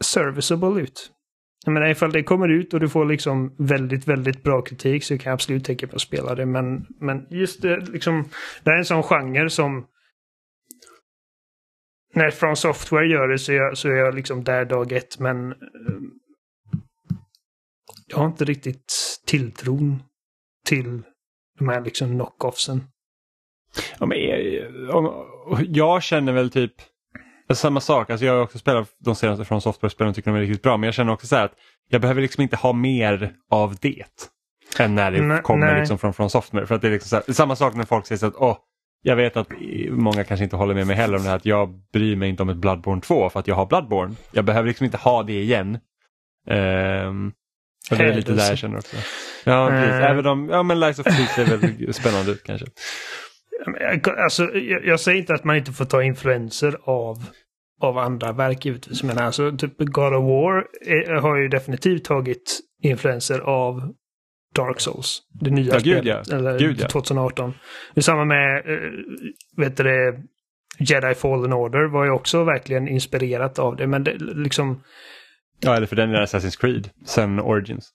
serviceable 0.00 0.82
ut. 0.82 1.12
Jag 1.68 1.72
menar 1.72 1.88
ifall 1.88 2.12
det 2.12 2.22
kommer 2.22 2.48
ut 2.48 2.74
och 2.74 2.80
du 2.80 2.88
får 2.88 3.04
liksom 3.04 3.54
väldigt, 3.58 4.08
väldigt 4.08 4.42
bra 4.42 4.62
kritik 4.62 5.04
så 5.04 5.18
kan 5.18 5.30
jag 5.30 5.34
absolut 5.34 5.64
tänka 5.64 5.86
mig 5.86 5.94
att 5.94 6.00
spela 6.00 6.34
det. 6.34 6.46
Men, 6.46 6.86
men 7.00 7.26
just 7.30 7.62
det, 7.62 7.76
liksom, 7.76 8.28
det 8.62 8.70
här 8.70 8.74
är 8.74 8.78
en 8.78 8.84
sån 8.84 9.02
genre 9.02 9.50
som 9.50 9.86
när 12.14 12.30
From 12.30 12.56
Software 12.56 13.06
gör 13.06 13.28
det 13.28 13.38
så 13.38 13.52
är 13.52 13.56
jag, 13.56 13.78
så 13.78 13.88
är 13.88 13.92
jag 13.92 14.14
liksom 14.14 14.44
där 14.44 14.64
dag 14.64 14.92
ett 14.92 15.18
men 15.18 15.52
eh, 15.52 15.56
jag 18.06 18.18
har 18.18 18.26
inte 18.26 18.44
riktigt 18.44 18.94
tilltron 19.26 20.02
till 20.64 21.02
de 21.58 21.68
här 21.68 21.80
liksom 21.80 22.08
knockoffsen. 22.08 22.82
Ja, 23.98 24.06
men, 24.06 24.18
eh, 24.18 25.60
jag 25.68 26.02
känner 26.02 26.32
väl 26.32 26.50
typ 26.50 26.74
samma 27.54 27.80
sak. 27.80 28.10
Alltså, 28.10 28.26
jag 28.26 28.32
har 28.32 28.42
också 28.42 28.58
spelat 28.58 28.88
de 28.98 29.14
senaste 29.14 29.44
från 29.44 29.60
Software-spelen 29.60 30.08
och 30.08 30.14
tycker 30.16 30.30
de 30.30 30.36
är 30.36 30.40
riktigt 30.40 30.62
bra. 30.62 30.76
Men 30.76 30.86
jag 30.86 30.94
känner 30.94 31.12
också 31.12 31.26
så 31.26 31.36
här 31.36 31.44
att 31.44 31.54
jag 31.88 32.00
behöver 32.00 32.22
liksom 32.22 32.42
inte 32.42 32.56
ha 32.56 32.72
mer 32.72 33.32
av 33.50 33.76
det. 33.80 34.04
Än 34.78 34.94
när 34.94 35.10
det 35.10 35.22
Nej, 35.22 35.42
kommer 35.42 35.66
nej. 35.66 35.80
liksom 35.80 35.98
från, 35.98 36.14
från 36.14 36.30
Software. 36.30 36.66
För 36.66 36.74
att 36.74 36.82
det 36.82 36.88
är 36.88 36.92
liksom 36.92 37.22
här, 37.26 37.32
samma 37.32 37.56
sak 37.56 37.74
när 37.74 37.84
folk 37.84 38.06
säger 38.06 38.18
så 38.18 38.26
att 38.26 38.36
åh, 38.36 38.56
jag 39.02 39.16
vet 39.16 39.36
att 39.36 39.48
många 39.90 40.24
kanske 40.24 40.44
inte 40.44 40.56
håller 40.56 40.74
med 40.74 40.86
mig 40.86 40.96
heller 40.96 41.16
om 41.16 41.22
det 41.22 41.28
här 41.28 41.36
att 41.36 41.46
jag 41.46 41.80
bryr 41.92 42.16
mig 42.16 42.28
inte 42.28 42.42
om 42.42 42.48
ett 42.48 42.56
Bloodborne 42.56 43.00
2 43.00 43.30
för 43.30 43.40
att 43.40 43.46
jag 43.46 43.54
har 43.54 43.66
Bloodborne. 43.66 44.14
Jag 44.30 44.44
behöver 44.44 44.68
liksom 44.68 44.84
inte 44.84 44.96
ha 44.96 45.22
det 45.22 45.42
igen. 45.42 45.78
Ehm, 46.48 47.32
och 47.90 47.96
det 47.96 48.04
är 48.04 48.14
lite 48.14 48.32
där 48.32 48.48
jag 48.48 48.58
känner 48.58 48.78
också. 48.78 48.96
Ja, 49.44 49.68
precis. 49.68 49.94
Eh. 49.94 50.10
Även 50.10 50.26
om, 50.26 50.48
ja 50.48 50.62
men 50.62 50.80
Lies 50.80 50.98
of 50.98 51.04
Peace 51.04 51.34
ser 51.34 51.56
väl 51.56 51.94
spännande 51.94 52.30
ut 52.30 52.42
kanske. 52.44 52.66
Alltså, 54.16 54.42
jag, 54.54 54.84
jag 54.84 55.00
säger 55.00 55.18
inte 55.18 55.34
att 55.34 55.44
man 55.44 55.56
inte 55.56 55.72
får 55.72 55.84
ta 55.84 56.02
influenser 56.02 56.76
av, 56.82 57.16
av 57.80 57.98
andra 57.98 58.32
verk 58.32 58.64
givetvis. 58.64 59.02
Men 59.02 59.18
alltså 59.18 59.56
typ 59.56 59.78
God 59.78 60.14
of 60.14 60.24
War 60.24 60.66
är, 60.86 61.12
har 61.14 61.36
ju 61.36 61.48
definitivt 61.48 62.04
tagit 62.04 62.60
influenser 62.82 63.38
av 63.40 63.94
Dark 64.54 64.80
Souls. 64.80 65.22
Det 65.40 65.50
nya 65.50 65.74
Ja, 65.74 65.80
spelet. 65.80 66.04
ja. 66.28 66.36
Eller 66.36 66.58
Gud, 66.58 66.76
ja. 66.80 66.88
2018. 66.88 67.54
Det 67.94 68.00
är 68.00 68.02
samma 68.02 68.24
med, 68.24 68.56
eh, 68.58 68.90
vet 69.56 69.76
du 69.76 69.82
det, 69.82 70.22
Jedi 70.80 71.14
Fallen 71.14 71.52
Order 71.52 71.84
var 71.88 72.04
ju 72.04 72.10
också 72.10 72.44
verkligen 72.44 72.88
inspirerat 72.88 73.58
av 73.58 73.76
det. 73.76 73.86
Men 73.86 74.04
det 74.04 74.14
liksom, 74.18 74.82
Ja, 75.60 75.76
eller 75.76 75.86
för 75.86 75.96
den 75.96 76.10
är 76.14 76.20
Assassin's 76.26 76.60
Creed, 76.60 76.90
sen 77.06 77.40
Origins. 77.40 77.90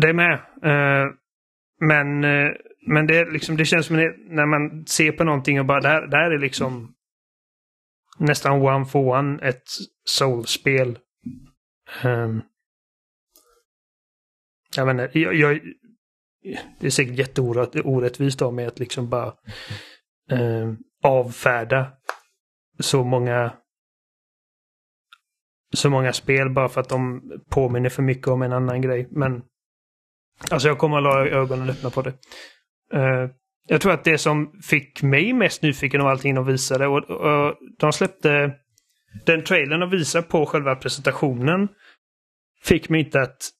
Det 0.00 0.08
är 0.08 0.12
med. 0.12 0.32
Eh, 0.64 1.06
men 1.80 2.24
eh, 2.24 2.50
men 2.86 3.06
det, 3.06 3.30
liksom, 3.30 3.56
det 3.56 3.64
känns 3.64 3.86
som 3.86 3.96
när 4.28 4.46
man 4.46 4.86
ser 4.86 5.12
på 5.12 5.24
någonting 5.24 5.60
och 5.60 5.66
bara 5.66 5.80
där, 5.80 6.06
där 6.06 6.30
är 6.30 6.38
liksom 6.38 6.94
nästan 8.18 8.62
one 8.62 8.86
for 8.86 9.18
one 9.18 9.48
ett 9.48 9.64
soulspel. 10.04 10.98
Um, 12.04 12.42
jag 14.76 14.86
menar, 14.86 15.10
jag, 15.12 15.34
jag, 15.34 15.60
det 16.80 16.86
är 16.86 16.90
säkert 16.90 17.18
jätteorättvist 17.18 18.42
av 18.42 18.54
mig 18.54 18.66
att 18.66 18.78
liksom 18.78 19.10
bara 19.10 19.34
eh, 20.30 20.72
avfärda 21.02 21.92
så 22.78 23.04
många 23.04 23.52
så 25.74 25.90
många 25.90 26.12
spel 26.12 26.50
bara 26.50 26.68
för 26.68 26.80
att 26.80 26.88
de 26.88 27.22
påminner 27.50 27.88
för 27.88 28.02
mycket 28.02 28.28
om 28.28 28.42
en 28.42 28.52
annan 28.52 28.82
grej. 28.82 29.08
Men 29.10 29.42
alltså 30.50 30.68
jag 30.68 30.78
kommer 30.78 30.98
att 30.98 31.14
ha 31.14 31.26
ögonen 31.26 31.70
öppna 31.70 31.90
på 31.90 32.02
det. 32.02 32.12
Eh, 32.94 33.30
jag 33.68 33.80
tror 33.80 33.92
att 33.92 34.04
det 34.04 34.18
som 34.18 34.52
fick 34.62 35.02
mig 35.02 35.32
mest 35.32 35.62
nyfiken 35.62 36.00
av 36.00 36.06
allting 36.06 36.34
de 36.34 36.46
visade 36.46 36.86
och, 36.86 37.10
och 37.10 37.54
de 37.78 37.92
släppte 37.92 38.52
den 39.26 39.44
trailern 39.44 39.82
och 39.82 39.92
visade 39.92 40.26
på 40.26 40.46
själva 40.46 40.74
presentationen 40.74 41.68
fick 42.64 42.88
mig 42.88 43.00
inte 43.00 43.20
att 43.22 43.50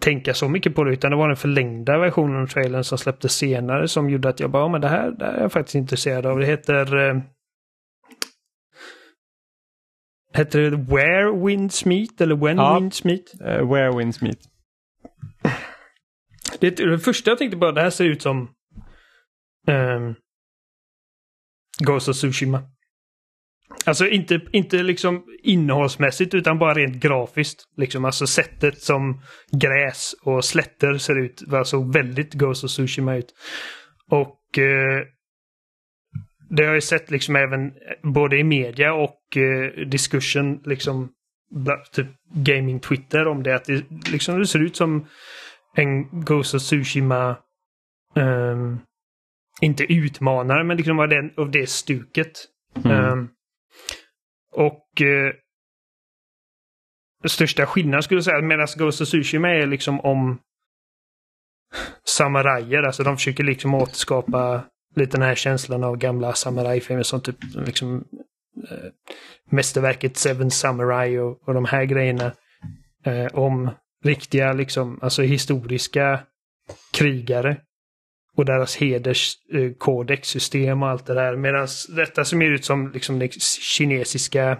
tänka 0.00 0.34
så 0.34 0.48
mycket 0.48 0.74
på 0.74 0.84
det 0.84 0.92
utan 0.92 1.10
det 1.10 1.16
var 1.16 1.28
den 1.28 1.36
förlängda 1.36 1.98
versionen 1.98 2.42
av 2.42 2.46
trailern 2.46 2.84
som 2.84 2.98
släpptes 2.98 3.32
senare 3.32 3.88
som 3.88 4.10
gjorde 4.10 4.28
att 4.28 4.40
jag 4.40 4.50
bara, 4.50 4.68
men 4.68 4.80
det 4.80 4.88
här, 4.88 5.10
det 5.10 5.24
här 5.24 5.32
är 5.32 5.40
jag 5.40 5.52
faktiskt 5.52 5.74
intresserad 5.74 6.26
av. 6.26 6.38
Det 6.38 6.46
heter... 6.46 7.08
Eh, 7.08 7.20
heter 10.34 10.60
det 10.60 10.76
Where 10.76 11.46
Winds 11.46 11.84
Meet 11.84 12.20
eller 12.20 12.36
When 12.36 12.56
Ja. 12.56 12.78
Winds 12.78 13.04
Meet? 13.04 13.34
Uh, 13.40 13.72
where 13.72 13.98
winds 13.98 14.20
meet. 14.20 14.38
Det, 16.60 16.70
det 16.70 16.98
första 16.98 17.30
jag 17.30 17.38
tänkte 17.38 17.56
bara, 17.56 17.72
det 17.72 17.80
här 17.80 17.90
ser 17.90 18.04
ut 18.04 18.22
som 18.22 18.48
um, 19.70 20.14
Ghost 21.78 22.08
of 22.08 22.16
Tsushima. 22.16 22.62
Alltså 23.84 24.06
inte, 24.06 24.40
inte 24.52 24.82
liksom 24.82 25.24
innehållsmässigt 25.42 26.34
utan 26.34 26.58
bara 26.58 26.74
rent 26.74 26.96
grafiskt. 26.96 27.64
Liksom 27.76 28.04
alltså 28.04 28.26
sättet 28.26 28.82
som 28.82 29.22
gräs 29.52 30.14
och 30.22 30.44
slätter 30.44 30.98
ser 30.98 31.18
ut. 31.18 31.42
Det 31.46 31.64
såg 31.64 31.92
väldigt 31.92 32.34
Ghost 32.34 32.64
of 32.64 32.70
Tsushima 32.70 33.16
ut. 33.16 33.34
Och 34.10 34.58
eh, 34.58 35.04
det 36.50 36.62
har 36.62 36.68
jag 36.68 36.74
ju 36.74 36.80
sett 36.80 37.10
liksom 37.10 37.36
även 37.36 37.66
eh, 37.66 37.72
både 38.12 38.38
i 38.38 38.44
media 38.44 38.94
och 38.94 39.36
eh, 39.36 39.86
discussion 39.86 40.62
liksom 40.64 41.08
typ 41.92 42.06
gaming-twitter 42.34 43.26
om 43.26 43.42
det. 43.42 43.54
Att 43.54 43.64
det, 43.64 43.84
liksom, 44.12 44.38
det 44.38 44.46
ser 44.46 44.62
ut 44.62 44.76
som 44.76 45.06
en 45.74 46.20
Ghost 46.24 46.54
of 46.54 46.62
Tsushima 46.62 47.36
ehm, 48.16 48.78
inte 49.60 49.84
utmanare 49.84 50.64
men 50.64 50.76
liksom 50.76 50.98
av, 50.98 51.08
den, 51.08 51.32
av 51.36 51.50
det 51.50 51.68
stuket. 51.68 52.32
Mm. 52.84 52.96
Ehm, 52.96 53.28
och 54.52 55.02
eh, 55.02 55.34
största 57.28 57.66
skillnaden 57.66 58.02
skulle 58.02 58.18
jag 58.18 58.24
säga 58.24 58.40
medan 58.40 58.66
Ghost 58.76 59.00
of 59.00 59.08
Tsushima 59.08 59.48
är 59.48 59.66
liksom 59.66 60.00
om 60.00 60.38
samurajer, 62.04 62.82
alltså 62.82 63.02
de 63.02 63.16
försöker 63.16 63.44
liksom 63.44 63.74
återskapa 63.74 64.62
lite 64.96 65.16
den 65.16 65.26
här 65.26 65.34
känslan 65.34 65.84
av 65.84 65.96
gamla 65.96 66.32
samurajfilmer 66.32 67.02
som 67.02 67.20
typ 67.20 67.36
liksom 67.54 68.04
eh, 68.70 68.90
mästerverket 69.50 70.16
Seven 70.16 70.50
Samurai 70.50 71.18
och, 71.18 71.48
och 71.48 71.54
de 71.54 71.64
här 71.64 71.84
grejerna. 71.84 72.32
Eh, 73.04 73.26
om 73.26 73.70
riktiga 74.04 74.52
liksom, 74.52 74.98
alltså 75.02 75.22
historiska 75.22 76.20
krigare 76.92 77.56
och 78.36 78.44
deras 78.44 78.76
hederskodexsystem 78.76 80.82
och 80.82 80.88
allt 80.88 81.06
det 81.06 81.14
där. 81.14 81.36
Medan 81.36 81.68
detta 81.96 82.24
ser 82.24 82.36
mer 82.36 82.50
ut 82.50 82.64
som 82.64 82.90
liksom 82.92 83.18
det 83.18 83.42
kinesiska 83.42 84.58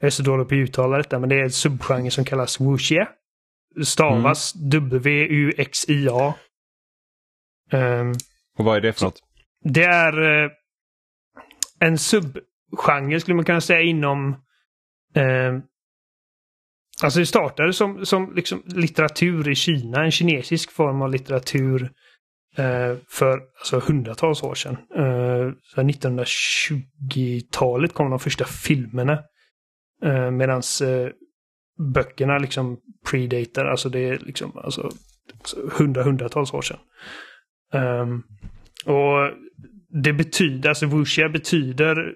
jag 0.00 0.06
är 0.06 0.10
så 0.10 0.22
dålig 0.22 0.48
på 0.48 0.54
att 0.54 0.58
uttala 0.58 0.96
detta, 0.96 1.18
men 1.18 1.28
det 1.28 1.34
är 1.34 1.42
en 1.42 1.50
subgenre 1.50 2.10
som 2.10 2.24
kallas 2.24 2.60
wuxia. 2.60 3.08
Stavas 3.84 4.52
W-U-X-I-A. 4.54 6.34
Ehm, 7.70 8.12
Och 8.58 8.64
vad 8.64 8.76
är 8.76 8.80
det 8.80 8.92
för 8.92 9.04
något? 9.04 9.20
det 9.64 9.84
är 9.84 10.44
eh, 10.44 10.50
en 11.80 11.98
subgenre 11.98 13.20
skulle 13.20 13.34
man 13.34 13.44
kunna 13.44 13.60
säga 13.60 13.80
inom... 13.80 14.28
Eh, 15.14 15.58
alltså 17.02 17.20
det 17.20 17.26
startade 17.26 17.72
som, 17.72 18.06
som 18.06 18.34
liksom 18.34 18.62
litteratur 18.66 19.48
i 19.48 19.54
Kina, 19.54 20.04
en 20.04 20.10
kinesisk 20.10 20.72
form 20.72 21.02
av 21.02 21.10
litteratur 21.10 21.90
eh, 22.56 22.96
för 23.08 23.40
alltså, 23.58 23.78
hundratals 23.78 24.42
år 24.42 24.54
sedan. 24.54 24.76
Eh, 24.96 25.52
1920-talet 25.76 27.94
kom 27.94 28.10
de 28.10 28.18
första 28.18 28.44
filmerna. 28.44 29.18
Eh, 30.02 30.30
Medan 30.30 30.62
eh, 30.82 31.08
böckerna 31.94 32.38
liksom 32.38 32.78
predatar, 33.10 33.64
alltså 33.64 33.88
det 33.88 34.08
är 34.08 34.18
liksom 34.18 34.58
alltså, 34.58 34.90
hundra, 35.72 36.02
hundratals 36.02 36.54
år 36.54 36.62
sedan. 36.62 36.78
Ehm, 37.72 38.22
och 38.84 39.30
det 40.02 40.12
betyder, 40.12 40.68
alltså 40.68 40.86
wuxia 40.86 41.28
betyder 41.28 42.14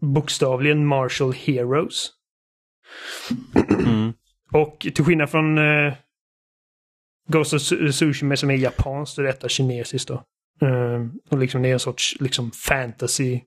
bokstavligen 0.00 0.86
martial 0.86 1.32
heroes. 1.32 2.10
Mm. 3.86 4.12
Och 4.52 4.86
till 4.94 5.04
skillnad 5.04 5.30
från 5.30 5.58
eh, 5.58 5.94
Ghost 7.28 7.54
of 7.54 7.62
Tsushima 7.92 8.36
som 8.36 8.50
är 8.50 8.54
japanskt 8.54 9.14
så 9.14 9.22
är 9.22 9.26
detta 9.26 9.48
kinesiskt 9.48 10.08
då. 10.08 10.24
Ehm, 10.60 11.12
och 11.30 11.38
liksom 11.38 11.62
det 11.62 11.68
är 11.68 11.72
en 11.72 11.80
sorts 11.80 12.16
liksom 12.20 12.50
fantasy 12.50 13.40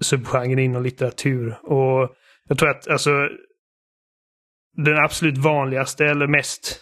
subgenre 0.00 0.62
inom 0.62 0.82
litteratur. 0.82 1.58
Och 1.62 2.16
jag 2.48 2.58
tror 2.58 2.70
att 2.70 2.88
alltså 2.88 3.28
den 4.76 4.96
absolut 5.04 5.38
vanligaste 5.38 6.04
eller 6.04 6.26
mest 6.26 6.80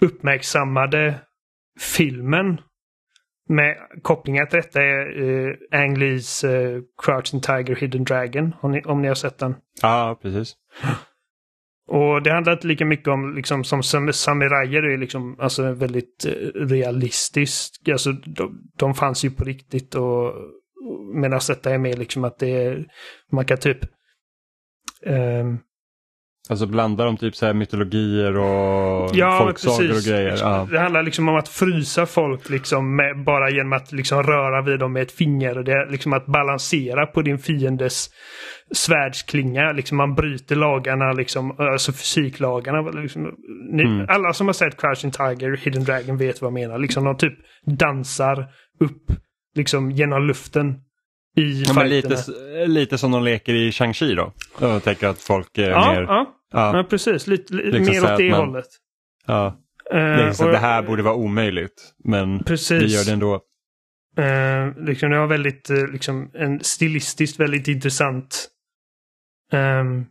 uppmärksammade 0.00 1.20
filmen 1.80 2.60
med 3.50 3.76
kopplingar 4.02 4.46
till 4.46 4.56
detta 4.56 4.82
är 4.82 5.20
uh, 5.20 5.54
Ang 5.72 5.98
Lees 5.98 6.44
eh, 6.44 6.80
Crouching 7.02 7.40
Tiger 7.40 7.76
Hidden 7.76 8.04
Dragon. 8.04 8.54
Om 8.60 8.72
ni, 8.72 8.82
om 8.82 9.02
ni 9.02 9.08
har 9.08 9.14
sett 9.14 9.38
den. 9.38 9.54
Ja, 9.82 10.18
precis. 10.22 10.54
Och 11.88 12.22
det 12.22 12.32
handlar 12.32 12.52
inte 12.52 12.66
lika 12.66 12.84
mycket 12.84 13.08
om 13.08 13.34
liksom 13.34 13.64
som 13.64 13.82
sam- 13.82 14.12
samurajer 14.12 14.82
är 14.82 14.98
liksom 14.98 15.36
alltså 15.40 15.72
väldigt 15.72 16.24
eh, 16.24 16.60
realistiskt. 16.66 17.88
Alltså 17.88 18.12
de, 18.12 18.70
de 18.78 18.94
fanns 18.94 19.24
ju 19.24 19.30
på 19.30 19.44
riktigt 19.44 19.94
och 19.94 20.34
medan 21.14 21.40
detta 21.48 21.70
är 21.70 21.78
mer 21.78 21.96
liksom 21.96 22.24
att 22.24 22.38
det 22.38 22.64
är, 22.64 22.86
man 23.32 23.44
kan 23.44 23.58
typ 23.58 23.78
ehm, 25.06 25.58
Alltså 26.50 26.66
blandar 26.66 27.06
de 27.06 27.16
typ 27.16 27.36
så 27.36 27.46
här 27.46 27.54
mytologier 27.54 28.36
och 28.36 29.10
Ja, 29.14 29.38
folksagor 29.38 29.88
precis. 29.88 30.06
och 30.08 30.12
grejer? 30.14 30.36
Ja. 30.40 30.68
Det 30.70 30.78
handlar 30.78 31.02
liksom 31.02 31.28
om 31.28 31.36
att 31.36 31.48
frysa 31.48 32.06
folk 32.06 32.48
liksom 32.48 32.96
med, 32.96 33.24
bara 33.24 33.50
genom 33.50 33.72
att 33.72 33.92
liksom 33.92 34.22
röra 34.22 34.62
vid 34.62 34.78
dem 34.78 34.92
med 34.92 35.02
ett 35.02 35.12
finger. 35.12 35.58
Och 35.58 35.64
Det 35.64 35.72
är 35.72 35.90
liksom 35.90 36.12
att 36.12 36.26
balansera 36.26 37.06
på 37.06 37.22
din 37.22 37.38
fiendes 37.38 38.10
svärdsklinga. 38.74 39.72
Liksom 39.72 39.96
man 39.96 40.14
bryter 40.14 40.56
lagarna, 40.56 41.12
liksom, 41.12 41.54
alltså 41.58 41.92
fysiklagarna. 41.92 42.90
Liksom, 42.90 43.22
ni, 43.72 43.82
Mm. 43.82 44.06
Alla 44.08 44.32
som 44.32 44.46
har 44.48 44.52
sett 44.54 44.80
Crouching 44.80 45.10
Tiger, 45.10 45.56
Hidden 45.56 45.84
Dragon 45.84 46.16
vet 46.16 46.40
vad 46.42 46.46
jag 46.48 46.52
menar. 46.54 46.78
Liksom 46.78 47.04
de 47.04 47.16
typ 47.16 47.34
dansar 47.66 48.46
upp 48.80 49.02
liksom 49.56 49.90
genom 49.90 50.26
luften 50.26 50.74
i 51.36 51.62
Ja, 51.62 51.82
lite, 51.82 52.16
lite 52.66 52.98
som 52.98 53.10
de 53.12 53.24
leker 53.24 53.54
i 53.54 53.70
Shang-Chi 53.70 54.14
då. 54.16 54.32
Jag 54.60 54.84
tänker 54.84 55.08
att 55.08 55.18
folk 55.18 55.58
är 55.58 55.70
ja, 55.70 55.92
mer... 55.92 56.02
ja, 56.02 56.26
Ja, 56.52 56.76
ja, 56.76 56.84
precis. 56.90 57.26
Lite, 57.26 57.54
li, 57.54 57.62
Liksom 57.70 57.94
mer 58.04 58.12
åt 58.12 58.18
det 58.18 58.30
man- 58.30 58.40
hållet. 58.40 58.66
ja. 59.26 59.60
Eh, 59.92 60.26
Liksom, 60.26 60.46
och- 60.46 60.52
det 60.52 60.58
här 60.58 60.82
borde 60.82 61.02
vara 61.02 61.14
omöjligt, 61.14 61.94
men 62.04 62.44
Precis. 62.44 62.82
vi 62.82 62.86
gör 62.94 63.04
det 63.04 63.12
ändå. 63.12 63.34
Eh, 64.16 64.84
liksom 64.84 65.10
det 65.10 65.18
var 65.18 65.26
väldigt, 65.26 65.70
eh, 65.70 65.86
liksom, 65.86 66.30
en 66.34 66.60
stilistiskt 66.64 67.40
väldigt 67.40 67.68
intressant 67.68 68.48
ehm, 69.52 70.04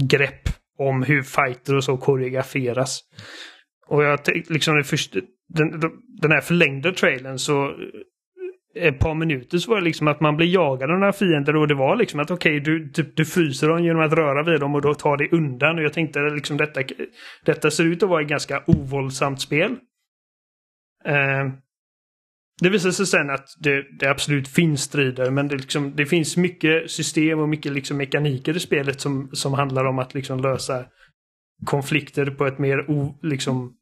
grepp 0.00 0.48
om 0.78 1.02
hur 1.02 1.22
fighter 1.22 1.76
och 1.76 1.84
så 1.84 1.96
koreograferas. 1.96 3.00
Och 3.86 4.04
jag 4.04 4.24
tänkte 4.24 4.52
liksom 4.52 4.82
första, 4.84 5.20
den, 5.48 5.80
den 6.20 6.30
här 6.32 6.40
förlängda 6.40 6.92
trailern 6.92 7.38
så 7.38 7.74
ett 8.78 8.98
par 8.98 9.14
minuter 9.14 9.58
så 9.58 9.70
var 9.70 9.78
det 9.78 9.84
liksom 9.84 10.08
att 10.08 10.20
man 10.20 10.36
blir 10.36 10.54
jagad 10.54 10.90
av 10.90 10.98
några 10.98 11.12
fiender 11.12 11.56
och 11.56 11.68
det 11.68 11.74
var 11.74 11.96
liksom 11.96 12.20
att 12.20 12.30
okej 12.30 12.60
du, 12.60 12.88
typ, 12.88 13.16
du 13.16 13.24
fryser 13.24 13.68
dem 13.68 13.84
genom 13.84 14.02
att 14.02 14.12
röra 14.12 14.42
vid 14.42 14.60
dem 14.60 14.74
och 14.74 14.82
då 14.82 14.94
tar 14.94 15.16
det 15.16 15.32
undan. 15.32 15.78
Och 15.78 15.84
jag 15.84 15.92
tänkte 15.92 16.20
liksom 16.20 16.56
detta, 16.56 16.80
detta 17.44 17.70
ser 17.70 17.84
ut 17.84 18.02
att 18.02 18.08
vara 18.08 18.22
ett 18.22 18.28
ganska 18.28 18.62
ovåldsamt 18.66 19.40
spel. 19.40 19.76
Eh, 21.04 21.48
det 22.60 22.68
visar 22.68 22.90
sig 22.90 23.06
sen 23.06 23.30
att 23.30 23.48
det, 23.58 23.98
det 23.98 24.10
absolut 24.10 24.48
finns 24.48 24.82
strider 24.82 25.30
men 25.30 25.48
det, 25.48 25.56
liksom, 25.56 25.96
det 25.96 26.06
finns 26.06 26.36
mycket 26.36 26.90
system 26.90 27.38
och 27.38 27.48
mycket 27.48 27.72
liksom 27.72 27.96
mekaniker 27.96 28.56
i 28.56 28.60
spelet 28.60 29.00
som, 29.00 29.30
som 29.32 29.54
handlar 29.54 29.84
om 29.84 29.98
att 29.98 30.14
liksom 30.14 30.40
lösa 30.40 30.84
konflikter 31.64 32.26
på 32.26 32.46
ett 32.46 32.58
mer 32.58 32.90
o, 32.90 33.18
liksom, 33.22 33.72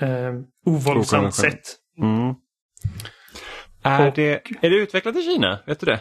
eh, 0.00 0.34
ovåldsamt 0.66 1.34
sätt. 1.34 1.60
Mm. 1.98 2.34
Är, 3.82 4.08
Och- 4.08 4.14
det, 4.14 4.32
är 4.60 4.70
det 4.70 4.76
utvecklat 4.76 5.16
i 5.16 5.22
Kina? 5.22 5.58
Vet 5.66 5.80
du 5.80 5.86
det? 5.86 6.00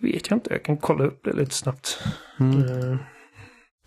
Det 0.00 0.06
vet 0.12 0.30
jag 0.30 0.36
inte, 0.36 0.52
jag 0.52 0.62
kan 0.64 0.76
kolla 0.76 1.04
upp 1.04 1.24
det 1.24 1.32
lite 1.32 1.54
snabbt. 1.54 2.02
Mm. 2.40 2.62
Eh, 2.62 2.98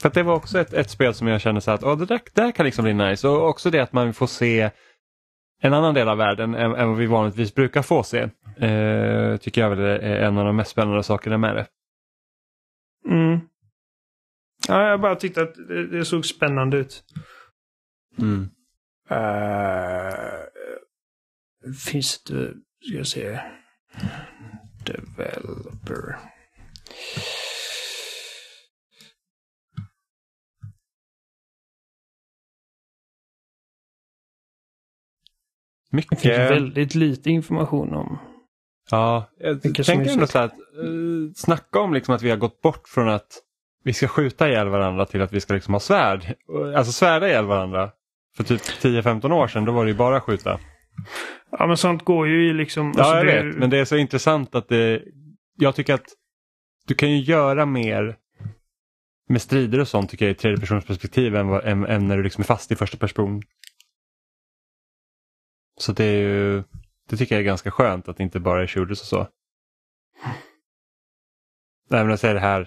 För 0.02 0.08
att 0.08 0.14
det 0.14 0.24
var 0.24 0.36
också 0.36 0.60
ett, 0.60 0.74
ett 0.74 0.90
spel 0.90 1.14
som 1.14 1.28
jag 1.28 1.42
kände 1.42 1.62
så 1.62 1.72
att 1.72 1.84
åh, 1.84 1.98
det 1.98 2.06
där, 2.06 2.22
där 2.34 2.52
kan 2.52 2.66
liksom 2.66 2.84
bli 2.84 2.94
nice. 2.94 3.28
Och 3.28 3.50
också 3.50 3.70
det 3.70 3.80
att 3.80 3.94
man 3.94 4.14
får 4.14 4.28
se 4.28 4.72
en 5.62 5.74
annan 5.74 5.94
del 5.94 6.10
av 6.10 6.18
världen 6.18 6.56
än, 6.56 6.76
än 6.76 6.88
vad 6.90 6.98
vi 6.98 7.06
vanligtvis 7.06 7.56
brukar 7.56 7.82
få 7.82 8.04
se. 8.04 8.20
Eh, 8.58 9.38
tycker 9.38 9.62
jag 9.62 9.70
väl 9.70 9.80
är 9.80 10.20
en 10.20 10.38
av 10.38 10.46
de 10.46 10.56
mest 10.56 10.72
spännande 10.72 11.04
sakerna 11.04 11.38
med 11.38 11.56
det. 11.56 11.68
mm. 13.10 13.40
Ja, 14.68 14.90
jag 14.90 15.02
bara 15.02 15.16
tyckte 15.16 15.42
att 15.42 15.54
det, 15.56 15.88
det 15.88 16.06
såg 16.06 16.26
spännande 16.26 16.78
ut. 16.78 17.04
Mm. 18.20 18.50
Uh, 19.12 19.18
finns 21.86 22.24
det, 22.24 22.54
ska 22.82 22.98
jag 22.98 23.08
se, 23.08 23.40
developer. 24.86 26.18
Mycket. 35.92 36.10
Det 36.10 36.18
finns 36.18 36.52
väldigt 36.52 36.96
lite 36.96 37.30
information 37.30 37.94
om. 37.94 38.20
Ja, 38.92 39.30
jag 39.38 39.62
tänker 39.62 40.12
ändå 40.12 40.28
så 40.28 40.38
här 40.38 40.46
att 40.46 40.54
eh, 40.54 41.34
snacka 41.36 41.80
om 41.80 41.94
liksom 41.94 42.16
att 42.16 42.22
vi 42.22 42.30
har 42.30 42.38
gått 42.38 42.62
bort 42.62 42.88
från 42.88 43.10
att 43.10 43.40
vi 43.84 43.94
ska 43.94 44.08
skjuta 44.08 44.50
ihjäl 44.50 44.70
varandra 44.70 45.06
till 45.06 45.22
att 45.22 45.34
vi 45.34 45.42
ska 45.42 45.54
liksom 45.54 45.74
ha 45.74 45.80
svärd. 45.80 46.36
Alltså 46.76 46.92
svärda 46.92 47.28
ihjäl 47.28 47.46
varandra. 47.46 47.92
För 48.38 48.44
typ 48.44 48.62
10-15 48.62 49.32
år 49.32 49.48
sedan 49.48 49.66
då 49.66 49.72
var 49.72 49.86
det 49.86 49.92
ju 49.92 49.98
bara 49.98 50.22
skjuta. 50.22 50.60
Ja 51.52 51.68
men 51.68 51.78
sånt 51.78 52.06
går 52.06 52.28
ju 52.28 52.50
i 52.50 52.54
liksom... 52.54 52.94
Ja, 52.96 53.04
alltså, 53.04 53.16
jag 53.18 53.26
det- 53.26 53.44
vet. 53.50 53.58
Men 53.58 53.70
det 53.70 53.78
är 53.78 53.86
så 53.86 53.98
intressant 53.98 54.56
att 54.56 54.68
det... 54.70 55.04
Jag 55.58 55.76
tycker 55.76 55.94
att 55.94 56.06
du 56.88 56.94
kan 56.94 57.12
ju 57.12 57.18
göra 57.18 57.66
mer 57.66 58.18
med 59.30 59.42
strider 59.42 59.80
och 59.80 59.88
sånt 59.88 60.10
tycker 60.10 60.26
jag 60.26 60.32
i 60.32 60.36
tredjepersonsperspektiv 60.36 61.36
än, 61.36 61.48
vad- 61.48 61.66
än, 61.66 61.86
än 61.86 62.08
när 62.08 62.18
du 62.18 62.24
liksom 62.24 62.42
är 62.42 62.46
fast 62.46 62.72
i 62.72 62.76
första 62.76 62.98
person. 62.98 63.42
Så 65.80 65.92
det 65.92 66.04
är 66.06 66.18
ju... 66.18 66.64
Det 67.10 67.18
tycker 67.18 67.36
jag 67.36 67.40
är 67.40 67.46
ganska 67.46 67.72
skönt 67.72 68.08
att 68.08 68.18
det 68.18 68.24
inte 68.24 68.40
bara 68.40 68.64
är 68.64 68.68
shooters 68.68 69.02
och 69.02 69.08
så. 69.08 69.28
Även 71.94 72.10
jag 72.10 72.20
säger 72.20 72.34
det 72.36 72.40
här 72.40 72.62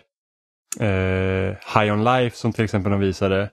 eh, 0.81 1.57
High 1.75 1.93
On 1.93 2.05
Life 2.05 2.37
som 2.37 2.53
till 2.53 2.65
exempel 2.65 2.91
de 2.93 3.01
visade. 3.01 3.51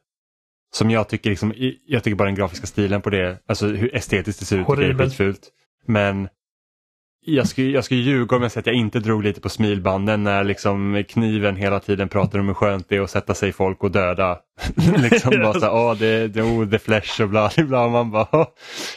Som 0.73 0.91
jag 0.91 1.09
tycker, 1.09 1.29
liksom, 1.29 1.53
jag 1.85 2.03
tycker 2.03 2.15
bara 2.15 2.25
den 2.25 2.35
grafiska 2.35 2.67
stilen 2.67 3.01
på 3.01 3.09
det, 3.09 3.37
alltså 3.47 3.67
hur 3.67 3.95
estetiskt 3.95 4.39
det 4.39 4.45
ser 4.45 4.57
ut, 4.57 4.67
tycker 4.67 4.81
jag 4.81 4.91
är 4.91 4.97
skitfult. 5.05 5.49
Men 5.87 6.27
jag 7.25 7.47
skulle, 7.47 7.69
jag 7.69 7.83
skulle 7.83 7.99
ljuga 8.01 8.35
om 8.35 8.41
jag 8.41 8.51
säger 8.51 8.61
att 8.61 8.67
jag 8.67 8.75
inte 8.75 8.99
drog 8.99 9.23
lite 9.23 9.41
på 9.41 9.49
smilbanden 9.49 10.23
när 10.23 10.43
liksom 10.43 11.03
kniven 11.09 11.55
hela 11.55 11.79
tiden 11.79 12.09
pratar 12.09 12.39
om 12.39 12.47
hur 12.47 12.53
skönt 12.53 12.89
det 12.89 12.95
är 12.95 13.01
att 13.01 13.09
sätta 13.09 13.33
sig 13.33 13.49
i 13.49 13.51
folk 13.51 13.83
och 13.83 13.91
döda. 13.91 14.37
liksom 15.11 15.31
bara 15.41 15.53
så 15.53 15.59
här, 15.59 15.95
det, 15.99 16.27
det, 16.27 16.41
oh, 16.41 16.69
the 16.69 16.79
flesh 16.79 17.21
och 17.21 17.29
bla 17.29 17.51
bla. 17.57 17.87
Man 17.87 18.11
bara, 18.11 18.41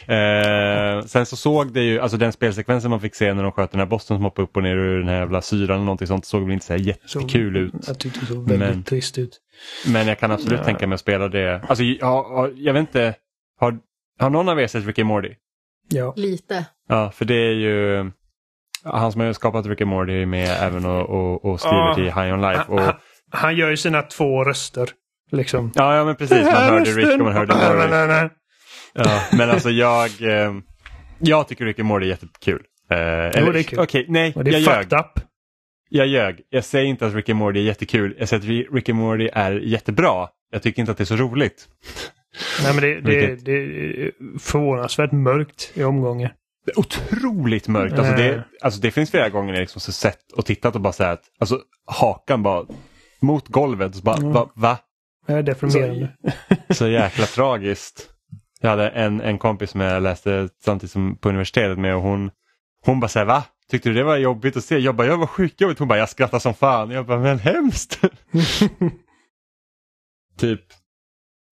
eh, 0.07 1.05
sen 1.05 1.25
så 1.25 1.35
såg 1.35 1.73
det 1.73 1.81
ju, 1.81 1.99
alltså 1.99 2.17
den 2.17 2.31
spelsekvensen 2.31 2.91
man 2.91 3.01
fick 3.01 3.15
se 3.15 3.33
när 3.33 3.43
de 3.43 3.51
sköt 3.51 3.71
den 3.71 3.79
här 3.79 3.87
bossen 3.87 4.17
som 4.17 4.23
hoppade 4.23 4.43
upp 4.43 4.57
och 4.57 4.63
ner 4.63 4.75
ur 4.75 4.99
den 4.99 5.07
här 5.07 5.19
jävla 5.19 5.41
syran 5.41 5.75
eller 5.75 5.85
någonting 5.85 6.07
sånt 6.07 6.25
såg 6.25 6.43
väl 6.43 6.51
inte 6.51 6.65
så 6.65 6.73
här 6.73 6.79
jättekul 6.79 7.57
ut. 7.57 7.73
Jag 7.87 7.99
tyckte 7.99 8.19
det 8.19 8.25
såg 8.25 8.49
väldigt 8.49 8.69
Men- 8.69 8.83
trist 8.83 9.17
ut. 9.17 9.41
Men 9.87 10.07
jag 10.07 10.19
kan 10.19 10.31
absolut 10.31 10.59
Ja. 10.59 10.65
tänka 10.65 10.87
mig 10.87 10.93
att 10.93 10.99
spela 11.01 11.27
det. 11.27 11.61
Alltså 11.67 11.83
jag, 11.83 11.97
jag, 12.01 12.51
jag 12.57 12.73
vet 12.73 12.79
inte, 12.79 13.15
har, 13.59 13.77
har 14.19 14.29
någon 14.29 14.49
av 14.49 14.59
er 14.59 14.67
sett 14.67 14.85
Rick 14.85 14.99
and 14.99 15.07
Morty? 15.07 15.29
Ja. 15.89 16.13
Lite. 16.15 16.65
Ja, 16.89 17.11
för 17.11 17.25
det 17.25 17.35
är 17.35 17.53
ju 17.53 18.11
han 18.83 19.11
som 19.11 19.21
har 19.21 19.33
skapat 19.33 19.65
Rick 19.65 19.81
and 19.81 19.89
Morty 19.89 20.21
är 20.21 20.25
med 20.25 20.49
även 20.61 20.85
och, 20.85 21.09
och, 21.09 21.45
och 21.45 21.59
skriver 21.59 21.77
Ja. 21.87 21.95
till 21.95 22.03
High 22.03 22.33
On 22.33 22.41
Life. 22.41 22.63
Och, 22.67 22.79
Han, 22.81 22.93
han 23.31 23.55
gör 23.55 23.69
ju 23.69 23.77
sina 23.77 24.01
två 24.01 24.43
röster. 24.43 24.89
Liksom. 25.31 25.71
ja, 25.75 25.95
ja, 25.95 26.05
men 26.05 26.15
precis. 26.15 26.43
Man 26.45 26.53
hörde 26.63 26.91
Rick 26.91 27.13
och 27.13 27.19
man 27.25 27.33
hörde 27.33 27.55
nej, 27.55 27.63
nej, 27.69 27.75
Morty. 27.77 27.89
nej, 27.95 28.07
nej. 28.07 28.29
Ja, 28.93 29.21
men 29.37 29.49
alltså 29.49 29.69
jag, 29.69 30.05
eh, 30.21 30.53
jag 31.19 31.47
tycker 31.47 31.65
Rick 31.65 31.79
and 31.79 31.87
Morty 31.87 32.05
är 32.05 32.09
jättekul. 32.09 32.61
Eh, 32.91 32.97
eller- 32.97 33.53
det 33.53 33.59
är 33.59 33.63
kul. 33.63 33.79
Okej, 33.79 34.05
nej, 34.09 34.33
Och 34.35 34.43
det 34.43 34.51
jag 34.51 34.61
är 34.61 34.65
ljög. 34.65 34.83
fucked 34.83 34.99
up. 34.99 35.19
Jag 35.89 36.07
ljög. 36.07 36.41
Jag 36.49 36.63
säger 36.63 36.85
inte 36.85 37.07
att 37.07 37.13
Rick 37.13 37.29
and 37.29 37.39
Morty 37.39 37.59
är 37.59 37.63
jättekul. 37.63 38.15
Jag 38.19 38.29
säger 38.29 38.41
att 38.43 38.49
Ri- 38.49 38.67
Rick 38.75 38.89
and 38.89 38.99
Morty 38.99 39.29
är 39.33 39.51
jättebra. 39.51 40.27
Jag 40.51 40.61
tycker 40.63 40.79
inte 40.81 40.91
att 40.91 40.97
det 40.97 41.03
är 41.03 41.05
så 41.05 41.15
roligt. 41.15 41.67
Nej, 42.63 42.73
men 42.73 42.81
det, 42.83 43.01
det, 43.01 43.35
det 43.45 43.51
är 43.51 44.11
förvånansvärt 44.39 45.11
mörkt 45.11 45.71
i 45.73 45.83
omgångar. 45.83 46.33
Det 46.65 46.71
är 46.71 46.79
otroligt 46.79 47.67
mörkt. 47.67 47.99
Alltså 47.99 48.13
det, 48.15 48.43
alltså 48.61 48.81
det 48.81 48.91
finns 48.91 49.11
flera 49.11 49.29
gånger 49.29 49.53
jag 49.53 49.59
liksom 49.61 49.81
så 49.81 49.91
sett 49.91 50.31
och 50.31 50.45
tittat 50.45 50.75
och 50.75 50.81
bara 50.81 50.93
så 50.93 51.03
här 51.03 51.13
att 51.13 51.23
alltså, 51.39 51.59
hakan 51.85 52.43
bara 52.43 52.65
mot 53.21 53.47
golvet. 53.47 53.95
Så 53.95 54.01
bara, 54.03 54.17
Mm. 54.17 54.31
va, 54.33 54.49
va? 54.55 54.77
Det 55.27 55.33
är 55.33 55.43
deprimerande. 55.43 56.09
Så 56.69 56.87
jäkla 56.87 57.25
tragiskt. 57.25 58.09
Jag 58.61 58.69
hade 58.69 58.89
en, 58.89 59.21
en 59.21 59.37
kompis 59.37 59.69
som 59.69 59.81
jag 59.81 60.03
läste 60.03 60.49
samtidigt 60.65 60.91
som 60.91 61.17
på 61.17 61.29
universitetet 61.29 61.77
med 61.79 61.95
och 61.95 62.01
hon, 62.01 62.31
hon 62.85 62.99
bara 62.99 63.07
säger 63.07 63.25
va? 63.25 63.43
Tyckte 63.71 63.89
du 63.89 63.95
det 63.95 64.03
var 64.03 64.17
jobbigt 64.17 64.57
att 64.57 64.63
se? 64.63 64.77
Jag 64.77 64.95
bara, 64.95 65.07
jag 65.07 65.17
var 65.17 65.27
skitjobbigt. 65.27 65.79
Hon 65.79 65.87
bara, 65.87 65.99
jag 65.99 66.09
skrattar 66.09 66.39
som 66.39 66.53
fan. 66.53 66.91
Jag 66.91 67.05
bara, 67.05 67.19
men 67.19 67.39
hemskt. 67.39 68.01
typ. 70.37 70.61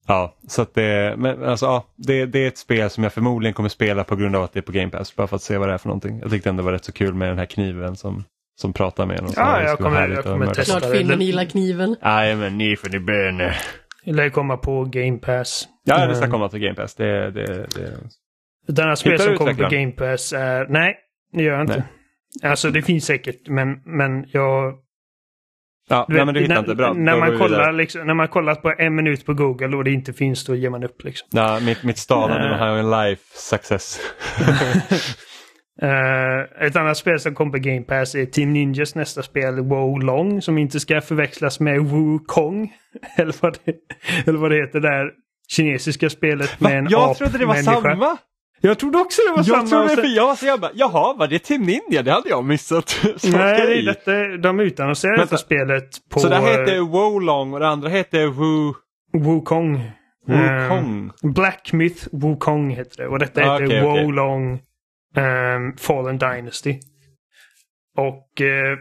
Ja, 0.07 0.35
så 0.47 0.61
att 0.61 0.73
det, 0.73 1.15
men 1.17 1.43
alltså, 1.43 1.65
ja, 1.65 1.85
det, 1.95 2.25
det 2.25 2.39
är 2.39 2.47
ett 2.47 2.57
spel 2.57 2.89
som 2.89 3.03
jag 3.03 3.13
förmodligen 3.13 3.53
kommer 3.53 3.69
spela 3.69 4.03
på 4.03 4.15
grund 4.15 4.35
av 4.35 4.43
att 4.43 4.53
det 4.53 4.59
är 4.59 4.61
på 4.61 4.71
Game 4.71 4.91
Pass. 4.91 5.15
Bara 5.15 5.27
för 5.27 5.35
att 5.35 5.41
se 5.41 5.57
vad 5.57 5.67
det 5.69 5.73
är 5.73 5.77
för 5.77 5.87
någonting. 5.87 6.19
Jag 6.19 6.31
tyckte 6.31 6.49
ändå 6.49 6.61
det 6.61 6.65
var 6.65 6.71
rätt 6.71 6.85
så 6.85 6.91
kul 6.91 7.13
med 7.13 7.29
den 7.29 7.37
här 7.37 7.45
kniven 7.45 7.95
som, 7.95 8.23
som 8.61 8.73
pratar 8.73 9.05
med 9.05 9.19
en. 9.19 9.25
Och 9.25 9.31
så. 9.33 9.39
Ja, 9.39 9.61
jag 9.63 9.77
kommer- 9.77 10.07
jag 10.09 10.23
kommer 10.23 10.53
testa. 10.53 10.79
Klart 10.79 10.91
det. 10.91 10.97
Fille 10.97 11.23
gillar 11.23 11.45
kniven. 11.45 11.95
Nej, 12.01 12.35
men 12.35 12.57
ni 12.57 12.75
får 12.75 12.89
ni 12.89 12.99
böner. 12.99 13.57
Det 14.05 14.11
lär 14.13 14.29
komma 14.29 14.57
på 14.57 14.83
Game 14.85 15.17
Pass. 15.17 15.67
Ja, 15.83 16.05
det 16.05 16.15
ska 16.15 16.29
komma 16.31 16.49
till 16.49 16.59
Game 16.59 16.75
Pass. 16.75 16.95
Det, 16.95 17.31
det, 17.31 17.45
det. 17.75 17.97
Ett 18.69 18.79
annat 18.79 18.99
spel 18.99 19.11
Hittar 19.11 19.25
som 19.25 19.37
kommer 19.37 19.53
på? 19.53 19.69
Game 19.69 19.91
Pass 19.91 20.33
är... 20.33 20.65
Nej, 20.69 20.95
det 21.33 21.43
gör 21.43 21.53
jag 21.53 21.61
inte. 21.61 21.83
Alltså 22.41 22.71
det 22.71 22.81
finns 22.81 23.05
säkert, 23.05 23.47
men, 23.47 23.81
men 23.85 24.25
jag... 24.27 24.73
Ja, 25.89 26.05
du 26.09 26.15
nej, 26.15 26.25
men 26.25 26.33
du 26.33 26.41
hittar 26.41 26.53
när, 26.53 26.61
inte 26.61 26.75
bra. 26.75 26.93
När 26.93 27.17
man, 27.17 27.37
kollar, 27.37 27.71
liksom, 27.71 28.07
när 28.07 28.13
man 28.13 28.27
kollat 28.27 28.61
på 28.61 28.73
en 28.77 28.95
minut 28.95 29.25
på 29.25 29.33
Google 29.33 29.77
och 29.77 29.83
det 29.83 29.91
inte 29.91 30.13
finns, 30.13 30.45
då 30.45 30.55
ger 30.55 30.69
man 30.69 30.83
upp. 30.83 31.03
Liksom. 31.03 31.27
Ja, 31.31 31.59
mitt, 31.59 31.83
mitt 31.83 31.97
stavande 31.97 32.49
Nej. 32.49 32.59
High 32.59 32.85
on 32.85 32.91
Life 32.91 33.23
success. 33.33 33.99
Eh, 35.81 36.65
ett 36.67 36.75
annat 36.75 36.97
spel 36.97 37.19
som 37.19 37.35
kommer 37.35 37.51
på 37.51 37.57
Game 37.57 37.81
Pass 37.81 38.15
är 38.15 38.25
Team 38.25 38.53
Ninjas 38.53 38.95
nästa 38.95 39.23
spel, 39.23 39.59
Wo 39.59 39.97
Long, 39.97 40.41
som 40.41 40.57
inte 40.57 40.79
ska 40.79 41.01
förväxlas 41.01 41.59
med 41.59 41.81
Wukong. 41.81 42.73
eller, 43.17 43.35
vad 43.41 43.57
det, 43.65 43.75
eller 44.27 44.39
vad 44.39 44.51
det 44.51 44.57
heter 44.57 44.79
där 44.79 45.11
kinesiska 45.47 46.09
spelet 46.09 46.59
med 46.59 46.77
en 46.77 46.87
Jag 46.89 47.17
trodde 47.17 47.37
det 47.37 47.45
var 47.45 47.53
apmänniska. 47.53 47.81
samma! 47.81 48.17
Jag 48.65 48.79
trodde 48.79 48.97
också 48.97 49.21
det 49.27 49.33
var 49.35 49.43
samma. 49.43 49.57
Jag 49.57 49.69
trodde 49.69 49.95
det 49.95 50.01
för 50.01 50.15
jag 50.15 50.25
var 50.27 50.35
så 50.35 50.45
jag 50.45 50.59
bara, 50.59 50.71
jaha, 50.73 51.13
var 51.13 51.27
det 51.27 51.39
Team 51.39 51.61
Ninja? 51.61 52.01
Det 52.03 52.11
hade 52.11 52.29
jag 52.29 52.45
missat. 52.45 52.89
Så, 53.17 53.37
Nej, 53.37 53.81
detta, 53.85 54.37
de 54.37 54.59
utannonserar 54.59 55.11
Vänta. 55.17 55.23
detta 55.25 55.37
spelet 55.37 56.09
på 56.09 56.19
så 56.19 56.29
det 56.29 56.35
här 56.35 56.59
heter 56.59 56.79
Wolong 56.79 57.53
och 57.53 57.59
det 57.59 57.67
andra 57.67 57.89
heter 57.89 58.27
Wu... 58.27 58.73
Wukong. 59.23 59.91
Wukong. 60.27 61.11
Eh, 61.23 61.31
Black 61.31 61.73
Myth 61.73 62.07
Wukong 62.11 62.69
heter 62.69 62.97
det. 63.03 63.07
Och 63.07 63.19
detta 63.19 63.41
Ah, 63.41 63.53
heter 63.53 63.65
okej, 63.65 63.83
okej. 63.85 64.05
Wolong 64.05 64.59
ehm, 65.15 65.77
Fallen 65.77 66.17
Dynasty. 66.17 66.79
Och... 67.97 68.41
Eh, 68.41 68.77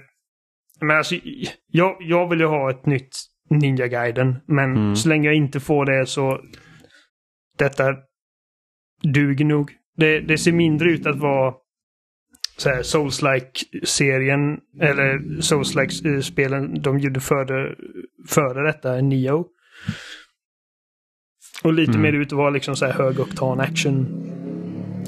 men 0.81 0.97
alltså, 0.97 1.15
jag, 1.69 1.97
jag 2.01 2.29
vill 2.29 2.41
ju 2.41 2.47
ha 2.47 2.71
ett 2.71 2.87
nytt 2.87 3.17
Ninja 3.51 3.87
Gaiden. 3.87 4.37
Men 4.47 4.77
Mm. 4.77 4.97
så 4.97 5.09
länge 5.09 5.29
jag 5.29 5.35
inte 5.37 5.61
får 5.61 5.85
det 5.87 6.07
så... 6.07 6.41
Detta 7.59 7.85
duger 9.03 9.45
nog. 9.45 9.73
Det, 9.97 10.21
det 10.21 10.39
ser 10.39 10.53
mindre 10.53 10.91
ut 10.91 11.07
att 11.07 11.19
vara 11.19 11.55
Souls-like-serien, 12.83 14.61
eller 14.81 15.41
Souls-like-spelen 15.41 16.83
de 16.83 16.99
gjorde 16.99 17.21
före, 17.21 17.75
före 18.29 18.67
detta, 18.67 19.01
Neo. 19.01 19.47
Och 21.65 21.73
lite 21.73 21.91
Mm. 21.93 22.03
mer 22.03 22.13
ut 22.13 22.27
att 22.33 22.39
vara 22.39 22.51
liksom 22.51 22.77
så 22.77 22.87
här 22.87 22.93
högoktan 22.93 23.61
action. 23.61 24.07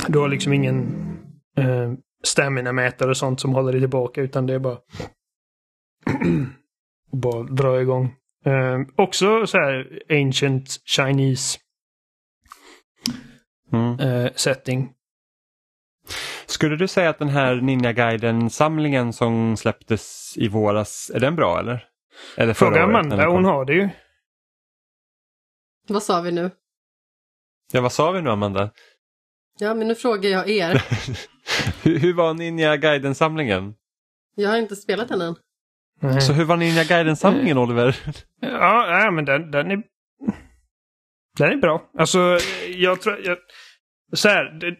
Du 0.08 0.18
har 0.18 0.28
liksom 0.28 0.52
ingen 0.52 0.86
eh, 1.56 1.92
stamina-mätare 2.24 3.08
och 3.10 3.16
sånt 3.16 3.40
som 3.40 3.52
håller 3.52 3.72
dig 3.72 3.80
tillbaka 3.80 4.20
utan 4.22 4.46
det 4.46 4.54
är 4.54 4.58
bara 4.58 4.78
bara 7.12 7.42
dra 7.42 7.80
igång. 7.80 8.14
Eh, 8.44 8.80
också 8.96 9.46
så 9.46 9.58
här 9.58 10.00
ancient 10.10 10.68
Chinese 10.84 11.58
Mm. 13.74 14.00
eh, 14.00 14.32
setting. 14.34 14.92
Skulle 16.46 16.76
du 16.76 16.88
säga 16.88 17.10
att 17.10 17.18
den 17.18 17.28
här 17.28 17.54
Ninja 17.54 17.92
Gaiden-samlingen 17.92 19.12
som 19.12 19.56
släpptes 19.56 20.34
i 20.36 20.48
våras, 20.48 21.10
är 21.14 21.20
den 21.20 21.36
bra 21.36 21.58
eller? 21.58 21.88
Eller 22.36 22.54
Fråga 22.54 22.82
Amanda, 22.82 23.26
hon 23.28 23.44
har 23.44 23.64
det 23.64 23.72
ju. 23.74 23.88
Vad 25.88 26.02
sa 26.02 26.20
vi 26.20 26.32
nu? 26.32 26.50
Ja, 27.72 27.80
vad 27.80 27.92
sa 27.92 28.10
vi 28.10 28.22
nu 28.22 28.30
Amanda? 28.30 28.70
Ja, 29.58 29.74
men 29.74 29.88
nu 29.88 29.94
frågar 29.94 30.30
jag 30.30 30.48
er. 30.48 30.82
hur, 31.82 31.98
hur 31.98 32.14
var 32.14 32.34
Ninja 32.34 32.76
Gaiden-samlingen? 32.76 33.74
Jag 34.34 34.50
har 34.50 34.56
inte 34.56 34.76
spelat 34.76 35.08
den 35.08 35.20
än. 35.20 35.36
Nej. 36.00 36.20
Så 36.20 36.32
hur 36.32 36.44
var 36.44 36.56
Ninja 36.56 36.84
Gaiden-samlingen 36.84 37.58
Oliver? 37.58 37.96
Ja, 38.40 39.02
ja 39.02 39.10
men 39.10 39.24
den, 39.24 39.50
den 39.50 39.70
är... 39.70 39.82
Den 41.38 41.52
är 41.52 41.56
bra. 41.56 41.82
Alltså, 41.98 42.38
jag 42.68 43.00
tror... 43.00 43.18
Jag, 43.24 43.38
så 44.12 44.28
här. 44.28 44.58
Det, 44.60 44.76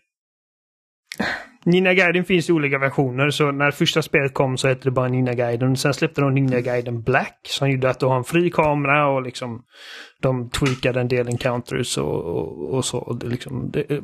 Ninja 1.64 1.94
Gaiden 1.94 2.24
finns 2.24 2.50
i 2.50 2.52
olika 2.52 2.78
versioner. 2.78 3.30
Så 3.30 3.52
när 3.52 3.70
första 3.70 4.02
spelet 4.02 4.34
kom 4.34 4.56
så 4.56 4.68
hette 4.68 4.84
det 4.84 4.90
bara 4.90 5.08
Ninja 5.08 5.34
Gaiden. 5.34 5.76
Sen 5.76 5.94
släppte 5.94 6.20
de 6.20 6.34
Ninja 6.34 6.60
Gaiden 6.60 7.02
Black. 7.02 7.38
Som 7.42 7.70
gjorde 7.70 7.90
att 7.90 8.00
du 8.00 8.06
har 8.06 8.16
en 8.16 8.24
fri 8.24 8.50
kamera 8.50 9.08
och 9.08 9.22
liksom... 9.22 9.62
De 10.20 10.50
tweakade 10.50 11.00
en 11.00 11.08
del 11.08 11.28
encounters 11.28 11.98
och, 11.98 12.24
och, 12.24 12.74
och 12.74 12.84
så. 12.84 12.98
Och 12.98 13.18
det, 13.18 13.26
liksom, 13.26 13.70
det, 13.70 14.00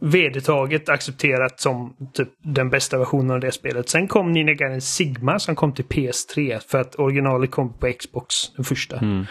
vedertaget 0.00 0.88
accepterat 0.88 1.60
som 1.60 1.96
typ 2.12 2.28
den 2.42 2.70
bästa 2.70 2.98
versionen 2.98 3.30
av 3.30 3.40
det 3.40 3.52
spelet. 3.52 3.88
Sen 3.88 4.08
kom 4.08 4.32
Ninja 4.32 4.54
Gaiden 4.54 4.80
Sigma 4.80 5.38
som 5.38 5.56
kom 5.56 5.74
till 5.74 5.84
PS3 5.84 6.58
för 6.70 6.80
att 6.80 6.98
originalet 6.98 7.50
kom 7.50 7.78
på 7.78 7.92
Xbox, 7.92 8.52
den 8.56 8.64
första. 8.64 8.96
Mm. 8.96 9.26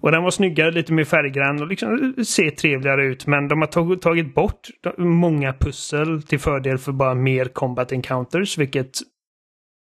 Och 0.00 0.12
den 0.12 0.22
var 0.22 0.30
snyggare, 0.30 0.70
lite 0.70 0.92
mer 0.92 1.04
färggrann 1.04 1.62
och 1.62 1.68
liksom 1.68 2.14
ser 2.24 2.50
trevligare 2.50 3.04
ut. 3.04 3.26
Men 3.26 3.48
de 3.48 3.60
har 3.60 3.96
tagit 3.96 4.34
bort 4.34 4.68
många 4.98 5.52
pussel 5.52 6.22
till 6.22 6.38
fördel 6.38 6.78
för 6.78 6.92
bara 6.92 7.14
mer 7.14 7.44
combat 7.44 7.92
encounters, 7.92 8.58
vilket 8.58 8.98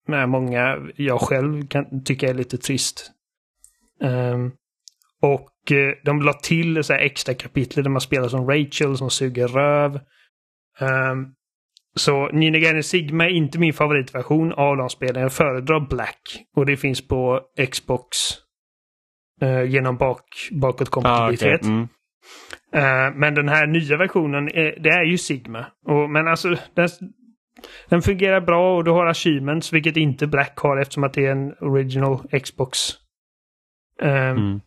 med 0.07 0.29
många, 0.29 0.77
jag 0.95 1.21
själv 1.21 1.67
kan 1.67 2.03
tycka 2.03 2.29
är 2.29 2.33
lite 2.33 2.57
trist. 2.57 3.11
Um, 4.01 4.51
och 5.21 5.71
eh, 5.71 5.93
de 6.05 6.21
la 6.21 6.33
till 6.33 6.83
så 6.83 6.93
extra 6.93 7.33
kapitel 7.33 7.83
där 7.83 7.91
man 7.91 8.01
spelar 8.01 8.27
som 8.27 8.49
Rachel 8.49 8.97
som 8.97 9.09
suger 9.09 9.47
röv. 9.47 9.99
Um, 10.79 11.33
så 11.95 12.27
Nina 12.27 12.59
Gaiden 12.59 12.83
Sigma 12.83 13.25
är 13.25 13.29
inte 13.29 13.59
min 13.59 13.73
favoritversion 13.73 14.53
av 14.53 14.77
de 14.77 14.89
spelen. 14.89 15.21
Jag 15.21 15.33
föredrar 15.33 15.79
Black. 15.89 16.21
Och 16.55 16.65
det 16.65 16.77
finns 16.77 17.07
på 17.07 17.41
Xbox 17.71 18.17
uh, 19.41 19.63
genom 19.63 19.97
bak, 19.97 20.23
bakåtkompatibilitet. 20.51 21.51
Ah, 21.51 21.55
okay. 21.55 21.69
mm. 21.69 21.81
uh, 23.11 23.19
men 23.19 23.35
den 23.35 23.49
här 23.49 23.67
nya 23.67 23.97
versionen, 23.97 24.47
är, 24.47 24.79
det 24.83 24.89
är 24.89 25.03
ju 25.03 25.17
Sigma. 25.17 25.65
Och, 25.85 26.09
men 26.09 26.27
alltså, 26.27 26.55
den, 26.73 26.89
den 27.89 28.01
fungerar 28.01 28.41
bra 28.41 28.77
och 28.77 28.83
du 28.83 28.91
har 28.91 29.05
achievements, 29.05 29.73
vilket 29.73 29.97
inte 29.97 30.27
Black 30.27 30.57
har 30.57 30.77
eftersom 30.77 31.03
att 31.03 31.13
det 31.13 31.25
är 31.25 31.31
en 31.31 31.53
original 31.61 32.19
Xbox. 32.43 32.79
Um, 34.01 34.09
mm. 34.09 34.61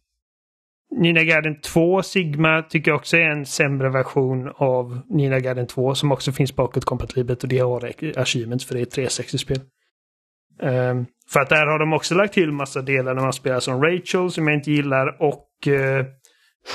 Nina 0.90 1.22
Garden 1.22 1.60
2 1.60 2.02
Sigma 2.02 2.62
tycker 2.62 2.90
jag 2.90 2.98
också 2.98 3.16
är 3.16 3.30
en 3.30 3.46
sämre 3.46 3.90
version 3.90 4.52
av 4.56 5.00
Nina 5.08 5.40
Garden 5.40 5.66
2 5.66 5.94
som 5.94 6.12
också 6.12 6.32
finns 6.32 6.56
bakåtkompatibelt 6.56 7.42
och 7.42 7.48
det 7.48 7.58
har 7.58 7.92
achievements 8.16 8.64
för 8.64 8.74
det 8.74 8.80
är 8.80 9.02
360-spel. 9.02 9.60
Um, 10.62 11.06
för 11.32 11.40
att 11.40 11.48
där 11.48 11.66
har 11.66 11.78
de 11.78 11.92
också 11.92 12.14
lagt 12.14 12.34
till 12.34 12.52
massa 12.52 12.82
delar 12.82 13.14
när 13.14 13.22
man 13.22 13.32
spelar 13.32 13.60
som 13.60 13.82
Rachel 13.82 14.30
som 14.30 14.48
jag 14.48 14.56
inte 14.56 14.70
gillar 14.70 15.22
och 15.22 15.48
uh, 15.66 16.04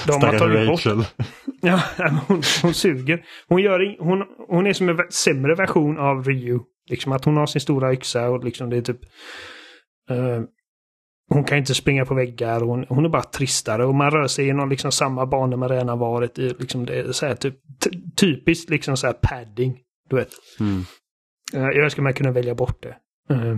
de 0.07 0.13
Stackars 0.13 0.41
har 0.41 0.47
tagit 0.47 0.69
Rachel. 0.69 0.97
bort... 0.97 1.07
Ja, 1.61 1.81
hon, 2.27 2.41
hon 2.61 2.73
suger. 2.73 3.25
Hon, 3.47 3.61
gör, 3.61 3.95
hon, 3.99 4.23
hon 4.47 4.67
är 4.67 4.73
som 4.73 4.89
en 4.89 4.97
sämre 5.09 5.55
version 5.55 5.97
av 5.97 6.23
Ryu. 6.23 6.59
Liksom 6.89 7.11
att 7.11 7.25
hon 7.25 7.37
har 7.37 7.45
sin 7.45 7.61
stora 7.61 7.93
yxa 7.93 8.29
och 8.29 8.43
liksom 8.43 8.69
det 8.69 8.77
är 8.77 8.81
typ... 8.81 8.99
Uh, 10.11 10.41
hon 11.29 11.43
kan 11.43 11.57
inte 11.57 11.75
springa 11.75 12.05
på 12.05 12.13
väggar. 12.13 12.61
Hon, 12.61 12.85
hon 12.89 13.05
är 13.05 13.09
bara 13.09 13.23
tristare 13.23 13.85
och 13.85 13.95
man 13.95 14.11
rör 14.11 14.27
sig 14.27 14.45
genom 14.45 14.69
liksom 14.69 14.91
samma 14.91 15.25
banor 15.25 15.57
man 15.57 15.69
redan 15.69 15.99
varit 15.99 16.39
i. 16.39 16.49
Liksom 16.59 16.85
det 16.85 16.99
är 16.99 17.11
så 17.11 17.25
här, 17.25 17.35
typ, 17.35 17.55
typiskt 18.19 18.69
liksom 18.69 18.97
så 18.97 19.07
här 19.07 19.13
padding. 19.13 19.79
Du 20.09 20.15
vet. 20.15 20.29
Mm. 20.59 20.79
Uh, 21.55 21.75
jag 21.75 21.83
önskar 21.83 22.03
man 22.03 22.13
kunde 22.13 22.31
välja 22.31 22.55
bort 22.55 22.83
det. 22.83 22.95
Uh, 23.33 23.57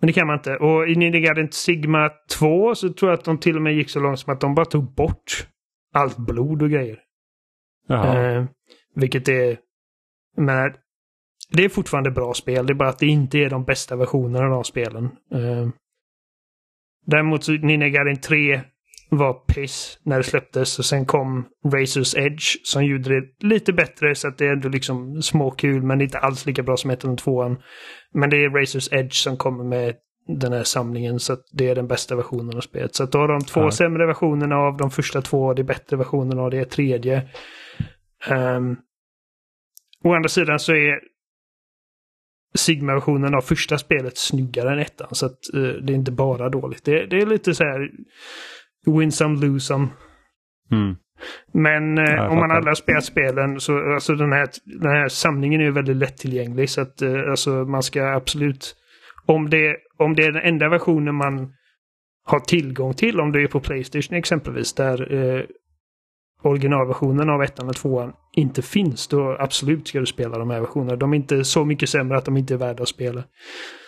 men 0.00 0.06
det 0.06 0.12
kan 0.12 0.26
man 0.26 0.36
inte. 0.36 0.56
Och 0.56 0.88
i 0.88 0.94
Ninja 0.94 1.48
Sigma 1.50 2.10
2 2.38 2.74
så 2.74 2.92
tror 2.92 3.10
jag 3.10 3.18
att 3.18 3.24
de 3.24 3.38
till 3.38 3.56
och 3.56 3.62
med 3.62 3.74
gick 3.74 3.90
så 3.90 4.00
långt 4.00 4.18
som 4.18 4.32
att 4.32 4.40
de 4.40 4.54
bara 4.54 4.66
tog 4.66 4.94
bort 4.94 5.46
allt 5.94 6.16
blod 6.16 6.62
och 6.62 6.70
grejer. 6.70 7.00
Uh, 7.90 8.44
vilket 8.94 9.28
är... 9.28 9.58
Men 10.36 10.74
det 11.52 11.64
är 11.64 11.68
fortfarande 11.68 12.10
bra 12.10 12.34
spel. 12.34 12.66
Det 12.66 12.72
är 12.72 12.74
bara 12.74 12.88
att 12.88 12.98
det 12.98 13.06
inte 13.06 13.38
är 13.38 13.50
de 13.50 13.64
bästa 13.64 13.96
versionerna 13.96 14.56
av 14.56 14.62
spelen. 14.62 15.04
Uh, 15.34 15.68
Däremot 17.06 17.44
så 17.44 17.52
Ninja 17.52 17.88
Gaiden 17.88 18.20
3 18.20 18.60
var 19.08 19.32
piss 19.32 19.98
när 20.02 20.16
det 20.16 20.22
släpptes 20.22 20.78
och 20.78 20.84
sen 20.84 21.06
kom 21.06 21.46
Razors 21.74 22.14
Edge 22.14 22.56
som 22.62 22.84
gjorde 22.84 23.20
det 23.20 23.46
lite 23.46 23.72
bättre 23.72 24.14
så 24.14 24.28
att 24.28 24.38
det 24.38 24.46
är 24.46 24.52
ändå 24.52 24.68
liksom 24.68 25.22
småkul 25.22 25.82
men 25.82 26.00
inte 26.00 26.18
alls 26.18 26.46
lika 26.46 26.62
bra 26.62 26.76
som 26.76 26.90
ettan 26.90 27.10
och 27.10 27.18
tvåan. 27.18 27.62
Men 28.12 28.30
det 28.30 28.36
är 28.36 28.50
Razors 28.50 28.92
Edge 28.92 29.14
som 29.14 29.36
kommer 29.36 29.64
med 29.64 29.94
den 30.26 30.52
här 30.52 30.64
samlingen 30.64 31.20
så 31.20 31.32
att 31.32 31.44
det 31.52 31.68
är 31.68 31.74
den 31.74 31.86
bästa 31.86 32.16
versionen 32.16 32.56
av 32.56 32.60
spelet. 32.60 32.94
Så 32.94 33.04
att 33.04 33.12
då 33.12 33.18
har 33.18 33.28
de 33.28 33.40
två 33.40 33.60
ja. 33.60 33.70
sämre 33.70 34.06
versionerna 34.06 34.56
av 34.56 34.76
de 34.76 34.90
första 34.90 35.22
två 35.22 35.42
och 35.42 35.58
är 35.58 35.62
bättre 35.62 35.96
versionen 35.96 36.38
av 36.38 36.50
det 36.50 36.64
tredje. 36.64 37.28
Um, 38.30 38.76
å 40.04 40.14
andra 40.14 40.28
sidan 40.28 40.58
så 40.58 40.72
är 40.72 41.00
Sigma-versionen 42.54 43.34
av 43.34 43.40
första 43.40 43.78
spelet 43.78 44.18
snyggare 44.18 44.72
än 44.72 44.78
ettan. 44.78 45.08
Så 45.10 45.26
att 45.26 45.38
uh, 45.54 45.72
det 45.72 45.92
är 45.92 45.94
inte 45.94 46.12
bara 46.12 46.48
dåligt. 46.48 46.84
Det, 46.84 47.06
det, 47.06 47.16
är 47.16 47.26
lite 47.26 47.54
så 47.54 47.64
här 47.64 47.90
win 48.86 49.12
some, 49.12 49.46
lose 49.46 49.66
some. 49.66 49.88
Mm. 50.72 50.96
Men 51.52 51.98
uh, 51.98 52.30
om 52.30 52.36
man 52.36 52.50
aldrig 52.50 52.70
har 52.70 52.74
spelat 52.74 53.04
spelen 53.04 53.60
så 53.60 53.94
alltså 53.94 54.14
den 54.14 54.32
här, 54.32 54.48
den 54.64 54.90
här 54.90 55.08
samlingen 55.08 55.60
är 55.60 55.70
väldigt 55.70 55.96
lättillgänglig. 55.96 56.70
Så 56.70 56.80
att 56.80 57.02
uh, 57.02 57.30
alltså, 57.30 57.50
man 57.50 57.82
ska 57.82 58.06
absolut... 58.06 58.76
Om 59.26 59.50
det, 59.50 59.76
om 59.96 60.14
det 60.14 60.22
är 60.22 60.32
den 60.32 60.42
enda 60.42 60.68
versionen 60.68 61.14
man 61.14 61.52
har 62.24 62.40
tillgång 62.40 62.94
till, 62.94 63.20
om 63.20 63.32
det 63.32 63.42
är 63.42 63.46
på 63.46 63.60
Playstation 63.60 64.18
exempelvis, 64.18 64.72
där 64.72 65.46
originalversionen 66.42 67.30
av 67.30 67.42
ettan 67.42 67.68
och 67.68 67.76
tvåan 67.76 68.12
inte 68.32 68.62
finns, 68.62 69.08
då 69.08 69.36
absolut 69.38 69.88
ska 69.88 70.00
du 70.00 70.06
spela 70.06 70.38
de 70.38 70.50
här 70.50 70.60
versionerna. 70.60 70.96
De 70.96 71.12
är 71.12 71.16
inte 71.16 71.44
så 71.44 71.64
mycket 71.64 71.88
sämre 71.88 72.18
att 72.18 72.24
de 72.24 72.36
inte 72.36 72.54
är 72.54 72.58
värda 72.58 72.82
att 72.82 72.88
spela. 72.88 73.24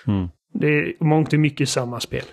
Mm. 0.06 0.28
Det 0.52 0.66
är 0.66 1.04
mångt 1.04 1.32
och 1.32 1.38
mycket 1.38 1.68
samma 1.68 2.00
spel. 2.00 2.24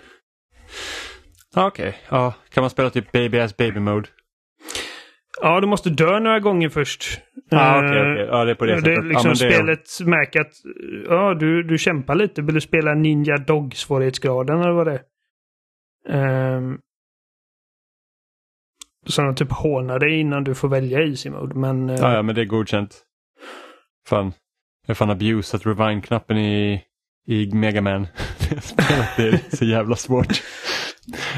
Okej, 1.56 1.88
okay. 1.88 2.00
ja. 2.08 2.34
Kan 2.48 2.62
man 2.62 2.70
spela 2.70 2.90
typ 2.90 3.12
Baby 3.12 3.38
as 3.38 3.56
Baby 3.56 3.80
Mode? 3.80 4.08
Ja, 5.40 5.60
du 5.60 5.66
måste 5.66 5.90
dö 5.90 6.20
några 6.20 6.40
gånger 6.40 6.68
först. 6.68 7.20
Ah, 7.50 7.78
okay, 7.78 7.88
okay. 7.88 8.26
Ja, 8.26 8.44
det 8.44 8.50
är 8.50 8.54
på 8.54 8.64
det, 8.64 8.74
det 8.74 8.80
sättet. 8.80 9.04
Liksom 9.04 9.28
ja, 9.28 9.34
spelet 9.34 9.80
är... 10.00 10.04
märker 10.04 10.40
att 10.40 10.52
ja, 11.08 11.34
du, 11.34 11.62
du 11.62 11.78
kämpar 11.78 12.14
lite. 12.14 12.42
Vill 12.42 12.54
du 12.54 12.60
spela 12.60 12.94
Ninja 12.94 13.36
Dog-svårighetsgraden 13.36 14.60
eller 14.60 14.72
vad 14.72 14.86
det 14.86 15.00
är? 16.08 16.56
Um, 16.56 16.80
så 19.06 19.22
de 19.22 19.34
typ 19.34 19.52
hånar 19.52 19.98
dig 19.98 20.20
innan 20.20 20.44
du 20.44 20.54
får 20.54 20.68
välja 20.68 21.00
Easy 21.00 21.30
Mode. 21.30 21.54
Men, 21.54 21.90
eh, 21.90 21.96
ja, 22.00 22.12
ja, 22.12 22.22
men 22.22 22.34
det 22.34 22.40
är 22.40 22.44
godkänt. 22.44 23.02
Fan, 24.08 24.32
jag 24.86 24.88
har 24.88 24.94
fan 24.94 25.10
abusat 25.10 25.66
rewind-knappen 25.66 26.38
i, 26.38 26.82
i 27.26 27.50
Mega 27.54 27.80
Man. 27.80 28.06
det 29.16 29.28
är 29.28 29.56
så 29.56 29.64
jävla 29.64 29.96
svårt. 29.96 30.42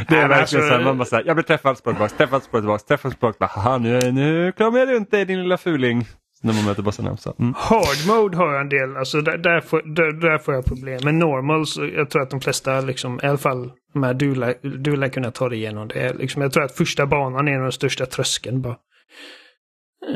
Det 0.09 0.17
är 0.17 0.29
verkligen 0.29 0.41
alltså, 0.41 0.59
så 0.59 0.65
här, 0.65 0.85
man 0.85 0.99
bara 0.99 1.05
säger 1.05 1.27
jag 1.27 1.37
blir 1.37 1.45
träffad, 1.45 1.79
språk 1.79 1.95
tillbaks, 1.95 2.13
träffad, 2.13 2.43
språk 2.43 2.63
tillbaks, 2.63 2.85
träffad, 2.85 3.13
språk 3.13 3.35
tillbaks. 3.35 3.55
Haha, 3.55 3.79
nu, 3.79 4.13
nu 4.13 4.53
kramar 4.53 4.79
jag 4.79 4.89
runt 4.89 5.11
dig 5.11 5.25
din 5.25 5.43
lilla 5.43 5.57
fuling. 5.59 6.07
När 6.43 6.55
man 6.55 6.65
möter 6.65 6.83
bossen. 6.83 7.17
Så. 7.17 7.35
Mm. 7.39 7.55
Hard 7.57 8.07
mode 8.07 8.37
har 8.37 8.53
jag 8.53 8.61
en 8.61 8.69
del, 8.69 8.97
alltså 8.97 9.21
där, 9.21 9.39
där, 9.39 9.61
får, 9.61 9.83
där, 9.95 10.13
där 10.13 10.39
får 10.39 10.55
jag 10.55 10.65
problem. 10.65 11.01
Men 11.05 11.19
normal, 11.19 11.67
så 11.67 11.85
jag 11.87 12.11
tror 12.11 12.23
att 12.23 12.31
de 12.31 12.41
flesta, 12.41 12.81
liksom, 12.81 13.21
i 13.23 13.27
alla 13.27 13.39
fall 13.39 13.73
med 13.95 14.17
du, 14.17 14.55
du 14.63 14.97
lär 14.97 15.09
kunna 15.09 15.31
ta 15.31 15.49
dig 15.49 15.59
igenom 15.59 15.89
det. 15.89 16.13
Liksom, 16.13 16.43
jag 16.43 16.53
tror 16.53 16.65
att 16.65 16.77
första 16.77 17.07
banan 17.07 17.49
är 17.49 17.61
den 17.61 17.73
största 17.73 18.07
tröskeln 18.07 18.63
bara. 18.63 18.77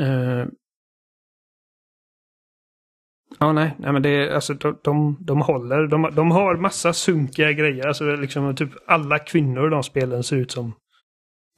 Uh, 0.01 0.45
Ja, 3.43 3.53
nej, 3.53 3.75
nej 3.77 3.93
men 3.93 4.01
det 4.01 4.09
är 4.09 4.35
alltså 4.35 4.53
de, 4.53 4.79
de, 4.83 5.17
de 5.19 5.41
håller. 5.41 5.87
De, 5.87 6.09
de 6.15 6.31
har 6.31 6.55
massa 6.55 6.93
sunkiga 6.93 7.51
grejer. 7.51 7.87
Alltså 7.87 8.15
liksom 8.15 8.55
typ 8.55 8.69
alla 8.87 9.19
kvinnor 9.19 9.69
de 9.69 9.83
spelen 9.83 10.23
ser 10.23 10.37
ut 10.37 10.51
som. 10.51 10.73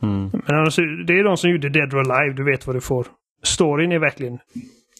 Mm. 0.04 0.30
Men 0.48 0.56
alltså, 0.56 0.82
det 0.82 1.20
är 1.20 1.24
de 1.24 1.38
som 1.38 1.50
gjorde 1.50 1.70
Dead 1.70 1.94
or 1.94 2.12
Alive, 2.12 2.36
du 2.36 2.44
vet 2.44 2.68
vad 2.68 2.76
du 2.76 2.82
får 2.82 3.06
storyn 3.44 3.92
är 3.92 4.00
verkligen 4.00 4.40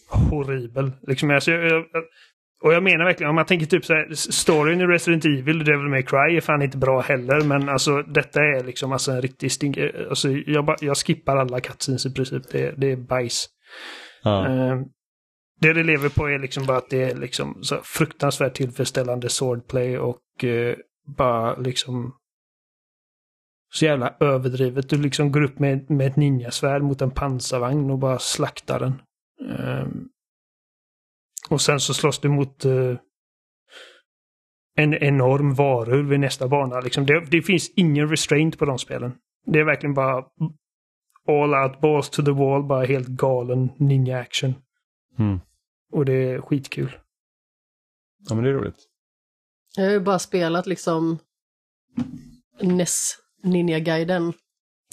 horribel. 0.08 0.92
Liksom, 1.06 1.30
alltså, 1.30 1.50
jag, 1.50 1.72
jag, 1.72 1.84
och 2.62 2.74
jag 2.74 2.82
menar 2.82 3.04
verkligen, 3.04 3.30
om 3.30 3.36
man 3.36 3.46
tänker 3.46 3.66
typ 3.66 3.84
så 3.84 3.94
här, 3.94 4.14
storyn 4.14 4.80
i 4.80 4.86
Resident 4.86 5.24
Evil, 5.24 5.64
Devil 5.64 5.88
May 5.88 6.02
Cry 6.02 6.36
är 6.36 6.40
fan 6.40 6.62
inte 6.62 6.78
bra 6.78 7.00
heller. 7.00 7.40
Men 7.40 7.68
alltså 7.68 8.02
detta 8.02 8.40
är 8.40 8.64
liksom 8.64 8.92
alltså 8.92 9.12
en 9.12 9.22
riktig 9.22 9.52
stink... 9.52 9.78
Alltså, 10.08 10.30
jag, 10.30 10.76
jag 10.80 10.96
skippar 10.96 11.36
alla 11.36 11.60
cutscenes 11.60 12.06
i 12.06 12.14
princip. 12.14 12.42
Det, 12.52 12.74
det 12.76 12.92
är 12.92 12.96
bajs. 12.96 13.46
Ja. 14.22 14.46
Uh, 14.48 14.82
det 15.60 15.72
det 15.72 15.82
lever 15.82 16.08
på 16.08 16.26
är 16.28 16.38
liksom 16.38 16.66
bara 16.66 16.78
att 16.78 16.90
det 16.90 17.02
är 17.02 17.14
liksom 17.14 17.62
så 17.62 17.76
fruktansvärt 17.82 18.54
tillfredsställande 18.54 19.28
swordplay 19.28 19.98
och 19.98 20.44
eh, 20.44 20.76
bara 21.16 21.56
liksom 21.56 22.14
så 23.72 23.84
jävla 23.84 24.14
överdrivet. 24.20 24.88
Du 24.88 25.02
liksom 25.02 25.32
går 25.32 25.42
upp 25.42 25.58
med, 25.58 25.90
med 25.90 26.06
ett 26.06 26.16
ninjasvärd 26.16 26.82
mot 26.82 27.02
en 27.02 27.10
pansarvagn 27.10 27.90
och 27.90 27.98
bara 27.98 28.18
slaktar 28.18 28.80
den. 28.80 29.02
Um, 29.58 30.08
och 31.50 31.60
sen 31.60 31.80
så 31.80 31.94
slåss 31.94 32.18
du 32.18 32.28
mot 32.28 32.64
uh, 32.64 32.98
en 34.76 34.94
enorm 34.94 35.54
varulv 35.54 36.12
i 36.12 36.18
nästa 36.18 36.48
bana. 36.48 36.80
Liksom 36.80 37.06
det, 37.06 37.20
det, 37.30 37.42
finns 37.42 37.70
ingen 37.76 38.08
restraint 38.08 38.58
på 38.58 38.64
de 38.64 38.78
spelen. 38.78 39.12
Det 39.46 39.58
är 39.58 39.64
verkligen 39.64 39.94
bara 39.94 40.24
all 41.28 41.54
out, 41.54 41.80
balls 41.80 42.10
to 42.10 42.22
the 42.22 42.30
wall, 42.30 42.62
bara 42.62 42.84
helt 42.84 43.08
galen 43.08 43.70
ninja-action. 43.78 44.54
Mm. 45.18 45.40
Och 45.92 46.04
det 46.04 46.12
är 46.12 46.40
skitkul. 46.40 46.96
Ja 48.28 48.34
men 48.34 48.44
det 48.44 48.50
är 48.50 48.54
roligt. 48.54 48.86
Jag 49.76 49.84
har 49.84 49.90
ju 49.90 50.00
bara 50.00 50.18
spelat 50.18 50.66
liksom 50.66 51.18
NES 52.62 53.16
Ninja-guiden. 53.42 54.32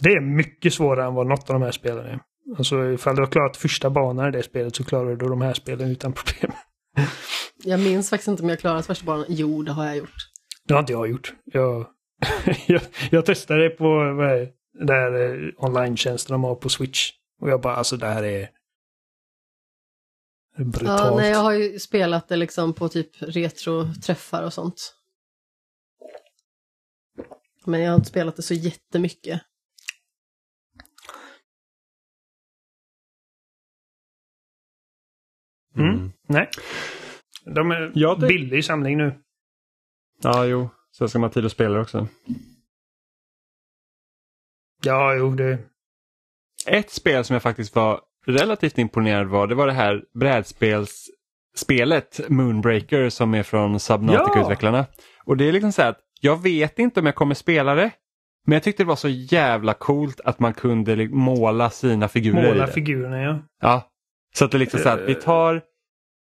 Det 0.02 0.10
är 0.10 0.22
mycket 0.22 0.74
svårare 0.74 1.08
än 1.08 1.14
vad 1.14 1.28
något 1.28 1.50
av 1.50 1.54
de 1.54 1.62
här 1.62 1.72
spelen 1.72 2.06
är. 2.06 2.20
Alltså 2.58 2.92
ifall 2.92 3.16
du 3.16 3.22
har 3.22 3.32
klarat 3.32 3.58
första 3.58 3.90
banan 3.90 4.28
i 4.28 4.32
det 4.32 4.44
spelet 4.44 4.76
så 4.76 4.84
klarar 4.84 5.16
du 5.16 5.30
de 5.30 5.42
här 5.42 5.54
spelen 5.54 5.92
utan 5.92 6.14
problem. 6.14 6.52
jag 7.64 7.80
minns 7.80 8.10
faktiskt 8.10 8.28
inte 8.28 8.44
om 8.44 8.50
jag 8.50 8.60
klarat 8.60 8.86
första 8.86 9.06
banan. 9.06 9.26
Jo, 9.30 9.64
det 9.64 9.72
har 9.72 9.86
jag 9.86 9.98
gjort. 9.98 10.16
Det 10.68 10.74
har 10.74 10.80
inte 10.80 10.94
jag 10.94 11.10
gjort. 11.10 11.34
Jag, 11.46 11.86
jag, 12.68 12.82
jag 13.12 13.26
testade 13.26 13.64
det 13.64 13.70
på 13.70 13.84
vad 14.14 14.32
är, 14.32 14.50
där 14.86 15.26
eh, 15.26 15.50
online-tjänsten 15.58 16.34
de 16.34 16.44
har 16.44 16.56
på 16.56 16.70
Switch. 16.70 17.12
Och 17.42 17.50
jag 17.50 17.62
bara, 17.62 17.76
alltså 17.76 17.98
det 17.98 18.08
här 18.08 18.24
är 18.24 18.50
brutalt. 20.56 20.84
Ja, 21.02 21.16
nej, 21.16 21.32
jag 21.32 21.40
har 21.40 21.52
ju 21.52 21.80
spelat 21.80 22.28
det 22.28 22.36
liksom 22.36 22.74
på 22.74 22.90
typ 22.90 23.22
retro-träffar 23.22 24.44
och 24.44 24.54
sånt. 24.54 24.96
Men 27.66 27.82
jag 27.82 27.92
har 27.92 27.96
inte 27.96 28.10
spelat 28.10 28.36
det 28.36 28.42
så 28.42 28.54
jättemycket. 28.54 29.42
Mm. 35.76 36.12
Nej. 36.28 36.50
De 37.46 37.72
är 37.72 37.92
Ja, 37.96 38.16
det- 38.16 38.28
billig 38.28 38.66
samling 38.66 38.98
nu. 38.98 39.24
Ja, 40.22 40.46
jo. 40.46 40.70
Sen 40.98 41.10
ska 41.10 41.20
man 41.20 41.30
ha 41.30 41.34
tid 41.34 41.46
att 41.46 41.52
spela 41.52 41.80
också. 41.82 42.08
Ja, 44.84 45.14
jo, 45.16 45.36
det... 45.36 45.60
Ett 46.68 46.92
spel 46.92 47.26
som 47.26 47.34
jag 47.34 47.44
faktiskt 47.44 47.76
var 47.76 48.02
relativt 48.26 48.78
imponerad 48.78 49.28
var, 49.28 49.48
det 49.48 49.56
var 49.56 49.68
det 49.68 49.74
här 49.74 50.04
brädspelsspelet 50.20 52.20
Moonbreaker 52.30 53.10
som 53.10 53.34
är 53.34 53.44
från 53.44 53.80
Subnautica-utvecklarna. 53.80 54.86
Och 55.26 55.38
det 55.38 55.48
är 55.48 55.52
liksom 55.52 55.72
så 55.72 55.82
här 55.82 55.90
att 55.90 56.00
jag 56.22 56.44
vet 56.44 56.80
inte 56.80 57.00
om 57.00 57.06
jag 57.06 57.16
kommer 57.16 57.36
spela 57.36 57.76
det. 57.76 57.92
Men 58.46 58.54
jag 58.54 58.64
tyckte 58.64 58.84
det 58.84 58.88
var 58.88 58.96
så 58.96 59.10
jävla 59.10 59.74
coolt 59.74 60.22
att 60.26 60.40
man 60.40 60.54
kunde 60.54 61.08
måla 61.08 61.70
sina 61.70 62.08
figurer 62.08 62.46
i 62.46 62.48
Måla 62.48 62.66
det. 62.66 62.72
figurerna, 62.72 63.22
ja. 63.22 63.40
Ja, 63.62 63.90
så 64.36 64.46
att 64.46 64.52
det 64.52 64.58
liksom 64.58 64.80
så 64.80 64.90
att 64.90 65.00
vi 65.08 65.16
tar 65.16 65.62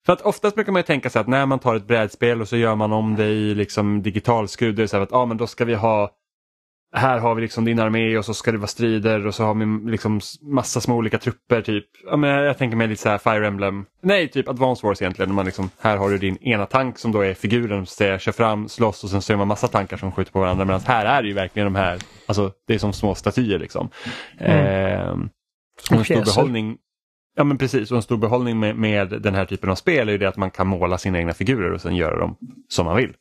för 0.07 0.12
att 0.12 0.20
oftast 0.20 0.55
brukar 0.55 0.72
man 0.72 0.78
ju 0.80 0.86
tänka 0.86 1.11
sig 1.11 1.20
att 1.20 1.26
när 1.28 1.47
man 1.47 1.59
tar 1.59 1.74
ett 1.74 1.86
brädspel 1.86 2.40
och 2.40 2.49
så 2.49 2.57
gör 2.57 2.74
man 2.74 2.92
om 2.92 3.14
det 3.16 3.26
i 3.26 3.55
liksom 3.55 4.03
digitalskrud, 4.03 4.76
det 4.76 4.82
är 4.82 4.86
så 4.86 4.97
här 4.97 5.03
att 5.03 5.12
ah, 5.12 5.26
men 5.26 5.36
då 5.36 5.47
ska 5.47 5.64
vi 5.64 5.74
ha 5.74 6.11
här 6.97 7.18
har 7.18 7.34
vi 7.34 7.42
liksom 7.42 7.64
din 7.64 7.78
armé 7.78 8.18
och 8.18 8.24
så 8.24 8.34
ska 8.34 8.53
det 8.53 8.59
vara 8.59 8.66
strider 8.66 9.26
och 9.26 9.34
så 9.34 9.45
har 9.45 9.55
vi 9.55 9.90
liksom 9.90 10.20
massa 10.42 10.80
små 10.80 10.97
olika 10.97 11.18
trupper. 11.18 11.62
typ. 11.62 11.86
Ja, 12.07 12.16
men 12.16 12.30
jag 12.30 12.59
tänker 12.59 12.76
mig 12.76 12.88
lite 12.88 13.03
så 13.03 13.09
här 13.09 13.18
Fire 13.18 13.47
Emblem, 13.47 13.84
nej 14.03 14.28
typ 14.28 14.49
Advance 14.49 14.86
Wars 14.86 15.03
egentligen. 15.03 15.28
När 15.28 15.34
man 15.34 15.47
liksom, 15.47 15.70
här 15.80 15.97
har 15.97 16.11
du 16.11 16.18
din 16.18 16.36
ena 16.36 16.66
tank 16.66 16.99
som 16.99 17.12
då 17.12 17.20
är 17.20 17.34
figuren 17.34 17.86
som 17.86 17.86
säger 17.86 18.18
kör 18.18 18.32
fram, 18.32 18.68
slåss 18.68 19.05
och 19.05 19.11
sen 19.11 19.22
så 19.22 19.32
är 19.32 19.36
man 19.36 19.49
massa 19.49 19.68
tankar 19.68 19.97
som 19.97 20.12
skjuter 20.12 20.32
på 20.32 20.40
varandra. 20.40 20.64
Medan 20.64 20.80
här 20.86 21.07
är 21.07 21.22
det 21.22 21.28
ju 21.28 21.34
verkligen 21.34 21.72
de 21.72 21.78
här, 21.78 21.99
alltså 22.26 22.53
det 22.66 22.74
är 22.74 22.78
som 22.78 22.92
små 22.92 23.14
statyer 23.14 23.59
liksom. 23.59 23.90
Ehm, 24.38 25.28
och 25.90 25.97
en 25.97 26.05
stor 26.05 26.24
behållning 26.24 26.76
Ja 27.37 27.45
men 27.45 27.59
precis, 27.59 27.91
och 27.91 27.97
en 27.97 28.03
stor 28.03 28.16
behållning 28.16 28.61
med, 28.61 28.76
med 28.76 29.09
den 29.22 29.35
här 29.35 29.45
typen 29.45 29.70
av 29.70 29.74
spel 29.74 30.09
är 30.09 30.12
ju 30.12 30.18
det 30.18 30.28
att 30.28 30.37
man 30.37 30.51
kan 30.51 30.66
måla 30.66 30.99
sina 30.99 31.18
egna 31.18 31.32
figurer 31.32 31.72
och 31.72 31.80
sen 31.80 31.97
göra 31.97 32.18
dem 32.18 32.37
som 32.68 32.87
man 32.87 32.97
vill. 32.97 33.12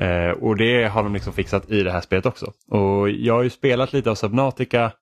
Eh, 0.00 0.30
och 0.30 0.56
det 0.56 0.84
har 0.84 1.02
de 1.02 1.14
liksom 1.14 1.32
fixat 1.32 1.70
i 1.70 1.82
det 1.82 1.90
här 1.90 2.00
spelet 2.00 2.26
också. 2.26 2.52
Och 2.70 3.10
jag 3.10 3.34
har 3.34 3.42
ju 3.42 3.50
spelat 3.50 3.92
lite 3.92 4.10
av 4.10 4.14
Subnautica 4.14 4.92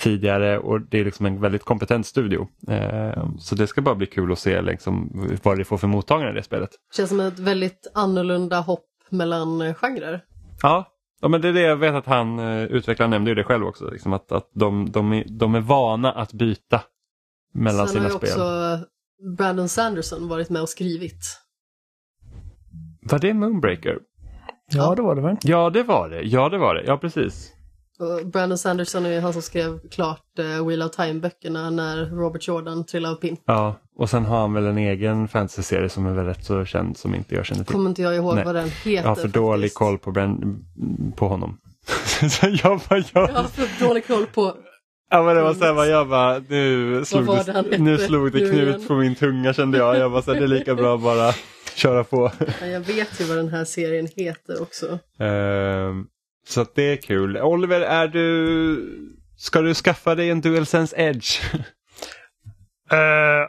tidigare 0.00 0.58
och 0.58 0.80
det 0.80 0.98
är 0.98 1.04
liksom 1.04 1.26
en 1.26 1.40
väldigt 1.40 1.64
kompetent 1.64 2.06
studio. 2.06 2.48
Eh, 2.68 3.26
så 3.38 3.54
det 3.54 3.66
ska 3.66 3.82
bara 3.82 3.94
bli 3.94 4.06
kul 4.06 4.32
att 4.32 4.38
se 4.38 4.62
liksom, 4.62 5.10
vad 5.42 5.58
det 5.58 5.64
får 5.64 5.78
för 5.78 5.88
mottagande 5.88 6.32
i 6.32 6.34
det 6.34 6.42
spelet. 6.42 6.70
Känns 6.96 7.08
som 7.08 7.20
ett 7.20 7.38
väldigt 7.38 7.90
annorlunda 7.94 8.60
hopp 8.60 8.86
mellan 9.10 9.74
genrer. 9.74 10.20
Ja, 10.62 10.84
ja 11.20 11.28
men 11.28 11.40
det 11.40 11.48
är 11.48 11.52
det 11.52 11.60
jag 11.60 11.76
vet 11.76 11.94
att 11.94 12.06
han, 12.06 12.38
eh, 12.38 12.64
utvecklaren 12.64 13.10
nämnde 13.10 13.30
ju 13.30 13.34
det 13.34 13.44
själv 13.44 13.66
också. 13.66 13.90
Liksom 13.90 14.12
att, 14.12 14.32
att 14.32 14.50
de, 14.54 14.90
de, 14.90 15.12
är, 15.12 15.24
de 15.28 15.54
är 15.54 15.60
vana 15.60 16.12
att 16.12 16.32
byta 16.32 16.80
mellan 17.54 17.88
Sen 17.88 18.02
har 18.02 18.08
sina 18.10 18.22
ju 18.22 18.28
spel. 18.28 18.40
också 18.42 18.78
Brandon 19.36 19.68
Sanderson 19.68 20.28
varit 20.28 20.50
med 20.50 20.62
och 20.62 20.68
skrivit. 20.68 21.40
Var 23.02 23.18
det 23.18 23.34
Moonbreaker? 23.34 23.98
Ja, 24.72 24.94
det 24.94 25.02
var 25.02 25.14
det 25.14 25.22
väl? 25.22 25.36
Ja 25.42 25.70
det 25.70 25.82
var 25.82 26.08
det, 26.08 26.22
ja 26.22 26.48
det 26.48 26.58
var 26.58 26.74
det, 26.74 26.82
ja 26.86 26.98
precis. 26.98 27.50
Och 27.98 28.26
Brandon 28.26 28.58
Sanderson 28.58 29.06
är 29.06 29.10
ju 29.10 29.20
han 29.20 29.32
som 29.32 29.42
skrev 29.42 29.88
klart 29.90 30.38
eh, 30.38 30.66
Wheel 30.66 30.82
of 30.82 30.90
Time-böckerna 30.90 31.70
när 31.70 32.06
Robert 32.06 32.48
Jordan 32.48 32.84
trillade 32.86 33.14
av 33.14 33.18
pinn. 33.20 33.36
Ja, 33.44 33.74
och 33.96 34.10
sen 34.10 34.24
har 34.24 34.40
han 34.40 34.52
väl 34.54 34.66
en 34.66 34.78
egen 34.78 35.28
fantasy-serie 35.28 35.88
som 35.88 36.06
är 36.06 36.12
väl 36.12 36.24
rätt 36.24 36.44
så 36.44 36.64
känd 36.64 36.96
som 36.96 37.14
inte 37.14 37.34
jag 37.34 37.46
känner 37.46 37.64
till. 37.64 37.72
Kommer 37.72 37.88
inte 37.88 38.02
jag 38.02 38.16
ihåg 38.16 38.34
Nej. 38.34 38.44
vad 38.44 38.54
den 38.54 38.68
heter. 38.68 38.90
Jag 38.90 39.02
har 39.02 39.14
för 39.14 39.28
dålig 39.28 39.60
faktiskt. 39.62 39.78
koll 39.78 39.98
på, 39.98 40.12
Brand, 40.12 40.64
på 41.16 41.28
honom. 41.28 41.58
jag 42.42 42.80
bara, 42.88 42.98
jag, 42.98 43.30
Jag 43.30 43.34
har 43.34 43.44
för 43.44 43.84
dålig 43.88 44.06
koll 44.06 44.26
på. 44.26 44.56
Ja, 45.14 45.22
men 45.22 45.36
det 45.36 45.42
var 45.42 45.54
så 45.54 45.64
här, 45.64 45.74
bara, 45.74 45.86
jag 45.86 46.08
bara, 46.08 46.38
nu 46.48 47.04
slog, 47.04 47.26
det 47.70 47.78
nu 47.78 47.98
slog 47.98 48.32
det 48.32 48.40
nu 48.40 48.50
knut 48.50 48.88
på 48.88 48.94
min 48.94 49.14
tunga 49.14 49.52
kände 49.52 49.78
jag. 49.78 49.98
Jag 49.98 50.10
bara, 50.12 50.22
så 50.22 50.32
här, 50.32 50.40
det 50.40 50.46
är 50.46 50.48
lika 50.48 50.74
bra 50.74 50.94
att 50.94 51.02
bara 51.02 51.32
köra 51.74 52.04
på. 52.04 52.30
Ja, 52.60 52.66
Jag 52.66 52.80
vet 52.80 53.20
ju 53.20 53.24
vad 53.24 53.36
den 53.36 53.48
här 53.48 53.64
serien 53.64 54.08
heter 54.16 54.62
också. 54.62 54.98
Ehm, 55.18 56.06
så 56.46 56.60
att 56.60 56.74
det 56.74 56.82
är 56.82 56.96
kul. 56.96 57.36
Oliver, 57.36 57.80
är 57.80 58.08
du, 58.08 59.16
ska 59.36 59.60
du 59.60 59.74
skaffa 59.74 60.14
dig 60.14 60.30
en 60.30 60.40
DualSense 60.40 60.96
Edge? 60.98 61.40
Eh, 62.90 62.98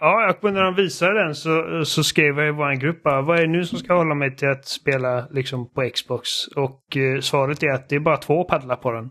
ja, 0.02 0.36
jag, 0.42 0.54
när 0.54 0.64
de 0.64 0.76
visade 0.76 1.24
den 1.24 1.36
så, 1.36 1.82
så 1.86 2.04
skrev 2.04 2.40
jag 2.40 2.48
i 2.48 2.52
vår 2.52 2.76
grupp 2.76 3.02
vad 3.04 3.40
är 3.40 3.42
det 3.42 3.48
nu 3.52 3.66
som 3.66 3.80
ska 3.80 3.94
hålla 3.94 4.16
mig 4.16 4.36
till 4.36 4.50
att 4.50 4.68
spela 4.68 5.28
liksom 5.32 5.74
på 5.74 5.90
Xbox? 5.94 6.30
Och 6.56 6.98
eh, 6.98 7.22
svaret 7.22 7.64
är 7.64 7.70
att 7.70 7.90
det 7.90 7.96
är 7.96 8.00
bara 8.00 8.18
två 8.18 8.44
paddlar 8.44 8.76
på 8.76 8.92
den. 8.92 9.10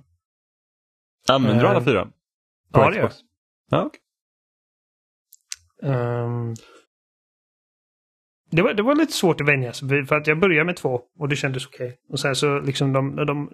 Använder 1.29 1.63
du 1.63 1.69
alla 1.69 1.79
Ehm, 1.79 1.85
fyra? 1.85 2.09
På 2.75 2.81
ja, 2.81 2.91
det 2.91 2.97
gör 2.97 3.09
Xbox? 3.09 3.21
Ja. 3.71 3.91
Ehm, 5.83 6.55
det, 8.51 8.63
var, 8.63 8.75
det 8.75 8.83
var 8.83 8.95
lite 8.95 9.13
svårt 9.13 9.41
att 9.41 9.49
vänja 9.49 9.73
sig 9.73 10.07
för 10.07 10.17
att 10.17 10.27
jag 10.27 10.41
började 10.41 10.65
med 10.65 10.77
två 10.77 11.01
och 11.19 11.29
det 11.29 11.37
kändes 11.37 11.67
okej. 11.67 11.99
Och 12.09 12.21
sen 12.21 12.37
så 12.37 12.59
liksom 12.59 12.93
de, 12.93 13.17
de, 13.17 13.51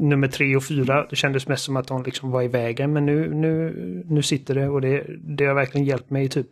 nummer 0.00 0.28
tre 0.28 0.56
och 0.56 0.64
fyra, 0.64 1.06
det 1.10 1.16
kändes 1.16 1.48
mest 1.48 1.64
som 1.64 1.76
att 1.76 1.88
de 1.88 2.02
liksom 2.02 2.30
var 2.30 2.42
i 2.42 2.48
vägen. 2.48 2.92
Men 2.92 3.06
nu, 3.06 3.34
nu, 3.34 3.72
nu 4.06 4.22
sitter 4.22 4.54
det 4.54 4.68
och 4.68 4.80
det, 4.80 5.06
det 5.36 5.44
har 5.44 5.54
verkligen 5.54 5.86
hjälpt 5.86 6.10
mig 6.10 6.28
typ. 6.28 6.50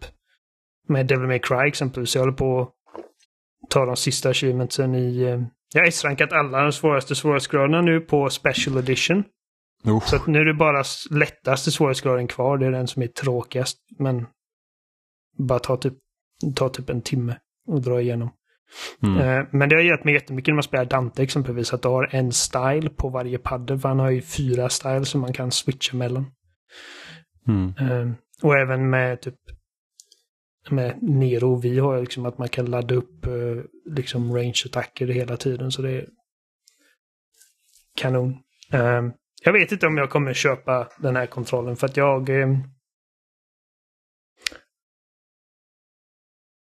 Med 0.89 1.07
Devil 1.07 1.27
May 1.27 1.39
Cry 1.39 1.69
exempelvis. 1.69 2.15
Jag 2.15 2.23
håller 2.23 2.37
på 2.37 2.61
att 2.61 3.71
ta 3.71 3.85
de 3.87 3.97
sista 3.97 4.29
achievementsen 4.29 4.95
i... 4.95 5.23
eh, 5.23 5.43
Jag 5.75 5.81
har 5.81 5.89
S-rankat 5.89 6.33
alla 6.33 6.63
de 6.63 6.73
svåraste 6.73 7.15
svårighetsgraderna 7.15 7.83
nu 7.83 8.01
på 8.01 8.31
Special 8.31 8.79
Edition. 8.79 9.25
Oh. 9.85 10.07
Så 10.07 10.19
nu 10.27 10.39
är 10.39 10.45
det 10.45 10.55
bara 10.55 10.85
lättaste 11.11 11.71
svårighetsgraden 11.71 12.27
kvar. 12.27 12.59
Det 12.59 12.67
är 12.67 12.71
den 12.71 12.89
som 12.89 13.03
är 13.03 13.07
tråkigast. 13.07 13.79
Men 13.99 14.27
bara 15.39 15.59
ta 15.59 15.77
typ, 15.77 15.95
ta 16.55 16.69
typ 16.69 16.91
en 16.91 17.03
timme 17.03 17.39
och 17.67 17.83
dra 17.83 18.01
igenom. 18.01 18.31
Mm. 19.03 19.19
Eh, 19.19 19.47
Men 19.53 19.69
det 19.69 19.77
har 19.77 19.83
hjälpt 19.83 20.05
mig 20.05 20.15
jättemycket 20.15 20.53
när 20.53 20.57
man 20.57 20.63
spelar 20.63 20.85
Dante 20.85 21.23
exempelvis. 21.23 21.73
Att 21.73 21.83
du 21.83 21.89
har 21.89 22.15
en 22.15 22.33
style 22.33 22.91
på 22.91 23.09
varje 23.09 23.39
paddel. 23.39 23.79
För 23.79 23.89
han 23.89 23.99
har 23.99 24.11
ju 24.11 24.23
fyra 24.23 24.69
styles 24.69 25.09
som 25.09 25.21
man 25.21 25.33
kan 25.33 25.51
switcha 25.51 25.97
mellan. 25.97 26.27
Mm. 27.49 27.75
Eh, 27.79 28.15
Och 28.43 28.57
även 28.57 28.91
med 28.91 29.21
typ 29.21 29.35
med 30.71 31.03
Nero 31.03 31.53
och 31.53 31.65
vi 31.65 31.79
har 31.79 32.01
liksom 32.01 32.27
att 32.27 32.39
man 32.39 32.49
kan 32.49 32.67
ladda 32.67 32.95
upp 32.95 33.27
eh, 33.27 33.63
liksom 33.85 34.37
range-attacker 34.37 35.07
hela 35.07 35.37
tiden. 35.37 35.73
Så 35.73 35.83
det 35.83 35.91
är 35.91 36.07
kanon. 37.97 38.37
Jag 39.45 39.53
vet 39.53 39.73
inte 39.73 39.87
om 39.87 39.97
jag 39.97 40.11
kommer 40.11 40.35
köpa 40.35 40.89
den 40.99 41.17
här 41.17 41.27
kontrollen 41.27 41.77
för 41.77 41.87
att 41.87 41.97
jag 41.97 42.29
eh, 42.29 42.49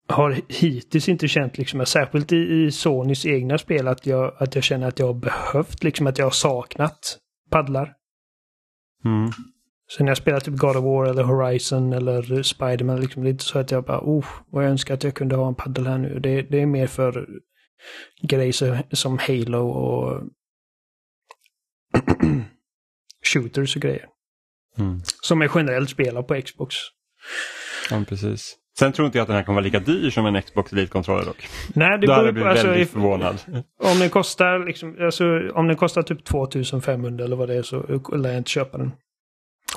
har 0.09 0.41
hittills 0.49 1.09
inte 1.09 1.29
känt, 1.29 1.59
liksom, 1.59 1.87
särskilt 1.87 2.33
i, 2.33 2.37
i 2.37 2.71
Sonys 2.73 3.27
egna 3.27 3.59
spel, 3.59 3.89
att 3.89 4.07
jag, 4.07 4.35
att 4.39 4.55
jag 4.55 4.65
känner 4.65 4.89
att 4.89 4.99
jag 4.99 5.07
har 5.07 5.15
behövt, 5.15 5.85
liksom 5.85 6.07
att 6.07 6.19
jag 6.19 6.27
har 6.27 6.31
saknat 6.31 7.19
paddlar. 7.51 7.95
Mm. 9.05 9.31
Så 9.87 10.05
när 10.05 10.11
jag 10.11 10.17
spelar 10.17 10.41
typ 10.41 10.57
God 10.57 10.77
of 10.77 10.85
War 10.85 11.07
eller 11.07 11.23
Horizon 11.23 11.93
eller 11.93 12.43
Spiderman, 12.43 13.01
liksom, 13.01 13.23
det 13.23 13.29
är 13.29 13.33
inte 13.33 13.45
så 13.45 13.59
att 13.59 13.71
jag 13.71 13.85
bara 13.85 14.01
oh, 14.01 14.27
vad 14.47 14.65
jag 14.65 14.71
önskar 14.71 14.95
att 14.95 15.05
jag 15.05 15.15
kunde 15.15 15.37
ha 15.37 15.49
en 15.49 15.55
paddel 15.55 15.87
här 15.87 15.99
nu. 15.99 16.19
Det, 16.19 16.43
det 16.43 16.63
är 16.63 16.67
mer 16.67 16.87
för 16.87 17.29
grejer 18.23 18.95
som 18.95 19.19
Halo 19.19 19.69
och 19.69 20.23
shooters 23.25 23.77
och 23.77 23.83
grejer. 23.83 24.07
Mm. 24.79 25.01
Som 25.23 25.41
jag 25.41 25.51
generellt 25.55 25.91
spelar 25.91 26.23
på 26.23 26.43
Xbox. 26.43 26.75
Ja, 27.91 28.05
precis. 28.09 28.57
Sen 28.79 28.93
tror 28.93 29.07
inte 29.07 29.19
jag 29.19 29.23
att 29.23 29.29
den 29.29 29.37
här 29.37 29.45
kommer 29.45 29.55
vara 29.55 29.65
lika 29.65 29.79
dyr 29.79 30.11
som 30.11 30.27
en 30.27 30.43
Xbox 30.43 30.73
Elite-kontroller 30.73 31.25
dock. 31.25 31.49
Nej, 31.75 31.99
det 31.99 32.07
Då 32.07 32.13
hade 32.13 32.23
beror 32.23 32.27
jag 32.27 32.35
blivit 32.35 32.51
alltså, 32.51 32.67
väldigt 32.67 32.91
förvånad. 32.91 33.41
Om 33.81 33.99
den 33.99 34.11
kostar 34.11 34.67
liksom, 34.67 34.97
alltså, 35.01 35.25
om 35.55 35.67
den 35.67 35.77
kostar 35.77 36.03
typ 36.03 36.25
2500 36.25 37.25
eller 37.25 37.37
vad 37.37 37.49
det 37.49 37.55
är 37.55 37.63
så 37.63 38.01
lär 38.17 38.31
jag 38.31 38.39
inte 38.39 38.51
köpa 38.51 38.79
den. 38.79 38.87
Om 38.87 38.93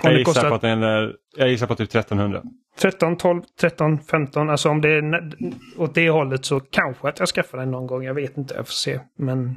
Jag 0.04 0.14
gissar, 0.14 0.34
kostar 0.34 0.50
på 0.50 0.56
att 0.56 0.62
den 0.62 0.84
är, 0.84 1.14
jag 1.38 1.50
gissar 1.50 1.68
på 1.68 1.76
typ 1.76 1.90
1300. 1.90 2.42
13, 2.80 3.18
12, 3.18 3.42
13, 3.60 4.00
15, 4.00 4.50
alltså 4.50 4.70
om 4.70 4.82
det 4.82 4.90
är 4.90 5.32
åt 5.78 5.96
det 5.96 6.10
hållet 6.10 6.46
så 6.46 6.60
kanske 6.60 7.10
att 7.10 7.20
jag 7.20 7.28
skaffar 7.28 7.58
den 7.58 7.72
någon 7.72 7.88
gång. 7.88 8.04
Jag 8.04 8.14
vet 8.14 8.38
inte, 8.38 8.56
jag 8.56 8.68
får 8.68 8.74
se. 8.74 9.00
Men, 9.18 9.56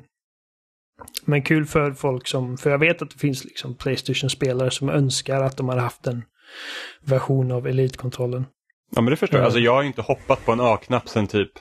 men 1.25 1.43
kul 1.43 1.67
för 1.67 1.93
folk 1.93 2.29
som, 2.29 2.57
för 2.57 2.71
jag 2.71 2.79
vet 2.79 3.03
att 3.03 3.11
det 3.11 3.19
finns 3.19 3.45
liksom 3.45 3.75
Playstation-spelare 3.75 4.71
som 4.71 4.89
önskar 4.89 5.41
att 5.41 5.57
de 5.57 5.69
hade 5.69 5.81
haft 5.81 6.07
en 6.07 6.25
version 7.05 7.53
av 7.53 7.67
Elite-kontrollen. 7.67 8.47
Ja 8.91 9.03
men 9.03 9.11
det 9.11 9.17
förstår 9.17 9.39
jag. 9.39 9.43
Ja. 9.43 9.47
Alltså 9.47 9.61
jag 9.61 9.75
har 9.75 9.83
inte 9.83 10.03
hoppat 10.03 10.45
på 10.45 10.53
en 10.53 10.61
A-knapp 10.61 11.09
sen 11.09 11.27
typ 11.27 11.53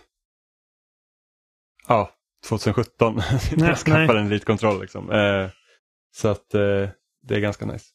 ja, 1.88 2.12
2017 2.50 3.22
när 3.56 3.68
jag 3.68 3.78
skaffade 3.78 4.20
en 4.20 4.26
Elite-kontroll. 4.26 4.82
Liksom. 4.82 5.12
Eh, 5.12 5.48
så 6.16 6.28
att 6.28 6.54
eh, 6.54 6.90
det 7.28 7.36
är 7.36 7.40
ganska 7.40 7.66
nice. 7.66 7.86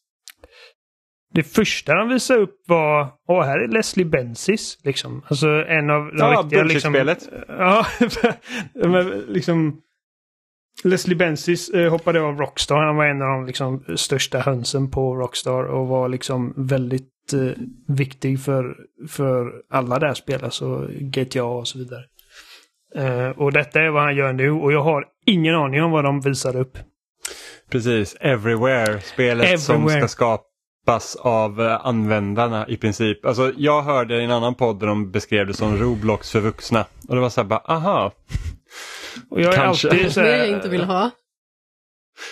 Det 1.34 1.42
första 1.42 1.94
de 1.94 2.08
visade 2.08 2.40
upp 2.40 2.60
var, 2.66 3.12
åh 3.28 3.44
här 3.44 3.58
är 3.58 3.68
Leslie 3.68 4.04
Benzies. 4.04 4.78
Liksom. 4.84 5.22
Alltså 5.28 5.48
en 5.48 5.90
av 5.90 6.06
de 6.06 6.18
Ja, 6.18 6.40
riktiga... 6.42 6.62
Liksom, 6.62 6.94
ja, 7.48 7.86
men 8.74 9.08
liksom... 9.08 9.80
Leslie 10.82 11.16
Benzies 11.16 11.68
eh, 11.70 11.90
hoppade 11.90 12.20
av 12.20 12.38
Rockstar. 12.38 12.76
Han 12.76 12.96
var 12.96 13.04
en 13.04 13.22
av 13.22 13.28
de 13.28 13.46
liksom, 13.46 13.84
största 13.96 14.38
hönsen 14.38 14.90
på 14.90 15.16
Rockstar 15.16 15.64
och 15.64 15.86
var 15.86 16.08
liksom 16.08 16.54
väldigt 16.56 17.32
eh, 17.32 17.62
viktig 17.88 18.40
för, 18.40 18.76
för 19.08 19.52
alla 19.70 19.98
där 19.98 20.14
spel, 20.14 20.44
alltså 20.44 20.88
GTA 21.00 21.44
och 21.44 21.68
så 21.68 21.78
vidare. 21.78 22.04
Eh, 22.94 23.28
och 23.28 23.52
detta 23.52 23.80
är 23.80 23.88
vad 23.90 24.02
han 24.02 24.16
gör 24.16 24.32
nu 24.32 24.50
och 24.50 24.72
jag 24.72 24.82
har 24.82 25.04
ingen 25.26 25.54
aning 25.54 25.82
om 25.82 25.90
vad 25.90 26.04
de 26.04 26.20
visar 26.20 26.56
upp. 26.56 26.78
Precis, 27.70 28.16
Everywhere, 28.20 29.00
spelet 29.00 29.60
som 29.60 29.74
Everywhere. 29.74 30.08
ska 30.08 30.08
skapas 30.86 31.16
av 31.16 31.60
eh, 31.62 31.86
användarna 31.86 32.68
i 32.68 32.76
princip. 32.76 33.26
Alltså 33.26 33.52
jag 33.56 33.82
hörde 33.82 34.20
i 34.20 34.24
en 34.24 34.30
annan 34.30 34.54
podd 34.54 34.80
där 34.80 34.86
de 34.86 35.10
beskrev 35.10 35.46
det 35.46 35.54
som 35.54 35.76
Roblox 35.76 36.30
för 36.30 36.40
vuxna. 36.40 36.84
Och 37.08 37.14
det 37.14 37.20
var 37.20 37.30
så 37.30 37.40
här 37.40 37.48
bara, 37.48 37.62
aha. 37.64 38.12
Och 39.30 39.40
jag 39.40 39.52
är 39.52 39.56
Kanske. 39.56 39.88
alltid 39.88 40.12
så 40.12 40.20
Det 40.20 40.26
här, 40.26 40.36
jag 40.36 40.48
inte 40.48 40.68
vill 40.68 40.84
ha. 40.84 41.10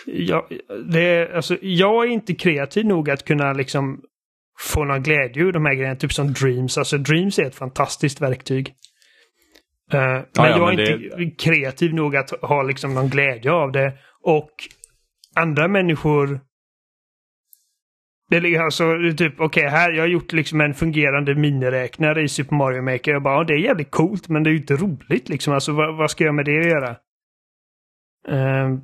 Jag, 0.06 0.44
det 0.92 1.00
är, 1.00 1.34
alltså, 1.34 1.56
jag 1.60 2.04
är 2.04 2.08
inte 2.08 2.34
kreativ 2.34 2.86
nog 2.86 3.10
att 3.10 3.24
kunna 3.24 3.52
liksom 3.52 4.00
få 4.60 4.84
någon 4.84 5.02
glädje 5.02 5.42
ur 5.42 5.52
de 5.52 5.66
här 5.66 5.74
grejerna. 5.74 5.96
Typ 5.96 6.12
som 6.12 6.32
Dreams. 6.32 6.78
Alltså 6.78 6.98
Dreams 6.98 7.38
är 7.38 7.46
ett 7.46 7.54
fantastiskt 7.54 8.20
verktyg. 8.20 8.74
Eh, 9.92 10.00
men 10.00 10.24
ja, 10.32 10.48
jag 10.48 10.72
är 10.72 10.76
men 10.76 11.22
inte 11.22 11.44
kreativ 11.44 11.94
nog 11.94 12.16
att 12.16 12.30
ha 12.30 12.62
liksom 12.62 12.94
någon 12.94 13.08
glädje 13.08 13.52
av 13.52 13.72
det. 13.72 13.92
Och 14.22 14.50
andra 15.34 15.68
människor 15.68 16.40
det 18.40 18.54
är 18.54 18.60
alltså 18.60 18.84
typ, 19.18 19.40
okej 19.40 19.68
här, 19.68 19.92
jag 19.92 20.02
har 20.02 20.08
gjort 20.08 20.32
liksom 20.32 20.60
en 20.60 20.74
fungerande 20.74 21.34
miniräknare 21.34 22.22
i 22.22 22.28
Super 22.28 22.56
Mario 22.56 22.82
Maker. 22.82 23.12
Jag 23.12 23.22
bara, 23.22 23.34
ja, 23.34 23.44
det 23.44 23.54
är 23.54 23.58
jävligt 23.58 23.90
coolt 23.90 24.28
men 24.28 24.42
det 24.42 24.50
är 24.50 24.52
ju 24.52 24.58
inte 24.58 24.76
roligt 24.76 25.28
liksom. 25.28 25.54
Alltså 25.54 25.72
vad, 25.72 25.96
vad 25.96 26.10
ska 26.10 26.24
jag 26.24 26.34
med 26.34 26.44
det 26.44 26.60
att 26.60 26.66
göra? 26.66 26.96
Ehm, 28.28 28.80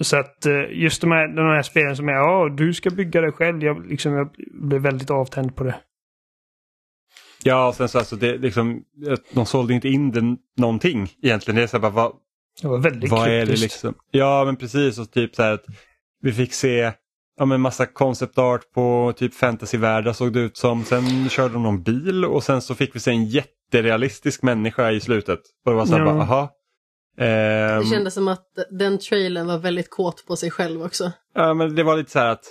så 0.00 0.16
att 0.16 0.46
eh, 0.46 0.62
just 0.70 1.00
de 1.00 1.10
här, 1.12 1.28
de 1.28 1.46
här 1.46 1.62
spelen 1.62 1.96
som 1.96 2.08
är, 2.08 2.12
ja, 2.12 2.48
du 2.48 2.74
ska 2.74 2.90
bygga 2.90 3.20
det 3.20 3.32
själv. 3.32 3.62
Jag, 3.64 3.86
liksom, 3.86 4.12
jag 4.12 4.30
blev 4.52 4.82
väldigt 4.82 5.10
avtänd 5.10 5.56
på 5.56 5.64
det. 5.64 5.74
Ja, 7.42 7.68
och 7.68 7.74
sen 7.74 7.88
så 7.88 7.98
alltså 7.98 8.16
det 8.16 8.38
liksom, 8.38 8.82
de 9.32 9.46
sålde 9.46 9.74
inte 9.74 9.88
in 9.88 10.10
den 10.10 10.38
någonting 10.56 11.08
egentligen. 11.22 11.56
Det 11.56 11.62
är 11.62 11.66
så 11.66 11.76
här 11.76 11.82
bara, 11.82 11.92
vad, 11.92 12.12
Det 12.62 12.68
var 12.68 12.78
väldigt 12.78 13.10
vad 13.10 13.28
är 13.28 13.30
det 13.30 13.46
kryptiskt. 13.46 13.62
liksom? 13.62 13.94
Ja, 14.10 14.42
men 14.44 14.56
precis. 14.56 14.98
Och 14.98 15.10
typ 15.10 15.34
så 15.34 15.42
här 15.42 15.52
att 15.52 15.64
vi 16.22 16.32
fick 16.32 16.52
se 16.52 16.92
ja, 17.40 17.46
men 17.46 17.60
massa 17.60 17.86
concept 17.86 18.38
art 18.38 18.72
på 18.74 19.12
typ 19.16 19.34
fantasyvärldar 19.34 20.12
såg 20.12 20.32
det 20.32 20.40
ut 20.40 20.56
som. 20.56 20.84
Sen 20.84 21.28
körde 21.28 21.52
de 21.54 21.62
någon 21.62 21.82
bil 21.82 22.24
och 22.24 22.44
sen 22.44 22.62
så 22.62 22.74
fick 22.74 22.94
vi 22.96 23.00
se 23.00 23.10
en 23.10 23.24
jätterealistisk 23.24 24.42
människa 24.42 24.90
i 24.90 25.00
slutet. 25.00 25.40
Och 25.64 25.70
det 25.72 25.76
var 25.76 25.86
så 25.86 25.92
här 25.92 26.00
Ja. 26.00 26.04
bara, 26.12 26.22
aha. 26.22 26.48
Ehm, 27.18 27.80
Det 27.80 27.86
kändes 27.90 28.14
som 28.14 28.28
att 28.28 28.46
den 28.70 28.98
trailern 28.98 29.46
var 29.46 29.58
väldigt 29.58 29.90
kåt 29.90 30.26
på 30.26 30.36
sig 30.36 30.50
själv 30.50 30.82
också. 30.82 31.12
Ja, 31.34 31.54
men 31.54 31.74
det 31.74 31.82
var 31.82 31.96
lite 31.96 32.10
så 32.10 32.18
här 32.18 32.28
att 32.28 32.44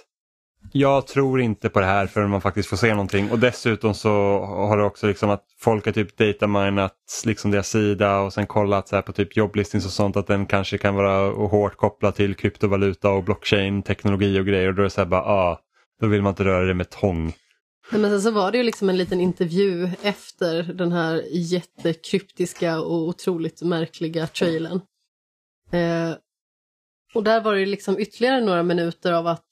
jag 0.72 1.08
tror 1.08 1.42
inte 1.42 1.70
på 1.70 1.80
det 1.80 1.86
här 1.86 2.08
förrän 2.08 2.30
man 2.30 2.42
faktiskt 2.42 2.70
får 2.70 2.78
se 2.78 2.90
någonting. 2.90 3.32
Och 3.32 3.40
dessutom 3.40 3.94
så 3.94 4.10
har 4.46 4.78
det 4.78 4.84
också 4.84 5.08
liksom 5.08 5.30
att 5.30 5.44
folk 5.60 5.86
har 5.86 5.92
typ 5.92 6.18
dataminat 6.18 6.96
liksom 7.26 7.52
deras 7.52 7.70
sida 7.70 8.20
och 8.20 8.34
sen 8.34 8.48
kollat 8.48 8.88
så 8.88 8.96
här 8.96 9.04
på 9.04 9.12
typ 9.12 9.38
jobblistings 9.38 9.86
och 9.86 9.92
sånt 9.92 10.18
att 10.18 10.28
den 10.28 10.46
kanske 10.46 10.78
kan 10.78 10.96
vara 10.96 11.48
hårt 11.48 11.78
kopplad 11.78 12.16
till 12.16 12.36
kryptovaluta 12.36 13.10
och 13.10 13.24
blockchain-teknologi 13.24 14.40
och 14.40 14.46
grejer. 14.46 14.68
Och 14.68 14.76
då 14.76 14.82
är 14.82 14.84
det 14.84 14.90
så 14.90 15.02
här 15.02 15.06
bara, 15.06 15.22
ah, 15.22 15.60
då 16.02 16.08
vill 16.08 16.22
man 16.22 16.32
inte 16.32 16.44
röra 16.44 16.66
det 16.66 16.74
med 16.74 16.90
tång. 16.90 17.34
Nej, 17.92 18.02
Men 18.02 18.12
sen 18.12 18.22
så 18.22 18.32
var 18.32 18.52
det 18.52 18.58
ju 18.58 18.64
liksom 18.64 18.90
en 18.90 18.98
liten 18.98 19.22
intervju 19.22 19.90
efter 20.02 20.64
den 20.64 20.92
här 20.92 21.24
jättekryptiska 21.32 22.80
och 22.80 23.08
otroligt 23.08 23.62
märkliga 23.62 24.28
trailern. 24.28 24.82
Eh, 25.72 26.16
och 27.14 27.24
där 27.24 27.42
var 27.42 27.54
det 27.54 27.60
ju 27.60 27.66
liksom 27.66 28.00
ytterligare 28.00 28.42
några 28.42 28.64
minuter 28.64 29.12
av 29.12 29.28
att 29.28 29.48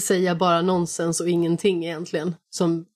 säga 0.00 0.34
bara 0.34 0.62
nonsens 0.62 1.20
och 1.20 1.28
ingenting 1.28 1.84
egentligen. 1.84 2.34
Som, 2.50 2.86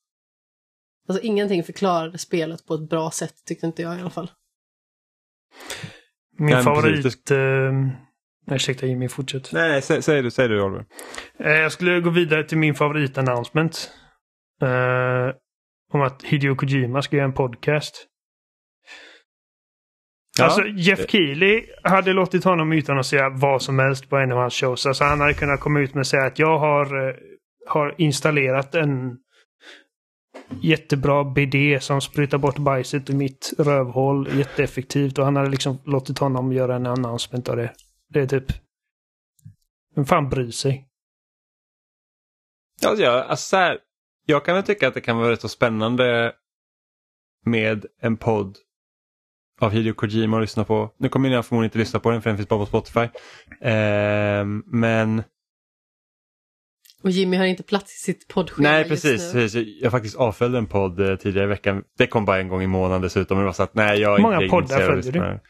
alltså 1.08 1.24
ingenting 1.24 1.64
förklarade 1.64 2.18
spelet 2.18 2.66
på 2.66 2.74
ett 2.74 2.88
bra 2.88 3.10
sätt 3.10 3.34
tyckte 3.46 3.66
inte 3.66 3.82
jag 3.82 3.98
i 3.98 4.00
alla 4.00 4.10
fall. 4.10 4.30
Min 6.38 6.62
favorit... 6.62 7.02
precis. 7.02 7.30
Eh, 7.30 7.72
ursäkta 8.50 8.86
Jimmy, 8.86 9.08
fortsätt. 9.08 9.52
Nej, 9.52 9.68
nej 9.68 9.82
sä, 9.82 10.02
säg 10.02 10.22
du, 10.22 10.30
säg 10.30 10.48
du 10.48 10.62
Oliver. 10.62 10.86
Eh, 11.38 11.52
jag 11.52 11.72
skulle 11.72 12.00
gå 12.00 12.10
vidare 12.10 12.44
till 12.44 12.58
min 12.58 12.74
favoritannouncement. 12.74 13.90
Eh, 14.62 15.34
om 15.92 16.00
att 16.02 16.22
Hideo 16.22 16.56
Kojima 16.56 17.02
ska 17.02 17.16
göra 17.16 17.26
en 17.26 17.34
podcast. 17.34 18.06
Ja. 20.40 20.44
Alltså 20.44 20.66
Jeff 20.66 21.10
Keely 21.10 21.66
hade 21.82 22.12
låtit 22.12 22.44
honom 22.44 22.72
utan 22.72 22.98
att 22.98 23.06
säga 23.06 23.30
vad 23.30 23.62
som 23.62 23.78
helst 23.78 24.08
på 24.08 24.16
en 24.16 24.32
av 24.32 24.38
hans 24.38 24.54
shows. 24.54 24.86
Alltså 24.86 25.04
han 25.04 25.20
hade 25.20 25.34
kunnat 25.34 25.60
komma 25.60 25.80
ut 25.80 25.94
med 25.94 26.00
och 26.00 26.06
säga 26.06 26.24
att 26.24 26.38
jag 26.38 26.58
har, 26.58 27.08
eh, 27.08 27.14
har 27.68 27.94
installerat 27.98 28.74
en 28.74 29.16
jättebra 30.62 31.24
BD 31.24 31.80
som 31.80 32.00
sprutar 32.00 32.38
bort 32.38 32.58
bajset 32.58 33.10
i 33.10 33.14
mitt 33.14 33.52
rövhål 33.58 34.28
jätteeffektivt. 34.38 35.18
Och 35.18 35.24
han 35.24 35.36
hade 35.36 35.50
liksom 35.50 35.78
låtit 35.84 36.18
honom 36.18 36.52
göra 36.52 36.76
en 36.76 36.86
announcement 36.86 37.48
av 37.48 37.56
det. 37.56 37.72
Det 38.08 38.20
är 38.20 38.26
typ... 38.26 38.52
Vem 39.94 40.04
fan 40.04 40.28
bryr 40.28 40.50
sig? 40.50 40.86
Alltså, 42.86 43.04
jag, 43.04 43.26
alltså 43.26 43.48
så 43.48 43.56
här, 43.56 43.78
jag 44.26 44.44
kan 44.44 44.54
väl 44.54 44.64
tycka 44.64 44.88
att 44.88 44.94
det 44.94 45.00
kan 45.00 45.16
vara 45.16 45.30
rätt 45.30 45.40
så 45.40 45.48
spännande 45.48 46.32
med 47.44 47.86
en 48.00 48.16
podd 48.16 48.56
av 49.60 49.70
Hideo 49.70 49.94
Kojima 49.94 50.36
att 50.36 50.42
lyssna 50.42 50.64
på. 50.64 50.90
Nu 50.98 51.08
kommer 51.08 51.28
jag 51.28 51.46
förmodligen 51.46 51.68
inte 51.68 51.78
lyssna 51.78 52.00
på 52.00 52.10
den 52.10 52.22
för 52.22 52.30
den 52.30 52.36
finns 52.36 52.48
bara 52.48 52.60
på 52.60 52.66
Spotify. 52.66 53.08
Ehm, 53.62 54.62
men 54.66 55.22
Och 57.02 57.10
Jimmy 57.10 57.36
har 57.36 57.44
inte 57.44 57.62
plats 57.62 57.94
i 57.94 57.98
sitt 57.98 58.28
poddschema 58.28 58.68
nej 58.68 58.78
just 58.78 58.88
precis, 58.90 59.34
nu. 59.34 59.40
precis. 59.40 59.82
Jag 59.82 59.92
faktiskt 59.92 60.16
avföljde 60.16 60.58
en 60.58 60.66
podd 60.66 61.00
eh, 61.00 61.16
tidigare 61.16 61.46
i 61.46 61.48
veckan. 61.48 61.82
Det 61.98 62.06
kom 62.06 62.24
bara 62.24 62.38
en 62.40 62.48
gång 62.48 62.62
i 62.62 62.66
månaden 62.66 63.02
dessutom. 63.02 63.38
Det 63.38 63.44
var 63.44 63.52
så 63.52 63.62
att 63.62 63.74
nej 63.74 64.00
jag 64.00 64.20
många 64.20 64.36
inte 64.36 64.48
poddar 64.48 64.86
följer 64.86 65.12
du? 65.12 65.40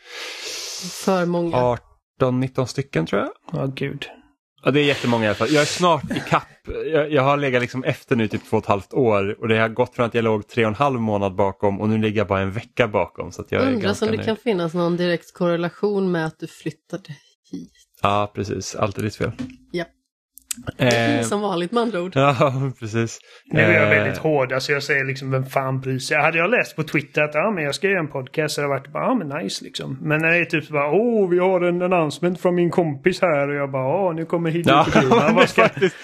För 1.05 1.27
många. 1.27 1.77
18-19 2.21 2.65
stycken 2.65 3.07
tror 3.07 3.23
jag. 3.23 3.31
Ja, 3.53 3.67
gud. 3.67 4.07
Ja, 4.65 4.71
det 4.71 4.81
är 4.81 4.85
jättemånga 4.85 5.25
i 5.25 5.27
alla 5.29 5.35
fall. 5.35 5.51
Jag 5.51 5.63
är 5.63 5.67
snart 5.67 6.11
i 6.11 6.23
kapp. 6.29 6.43
Jag, 6.93 7.13
jag 7.13 7.23
har 7.23 7.37
legat 7.37 7.63
liksom 7.63 7.85
efter 7.85 8.17
nu 8.17 8.29
typ 8.29 8.45
två 8.45 8.57
och 8.57 8.63
ett 8.63 8.69
halvt 8.69 8.93
år 8.95 9.37
och 9.41 9.49
det 9.49 9.59
har 9.59 9.69
gått 9.69 9.95
från 9.95 10.07
att 10.07 10.15
jag 10.15 10.25
låg 10.25 10.49
tre 10.49 10.65
och 10.65 10.69
en 10.69 10.75
halv 10.75 11.01
månad 11.01 11.35
bakom 11.35 11.81
och 11.81 11.89
nu 11.89 11.99
ligger 11.99 12.21
jag 12.21 12.27
bara 12.27 12.41
en 12.41 12.53
vecka 12.53 12.89
bakom. 12.89 13.33
Så 13.33 13.43
att 13.43 13.53
jag 13.53 13.63
är 13.63 13.73
Undrar 13.73 13.91
om 13.91 13.97
det 14.01 14.07
nöjd. 14.07 14.25
kan 14.25 14.37
finnas 14.37 14.75
någon 14.75 14.97
direkt 14.97 15.35
korrelation 15.35 16.13
med 16.13 16.27
att 16.27 16.39
du 16.39 16.47
flyttade 16.47 17.17
hit. 17.51 17.73
Ja, 18.03 18.33
precis. 18.35 18.75
Alltid 18.75 19.05
ditt 19.05 19.17
fel. 19.17 19.33
Ja. 19.73 19.85
Eh, 20.79 21.23
Som 21.23 21.41
vanligt 21.41 21.73
med 21.73 21.83
andra 21.83 22.03
ord. 22.03 22.13
ja, 22.15 22.53
precis. 22.81 23.19
Nu 23.53 23.61
är 23.61 23.73
jag 23.73 23.83
Eh, 23.83 23.89
väldigt 23.99 24.19
hård. 24.19 24.53
Alltså 24.53 24.73
jag 24.73 24.83
säger 24.83 25.05
liksom, 25.05 25.31
vem 25.31 25.47
fan 25.47 25.81
bryr 25.81 25.99
sig? 25.99 26.17
Hade 26.23 26.39
jag 26.39 26.51
läst 26.51 26.77
på 26.77 26.83
Twitter 26.83 27.23
att 27.23 27.35
ja, 27.35 27.51
men 27.55 27.65
jag 27.65 27.75
ska 27.75 27.89
göra 27.89 28.01
en 28.01 28.09
podcast 28.09 28.55
så 28.55 28.61
hade 28.61 28.75
det 28.75 28.79
varit 28.81 28.93
bara, 28.93 29.05
ja 29.05 29.15
men 29.15 29.29
nice 29.43 29.65
liksom. 29.65 29.99
Men 30.01 30.19
när 30.23 30.29
det 30.29 30.37
är 30.39 30.45
typ 30.45 30.65
så 30.65 30.73
bara, 30.73 30.91
åh, 30.91 31.29
vi 31.31 31.39
har 31.39 31.61
en 31.61 31.83
announcement 31.83 32.41
från 32.41 32.55
min 32.55 32.71
kompis 32.71 33.21
här 33.23 33.49
och 33.49 33.55
jag 33.55 33.71
bara, 33.71 33.87
åh, 34.07 34.15
nu 34.15 34.25
kommer 34.27 34.51
hit 34.51 34.67
Ja, 34.67 34.87
Vad 35.35 35.49
ska... 35.49 35.63
faktiskt, 35.69 35.97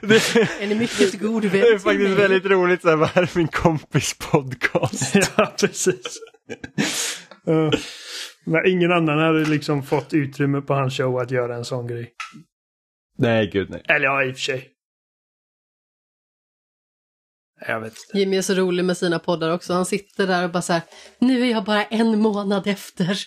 det, 0.00 0.36
Är 0.62 0.66
ni 0.66 0.74
mycket 0.74 1.20
god 1.20 1.42
vän 1.44 1.52
det 1.60 1.68
är 1.68 1.78
faktiskt 1.78 2.18
väldigt 2.18 2.46
roligt. 2.46 2.82
Så 2.82 2.88
här, 2.88 2.96
vad 2.96 3.16
är 3.16 3.30
min 3.36 3.48
kompis 3.48 4.14
podcast? 4.30 5.14
ja, 5.36 5.52
precis. 5.60 6.18
Uh, 7.48 7.70
men 8.46 8.66
ingen 8.66 8.92
annan 8.92 9.18
hade 9.18 9.44
liksom 9.44 9.82
fått 9.82 10.14
utrymme 10.14 10.60
på 10.60 10.74
hans 10.74 10.96
show 10.96 11.18
att 11.18 11.30
göra 11.30 11.56
en 11.56 11.64
sån 11.64 11.86
grej. 11.86 12.10
Nej, 13.20 13.50
gud 13.52 13.70
nej. 13.70 13.82
Eller 13.88 14.04
ja, 14.04 14.24
i 14.24 14.30
och 14.30 14.34
för 14.34 14.40
sig. 14.40 14.68
Jag 17.66 17.80
vet 17.80 17.92
inte. 17.92 18.18
Jimmy 18.18 18.36
är 18.36 18.42
så 18.42 18.54
rolig 18.54 18.84
med 18.84 18.96
sina 18.96 19.18
poddar 19.18 19.50
också. 19.50 19.72
Han 19.72 19.86
sitter 19.86 20.26
där 20.26 20.44
och 20.44 20.50
bara 20.50 20.62
så 20.62 20.72
här, 20.72 20.82
nu 21.18 21.42
är 21.42 21.50
jag 21.50 21.64
bara 21.64 21.84
en 21.84 22.18
månad 22.18 22.66
efter. 22.66 23.18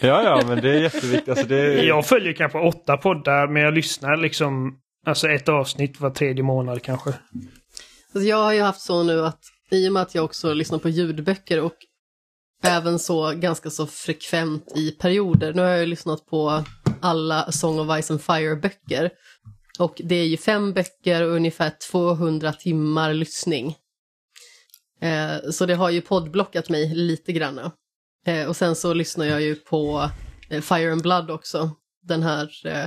Ja, 0.00 0.22
ja, 0.22 0.42
men 0.46 0.60
det 0.60 0.70
är 0.70 0.80
jätteviktigt. 0.82 1.28
Alltså, 1.28 1.46
det 1.46 1.56
är... 1.56 1.82
Jag 1.82 2.06
följer 2.06 2.32
kanske 2.32 2.58
åtta 2.58 2.96
poddar, 2.96 3.48
men 3.48 3.62
jag 3.62 3.74
lyssnar 3.74 4.16
liksom 4.16 4.78
Alltså 5.08 5.28
ett 5.28 5.48
avsnitt 5.48 6.00
var 6.00 6.10
tredje 6.10 6.42
månad 6.42 6.82
kanske. 6.82 7.10
Alltså 8.14 8.28
jag 8.28 8.36
har 8.36 8.52
ju 8.52 8.62
haft 8.62 8.80
så 8.80 9.02
nu 9.02 9.24
att 9.24 9.40
i 9.70 9.88
och 9.88 9.92
med 9.92 10.02
att 10.02 10.14
jag 10.14 10.24
också 10.24 10.54
lyssnar 10.54 10.78
på 10.78 10.88
ljudböcker 10.88 11.60
och 11.60 11.74
även 12.64 12.98
så 12.98 13.32
ganska 13.34 13.70
så 13.70 13.86
frekvent 13.86 14.72
i 14.76 14.90
perioder. 14.90 15.54
Nu 15.54 15.62
har 15.62 15.68
jag 15.68 15.80
ju 15.80 15.86
lyssnat 15.86 16.26
på 16.26 16.64
alla 17.00 17.52
Song 17.52 17.78
of 17.78 18.02
Ice 18.02 18.10
and 18.10 18.22
Fire-böcker. 18.22 19.10
Och 19.78 20.00
det 20.04 20.14
är 20.14 20.26
ju 20.26 20.36
fem 20.36 20.72
böcker 20.72 21.22
och 21.22 21.34
ungefär 21.34 21.72
200 21.90 22.52
timmar 22.52 23.14
lyssning. 23.14 23.76
Eh, 25.00 25.50
så 25.50 25.66
det 25.66 25.74
har 25.74 25.90
ju 25.90 26.00
poddblockat 26.00 26.68
mig 26.68 26.94
lite 26.94 27.32
grann. 27.32 27.70
Eh, 28.26 28.48
och 28.48 28.56
sen 28.56 28.76
så 28.76 28.94
lyssnar 28.94 29.26
jag 29.26 29.42
ju 29.42 29.54
på 29.54 30.10
eh, 30.50 30.60
Fire 30.60 30.92
and 30.92 31.02
Blood 31.02 31.30
också. 31.30 31.70
Den 32.02 32.22
här 32.22 32.66
eh, 32.66 32.86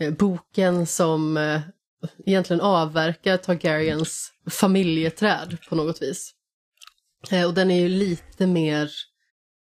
eh 0.00 0.14
boken 0.14 0.86
som 0.86 1.36
eh, 1.36 1.60
egentligen 2.26 2.60
avverkar 2.60 3.36
Targaryens 3.36 4.32
familjeträd 4.50 5.58
på 5.68 5.74
något 5.74 6.02
vis. 6.02 6.32
Eh, 7.30 7.46
och 7.46 7.54
den 7.54 7.70
är 7.70 7.80
ju 7.80 7.88
lite 7.88 8.46
mer, 8.46 8.90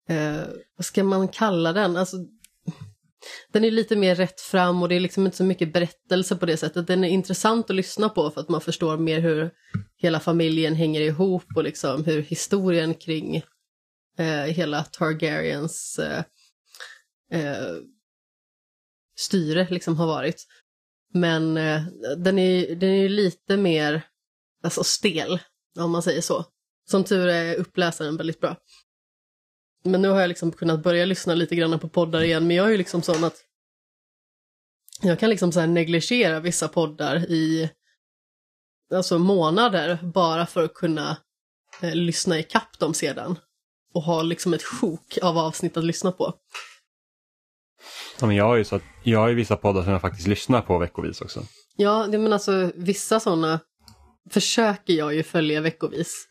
eh, 0.09 0.47
vad 0.77 0.85
ska 0.85 1.05
man 1.05 1.29
kalla 1.29 1.73
den? 1.73 1.97
Alltså, 1.97 2.17
den 3.53 3.65
är 3.65 3.71
lite 3.71 3.97
mer 3.97 4.15
rätt 4.15 4.41
fram 4.41 4.83
och 4.83 4.89
det 4.89 4.95
är 4.95 5.01
liksom 5.01 5.25
inte 5.27 5.37
så 5.37 5.45
mycket 5.45 5.73
berättelse 5.73 6.37
på 6.37 6.47
det 6.47 6.57
sättet. 6.57 6.87
Den 6.87 7.05
är 7.05 7.09
intressant 7.09 7.71
att 7.71 7.77
lyssna 7.77 8.09
på 8.09 8.31
för 8.31 8.41
att 8.41 8.49
man 8.49 8.61
förstår 8.61 8.99
mer 8.99 9.21
hur 9.21 9.51
hela 9.97 10.21
familjen 10.21 10.75
hänger 10.75 11.01
ihop 11.01 11.45
och 11.57 11.65
liksom 11.65 12.05
hur 12.05 12.23
historien 12.23 12.95
kring 12.95 13.37
eh, 14.19 14.45
hela 14.45 14.85
Targaryens 14.85 15.99
eh, 15.99 16.25
eh, 17.33 17.75
styre 19.19 19.67
liksom 19.71 19.97
har 19.97 20.07
varit. 20.07 20.47
Men 21.15 21.57
eh, 21.57 21.83
den 22.17 22.39
är, 22.39 22.75
den 22.75 22.91
är 22.91 23.09
lite 23.09 23.57
mer 23.57 24.03
alltså, 24.63 24.85
stel, 24.85 25.39
om 25.79 25.91
man 25.91 26.03
säger 26.03 26.21
så. 26.21 26.45
Som 26.91 27.05
tur 27.05 27.29
är 27.29 27.55
uppläsaren 27.55 28.17
väldigt 28.17 28.41
bra. 28.41 28.57
Men 29.91 30.03
nu 30.03 30.09
har 30.09 30.21
jag 30.21 30.29
liksom 30.29 30.53
kunnat 30.53 30.83
börja 30.83 31.05
lyssna 31.05 31.35
lite 31.35 31.57
grann 31.57 31.79
på 31.79 31.89
poddar 31.89 32.21
igen, 32.23 32.47
men 32.47 32.57
jag 32.57 32.67
är 32.67 32.71
ju 32.71 32.77
liksom 32.79 33.03
sån 33.03 33.25
att 33.25 33.37
jag 35.03 35.19
kan 35.21 35.31
liksom 35.31 35.53
så 35.53 35.67
negligera 35.67 36.41
vissa 36.41 36.69
poddar 36.69 37.17
i 37.31 37.71
alltså 38.95 39.19
månader 39.19 39.99
bara 40.03 40.47
för 40.47 40.65
att 40.65 40.75
kunna 40.75 41.17
eh, 41.83 41.95
lyssna 41.95 42.39
i 42.39 42.43
kapp 42.43 42.79
dem 42.79 42.95
sedan. 42.95 43.39
Och 43.95 44.03
ha 44.03 44.23
liksom 44.23 44.55
ett 44.55 44.63
sjok 44.63 45.19
av 45.23 45.39
avsnitt 45.39 45.77
att 45.77 45.85
lyssna 45.85 46.13
på. 46.13 46.35
Ja, 48.21 48.27
men 48.27 48.37
jag 48.37 48.45
har 48.45 48.57
ju 48.57 48.65
så 48.65 48.77
att 48.77 48.83
jag 49.05 49.19
har 49.19 49.29
ju 49.29 49.35
vissa 49.35 49.57
poddar 49.57 49.83
som 49.83 49.93
jag 49.93 50.01
faktiskt 50.01 50.29
lyssnar 50.29 50.61
på 50.63 50.79
veckovis 50.79 51.21
också. 51.21 51.43
Ja, 51.77 52.07
det- 52.07 52.19
men 52.19 52.33
alltså 52.33 52.73
vissa 52.75 53.21
sådana 53.21 53.61
försöker 54.31 54.93
jag 54.95 55.15
ju 55.15 55.23
följa 55.23 55.61
veckovis. 55.61 56.28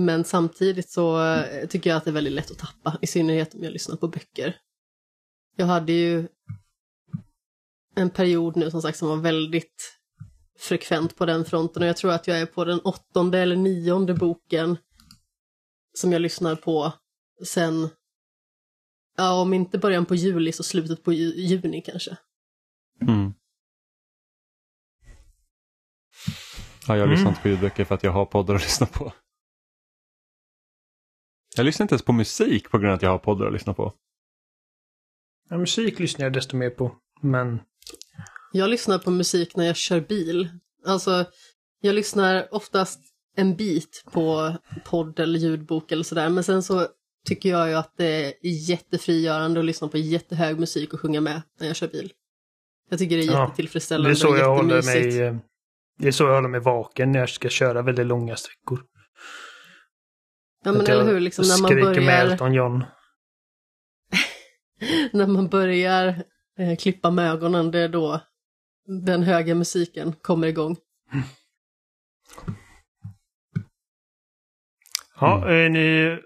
Men 0.00 0.24
samtidigt 0.24 0.90
så 0.90 1.24
eh, 1.24 1.66
tycker 1.68 1.90
jag 1.90 1.96
att 1.96 2.04
det 2.04 2.10
är 2.10 2.12
väldigt 2.12 2.32
lätt 2.32 2.50
att 2.50 2.58
tappa, 2.58 2.98
i 3.02 3.06
synnerhet 3.06 3.54
om 3.54 3.62
jag 3.64 3.72
lyssnar 3.72 3.96
på 3.96 4.08
böcker. 4.08 4.56
Jag 5.56 5.66
hade 5.66 5.92
ju 5.92 6.28
en 7.94 8.10
period 8.10 8.56
nu 8.56 8.70
som 8.70 8.82
sagt 8.82 8.98
som 8.98 9.08
var 9.08 9.16
väldigt 9.16 9.98
frekvent 10.58 11.16
på 11.16 11.26
den 11.26 11.44
fronten 11.44 11.82
och 11.82 11.88
jag 11.88 11.96
tror 11.96 12.12
att 12.12 12.26
jag 12.26 12.40
är 12.40 12.46
på 12.46 12.64
den 12.64 12.80
åttonde 12.80 13.38
eller 13.38 13.56
nionde 13.56 14.14
boken 14.14 14.76
som 15.94 16.12
jag 16.12 16.22
lyssnar 16.22 16.56
på 16.56 16.92
sen, 17.44 17.88
ja 19.16 19.40
om 19.40 19.54
inte 19.54 19.78
början 19.78 20.06
på 20.06 20.14
juli 20.14 20.52
så 20.52 20.62
slutet 20.62 21.04
på 21.04 21.12
ju- 21.12 21.34
juni 21.36 21.80
kanske. 21.82 22.16
Mm. 23.02 23.32
Ja, 26.88 26.96
jag 26.96 26.98
Mm. 26.98 27.10
lyssnar 27.10 27.28
inte 27.28 27.42
på 27.42 27.48
ljudböcker 27.48 27.84
för 27.84 27.94
att 27.94 28.02
jag 28.02 28.12
har 28.12 28.26
poddar 28.26 28.54
att 28.54 28.62
lyssna 28.62 28.86
på. 28.86 29.12
Jag 31.56 31.66
lyssnar 31.66 31.84
inte 31.84 31.94
ens 31.94 32.04
på 32.04 32.12
musik 32.12 32.70
på 32.70 32.78
grund 32.78 32.90
av 32.90 32.96
att 32.96 33.02
jag 33.02 33.10
har 33.10 33.18
poddar 33.18 33.46
att 33.46 33.52
lyssna 33.52 33.74
på. 33.74 33.92
Ja, 35.50 35.58
musik 35.58 35.98
lyssnar 35.98 36.26
jag 36.26 36.32
desto 36.32 36.56
mer 36.56 36.70
på. 36.70 36.96
Men 37.22 37.60
Jag 38.52 38.70
lyssnar 38.70 38.98
på 38.98 39.10
musik 39.10 39.56
när 39.56 39.64
jag 39.64 39.76
kör 39.76 40.00
bil. 40.00 40.48
Alltså, 40.86 41.24
jag 41.80 41.94
lyssnar 41.94 42.54
oftast 42.54 43.00
en 43.36 43.56
bit 43.56 44.04
på 44.12 44.56
podd 44.84 45.20
eller 45.20 45.38
ljudbok 45.38 45.92
eller 45.92 46.02
sådär, 46.02 46.28
men 46.28 46.44
sen 46.44 46.62
så 46.62 46.86
tycker 47.26 47.48
jag 47.48 47.68
ju 47.68 47.74
att 47.74 47.92
det 47.96 48.24
är 48.26 48.34
jättefrigörande 48.42 49.60
att 49.60 49.66
lyssna 49.66 49.88
på 49.88 49.98
jättehög 49.98 50.58
musik 50.58 50.94
och 50.94 51.00
sjunga 51.00 51.20
med 51.20 51.42
när 51.60 51.66
jag 51.66 51.76
kör 51.76 51.88
bil. 51.88 52.12
Jag 52.90 52.98
tycker 52.98 53.16
det 53.16 53.22
är 53.22 53.26
Ja, 53.26 53.44
jättetillfredsställande 53.44 54.10
det 54.10 54.12
är 54.12 54.14
så 54.14 54.28
och 54.28 54.38
jag 54.38 54.56
håller 54.56 54.82
mig... 54.82 55.40
Det 55.98 56.08
är 56.08 56.12
så 56.12 56.24
jag 56.24 56.34
håller 56.34 56.48
mig 56.48 56.60
vaken 56.60 57.12
när 57.12 57.20
jag 57.20 57.28
ska 57.28 57.48
köra 57.48 57.82
väldigt 57.82 58.06
långa 58.06 58.36
sträckor. 58.36 58.84
Ja 60.64 60.72
men 60.72 60.80
eller 60.80 60.94
jag 60.94 61.04
hur, 61.04 61.20
liksom 61.20 61.44
när 61.48 61.62
man 61.62 61.68
skriker 61.70 61.84
med 61.86 61.94
börjar, 61.94 62.26
Elton 62.32 62.52
John. 62.54 62.84
när 65.12 65.26
man 65.26 65.48
börjar 65.48 66.06
eh, 66.58 66.76
klippa 66.78 67.10
med 67.10 67.30
ögonen, 67.30 67.70
det 67.70 67.78
är 67.78 67.88
då 67.88 68.20
den 69.06 69.22
höga 69.22 69.54
musiken 69.54 70.12
kommer 70.12 70.46
igång. 70.46 70.76
Ja, 75.20 75.36
Mm. 75.36 75.48
är 75.48 75.68
ni 75.68 76.18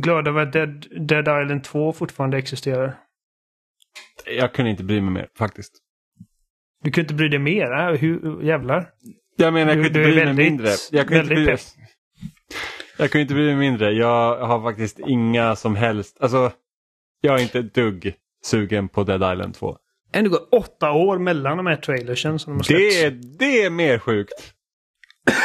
glada 0.00 0.30
över 0.30 0.42
att 0.46 0.52
Dead, 0.52 0.86
Dead 1.08 1.42
Island 1.44 1.64
2 1.64 1.92
fortfarande 1.92 2.38
existerar? 2.38 2.98
Jag 4.26 4.54
kunde 4.54 4.70
inte 4.70 4.84
bry 4.84 5.00
mig 5.00 5.10
mer 5.10 5.28
faktiskt. 5.38 5.72
Du 6.82 6.90
kan 6.90 7.02
inte 7.04 7.14
bry 7.14 7.28
dig 7.28 7.38
mer? 7.38 7.72
Äh? 7.72 7.94
Hur, 7.96 8.42
jävlar. 8.42 8.90
Jag 9.36 9.52
menar, 9.54 9.74
jag 9.74 9.78
Du- 9.78 9.84
kunde 9.84 9.98
inte 10.00 10.12
bry 10.12 10.14
mig 10.16 10.24
väldigt- 10.26 10.46
mindre. 10.46 10.68
Jag 10.90 11.08
kunde 11.08 11.22
inte 11.22 11.34
väldigt 11.34 11.46
bry... 11.46 11.56
pepp. 11.56 11.81
Jag 13.02 13.10
kunde 13.10 13.22
inte 13.22 13.34
bry 13.34 13.44
mig 13.44 13.56
mindre. 13.56 13.92
Jag 13.92 14.46
har 14.46 14.62
faktiskt 14.62 14.98
inga 14.98 15.56
som 15.56 15.76
helst, 15.76 16.16
alltså 16.20 16.52
jag 17.20 17.38
är 17.38 17.42
inte 17.42 17.58
ett 17.58 17.74
dugg 17.74 18.14
sugen 18.44 18.88
på 18.88 19.04
Dead 19.04 19.32
Island 19.32 19.54
2. 19.54 19.76
Ändå 20.12 20.30
går 20.30 20.54
åtta 20.54 20.92
år 20.92 21.18
mellan 21.18 21.56
de 21.56 21.66
här 21.66 21.76
trailersen 21.76 22.38
som 22.38 22.52
de 22.52 22.56
har 22.56 22.62
släppts. 22.62 22.96
Det 22.96 23.04
är, 23.04 23.10
det 23.38 23.62
är 23.62 23.70
mer 23.70 23.98
sjukt. 23.98 24.54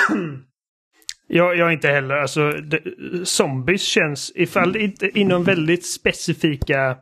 Jag, 1.29 1.57
jag 1.57 1.67
är 1.67 1.71
inte 1.71 1.87
heller, 1.87 2.15
alltså 2.15 2.51
det, 2.51 2.81
zombies 3.25 3.81
känns, 3.81 4.31
ifall 4.35 4.77
inte 4.77 5.19
inom 5.19 5.43
väldigt 5.43 5.85
specifika 5.85 6.97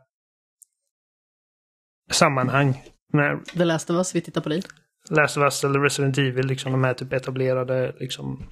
sammanhang. 2.12 2.82
När 3.12 3.36
The 3.36 3.64
Last 3.64 3.90
of 3.90 3.96
Us, 3.96 4.14
vi 4.14 4.20
tittar 4.20 4.40
på 4.40 4.48
dig. 4.48 4.62
Last 5.10 5.36
of 5.36 5.42
Us 5.42 5.64
eller 5.64 5.80
Resident 5.80 6.18
Evil, 6.18 6.46
liksom 6.46 6.72
de 6.72 6.84
här 6.84 6.94
typ 6.94 7.12
etablerade 7.12 7.94
liksom. 8.00 8.46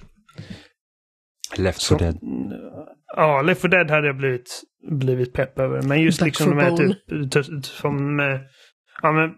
Left 1.57 1.81
Så- 1.81 1.97
4 1.99 2.11
Dead. 2.11 2.19
Ja, 3.15 3.41
Left 3.41 3.61
4 3.61 3.69
Dead 3.71 3.91
hade 3.91 4.07
jag 4.07 4.17
blivit, 4.17 4.61
blivit 4.91 5.33
pepp 5.33 5.59
över. 5.59 5.81
Men 5.81 6.01
just 6.01 6.19
Back 6.19 6.25
liksom 6.27 6.49
de 6.49 6.57
här 6.63 6.71
Bone. 6.71 6.93
typ, 6.93 7.31
typ 7.31 7.65
som 7.65 8.19
eh, 8.19 8.39
ja, 9.01 9.11
men 9.11 9.31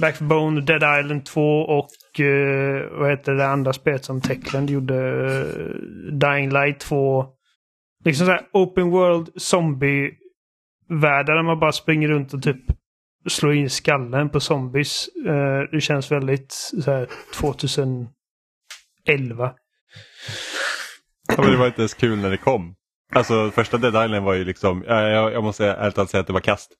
Back 0.00 0.16
for 0.16 0.24
Bone, 0.24 0.60
Dead 0.60 1.00
Island 1.04 1.24
2 1.24 1.40
och 1.60 2.20
eh, 2.20 2.90
vad 2.98 3.10
heter 3.10 3.34
det 3.34 3.46
andra 3.48 3.72
spelet 3.72 4.04
som 4.04 4.20
Techland 4.20 4.70
gjorde? 4.70 4.96
eh, 4.96 5.44
Dying 6.12 6.50
Light 6.50 6.80
2. 6.80 7.24
Liksom 8.04 8.26
så 8.26 8.32
här 8.32 8.40
open 8.52 8.90
world 8.90 9.28
zombie-världar 9.36 11.34
där 11.34 11.42
man 11.42 11.60
bara 11.60 11.72
springer 11.72 12.08
runt 12.08 12.34
och 12.34 12.42
typ 12.42 12.60
slår 13.28 13.54
in 13.54 13.70
skallen 13.70 14.30
på 14.30 14.40
zombies. 14.40 15.08
Eh, 15.26 15.60
det 15.72 15.80
känns 15.80 16.12
väldigt 16.12 16.52
så 16.84 16.90
här 16.90 17.06
2011. 17.34 18.12
Men 21.38 21.50
det 21.50 21.56
var 21.56 21.66
inte 21.66 21.80
ens 21.80 21.94
kul 21.94 22.18
när 22.18 22.30
det 22.30 22.36
kom. 22.36 22.74
Alltså 23.14 23.50
första 23.50 23.78
Dead 23.78 24.04
Island 24.04 24.24
var 24.24 24.34
ju 24.34 24.44
liksom, 24.44 24.84
ja, 24.88 25.08
jag, 25.08 25.32
jag 25.32 25.44
måste 25.44 25.66
ärligt 25.66 25.94
talat 25.94 26.10
säga 26.10 26.20
att 26.20 26.26
det 26.26 26.32
var 26.32 26.40
kast. 26.40 26.72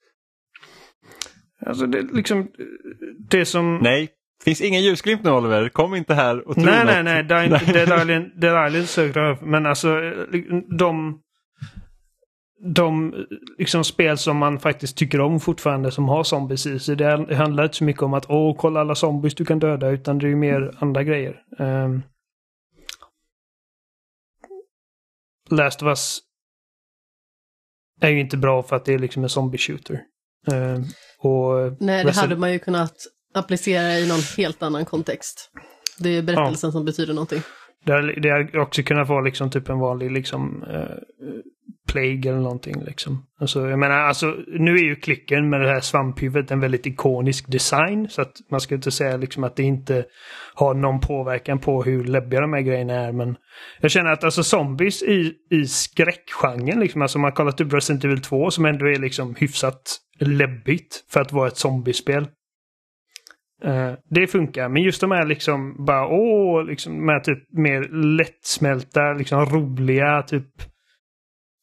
Alltså 1.66 1.87
det 1.87 2.03
liksom 2.03 2.49
det 3.31 3.45
som... 3.45 3.79
Nej, 3.83 4.09
finns 4.45 4.61
ingen 4.61 4.83
ljusglimt 4.83 5.24
nu 5.24 5.31
Oliver. 5.31 5.69
Kom 5.69 5.95
inte 5.95 6.15
här 6.15 6.49
och 6.49 6.55
tro 6.55 6.65
Nej, 6.65 6.79
något. 6.79 6.87
nej, 6.87 7.03
nej. 7.05 7.24
Dead, 7.24 7.51
Dead 7.51 8.01
Island, 8.01 8.31
Dead 8.41 8.69
Island 8.69 8.89
sökte 8.89 9.20
jag 9.20 9.43
Men 9.43 9.66
alltså 9.66 10.01
de... 10.79 11.19
De 12.74 13.15
liksom 13.59 13.85
spel 13.85 14.19
som 14.19 14.37
man 14.37 14.59
faktiskt 14.59 14.97
tycker 14.97 15.20
om 15.20 15.41
fortfarande 15.41 15.91
som 15.91 16.09
har 16.09 16.24
zombies 16.24 16.66
i 16.66 16.79
sig. 16.79 16.97
Det 16.97 17.35
handlar 17.35 17.65
inte 17.65 17.77
så 17.77 17.85
mycket 17.85 18.03
om 18.03 18.15
att 18.15 18.31
åh, 18.31 18.57
kolla 18.59 18.81
alla 18.81 18.95
zombies 18.95 19.35
du 19.35 19.45
kan 19.45 19.59
döda. 19.59 19.91
Utan 19.91 20.19
det 20.19 20.27
är 20.27 20.29
ju 20.29 20.37
mer 20.37 20.74
andra 20.79 21.03
grejer. 21.03 21.41
Um, 21.59 22.03
Last 25.57 25.83
of 25.83 25.87
Us 25.87 26.20
är 28.01 28.09
ju 28.09 28.20
inte 28.20 28.37
bra 28.37 28.62
för 28.62 28.77
att 28.77 28.85
det 28.85 28.95
är 28.95 28.99
liksom 28.99 29.23
en 29.23 29.29
zombie 29.29 29.59
shooter. 29.59 30.01
Um, 30.47 30.85
och 31.19 31.77
Nej, 31.81 32.05
det 32.05 32.12
hade 32.12 32.37
man 32.37 32.53
ju 32.53 32.59
kunnat 32.59 32.97
applicera 33.35 33.99
i 33.99 34.09
någon 34.09 34.20
helt 34.37 34.62
annan 34.62 34.85
kontext. 34.85 35.51
Det 35.99 36.09
är 36.09 36.23
berättelsen 36.23 36.73
som 36.73 36.85
betyder 36.85 37.15
någonting. 37.15 37.43
Det 37.85 37.93
hade, 37.93 38.20
det 38.20 38.31
hade 38.31 38.61
också 38.61 38.83
kunnat 38.83 39.09
vara 39.09 39.20
liksom 39.20 39.51
typ 39.51 39.69
en 39.69 39.79
vanlig 39.79 40.11
liksom 40.11 40.62
eh, 40.62 40.97
Plague 41.88 42.30
eller 42.30 42.40
någonting 42.40 42.84
liksom. 42.84 43.26
Alltså 43.40 43.68
jag 43.68 43.78
menar 43.78 43.98
alltså 43.98 44.26
nu 44.59 44.74
är 44.74 44.84
ju 44.84 44.96
klicken 44.96 45.50
med 45.50 45.60
det 45.60 45.68
här 45.68 45.80
svamphuvudet 45.80 46.50
en 46.50 46.60
väldigt 46.60 46.86
ikonisk 46.86 47.52
design 47.52 48.09
så 48.09 48.22
att 48.22 48.32
man 48.50 48.60
ska 48.60 48.74
inte 48.74 48.90
säga 48.90 49.16
liksom 49.16 49.44
att 49.44 49.56
det 49.56 49.62
inte 49.62 50.04
har 50.54 50.74
någon 50.74 51.00
påverkan 51.00 51.59
på 51.59 51.82
hur 51.82 52.04
läbbiga 52.04 52.40
de 52.40 52.52
här 52.52 52.60
grejerna 52.60 52.94
är 52.94 53.12
men 53.12 53.36
jag 53.80 53.90
känner 53.90 54.12
att 54.12 54.24
alltså 54.24 54.42
zombies 54.42 55.02
i, 55.02 55.32
i 55.50 55.64
skräckgenren 55.66 56.80
liksom, 56.80 57.02
alltså 57.02 57.18
om 57.18 57.22
man 57.22 57.32
kollar 57.32 57.52
typ 57.52 57.72
Resident 57.72 58.04
Evil 58.04 58.22
2 58.22 58.50
som 58.50 58.64
ändå 58.64 58.86
är 58.86 58.98
liksom 58.98 59.34
hyfsat 59.34 59.98
läbbigt 60.18 61.04
för 61.10 61.20
att 61.20 61.32
vara 61.32 61.48
ett 61.48 61.56
zombiespel. 61.56 62.26
Uh, 63.64 63.92
det 64.10 64.26
funkar, 64.26 64.68
men 64.68 64.82
just 64.82 65.00
de 65.00 65.10
här 65.10 65.26
liksom 65.26 65.84
bara 65.86 66.06
åh, 66.06 66.64
liksom 66.64 67.06
med 67.06 67.24
typ 67.24 67.38
mer 67.52 67.88
lättsmälta, 68.16 69.12
liksom 69.12 69.44
roliga 69.44 70.22
typ 70.22 70.72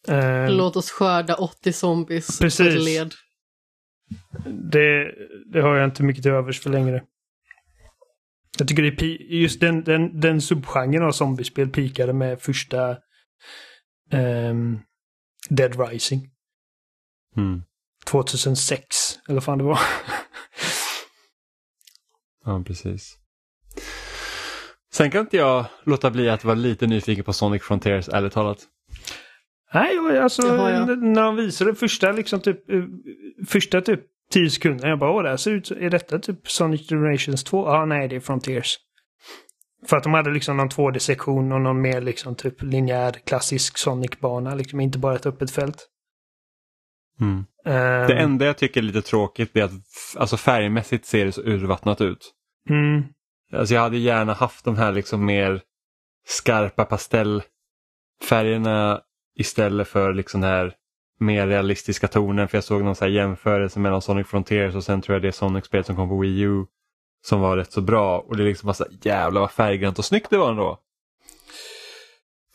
eh, 0.07 0.51
Låt 0.51 0.75
oss 0.75 0.91
skörda 0.91 1.35
80 1.35 1.73
zombies 1.73 2.39
Precis. 2.39 2.85
led. 2.85 3.13
Det, 4.71 5.11
det 5.53 5.61
har 5.61 5.75
jag 5.75 5.85
inte 5.85 6.03
mycket 6.03 6.23
till 6.23 6.31
övers 6.31 6.59
för 6.59 6.69
längre. 6.69 7.03
Jag 8.57 8.67
tycker 8.67 8.83
det 8.83 9.01
är 9.01 9.33
just 9.33 9.59
den, 9.59 9.83
den, 9.83 10.19
den 10.19 10.41
subgenren 10.41 11.03
av 11.03 11.11
zombiespel 11.11 11.69
pikade 11.69 12.13
med 12.13 12.41
första 12.41 12.97
ehm, 14.11 14.79
Dead 15.49 15.89
Rising. 15.89 16.29
Mm. 17.37 17.63
2006, 18.05 19.19
eller 19.27 19.35
vad 19.35 19.43
fan 19.43 19.57
det 19.57 19.63
var. 19.63 19.79
Ja, 22.45 22.63
precis. 22.67 23.17
Sen 24.93 25.11
kan 25.11 25.21
inte 25.21 25.37
jag 25.37 25.65
låta 25.83 26.11
bli 26.11 26.29
att 26.29 26.43
vara 26.43 26.55
lite 26.55 26.87
nyfiken 26.87 27.23
på 27.23 27.33
Sonic 27.33 27.63
Frontiers, 27.63 28.09
ärligt 28.09 28.33
talat. 28.33 28.67
Nej, 29.73 30.19
alltså 30.19 30.41
jag. 30.47 30.89
n- 30.89 31.13
när 31.13 31.23
de 31.23 31.35
visade 31.35 31.75
första 31.75 32.11
liksom 32.11 32.39
typ 32.39 32.69
eh, 32.69 32.83
första 33.47 33.81
typ 33.81 34.01
10 34.31 34.49
sekunder. 34.49 34.89
Jag 34.89 34.99
bara, 34.99 35.11
åh, 35.11 35.23
det 35.23 35.29
här 35.29 35.37
ser 35.37 35.51
ut, 35.51 35.71
är 35.71 35.89
detta 35.89 36.19
typ 36.19 36.49
Sonic 36.51 36.89
Generations 36.89 37.43
2? 37.43 37.65
Ja, 37.67 37.85
nej, 37.85 38.07
det 38.07 38.15
är 38.15 38.19
Frontiers. 38.19 38.77
För 39.87 39.97
att 39.97 40.03
de 40.03 40.13
hade 40.13 40.31
liksom 40.31 40.57
någon 40.57 40.69
2D-sektion 40.69 41.51
och 41.51 41.61
någon 41.61 41.81
mer 41.81 42.01
liksom 42.01 42.35
typ 42.35 42.61
linjär 42.61 43.11
klassisk 43.11 43.77
Sonic-bana, 43.77 44.55
liksom 44.55 44.79
inte 44.79 44.99
bara 44.99 45.15
ett 45.15 45.25
öppet 45.25 45.51
fält. 45.51 45.87
Mm. 47.21 47.45
Ehm, 47.65 48.07
Det 48.07 48.17
enda 48.19 48.45
jag 48.45 48.57
tycker 48.57 48.81
är 48.81 48.85
lite 48.85 49.01
tråkigt 49.01 49.55
är 49.57 49.63
att 49.63 49.71
alltså 50.17 50.37
färgmässigt 50.37 51.05
ser 51.05 51.25
det 51.25 51.31
så 51.31 51.41
urvattnat 51.41 52.01
ut. 52.01 52.33
mm, 52.69 53.03
Alltså 53.53 53.73
jag 53.73 53.81
hade 53.81 53.97
gärna 53.97 54.33
haft 54.33 54.65
de 54.65 54.75
här 54.77 54.91
liksom 54.91 55.25
mer 55.25 55.61
skarpa 56.27 56.85
pastellfärgerna 56.85 59.01
istället 59.39 59.87
för 59.87 60.13
liksom 60.13 60.41
den 60.41 60.49
här 60.49 60.73
mer 61.19 61.47
realistiska 61.47 62.07
tonen. 62.07 62.47
För 62.47 62.57
jag 62.57 62.63
såg 62.63 62.83
någon 62.83 62.95
så 62.95 63.05
här 63.05 63.11
jämförelse 63.11 63.79
mellan 63.79 64.01
Sonic 64.01 64.27
Frontiers 64.27 64.75
och 64.75 64.83
sen 64.83 65.01
tror 65.01 65.15
jag 65.15 65.21
det 65.21 65.31
Sonic-spel 65.31 65.83
som 65.83 65.95
kom 65.95 66.09
på 66.09 66.19
Wii 66.19 66.39
U 66.41 66.65
som 67.25 67.41
var 67.41 67.57
rätt 67.57 67.71
så 67.71 67.81
bra. 67.81 68.19
Och 68.19 68.37
det 68.37 68.43
är 68.43 68.47
liksom 68.47 68.67
bara 68.67 68.73
så 68.73 68.83
här, 68.83 68.93
jävlar 69.01 69.41
vad 69.41 69.51
färggrant 69.51 69.99
och 69.99 70.05
snyggt 70.05 70.29
det 70.29 70.37
var 70.37 70.49
ändå. 70.51 70.79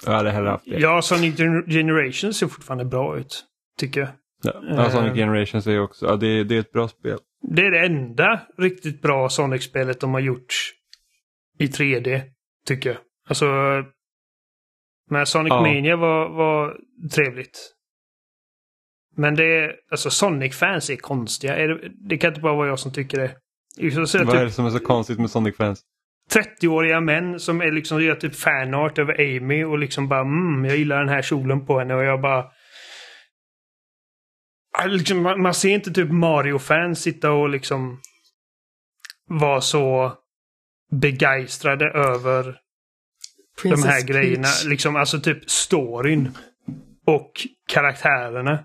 Jag 0.06 0.12
hade 0.12 0.31
hellre 0.31 0.48
haft 0.51 0.65
det. 0.65 0.78
ja, 0.78 1.02
Sonic 1.02 1.39
Gen- 1.39 1.66
Generations 1.66 2.39
ser 2.39 2.47
fortfarande 2.47 2.85
bra 2.85 3.19
ut, 3.19 3.44
tycker 3.78 4.01
jag. 4.01 4.09
Ja, 4.43 4.52
ja, 4.69 4.90
Sonic 4.90 5.09
Eh. 5.11 5.15
Generations 5.15 5.66
är 5.66 5.81
också, 5.81 6.06
ja, 6.06 6.16
det, 6.16 6.44
det 6.44 6.56
är 6.56 6.61
ett 6.61 6.73
bra 6.73 6.89
spel. 6.89 7.19
Det 7.43 7.62
är 7.62 7.70
det 7.70 7.86
enda 7.86 8.40
riktigt 8.59 9.02
bra 9.02 9.28
Sonic-spelet 9.28 10.01
de 10.01 10.12
har 10.15 10.20
gjort 10.20 10.55
i 11.59 11.66
3D, 11.66 12.20
tycker 12.66 12.90
jag. 12.90 12.98
Alltså, 13.28 13.47
men 15.10 15.26
Sonic 15.26 15.51
Ja. 15.51 15.60
Mania 15.60 15.97
var, 15.97 16.28
var 16.28 16.76
trevligt. 17.14 17.74
Men 19.16 19.35
det 19.35 19.44
är, 19.44 19.72
alltså 19.90 20.10
Sonic-fans 20.10 20.90
är 20.90 20.97
konstiga. 20.97 21.56
Är 21.56 21.68
det, 21.68 21.90
det 22.09 22.18
kan 22.18 22.28
inte 22.28 22.40
bara 22.40 22.55
vara 22.55 22.68
jag 22.68 22.78
som 22.78 22.93
tycker 22.93 23.18
det. 23.18 23.36
Att 24.02 24.10
säga 24.10 24.24
Vad 24.24 24.36
är 24.36 24.40
det 24.40 24.47
typ 24.47 24.55
som 24.55 24.66
är 24.66 24.70
så 24.70 24.81
konstigt 24.81 25.18
med 25.18 25.31
Sonic-fans? 25.31 25.82
30-åriga 26.32 27.01
män 27.01 27.40
som 27.40 27.60
är 27.60 27.72
liksom, 27.72 28.02
gör 28.02 28.14
typ 28.14 28.36
fanart 28.36 28.98
över 28.98 29.20
Amy 29.20 29.64
och 29.64 29.78
liksom 29.78 30.09
bara 30.09 30.20
mm, 30.20 30.64
jag 30.64 30.76
gillar 30.76 30.98
den 30.98 31.09
här 31.09 31.22
kjolen 31.22 31.66
på 31.66 31.78
henne 31.78 31.94
och 31.94 32.05
jag 32.05 32.20
bara... 32.20 32.44
Liksom, 34.86 35.22
man, 35.22 35.43
man 35.43 35.55
ser 35.55 35.70
inte 35.70 35.90
typ 35.90 36.10
Mario-fans 36.10 37.02
sitta 37.02 37.31
och 37.31 37.48
liksom 37.48 38.01
vara 39.28 39.60
så 39.60 40.12
begeistrade 40.93 41.90
över 41.90 42.60
de 43.62 43.82
här 43.82 44.06
grejerna. 44.06 44.43
Peach. 44.43 44.64
Liksom, 44.64 44.97
alltså 44.97 45.20
typ 45.20 45.51
storyn 45.51 46.31
och 47.06 47.32
karaktärerna. 47.68 48.64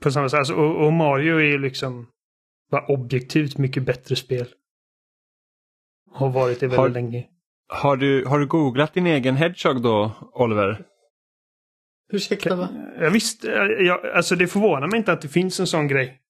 På 0.00 0.10
samma 0.10 0.28
sätt. 0.28 0.38
Alltså, 0.38 0.54
och, 0.54 0.86
och 0.86 0.92
Mario 0.92 1.36
är 1.36 1.44
ju 1.44 1.58
liksom 1.58 2.06
bara 2.70 2.86
objektivt 2.86 3.58
mycket 3.58 3.82
bättre 3.82 4.16
spel. 4.16 4.46
Har 6.10 6.30
varit 6.30 6.60
det 6.60 6.66
väldigt 6.66 6.78
Har- 6.78 6.88
länge. 6.88 7.26
Har 7.68 7.96
du, 7.96 8.24
har 8.24 8.38
du 8.38 8.46
googlat 8.46 8.94
din 8.94 9.06
egen 9.06 9.36
Hedgehog 9.36 9.82
då, 9.82 10.12
Oliver? 10.32 10.84
Ursäkta 12.12 12.56
va? 12.56 12.68
Jag 13.00 13.10
visste, 13.10 13.48
jag, 13.80 14.06
alltså 14.06 14.36
det 14.36 14.46
förvånar 14.46 14.86
mig 14.88 14.98
inte 14.98 15.12
att 15.12 15.20
det 15.20 15.28
finns 15.28 15.60
en 15.60 15.66
sån 15.66 15.88
grej. 15.88 16.20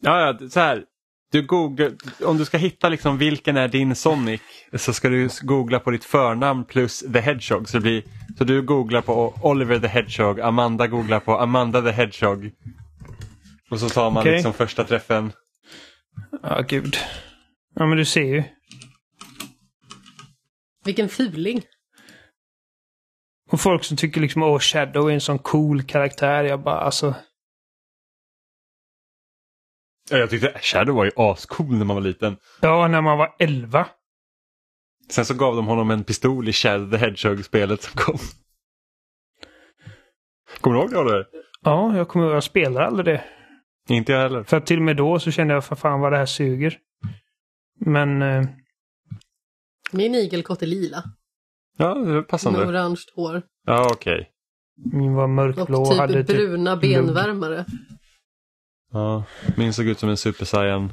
Ja, 0.00 0.20
ja, 0.40 0.48
så 0.48 0.60
här. 0.60 0.84
Du 1.32 1.46
googlar, 1.46 1.92
om 2.24 2.38
du 2.38 2.44
ska 2.44 2.58
hitta 2.58 2.88
liksom 2.88 3.18
vilken 3.18 3.56
är 3.56 3.68
din 3.68 3.94
Sonic 3.94 4.40
så 4.76 4.92
ska 4.92 5.08
du 5.08 5.28
googla 5.42 5.80
på 5.80 5.90
ditt 5.90 6.04
förnamn 6.04 6.64
plus 6.64 7.00
The 7.12 7.20
Hedgehog. 7.20 7.68
Så, 7.68 7.76
det 7.76 7.82
blir, 7.82 8.02
så 8.38 8.44
du 8.44 8.62
googlar 8.62 9.00
på 9.00 9.34
Oliver 9.42 9.78
the 9.78 9.86
Hedgehog, 9.86 10.40
Amanda 10.40 10.86
googlar 10.86 11.20
på 11.20 11.38
Amanda 11.38 11.82
the 11.82 11.90
Hedgehog. 11.90 12.50
Och 13.70 13.80
så 13.80 13.88
tar 13.88 14.10
man 14.10 14.20
Okej. 14.20 14.32
liksom 14.32 14.52
första 14.52 14.84
träffen. 14.84 15.32
Ja, 16.42 16.60
gud. 16.68 16.96
Ja, 17.74 17.86
men 17.86 17.98
du 17.98 18.04
ser 18.04 18.24
ju. 18.24 18.42
Vilken 20.84 21.08
fuling. 21.08 21.62
Och 23.50 23.60
folk 23.60 23.84
som 23.84 23.96
tycker 23.96 24.20
liksom 24.20 24.42
åh, 24.42 24.58
Shadow 24.58 25.10
är 25.10 25.14
en 25.14 25.20
sån 25.20 25.38
cool 25.38 25.82
karaktär. 25.82 26.44
Jag 26.44 26.62
bara 26.62 26.80
alltså. 26.80 27.14
Ja, 30.10 30.16
Jag 30.18 30.30
tyckte 30.30 30.58
Shadow 30.62 30.94
var 30.96 31.04
ju 31.04 31.10
ascool 31.16 31.74
när 31.78 31.84
man 31.84 31.96
var 31.96 32.02
liten. 32.02 32.36
Ja, 32.60 32.88
när 32.88 33.00
man 33.00 33.18
var 33.18 33.34
11. 33.38 33.86
Sen 35.10 35.24
så 35.24 35.34
gav 35.34 35.56
de 35.56 35.66
honom 35.66 35.90
en 35.90 36.04
pistol 36.04 36.48
i 36.48 36.52
Shadow 36.52 36.90
the 36.90 36.96
Hedgehog-spelet 36.96 37.82
som 37.82 37.92
kom. 37.96 38.18
Kommer 40.60 40.76
du 40.76 40.82
ihåg 40.82 40.90
det 40.90 40.98
Oliver? 40.98 41.26
Ja, 41.62 41.96
jag 41.96 42.08
kommer 42.08 42.26
jag 42.34 42.44
spelar 42.44 42.82
aldrig 42.82 43.04
det. 43.06 43.24
Inte 43.94 44.12
jag 44.12 44.18
heller. 44.20 44.42
För 44.44 44.56
att 44.56 44.66
till 44.66 44.76
och 44.76 44.82
med 44.84 44.96
då 44.96 45.18
så 45.18 45.30
kände 45.30 45.54
jag 45.54 45.64
för 45.64 45.76
fan 45.76 46.00
vad 46.00 46.12
det 46.12 46.18
här 46.18 46.26
suger. 46.26 46.78
Men 47.80 48.22
eh, 48.22 48.44
Min 49.92 50.14
igelkott 50.14 50.62
är 50.62 50.66
lila. 50.66 51.02
Ja, 51.76 51.94
det 51.94 52.00
är 52.10 52.14
Med 52.14 52.28
passande. 52.28 52.66
orange 52.66 53.00
hår. 53.14 53.42
Ja, 53.66 53.88
okej. 53.92 54.30
min 54.92 55.14
var 55.14 55.22
Och 55.22 55.30
mörkblå 55.30 55.80
och 55.80 55.94
hade 55.94 56.12
typ 56.14 56.26
typ... 56.26 56.36
bruna 56.36 56.76
benvärmare. 56.76 57.64
Ja, 58.92 59.24
min 59.56 59.72
såg 59.72 59.86
ut 59.86 59.98
som 59.98 60.08
en 60.08 60.16
Super 60.16 60.44
Saiyan 60.44 60.92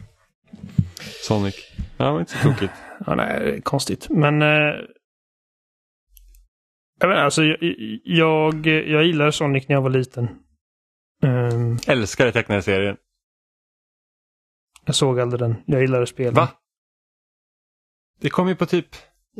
Sonic. 1.27 1.55
Ja, 1.97 2.05
det 2.05 2.11
var 2.11 2.19
inte 2.19 2.31
så 2.31 2.49
tokigt. 2.49 2.73
Ja, 3.05 3.15
nej, 3.15 3.61
konstigt. 3.61 4.09
Men... 4.09 4.41
Eh, 4.41 4.47
jag, 6.99 7.11
inte, 7.11 7.21
alltså, 7.21 7.43
jag, 7.43 7.57
jag, 8.03 8.67
jag 8.67 9.03
gillade 9.05 9.31
Sonic 9.31 9.67
när 9.67 9.75
jag 9.75 9.81
var 9.81 9.89
liten. 9.89 10.29
Ehm, 11.23 11.77
Älskar 11.87 12.23
den 12.25 12.33
tecknade 12.33 12.61
serien. 12.61 12.97
jag 14.85 14.95
såg 14.95 15.19
aldrig 15.19 15.39
den. 15.39 15.55
Jag 15.65 15.81
gillade 15.81 16.07
spelen. 16.07 16.33
Va? 16.33 16.49
Det 18.21 18.29
kom 18.29 18.47
ju 18.47 18.55
på 18.55 18.65
typ 18.65 18.87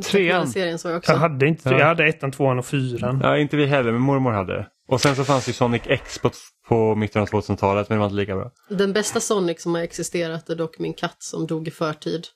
trean. 0.04 0.48
Serien 0.48 0.78
såg 0.78 0.92
jag 0.92 0.98
också. 0.98 1.12
Jag 1.12 1.18
hade 1.18 1.46
inte... 1.46 1.68
Ja. 1.68 1.78
Jag 1.78 1.86
hade 1.86 2.08
ettan, 2.08 2.32
tvåan 2.32 2.58
och 2.58 2.66
fyran. 2.66 3.20
Ja, 3.22 3.38
inte 3.38 3.56
vi 3.56 3.66
heller, 3.66 3.92
men 3.92 4.00
mormor 4.00 4.32
hade 4.32 4.52
det. 4.52 4.68
Och 4.88 5.00
sen 5.00 5.16
så 5.16 5.24
fanns 5.24 5.48
ju 5.48 5.52
Sonic 5.52 5.82
X 5.86 6.18
på, 6.18 6.30
på 6.68 6.94
mitten 6.94 7.22
av 7.22 7.28
2000-talet, 7.28 7.88
men 7.88 7.96
det 7.96 8.00
var 8.00 8.06
inte 8.06 8.16
lika 8.16 8.36
bra. 8.36 8.52
Den 8.70 8.92
bästa 8.92 9.20
Sonic 9.20 9.62
som 9.62 9.74
har 9.74 9.82
existerat 9.82 10.48
är 10.50 10.56
dock 10.56 10.78
min 10.78 10.94
katt 10.94 11.22
som 11.22 11.46
dog 11.46 11.68
i 11.68 11.70
förtid. 11.70 12.26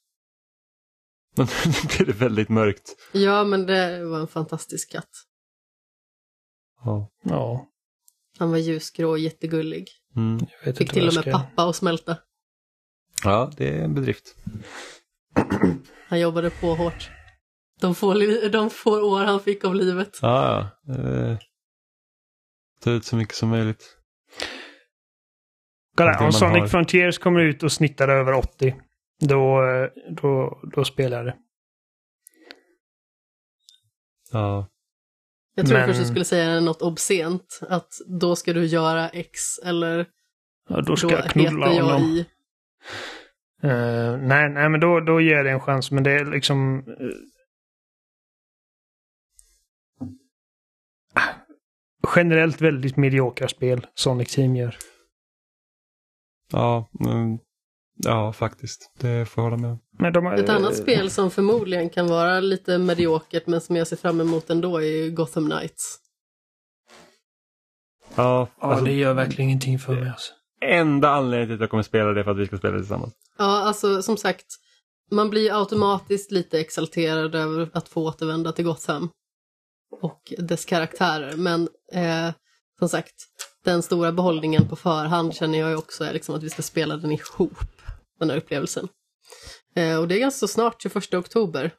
Men 1.37 1.47
nu 1.67 1.73
blev 1.97 2.07
det 2.07 2.13
väldigt 2.25 2.49
mörkt. 2.49 2.97
Ja, 3.13 3.45
men 3.45 3.67
det 3.67 4.05
var 4.05 4.21
en 4.21 4.29
fantastisk 4.29 4.93
katt. 4.93 5.11
Ja. 6.85 7.11
Ja. 7.23 7.67
Han 8.39 8.51
var 8.51 8.59
ljusgrå 8.59 9.09
och 9.11 9.19
jättegullig. 9.19 9.89
Mm. 10.17 10.39
Jag 10.61 10.67
vet 10.67 10.79
Fick 10.79 10.93
till 10.93 11.09
och 11.09 11.15
med 11.15 11.23
ska- 11.25 11.33
pappa 11.33 11.63
att 11.69 11.77
smälta. 11.77 12.17
ja, 13.25 13.51
det 13.57 13.69
är 13.69 13.85
en 13.85 13.95
bedrift. 13.95 14.35
Han 16.09 16.21
jobbade 16.21 16.51
på 16.51 16.75
hårt. 16.75 17.11
De 17.81 17.95
få, 17.95 18.15
de 18.53 18.71
få 18.71 19.01
år 19.03 19.25
han 19.25 19.41
fick 19.41 19.65
av 19.65 19.75
livet. 19.75 20.19
Ja, 20.23 20.69
ja. 20.87 21.39
Eh, 22.83 22.85
Ta 22.85 22.91
ut 22.91 23.05
så 23.05 23.17
mycket 23.17 23.35
som 23.35 23.49
möjligt. 23.49 23.97
Kolla, 25.97 26.19
Det 26.19 26.25
om 26.25 26.33
Sonic 26.33 26.61
har. 26.61 26.67
Frontiers 26.69 27.19
kommer 27.19 27.41
ut 27.41 27.63
och 27.63 27.73
snittar 27.73 28.09
över 28.09 28.33
80. 28.33 28.75
Då, 29.21 29.63
eh, 29.65 29.89
då, 30.23 30.61
då 30.77 30.85
spelar 30.85 31.17
jag 31.17 31.27
det. 31.27 31.35
Ja. 34.33 34.69
Jag 35.55 35.67
tror 35.67 35.79
Men- 35.79 35.89
först 35.89 36.01
du 36.01 36.07
skulle 36.07 36.25
säga 36.25 36.61
något 36.61 36.83
obscent. 36.83 37.61
Att 37.69 37.89
då 38.21 38.37
ska 38.37 38.53
du 38.53 38.67
göra 38.67 39.09
X 39.09 39.59
eller 39.65 40.07
Ja, 40.69 40.77
då 40.77 40.81
då 40.81 40.97
ska 40.97 41.11
jag 41.11 41.25
knulla 41.31 41.67
heter 41.67 41.79
jag 41.79 41.85
honom. 41.85 42.03
i. 42.09 42.27
Eh, 43.63 44.17
nej, 44.17 44.49
nej, 44.51 44.69
men 44.69 44.81
då, 44.81 45.01
då 45.01 45.21
ger 45.21 45.35
jag 45.37 45.45
det 45.45 45.51
en 45.51 45.61
chans. 45.61 45.91
Men 45.91 46.03
det 46.03 46.13
är 46.13 46.25
liksom... 46.25 46.85
generellt 52.17 52.61
väldigt 52.61 52.97
mediokra 52.97 53.49
spel 53.49 53.87
Sonic 53.95 54.35
Team 54.35 54.57
gör. 54.57 54.77
Ja, 56.53 56.91
mm, 57.07 57.39
ja, 58.05 58.33
faktiskt. 58.33 58.93
Det 58.99 59.29
får 59.29 59.45
jag 59.45 59.51
hålla 59.51 59.63
med 59.63 59.71
om. 59.71 59.79
Men 59.99 60.13
de, 60.13 60.27
har- 60.27 60.35
Ett 60.35 60.49
annat 60.49 60.77
spel 60.77 61.11
som 61.11 61.31
förmodligen 61.31 61.91
kan 61.91 62.07
vara 62.07 62.41
lite 62.41 62.79
mediokert 62.79 63.47
men 63.47 63.61
som 63.61 63.77
jag 63.77 63.87
ser 63.87 63.97
fram 63.97 64.21
emot 64.21 64.51
ändå 64.51 64.83
är 64.83 65.11
Gotham 65.11 65.51
Knights. 65.51 65.99
Ja, 68.15 68.49
Ja, 68.61 68.69
alltså, 68.69 68.85
det 68.85 68.93
gör 68.93 69.15
verkligen 69.15 69.49
ingenting 69.51 69.79
för 69.79 69.95
mig. 69.95 70.09
Alltså. 70.11 70.33
enda 70.65 71.09
anledningen 71.11 71.49
till 71.49 71.55
att 71.55 71.61
jag 71.61 71.71
kommer 71.71 71.83
spela 71.83 72.13
det 72.13 72.25
för 72.25 72.31
att 72.31 72.37
vi 72.39 72.47
ska 72.47 72.59
spela 72.59 72.73
det 72.75 72.81
tillsammans. 72.81 73.13
Ja, 73.39 73.45
alltså 73.63 74.03
som 74.03 74.17
sagt, 74.17 74.47
man 75.11 75.31
blir 75.31 75.61
automatiskt 75.61 76.31
lite 76.31 76.61
exalterad 76.61 77.35
över 77.35 77.71
att 77.73 77.89
få 77.89 78.07
återvända 78.09 78.53
till 78.53 78.65
Gotham 78.65 79.09
och 79.93 80.33
dess 80.39 80.65
karaktärer. 80.65 81.37
Men 81.37 81.69
eh, 81.93 82.35
som 82.79 82.89
sagt, 82.89 83.15
den 83.65 83.83
stora 83.83 84.13
behållningen 84.13 84.69
på 84.69 84.77
förhand 84.77 85.35
känner 85.35 85.59
jag 85.59 85.71
ju 85.71 85.77
också 85.77 86.05
är 86.05 86.13
liksom 86.13 86.35
att 86.35 86.43
vi 86.43 86.51
ska 86.51 86.63
spela 86.63 86.97
den 86.97 87.13
ihop, 87.13 87.59
den 88.19 88.31
här 88.31 88.37
upplevelsen. 88.37 88.89
Eh, 89.77 89.99
och 89.99 90.09
det 90.09 90.17
är 90.17 90.21
ganska 90.21 90.47
snart, 90.47 90.83
21 90.83 91.15
oktober. 91.15 91.71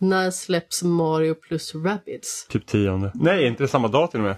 När 0.00 0.30
släpps 0.30 0.82
Mario 0.82 1.34
plus 1.34 1.74
Rabbids? 1.74 2.46
Typ 2.48 2.66
tionde. 2.66 3.12
Nej, 3.14 3.46
inte 3.46 3.62
det 3.62 3.68
samma 3.68 3.88
dag 3.88 4.10
till 4.10 4.20
och 4.20 4.26
med. 4.26 4.36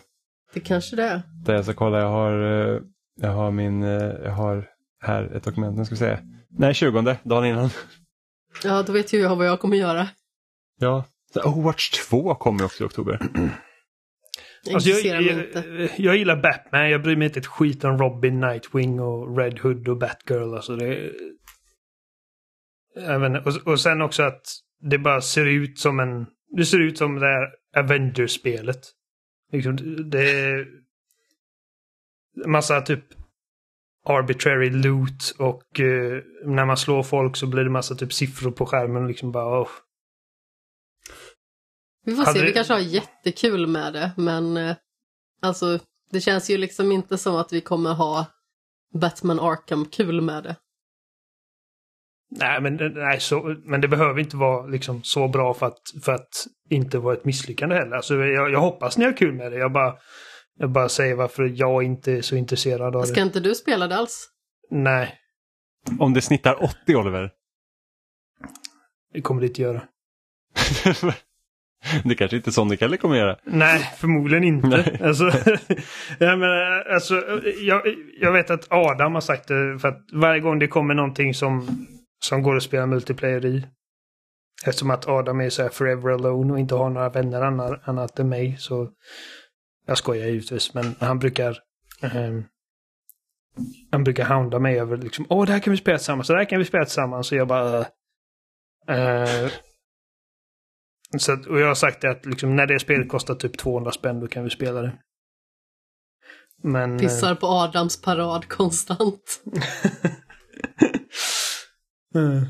Det 0.55 0.61
kanske 0.61 0.97
det 0.97 1.03
är. 1.03 1.23
Där 1.45 1.55
jag 1.55 1.65
ska 1.65 1.75
kolla, 1.75 1.99
jag 1.99 2.09
har, 2.09 2.33
eh, 2.43 2.81
jag 3.21 3.33
har 3.33 3.51
min, 3.51 3.83
eh, 3.83 3.91
jag 4.25 4.33
har 4.33 4.69
här 5.01 5.37
ett 5.37 5.45
dokument, 5.45 5.77
nu 5.79 5.85
ska 5.85 5.95
vi 5.95 5.99
se. 5.99 6.19
Nej, 6.51 6.75
20, 6.75 7.17
dagen 7.23 7.45
innan. 7.45 7.71
Ja, 8.65 8.83
då 8.83 8.93
vet 8.93 9.13
ju 9.13 9.21
jag 9.21 9.37
vad 9.37 9.47
jag 9.47 9.61
kommer 9.61 9.77
göra. 9.77 10.09
Ja. 10.79 11.05
Overwatch 11.35 11.91
2 11.91 12.35
kommer 12.35 12.65
också 12.65 12.85
i 12.85 12.87
oktober. 12.87 13.19
Jag 14.65 14.75
Alltså 14.75 14.91
jag, 14.91 15.23
jag, 15.23 15.47
jag 15.97 16.17
gillar 16.17 16.43
Batman. 16.43 16.91
Jag 16.91 17.03
bryr 17.03 17.17
mig 17.17 17.27
inte 17.27 17.41
ett 17.41 17.47
skit 17.47 17.85
om 17.85 17.99
Robin, 17.99 18.41
Nightwing 18.41 19.01
och 19.01 19.39
Red 19.39 19.59
Hood 19.59 19.89
och 19.89 19.99
Batgirl. 19.99 20.55
Alltså 20.55 20.77
det, 20.77 21.13
inte. 22.97 23.43
och, 23.47 23.73
och 23.73 23.81
sen 23.81 24.03
också 24.03 24.23
att 24.23 24.43
det 24.81 24.99
bara 24.99 25.21
ser 25.21 25.47
ut 25.47 25.79
som 25.79 26.01
en... 26.01 26.27
Det 26.57 26.65
ser 26.65 26.81
ut 26.81 26.99
som 26.99 27.15
det 27.15 27.27
här 27.27 27.49
Avengers-spelet. 27.77 28.81
Liksom, 29.53 29.77
det 30.11 30.31
är 30.31 30.67
massa 32.47 32.81
typ 32.81 33.05
arbitrary 34.07 34.71
loot 34.71 35.35
och 35.39 35.81
eh, 35.81 36.23
när 36.45 36.65
man 36.65 36.77
slår 36.77 37.03
folk 37.03 37.37
så 37.37 37.47
blir 37.47 37.65
det 37.65 37.71
massa 37.71 37.95
typ 37.95 38.13
siffror 38.13 38.51
på 38.51 38.67
skärmen 38.67 39.07
liksom 39.07 39.33
bara 39.33 39.61
åh. 39.61 39.69
Vi 42.09 42.15
får 42.17 42.25
Hade 42.25 42.39
se, 42.39 42.45
vi 42.47 42.53
kanske 42.53 42.73
har 42.73 42.81
jättekul 42.81 43.67
med 43.67 43.93
det, 43.93 44.13
men 44.17 44.57
eh, 44.57 44.77
alltså 45.43 45.79
det 46.11 46.21
känns 46.21 46.51
ju 46.51 46.59
liksom 46.59 46.93
inte 46.93 47.19
som 47.19 47.37
att 47.37 47.53
vi 47.53 47.61
kommer 47.61 47.95
ha 47.95 48.27
Batman 49.01 49.41
Arkham-kul 49.41 50.21
med 50.21 50.43
det. 50.45 50.57
Nej, 52.31 52.61
men, 52.61 52.77
nej 52.95 53.21
så, 53.21 53.57
men 53.65 53.81
det 53.81 53.89
behöver 53.89 54.21
inte 54.21 54.37
vara 54.37 54.67
liksom 54.67 55.03
så 55.03 55.29
bra 55.29 55.55
för 55.55 55.67
att, 55.67 55.79
för 56.05 56.13
att 56.15 56.29
inte 56.71 56.99
vara 56.99 57.15
ett 57.15 57.25
misslyckande 57.25 57.75
heller. 57.75 57.97
Alltså, 57.97 58.15
jag, 58.15 58.51
jag 58.51 58.61
hoppas 58.61 58.99
ni 58.99 59.05
har 59.05 59.17
kul 59.17 59.35
med 59.35 59.53
det. 59.53 59.59
Jag 59.59 59.73
bara, 59.73 59.97
jag 60.59 60.71
bara 60.71 60.89
säger 60.89 61.15
varför 61.15 61.45
jag 61.45 61.83
inte 61.83 62.13
är 62.13 62.23
så 62.23 62.37
intresserad 62.37 62.97
av 62.97 63.03
Ska 63.03 63.15
det. 63.15 63.21
inte 63.21 63.41
du 63.41 63.55
spela 63.55 63.89
det 63.89 63.97
alls? 63.97 64.29
Nej, 64.71 65.15
Om 65.99 66.15
det 66.15 66.23
snittar 66.23 66.65
80 66.65 66.97
Oliver. 66.97 67.31
det 69.13 69.21
kommer 69.23 69.41
det 69.41 69.47
inte 69.47 69.63
göra. 69.63 69.83
det 72.05 72.15
kanske 72.15 72.37
inte 72.37 72.53
Sonic 72.53 72.81
heller 72.81 72.97
kommer 72.97 73.17
göra. 73.17 73.37
Nej, 73.45 73.79
förmodligen 73.97 74.45
inte. 74.45 74.69
Nej. 74.69 75.01
Alltså, 75.03 75.25
jag, 76.19 76.39
menar, 76.39 76.93
alltså, 76.95 77.15
jag, 77.61 77.83
jag 78.21 78.33
vet 78.33 78.51
att 78.51 78.67
Adam 78.71 79.15
har 79.15 79.21
sagt 79.21 79.49
det 79.49 79.79
för 79.79 79.89
att 79.89 80.01
varje 80.13 80.41
gång 80.41 80.59
det 80.59 80.69
kommer 80.69 80.95
någonting 80.95 81.35
som, 81.35 81.87
som 82.25 82.43
går 82.43 82.57
att 82.57 82.63
spela 82.63 82.87
multiplayer 82.87 83.47
i. 83.47 83.67
Eftersom 84.67 84.91
att 84.91 85.09
Adam 85.09 85.41
är 85.41 85.51
så 85.51 85.63
här 85.63 85.69
forever 85.69 86.11
alone 86.11 86.53
och 86.53 86.59
inte 86.59 86.75
har 86.75 86.91
några 86.91 87.09
vänner 87.09 87.43
annat, 87.43 87.89
annat 87.89 88.19
än 88.19 88.29
mig 88.29 88.57
så. 88.59 88.91
Jag 89.87 89.99
skojar 89.99 90.27
givetvis 90.27 90.75
men 90.75 90.95
han 91.01 91.19
brukar 91.19 91.59
ehm, 92.03 92.45
han 93.91 94.05
brukar 94.05 94.25
hounda 94.25 94.59
mig 94.59 94.81
över 94.81 94.97
liksom 94.97 95.27
åh 95.29 95.47
det 95.47 95.53
här 95.53 95.61
kan 95.61 95.71
vi 95.71 95.77
spela 95.77 95.99
tillsammans, 95.99 96.27
så 96.27 96.33
det 96.33 96.39
här 96.39 96.49
kan 96.49 96.59
vi 96.59 96.65
spela 96.65 96.85
tillsammans. 96.85 97.27
Så 97.27 97.37
jag 97.37 97.49
bara 97.49 97.79
eh, 98.89 99.51
så 101.19 101.33
att, 101.33 101.47
och 101.47 101.61
jag 101.61 101.67
har 101.67 101.75
sagt 101.75 102.01
det 102.01 102.11
att 102.11 102.27
liksom, 102.27 102.57
när 102.57 102.67
det 102.67 102.79
spelet 102.79 103.09
kostar 103.09 103.35
typ 103.35 103.59
200 103.59 103.93
spänn 103.93 104.21
då 104.21 104.29
kan 104.29 104.45
vi 104.45 104.51
spela 104.51 104.83
det. 104.83 104.99
Men... 106.63 106.93
eh, 106.93 106.99
Pissar 106.99 107.35
på 107.35 107.47
Adams 107.47 108.03
parad 108.03 108.49
konstant. 108.49 109.43
eh, 112.15 112.43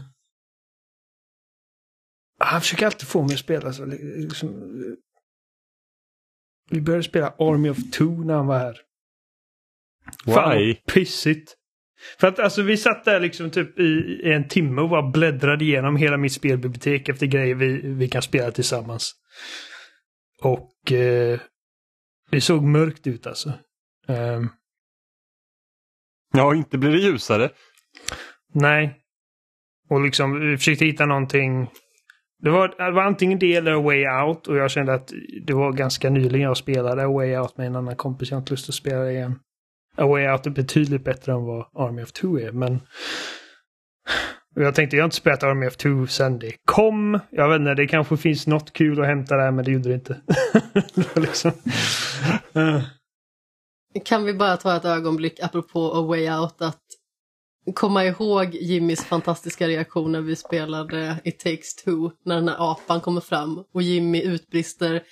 han 2.41 2.61
försöker 2.61 2.87
alltid 2.87 3.09
få 3.09 3.23
mig 3.23 3.35
att 3.35 3.41
spela 3.41 3.73
så. 3.73 3.85
Liksom, 3.85 4.49
eh, 4.49 4.95
vi 6.71 6.81
började 6.81 7.03
spela 7.05 7.35
Army 7.39 7.71
of 7.71 7.79
Two 7.93 8.25
när 8.25 8.35
han 8.35 8.47
var 8.47 8.59
här. 8.59 8.81
Fan 10.25 10.59
Why? 10.59 10.75
vad 10.75 10.95
pissigt. 10.95 11.58
För 12.21 12.27
att 12.29 12.39
alltså 12.39 12.63
vi 12.63 12.77
satt 12.77 13.05
där 13.05 13.21
liksom 13.21 13.51
typ 13.51 13.79
i, 13.79 13.83
i 14.25 14.33
en 14.33 14.49
timme 14.49 14.83
och 14.83 14.89
bara 14.89 15.11
bläddrade 15.11 15.65
igenom 15.65 15.97
hela 15.97 16.17
mitt 16.17 16.33
spelbibliotek 16.33 17.09
efter 17.09 17.27
grejer 17.27 17.55
vi, 17.55 17.81
vi 17.85 18.09
kan 18.09 18.23
spela 18.23 18.51
tillsammans. 18.51 19.13
Och 20.43 20.93
eh, 20.93 21.41
det 22.31 22.41
såg 22.41 22.63
mörkt 22.63 23.07
ut 23.07 23.27
alltså. 23.27 23.53
Ehm, 24.09 24.49
Ja, 26.33 26.55
inte 26.55 26.79
blir 26.79 26.91
det 26.91 26.99
ljusare. 26.99 27.51
nej. 28.55 28.95
Och 29.91 30.01
liksom 30.01 30.41
vi 30.51 30.57
försökte 30.57 30.85
hitta 30.85 31.07
någonting. 31.07 31.71
Det 32.43 32.51
var, 32.51 32.69
det 32.69 32.91
var 32.91 33.03
antingen 33.03 33.39
det 33.39 33.55
eller 33.55 33.73
A 33.73 33.81
Way 33.81 34.07
Out 34.09 34.47
och 34.47 34.57
jag 34.57 34.71
kände 34.71 34.95
att 34.95 35.13
det 35.47 35.53
var 35.55 35.73
ganska 35.73 36.11
nyligen 36.11 36.41
jag 36.41 36.57
spelade 36.57 37.05
A 37.05 37.09
Way 37.09 37.37
Out 37.37 37.57
med 37.57 37.67
en 37.67 37.77
annan 37.77 37.97
kompis. 37.97 38.31
Jag 38.31 38.37
har 38.37 38.41
inte 38.41 38.53
lust 38.53 38.69
att 38.69 38.75
spela 38.75 38.99
det 38.99 39.13
igen. 39.13 39.39
A 39.99 40.07
Way 40.07 40.29
Out 40.29 40.47
är 40.47 40.51
betydligt 40.51 41.05
bättre 41.05 41.33
än 41.33 41.45
vad 41.45 41.67
Army 41.75 42.03
of 42.03 42.13
Two 42.13 42.39
är, 42.39 42.53
men... 42.53 42.81
Jag 44.55 44.75
tänkte, 44.75 44.97
jag 44.97 45.03
har 45.03 45.07
inte 45.07 45.17
spelat 45.17 45.43
Army 45.43 45.67
of 45.67 45.77
Two 45.77 46.07
sen 46.07 46.39
det 46.39 46.53
kom. 46.65 47.21
Jag 47.31 47.49
vet 47.49 47.61
inte, 47.61 47.75
det 47.75 47.87
kanske 47.87 48.17
finns 48.17 48.47
något 48.47 48.73
kul 48.73 49.01
att 49.01 49.07
hämta 49.07 49.37
där, 49.37 49.51
men 49.51 49.65
det 49.65 49.71
gjorde 49.71 49.89
det 49.89 49.95
inte. 49.95 50.21
liksom... 51.21 51.53
Kan 54.05 54.25
vi 54.25 54.35
bara 54.35 54.57
ta 54.57 54.77
ett 54.77 54.85
ögonblick 54.85 55.41
apropå 55.43 55.93
A 55.95 56.03
Way 56.03 56.31
Out 56.31 56.63
att 56.63 56.83
komma 57.75 58.05
ihåg 58.05 58.55
Jimmys 58.55 59.05
fantastiska 59.05 59.69
reaktion 59.69 60.13
när 60.13 60.21
vi 60.21 60.37
spelade 60.37 61.17
It 61.25 61.39
takes 61.39 61.75
two 61.75 62.11
när 62.25 62.35
den 62.35 62.49
här 62.49 62.73
apan 62.73 63.01
kommer 63.01 63.21
fram 63.21 63.65
och 63.75 63.83
Jimmy 63.83 64.23
utbrister 64.23 65.03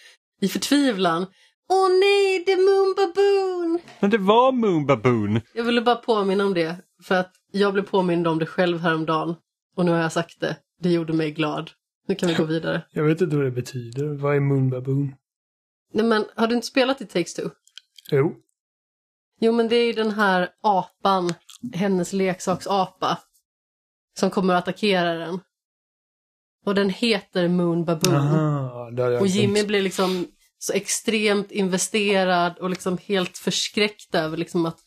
i 0.41 0.49
förtvivlan 0.49 1.27
Åh 1.69 1.89
nej, 1.89 2.43
det 2.47 2.53
är 2.53 2.57
Moon 2.57 2.95
Baboon! 2.97 3.81
Men 4.01 4.11
det 4.11 4.19
var 4.19 4.53
Moon 4.53 4.87
Baboon. 4.87 5.41
Jag 5.55 5.65
ville 5.65 5.81
bara 5.81 5.97
påminna 5.97 6.45
om 6.45 6.55
det 6.55 6.77
för 7.03 7.15
att 7.15 7.33
jag 7.53 7.73
blev 7.73 7.83
påmind 7.83 8.27
om 8.27 8.39
det 8.39 8.47
själv 8.47 8.79
häromdagen 8.79 9.35
och 9.77 9.85
nu 9.85 9.91
har 9.93 9.99
jag 9.99 10.13
sagt 10.13 10.41
det. 10.41 10.57
Det 10.81 10.91
gjorde 10.93 11.13
mig 11.13 11.31
glad. 11.31 11.71
Nu 12.09 12.15
kan 12.15 12.29
vi 12.29 12.35
gå 12.35 12.45
vidare. 12.45 12.83
jag 12.91 13.05
vet 13.05 13.21
inte 13.21 13.37
vad 13.37 13.45
det 13.45 13.51
betyder. 13.51 14.09
Vad 14.15 14.37
är 14.37 14.41
Moon 14.41 14.71
Baboon? 14.71 15.15
Nej 15.93 16.05
men, 16.05 16.25
har 16.37 16.47
du 16.47 16.55
inte 16.55 16.67
spelat 16.67 17.01
It 17.01 17.11
takes 17.11 17.35
two? 17.35 17.49
Jo. 18.11 18.35
Jo, 19.41 19.53
men 19.53 19.69
det 19.69 19.77
är 19.77 19.87
ju 19.87 19.93
den 19.93 20.11
här 20.11 20.49
apan, 20.63 21.35
hennes 21.75 22.13
leksaksapa, 22.13 23.19
som 24.19 24.31
kommer 24.31 24.55
att 24.55 24.63
attackera 24.63 25.15
den. 25.15 25.41
Och 26.65 26.75
den 26.75 26.91
heter 26.91 27.49
Moon 27.49 27.85
Baboon. 27.85 28.15
Aha, 28.15 28.91
det 28.91 29.03
hade 29.03 29.15
jag 29.15 29.23
och 29.23 29.27
Jimmy 29.27 29.67
blir 29.67 29.83
liksom 29.83 30.27
så 30.59 30.73
extremt 30.73 31.51
investerad 31.51 32.59
och 32.59 32.71
liksom 32.71 32.99
helt 33.07 33.39
förskräckt 33.39 34.15
över 34.15 34.37
liksom 34.37 34.67
att 34.67 34.79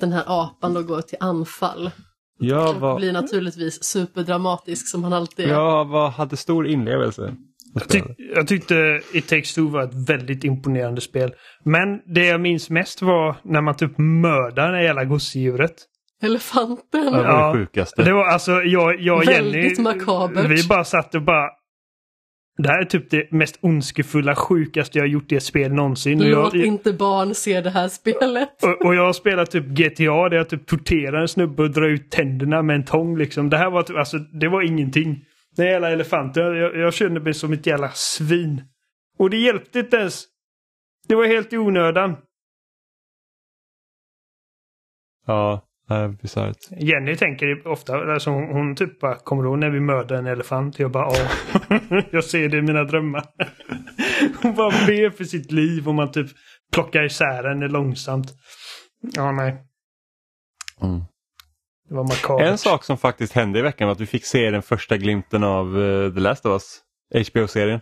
den 0.00 0.12
här 0.12 0.24
apan 0.26 0.74
då 0.74 0.82
går 0.82 1.00
till 1.00 1.18
anfall. 1.20 1.90
Jag 2.38 2.68
Och 2.68 2.80
var, 2.80 2.96
blir 2.98 3.12
naturligtvis 3.12 3.84
superdramatisk 3.84 4.88
som 4.88 5.04
han 5.04 5.12
alltid 5.12 5.44
är. 5.46 5.50
jag 5.50 5.84
var, 5.84 6.08
hade 6.08 6.36
stor 6.36 6.66
inlevelse. 6.66 7.34
Jag, 7.74 7.88
tyck, 7.88 8.04
jag 8.34 8.48
tyckte 8.48 9.00
It 9.12 9.28
takes 9.28 9.54
two 9.54 9.60
var 9.60 9.82
ett 9.82 10.08
väldigt 10.08 10.44
imponerande 10.44 11.00
spel. 11.00 11.34
Men 11.64 12.14
det 12.14 12.26
jag 12.26 12.40
minns 12.40 12.70
mest 12.70 13.02
var 13.02 13.36
när 13.44 13.60
man 13.60 13.76
typ 13.76 13.98
mördar 13.98 14.72
det 14.72 14.84
jävla 14.84 15.04
gosedjuret. 15.04 15.74
Elefanten. 16.22 17.04
Det 17.04 17.10
var 17.10 17.24
Ja, 17.24 17.46
det 17.46 17.58
sjukaste. 17.58 18.02
Det 18.02 18.12
var 18.12 18.24
alltså, 18.24 18.52
jag, 18.52 19.00
jag 19.00 19.16
och 19.18 19.24
Jenny... 19.24 19.50
Väldigt 19.50 19.78
makabert. 19.78 20.50
Vi 20.50 20.68
bara 20.68 20.84
satt 20.84 21.14
och 21.14 21.22
bara... 21.22 21.48
Det 22.56 22.68
här 22.68 22.80
är 22.80 22.84
typ 22.84 23.10
det 23.10 23.32
mest 23.32 23.58
ondskefulla, 23.60 24.34
sjukaste 24.34 24.98
jag 24.98 25.02
har 25.02 25.08
gjort 25.08 25.32
i 25.32 25.36
ett 25.36 25.42
spel 25.42 25.72
någonsin. 25.72 26.30
Låt 26.30 26.54
jag, 26.54 26.66
inte 26.66 26.92
barn 26.92 27.34
se 27.34 27.60
det 27.60 27.70
här 27.70 27.88
spelet. 27.88 28.62
och, 28.62 28.86
och 28.86 28.94
jag 28.94 29.06
har 29.06 29.12
spelat 29.12 29.50
typ 29.50 29.64
GTA 29.64 30.28
där 30.28 30.36
jag 30.36 30.48
typ 30.48 30.66
torterar 30.66 31.20
en 31.20 31.28
snubbe 31.28 31.62
och 31.62 31.70
drar 31.70 31.88
ut 31.88 32.10
tänderna 32.10 32.62
med 32.62 32.76
en 32.76 32.84
tång 32.84 33.18
liksom. 33.18 33.50
Det 33.50 33.56
här 33.56 33.70
var 33.70 33.82
typ, 33.82 33.96
alltså 33.96 34.18
det 34.18 34.48
var 34.48 34.62
ingenting. 34.62 35.24
Den 35.56 35.66
jävla 35.66 35.90
elefanten, 35.90 36.42
jag, 36.42 36.76
jag 36.76 36.94
kände 36.94 37.20
mig 37.20 37.34
som 37.34 37.52
ett 37.52 37.66
jävla 37.66 37.90
svin. 37.90 38.62
Och 39.18 39.30
det 39.30 39.36
hjälpte 39.36 39.78
inte 39.78 39.96
ens. 39.96 40.24
Det 41.08 41.14
var 41.14 41.26
helt 41.26 41.52
i 41.52 41.58
onödan. 41.58 42.16
Ja, 45.26 45.62
är 45.88 46.08
bisarrt. 46.08 46.56
Jenny 46.70 47.16
tänker 47.16 47.68
ofta, 47.68 48.12
alltså 48.12 48.30
hon, 48.30 48.44
hon 48.44 48.76
typ 48.76 49.00
bara, 49.00 49.14
kommer 49.14 49.42
du 49.42 49.48
ihåg 49.48 49.58
när 49.58 49.70
vi 49.70 49.80
mördade 49.80 50.18
en 50.18 50.26
elefant? 50.26 50.78
Jag 50.78 50.90
bara, 50.90 51.12
ja. 51.16 51.80
jag 52.12 52.24
ser 52.24 52.48
det 52.48 52.56
i 52.56 52.62
mina 52.62 52.84
drömmar. 52.84 53.24
hon 54.42 54.54
bara 54.54 54.70
ber 54.70 55.10
för 55.10 55.24
sitt 55.24 55.52
liv 55.52 55.88
och 55.88 55.94
man 55.94 56.12
typ 56.12 56.26
plockar 56.72 57.02
isär 57.02 57.48
henne 57.48 57.68
långsamt. 57.68 58.32
Ja, 59.00 59.32
nej. 59.32 59.56
Mm. 60.82 61.00
Det 61.88 61.94
var 61.94 62.04
makabert. 62.04 62.46
En 62.46 62.58
sak 62.58 62.84
som 62.84 62.98
faktiskt 62.98 63.32
hände 63.32 63.58
i 63.58 63.62
veckan 63.62 63.88
var 63.88 63.92
att 63.92 64.00
vi 64.00 64.06
fick 64.06 64.26
se 64.26 64.50
den 64.50 64.62
första 64.62 64.96
glimten 64.96 65.44
av 65.44 65.76
uh, 65.76 66.14
The 66.14 66.20
Last 66.20 66.46
of 66.46 66.52
Us, 66.52 66.80
HBO-serien. 67.28 67.80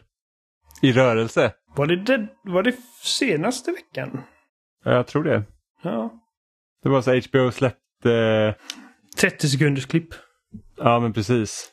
I 0.82 0.92
rörelse. 0.92 1.52
Var 1.76 1.86
det, 1.86 1.96
det, 1.96 2.28
var 2.44 2.62
det 2.62 2.74
senaste 3.02 3.70
veckan? 3.70 4.20
Ja, 4.84 4.90
Jag 4.90 5.06
tror 5.06 5.24
det. 5.24 5.44
Ja. 5.82 6.10
Det 6.82 6.88
var 6.88 7.02
så 7.02 7.10
HBO 7.10 7.50
släppte... 7.50 7.81
30 9.16 9.48
sekunders 9.48 9.86
klipp. 9.86 10.14
Ja, 10.76 11.00
men 11.00 11.12
precis. 11.12 11.72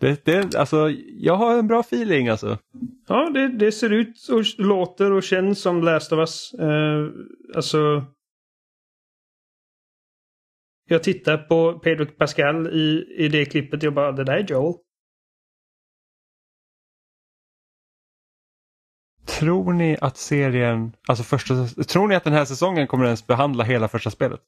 Det, 0.00 0.24
det, 0.24 0.54
alltså, 0.54 0.90
jag 1.06 1.36
har 1.36 1.58
en 1.58 1.66
bra 1.66 1.80
feeling 1.80 2.28
alltså. 2.28 2.58
Ja, 3.08 3.30
det, 3.30 3.48
det 3.48 3.72
ser 3.72 3.90
ut 3.90 4.28
och 4.30 4.44
låter 4.58 5.12
och 5.12 5.22
känns 5.22 5.60
som 5.60 5.82
Last 5.82 6.12
of 6.12 6.18
Us. 6.18 6.54
Eh, 6.54 7.08
alltså... 7.56 8.04
Jag 10.90 11.02
tittar 11.02 11.38
på 11.38 11.78
Pedro 11.78 12.06
Pascal 12.06 12.66
i, 12.66 13.14
i 13.18 13.28
det 13.28 13.44
klippet. 13.44 13.82
Jag 13.82 13.94
bara, 13.94 14.12
det 14.12 14.24
där 14.24 14.36
är 14.36 14.46
Joel. 14.48 14.74
Tror 19.26 19.72
ni 19.72 19.96
att 20.00 20.16
serien, 20.16 20.92
alltså 21.08 21.24
första, 21.24 21.66
tror 21.66 22.08
ni 22.08 22.14
att 22.14 22.24
den 22.24 22.32
här 22.32 22.44
säsongen 22.44 22.86
kommer 22.86 23.04
ens 23.04 23.26
behandla 23.26 23.64
hela 23.64 23.88
första 23.88 24.10
spelet? 24.10 24.40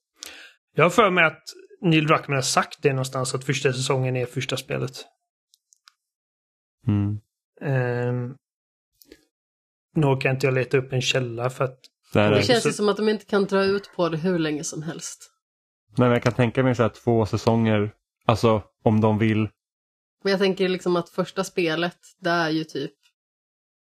Jag 0.75 0.85
har 0.85 0.91
för 0.91 1.11
mig 1.11 1.25
att 1.25 1.43
Neil 1.81 2.07
Druckmann 2.07 2.35
har 2.35 2.43
sagt 2.43 2.83
det 2.83 2.93
någonstans 2.93 3.35
att 3.35 3.45
första 3.45 3.73
säsongen 3.73 4.17
är 4.17 4.27
första 4.27 4.57
spelet. 4.57 4.93
Mm. 6.87 7.21
Um, 7.61 8.37
nu 9.95 10.07
orkar 10.07 10.31
inte 10.31 10.47
jag 10.47 10.55
leta 10.55 10.79
upp 10.79 10.93
en 10.93 11.03
källa 11.03 11.51
för 11.51 11.65
att... 11.65 11.79
Det, 12.13 12.21
här 12.21 12.31
Det 12.31 12.43
känns 12.43 12.67
ju 12.67 12.73
som 12.73 12.89
att 12.89 12.97
de 12.97 13.09
inte 13.09 13.25
kan 13.25 13.45
dra 13.45 13.65
ut 13.65 13.91
på 13.97 14.09
det 14.09 14.17
hur 14.17 14.39
länge 14.39 14.65
som 14.65 14.83
helst. 14.83 15.31
nej, 15.99 16.09
men 16.09 16.13
jag 16.13 16.23
kan 16.23 16.33
tänka 16.33 16.63
mig 16.63 16.75
så 16.75 16.83
här 16.83 16.91
två 16.91 17.27
säsonger, 17.27 17.95
alltså 18.27 18.63
om 18.83 19.01
de 19.01 19.19
vill. 19.19 19.49
Men 20.25 20.31
jag 20.31 20.41
tänker 20.41 20.69
liksom 20.69 20.97
att 20.97 21.09
första 21.09 21.45
spelet, 21.45 21.99
det 22.21 22.31
är 22.31 22.51
ju 22.51 22.65
typ 22.65 22.95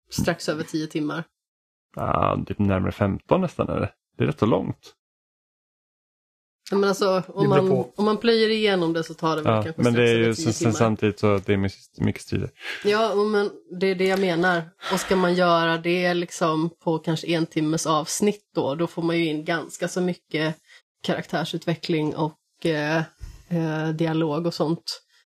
strax 0.09 0.49
över 0.49 0.63
tio 0.63 0.87
timmar. 0.87 1.23
Ja, 1.95 2.43
typ 2.47 2.59
närmare 2.59 2.91
15 2.91 3.41
nästan 3.41 3.69
är 3.69 3.79
det. 3.79 3.91
Det 4.17 4.23
är 4.23 4.27
rätt 4.27 4.39
så 4.39 4.45
långt. 4.45 4.95
Men 6.71 6.83
alltså 6.83 7.23
om 7.27 7.49
man, 7.49 7.69
på. 7.69 7.93
om 7.95 8.05
man 8.05 8.17
plöjer 8.17 8.49
igenom 8.49 8.93
det 8.93 9.03
så 9.03 9.13
tar 9.13 9.35
det 9.35 9.41
väl 9.41 9.53
Ja, 9.53 9.63
kanske 9.63 9.81
men 9.81 9.93
det 9.93 10.09
är 10.09 10.15
ju 10.15 10.35
sen, 10.35 10.53
timmar. 10.53 10.71
samtidigt 10.71 11.19
så 11.19 11.41
det 11.45 11.53
är 11.53 11.57
mycket, 11.57 11.77
mycket 11.97 12.21
strider. 12.21 12.49
Ja, 12.83 13.15
men 13.15 13.49
det 13.79 13.87
är 13.87 13.95
det 13.95 14.07
jag 14.07 14.19
menar. 14.19 14.63
Och 14.93 14.99
ska 14.99 15.15
man 15.15 15.35
göra 15.35 15.77
det 15.77 16.13
liksom 16.13 16.69
på 16.83 16.99
kanske 16.99 17.27
en 17.27 17.45
timmes 17.45 17.87
avsnitt 17.87 18.41
då, 18.55 18.75
då 18.75 18.87
får 18.87 19.01
man 19.01 19.17
ju 19.17 19.25
in 19.25 19.45
ganska 19.45 19.87
så 19.87 20.01
mycket 20.01 20.55
karaktärsutveckling 21.03 22.15
och 22.15 22.65
eh, 22.65 22.97
eh, 23.49 23.89
dialog 23.93 24.45
och 24.47 24.53
sånt. 24.53 24.83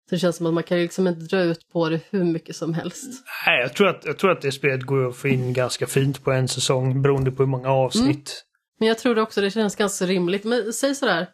Så 0.10 0.16
det 0.16 0.20
känns 0.20 0.36
som 0.36 0.46
att 0.46 0.54
man 0.54 0.64
kan 0.64 0.78
liksom 0.78 1.08
inte 1.08 1.22
dra 1.22 1.42
ut 1.42 1.70
på 1.74 1.90
det 1.90 2.00
hur 2.10 2.24
mycket 2.24 2.56
som 2.56 2.74
helst. 2.74 3.24
Nej, 3.48 3.62
jag 3.62 3.74
tror 3.74 3.88
att, 3.88 4.06
jag 4.06 4.18
tror 4.18 4.32
att 4.32 4.42
det 4.42 4.52
spelet 4.52 4.82
går 4.84 5.10
att 5.10 5.16
få 5.16 5.28
in 5.28 5.54
ganska 5.54 5.88
fint 5.88 6.24
på 6.24 6.32
en 6.32 6.48
säsong 6.48 7.02
beroende 7.02 7.32
på 7.32 7.44
hur 7.44 7.48
många 7.48 7.70
avsnitt. 7.70 8.44
Men 8.82 8.88
jag 8.88 8.98
tror 8.98 9.20
också 9.20 9.42
det 9.42 9.52
känns 9.52 9.76
ganska 9.76 10.06
rimligt. 10.06 10.44
Men 10.44 10.74
säg 10.74 10.96
sådär, 10.96 11.30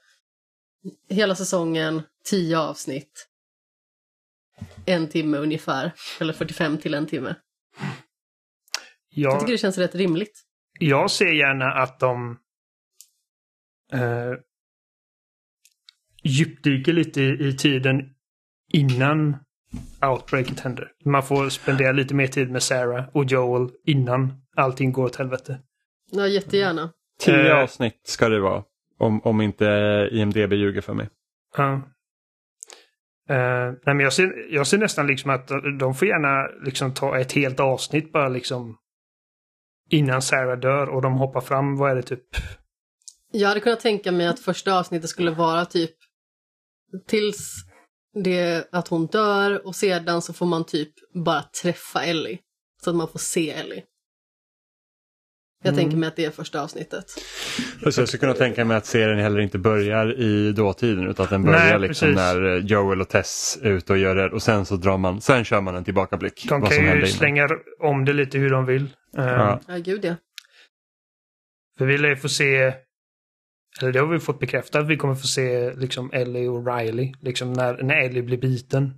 hela 1.10 1.36
säsongen, 1.36 2.02
tio 2.24 2.60
avsnitt. 2.60 3.28
En 4.86 5.10
timme 5.10 5.38
ungefär, 5.38 5.92
eller 6.20 6.34
45 6.34 6.78
till 6.78 6.94
en 6.94 7.06
timme. 7.06 7.36
Jag 9.10 9.34
Jag, 9.34 9.40
tycker 9.40 9.52
det 9.52 9.58
känns 9.58 9.78
rätt 9.78 9.96
rimligt. 9.96 10.44
jag 10.80 11.12
ser 11.12 11.32
gärna 11.32 11.66
att 11.66 12.00
de 12.00 12.38
eh, 13.94 14.34
djupdyker 16.24 16.94
lite 16.94 17.22
i, 17.22 17.48
i 17.48 17.58
tiden 17.58 18.02
innan 18.74 19.38
outbreaket 20.02 20.60
händer. 20.60 20.92
Man 21.06 21.24
får 21.24 21.50
spendera 21.50 21.92
lite 21.92 22.14
mer 22.16 22.28
tid 22.28 22.52
med 22.52 22.64
Sarah 22.64 23.10
och 23.14 23.26
Joel 23.26 23.70
innan 23.86 24.42
allting 24.56 24.92
går 24.92 25.06
åt 25.06 25.16
helvete. 25.16 25.62
Ja, 26.12 26.28
jättegärna. 26.28 26.94
Tio 27.20 27.50
Eh. 27.50 27.64
avsnitt 27.64 28.02
ska 28.08 28.30
det 28.30 28.40
vara. 28.40 28.64
Om, 29.00 29.22
om 29.22 29.42
inte 29.42 29.66
IMDB 30.12 30.54
ljuger 30.54 30.82
för 30.82 30.94
mig. 30.94 31.10
Ja. 31.58 31.74
Eh, 33.30 33.72
nej, 33.86 33.96
men 33.96 34.00
jag, 34.00 34.14
ser, 34.14 34.46
jag 34.50 34.68
ser 34.68 34.78
nästan 34.78 35.08
liksom 35.08 35.32
att 35.32 35.48
de 35.80 35.96
får 35.96 36.08
gärna 36.08 36.64
liksom 36.66 36.94
ta 36.94 37.18
ett 37.20 37.32
helt 37.32 37.60
avsnitt 37.60 38.12
bara 38.12 38.30
liksom 38.30 38.78
innan 39.90 40.22
Sarah 40.22 40.60
dör 40.60 40.90
och 40.90 41.02
de 41.02 41.14
hoppar 41.14 41.42
fram, 41.42 41.78
vad 41.78 41.92
är 41.92 41.96
det 41.96 42.02
typ? 42.02 42.24
Jag 43.32 43.48
hade 43.48 43.60
kunnat 43.60 43.80
tänka 43.80 44.12
mig 44.12 44.28
att 44.28 44.40
första 44.40 44.80
avsnittet 44.80 45.10
skulle 45.10 45.32
vara 45.32 45.66
typ 45.66 45.92
tills 47.08 47.54
det 48.24 48.68
att 48.72 48.88
hon 48.88 49.06
dör 49.08 49.68
och 49.68 49.76
sedan 49.76 50.22
så 50.22 50.34
får 50.34 50.46
man 50.46 50.66
typ 50.66 50.94
bara 51.26 51.44
träffa 51.62 52.04
Ellie. 52.04 52.40
Så 52.84 52.90
att 52.90 52.96
man 52.96 53.08
får 53.08 53.20
se 53.20 53.50
Ellie. 53.52 53.84
Jag 55.64 55.74
Mm. 55.74 55.84
tänker 55.84 55.98
mig 55.98 56.08
att 56.08 56.16
det 56.16 56.26
är 56.26 56.32
första 56.32 56.62
avsnittet. 56.62 57.06
Så 57.92 58.02
jag 58.02 58.08
skulle 58.08 58.20
kunna 58.20 58.34
tänka 58.34 58.66
mig 58.66 58.78
att 58.78 58.86
serien 58.86 59.20
heller 59.20 59.40
inte 59.40 59.58
börjar 59.58 60.20
i 60.20 60.52
dåtiden 60.52 61.08
utan 61.08 61.24
att 61.24 61.30
den 61.30 61.44
börjar 61.44 61.80
Nej, 61.80 61.88
liksom 61.88 62.06
precis. 62.08 62.16
när 62.16 62.56
eh, 62.56 62.66
Joel 62.66 63.02
och 63.02 63.10
Tess 63.10 63.60
är 63.62 63.70
ute 63.72 63.94
och 63.94 64.00
gör 64.00 64.16
det 64.16 64.30
och 64.30 64.42
sen 64.44 64.66
så 64.66 64.76
drar 64.76 64.98
man, 64.98 65.22
sen 65.22 65.44
kör 65.44 65.62
man 65.62 65.76
en 65.76 65.84
tillbakablick. 65.84 66.46
De 66.50 66.62
vad 66.62 66.70
kan 66.72 66.86
som 66.90 67.00
ju 67.00 67.08
slänga 67.08 67.50
om 67.80 68.06
det 68.06 68.14
lite 68.14 68.38
hur 68.38 68.50
de 68.50 68.66
vill. 68.66 68.84
Eh, 69.18 69.26
Ja. 69.26 69.60
Ja, 69.68 69.78
gud 69.78 70.06
ja. 70.06 70.16
För 71.78 71.86
vi 71.86 71.98
lär 71.98 72.10
ju 72.10 72.16
få 72.16 72.30
se, 72.30 72.56
eller 73.82 73.92
det 73.92 74.00
har 74.00 74.08
vi 74.08 74.20
fått 74.20 74.40
bekräftat, 74.40 74.82
att 74.82 74.88
vi 74.88 74.98
kommer 74.98 75.16
få 75.16 75.28
se 75.28 75.74
liksom 75.74 76.12
Ellie 76.14 76.48
och 76.48 76.68
Riley. 76.68 77.14
Liksom 77.22 77.54
när, 77.54 77.84
när 77.84 77.96
Ellie 78.06 78.22
blir 78.24 78.38
biten. 78.38 78.94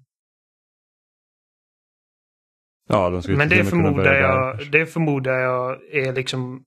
Ja, 2.91 3.09
de 3.09 3.35
Men 3.35 3.49
det 3.49 3.65
förmodar, 3.65 4.13
jag, 4.13 4.71
det 4.71 4.85
förmodar 4.85 5.39
jag 5.39 5.93
är 5.93 6.13
liksom... 6.13 6.63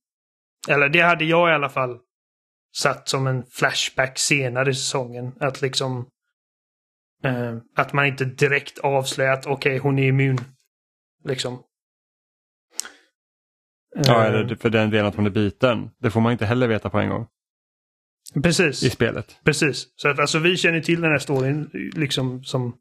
Eller 0.68 0.88
det 0.88 1.00
hade 1.00 1.24
jag 1.24 1.50
i 1.50 1.52
alla 1.52 1.68
fall 1.68 1.98
satt 2.76 3.08
som 3.08 3.26
en 3.26 3.44
flashback 3.46 4.18
senare 4.18 4.70
i 4.70 4.74
säsongen. 4.74 5.32
Att 5.40 5.62
liksom... 5.62 6.06
Eh, 7.24 7.56
att 7.76 7.92
man 7.92 8.06
inte 8.06 8.24
direkt 8.24 8.78
avslöjar 8.78 9.32
att 9.32 9.46
okej, 9.46 9.78
hon 9.78 9.98
är 9.98 10.08
immun. 10.08 10.38
Liksom. 11.24 11.62
Ja, 13.94 14.26
Eh, 14.26 14.34
eller 14.34 14.54
för 14.54 14.70
den 14.70 14.90
delen 14.90 15.06
att 15.06 15.14
hon 15.14 15.26
är 15.26 15.30
biten. 15.30 15.90
Det 15.98 16.10
får 16.10 16.20
man 16.20 16.32
inte 16.32 16.46
heller 16.46 16.68
veta 16.68 16.90
på 16.90 16.98
en 16.98 17.08
gång 17.08 17.26
Precis. 18.42 18.82
i 18.82 18.90
spelet. 18.90 19.36
Precis. 19.44 19.86
Så 19.96 20.08
att 20.08 20.18
alltså 20.18 20.38
vi 20.38 20.56
känner 20.56 20.80
till 20.80 21.00
den 21.00 21.10
här 21.10 21.18
storyn 21.18 21.70
liksom 21.94 22.44
som, 22.44 22.76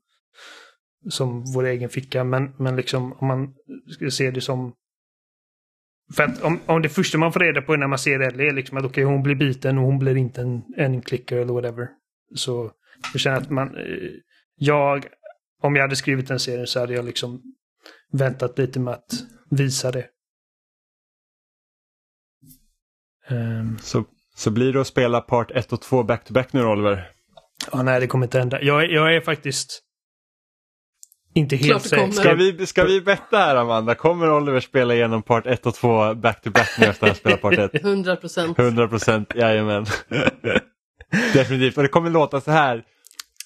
som 1.10 1.44
vår 1.54 1.64
egen 1.66 1.90
ficka. 1.90 2.24
Men, 2.24 2.54
men 2.58 2.76
liksom 2.76 3.14
om 3.14 3.28
man 3.28 3.54
ska 3.94 4.12
se 4.12 4.32
det 4.32 4.42
som... 4.42 4.74
För 6.16 6.24
att 6.24 6.42
om, 6.42 6.60
om 6.66 6.82
det 6.82 6.90
första 6.90 7.18
man 7.18 7.34
får 7.34 7.40
reda 7.40 7.62
på 7.62 7.76
när 7.76 7.88
man 7.88 8.00
ser 8.00 8.20
Ellie 8.20 8.48
är 8.48 8.54
liksom 8.54 8.78
att 8.78 8.86
okej 8.86 9.04
hon 9.04 9.24
blir 9.24 9.36
biten 9.36 9.78
och 9.78 9.84
hon 9.84 10.00
blir 10.00 10.18
inte 10.18 10.42
en, 10.42 10.62
en 10.78 11.02
klicker 11.02 11.38
eller 11.38 11.54
whatever. 11.54 11.88
Så 12.36 12.72
jag 13.14 13.22
känner 13.22 13.38
att 13.38 13.50
man... 13.50 13.78
eh, 13.78 14.10
Jag, 14.56 15.06
om 15.62 15.76
jag 15.76 15.82
hade 15.84 15.96
skrivit 15.96 16.28
den 16.28 16.40
serien 16.40 16.68
så 16.68 16.80
hade 16.80 16.94
jag 16.94 17.06
liksom 17.06 17.42
väntat 18.12 18.58
lite 18.58 18.80
med 18.80 18.94
att 18.94 19.12
visa 19.50 19.92
det. 19.92 20.06
Ehm, 23.28 23.78
Så, 23.80 24.06
så 24.36 24.52
blir 24.52 24.74
det 24.74 24.82
att 24.82 24.88
spela 24.88 25.22
part 25.22 25.52
1 25.52 25.74
och 25.74 25.82
2 25.82 26.04
back-to-back 26.04 26.54
nu 26.54 26.64
Oliver. 26.66 27.12
Ja, 27.72 27.84
nej, 27.84 28.00
det 28.00 28.08
kommer 28.08 28.26
inte 28.26 28.40
hända. 28.40 28.62
Jag, 28.62 28.92
jag 28.92 29.16
är 29.16 29.22
faktiskt 29.22 29.84
inte 31.34 31.56
helt 31.56 31.68
Klart 31.70 31.84
det 31.84 31.90
säker. 31.90 32.02
kommer. 32.02 32.14
Ska 32.14 32.34
vi, 32.34 32.66
ska 32.66 32.84
vi 32.84 33.02
betta 33.02 33.38
här 33.38 33.56
Amanda? 33.56 33.96
Kommer 33.96 34.32
Oliver 34.32 34.60
spela 34.60 34.94
igenom 34.96 35.24
part 35.24 35.46
1 35.48 35.66
och 35.66 35.76
2 35.76 36.14
back-to-back 36.14 36.70
nu 36.80 36.86
efter 36.86 37.06
att 37.08 37.10
han 37.10 37.16
spelat 37.16 37.42
part 37.42 37.58
1? 37.58 37.84
100 37.86 38.16
procent. 38.22 38.60
100 38.60 38.88
procent, 38.88 39.32
jajamän. 39.36 39.86
Definitivt, 41.34 41.78
och 41.78 41.84
det 41.84 41.90
kommer 41.90 42.10
låta 42.10 42.42
så 42.42 42.52
här. 42.52 42.84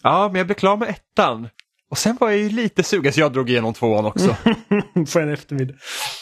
Ja, 0.03 0.27
men 0.27 0.35
jag 0.35 0.47
blev 0.47 0.55
klar 0.55 0.77
med 0.77 0.89
ettan. 0.89 1.49
Och 1.91 1.97
sen 1.97 2.17
var 2.19 2.29
jag 2.29 2.39
ju 2.39 2.49
lite 2.49 2.83
sugen 2.83 3.13
så 3.13 3.19
jag 3.19 3.33
drog 3.33 3.49
igenom 3.49 3.73
tvåan 3.73 4.05
också. 4.05 4.35
På 5.13 5.19
en 5.19 5.29
eftermiddag. 5.33 5.73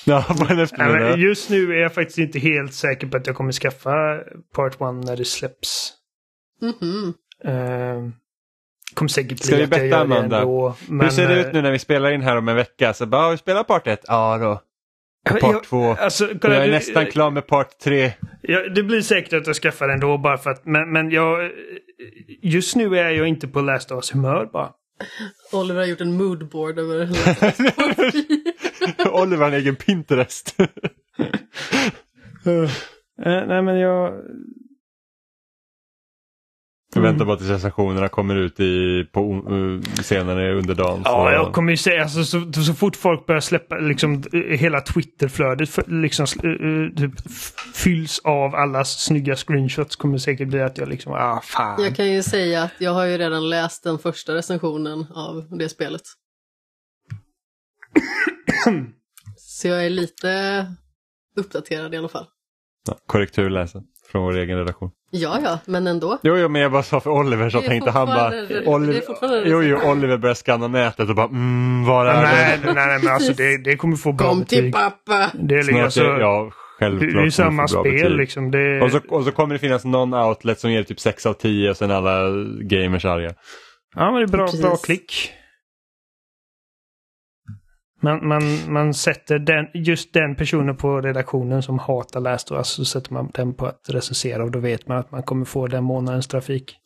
Ja, 0.05 0.25
på 0.27 0.45
en 0.49 0.55
Nej, 0.55 0.63
eftermiddag. 0.63 1.09
men 1.09 1.19
just 1.19 1.49
nu 1.49 1.71
är 1.71 1.81
jag 1.81 1.93
faktiskt 1.93 2.17
inte 2.17 2.39
helt 2.39 2.73
säker 2.73 3.07
på 3.07 3.17
att 3.17 3.27
jag 3.27 3.35
kommer 3.35 3.51
skaffa 3.51 3.91
Part 4.55 4.73
1 4.73 4.79
när 4.81 5.17
det 5.17 5.25
släpps. 5.25 5.93
Mhm. 6.61 7.13
Uh, 7.47 8.09
kommer 8.93 9.09
säkert 9.09 9.27
bli 9.29 9.37
Ska 9.47 9.55
vi 9.55 9.67
betta, 9.67 9.97
Amanda? 10.01 10.37
ändå. 10.41 10.75
Hur 10.89 11.09
ser 11.09 11.27
det 11.27 11.39
ut 11.47 11.53
nu 11.53 11.61
när 11.61 11.71
vi 11.71 11.79
spelar 11.79 12.11
in 12.11 12.21
här 12.21 12.37
om 12.37 12.47
en 12.47 12.55
vecka? 12.55 12.93
Så 12.93 13.05
bara, 13.05 13.21
"Ja, 13.25 13.29
vi 13.31 13.37
spelar 13.37 13.63
part 13.63 13.87
1? 13.87 13.99
Ja 14.07 14.37
då. 14.37 14.61
Och 15.33 15.39
part 15.39 15.51
jag- 15.53 15.63
2. 15.63 15.95
Alltså, 15.99 16.29
kolla, 16.41 16.53
jag 16.53 16.63
är 16.63 16.67
du- 16.67 16.73
nästan 16.73 17.05
klar 17.05 17.31
med 17.31 17.47
part 17.47 17.79
3. 17.79 18.13
Ja, 18.41 18.59
det 18.75 18.83
blir 18.83 19.01
säkert 19.01 19.33
att 19.33 19.47
jag 19.47 19.55
skaffar 19.55 19.87
den 19.87 19.99
då 19.99 20.17
bara 20.17 20.37
för 20.37 20.49
att, 20.49 20.65
men, 20.65 20.91
men 20.91 21.11
jag... 21.11 21.51
Just 22.41 22.75
nu 22.75 22.97
är 22.99 23.09
jag 23.09 23.27
inte 23.27 23.47
på 23.47 23.61
Last 23.61 23.91
of 23.91 23.95
Us 23.95 24.13
humör 24.15 24.49
bara. 24.53 24.69
Oliver 25.53 25.79
har 25.79 25.87
gjort 25.87 26.01
en 26.01 26.17
moodboard 26.17 26.79
över 26.79 27.09
Oliver 29.21 29.37
har 29.43 29.47
en 29.47 29.53
egen 29.53 29.75
Pinterest. 29.75 30.55
Eh, 32.45 32.69
nej 33.47 33.61
men 33.61 33.79
jag... 33.79 34.13
Jag 36.95 37.01
väntar 37.01 37.25
bara 37.25 37.37
tills 37.37 37.49
recensionerna 37.49 38.09
kommer 38.09 38.35
ut 38.35 38.59
i, 38.59 39.03
på, 39.11 39.33
uh, 39.51 39.81
senare 39.81 40.53
under 40.53 40.75
dagen. 40.75 41.01
Ja, 41.05 41.25
så- 41.27 41.31
jag 41.31 41.53
kommer 41.53 41.71
ju 41.71 41.77
säga 41.77 42.03
alltså, 42.03 42.23
så, 42.23 42.53
så 42.63 42.73
fort 42.73 42.95
folk 42.95 43.25
börjar 43.25 43.41
släppa 43.41 43.75
liksom 43.77 44.23
eh, 44.33 44.39
hela 44.39 44.81
Twitterflödet 44.81 45.69
liksom 45.87 46.25
eh, 46.43 46.49
eh, 46.49 46.89
typ, 46.97 47.31
fylls 47.75 48.19
av 48.23 48.55
allas 48.55 49.03
snygga 49.05 49.35
screenshots 49.35 49.95
kommer 49.95 50.13
det 50.13 50.19
säkert 50.19 50.47
bli 50.47 50.61
att 50.61 50.77
jag 50.77 50.89
liksom, 50.89 51.13
ah 51.13 51.41
fan. 51.43 51.83
Jag 51.83 51.95
kan 51.95 52.11
ju 52.11 52.23
säga 52.23 52.63
att 52.63 52.71
jag 52.77 52.93
har 52.93 53.05
ju 53.05 53.17
redan 53.17 53.49
läst 53.49 53.83
den 53.83 53.99
första 53.99 54.35
recensionen 54.35 55.05
av 55.15 55.47
det 55.59 55.69
spelet. 55.69 56.01
Så 59.37 59.67
jag 59.67 59.85
är 59.85 59.89
lite 59.89 60.65
uppdaterad 61.35 61.93
i 61.93 61.97
alla 61.97 62.09
fall. 62.09 62.25
Ja, 62.87 62.97
korrekturläsa 63.05 63.83
från 64.13 64.23
vår 64.23 64.37
egen 64.37 64.57
redaktion. 64.57 64.89
Ja, 65.11 65.39
ja, 65.43 65.59
men 65.65 65.87
ändå. 65.87 66.17
Jo, 66.23 66.37
jo, 66.37 66.49
men 66.49 66.61
jag 66.61 66.71
bara 66.71 66.83
sa 66.83 66.99
för 66.99 67.09
Oliver 67.09 67.49
så 67.49 67.61
tänkte 67.61 67.91
han 67.91 68.07
bara... 68.07 68.27
Oliver, 68.65 69.01
jo, 69.45 69.61
jo, 69.63 69.77
Oliver 69.91 70.17
började 70.17 70.35
scanna 70.35 70.67
nätet 70.67 71.09
och 71.09 71.15
bara 71.15 71.25
mm, 71.27 71.85
var 71.85 72.05
är 72.05 72.21
nej, 72.21 72.59
det? 72.63 72.73
nej, 72.73 72.87
nej, 72.87 72.99
men 73.03 73.13
alltså 73.13 73.33
det, 73.33 73.57
det 73.57 73.75
kommer 73.77 73.95
få 73.95 74.11
bra 74.11 74.27
Kom 74.29 74.45
till 74.45 74.57
betyg. 74.57 74.73
pappa! 74.73 75.31
Det 75.33 75.55
är 75.55 75.57
liksom, 75.57 75.73
Snart, 75.73 75.83
alltså, 75.83 76.03
ja, 76.03 76.51
självklart. 76.79 77.13
det 77.13 77.19
är 77.19 77.23
ju 77.23 77.31
samma 77.31 77.67
spel 77.67 77.83
betyg. 77.83 78.17
liksom. 78.17 78.51
Det, 78.51 78.81
Och 78.81 78.91
så, 78.91 78.99
och 79.09 79.23
så 79.23 79.31
kommer 79.31 79.55
det 79.55 79.59
finnas 79.59 79.85
någon 79.85 80.13
outlet 80.13 80.59
som 80.59 80.71
ger 80.71 80.83
typ 80.83 80.99
6 80.99 81.25
av 81.25 81.33
10 81.33 81.69
och 81.69 81.77
sen 81.77 81.91
alla 81.91 82.29
gamers 82.61 83.05
arga. 83.05 83.33
Ja, 83.95 84.11
men 84.11 84.15
det 84.15 84.21
är 84.25 84.27
bra, 84.27 84.45
Precis. 84.45 84.61
bra 84.61 84.75
klick. 84.75 85.31
Man, 88.03 88.27
man, 88.27 88.71
man 88.73 88.93
sätter 88.93 89.39
den, 89.39 89.67
just 89.73 90.13
den 90.13 90.35
personen 90.35 90.77
på 90.77 91.01
redaktionen 91.01 91.63
som 91.63 91.79
hatar 91.79 92.19
Last 92.19 92.51
of 92.51 92.57
Us 92.57 92.67
så 92.67 92.85
sätter 92.85 93.13
man 93.13 93.31
den 93.33 93.53
på 93.53 93.65
att 93.65 93.89
recensera 93.89 94.43
och 94.43 94.51
då 94.51 94.59
vet 94.59 94.87
man 94.87 94.97
att 94.97 95.11
man 95.11 95.23
kommer 95.23 95.45
få 95.45 95.67
den 95.67 95.83
månadens 95.83 96.27
trafik. 96.27 96.77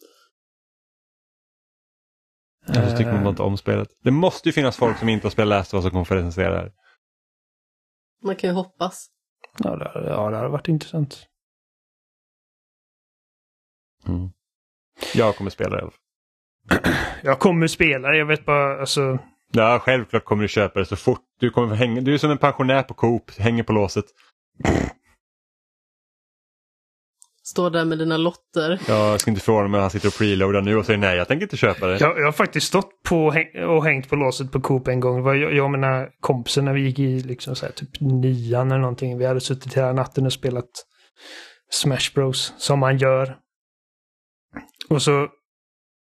Eller 2.69 2.89
så 2.89 2.98
tycker 2.98 3.11
man 3.11 3.23
bara 3.23 3.30
inte 3.30 3.44
om 3.44 3.57
spelet. 3.57 3.89
Det 4.03 4.11
måste 4.11 4.49
ju 4.49 4.53
finnas 4.53 4.77
folk 4.77 4.98
som 4.98 5.10
inte 5.10 5.26
har 5.26 5.31
spelat 5.31 5.49
Last 5.49 5.73
of 5.73 5.77
Us 5.77 5.84
som 5.84 5.91
kommer 5.91 6.06
få 6.06 6.15
recensera 6.15 6.49
det 6.49 6.57
här. 6.57 6.72
Man 8.23 8.35
kan 8.35 8.49
ju 8.49 8.53
hoppas. 8.53 9.07
ja, 9.64 9.76
det, 9.76 9.91
ja, 9.94 10.30
det 10.30 10.38
har 10.38 10.49
varit 10.49 10.68
intressant. 10.68 11.27
Mm. 14.07 14.30
Jag 15.15 15.35
kommer 15.35 15.49
spela 15.49 15.77
det. 15.77 15.91
Jag 17.23 17.39
kommer 17.39 17.68
spela 17.68 18.10
det, 18.10 18.18
jag 18.18 18.26
vet 18.26 18.45
bara 18.45 18.80
alltså. 18.80 19.19
Ja, 19.53 19.80
självklart 19.80 20.26
kommer 20.26 20.41
du 20.44 20.48
köpa 20.48 20.80
det 20.80 20.86
så 20.86 20.95
fort. 20.95 21.22
Du 21.40 21.49
kommer 21.49 21.76
hänga. 21.76 22.02
Du 22.02 22.14
är 22.14 22.18
som 22.18 22.32
en 22.32 22.38
pensionär 22.38 22.84
på 22.84 22.94
Coop, 22.94 23.32
hänger 23.38 23.64
på 23.64 23.74
låset. 23.74 24.06
Stå 27.44 27.69
där 27.69 27.86
med 27.86 27.98
dina 27.98 28.18
lotter. 28.18 28.80
Jag 28.88 29.22
ska 29.22 29.32
inte 29.32 29.52
mig 29.52 29.64
om 29.64 29.74
han 29.74 29.90
sitter 29.90 30.07
och 30.07 30.18
preloadar 30.18 30.61
nu 30.61 30.78
och 30.78 30.86
säger 30.86 30.99
nej, 30.99 31.18
jag 31.18 31.28
tänker 31.28 31.44
inte 31.44 31.57
köpa 31.57 31.88
det. 31.88 31.99
Jag, 31.99 32.19
jag 32.19 32.26
har 32.26 32.32
faktiskt 32.32 32.68
stått 32.68 32.90
på 33.10 33.26
och 33.26 33.34
häng- 33.34 33.64
och 33.64 33.84
hängt 33.86 34.10
på 34.10 34.15
låset 34.15 34.52
på 34.52 34.61
Coop 34.61 34.88
en 34.88 34.99
gång. 34.99 35.26
Jag, 35.28 35.53
jag 35.53 35.65
och 35.65 35.72
mina 35.72 36.07
kompisar 36.19 36.61
när 36.61 36.74
vi 36.74 36.82
gick 36.82 36.99
i 36.99 37.19
liksom 37.19 37.56
så 37.56 37.65
här, 37.65 37.74
typ 37.74 37.90
nian 37.99 38.72
eller 38.72 38.82
någonting. 38.82 39.18
Vi 39.18 39.26
hade 39.26 39.41
suttit 39.41 39.74
hela 39.78 39.94
natten 39.94 40.26
och 40.26 40.34
spelat 40.34 40.69
Smash 41.72 42.14
Bros. 42.15 42.53
Som 42.57 42.80
man 42.80 42.98
gör. 42.98 43.38
Och 44.90 45.02
så 45.02 45.28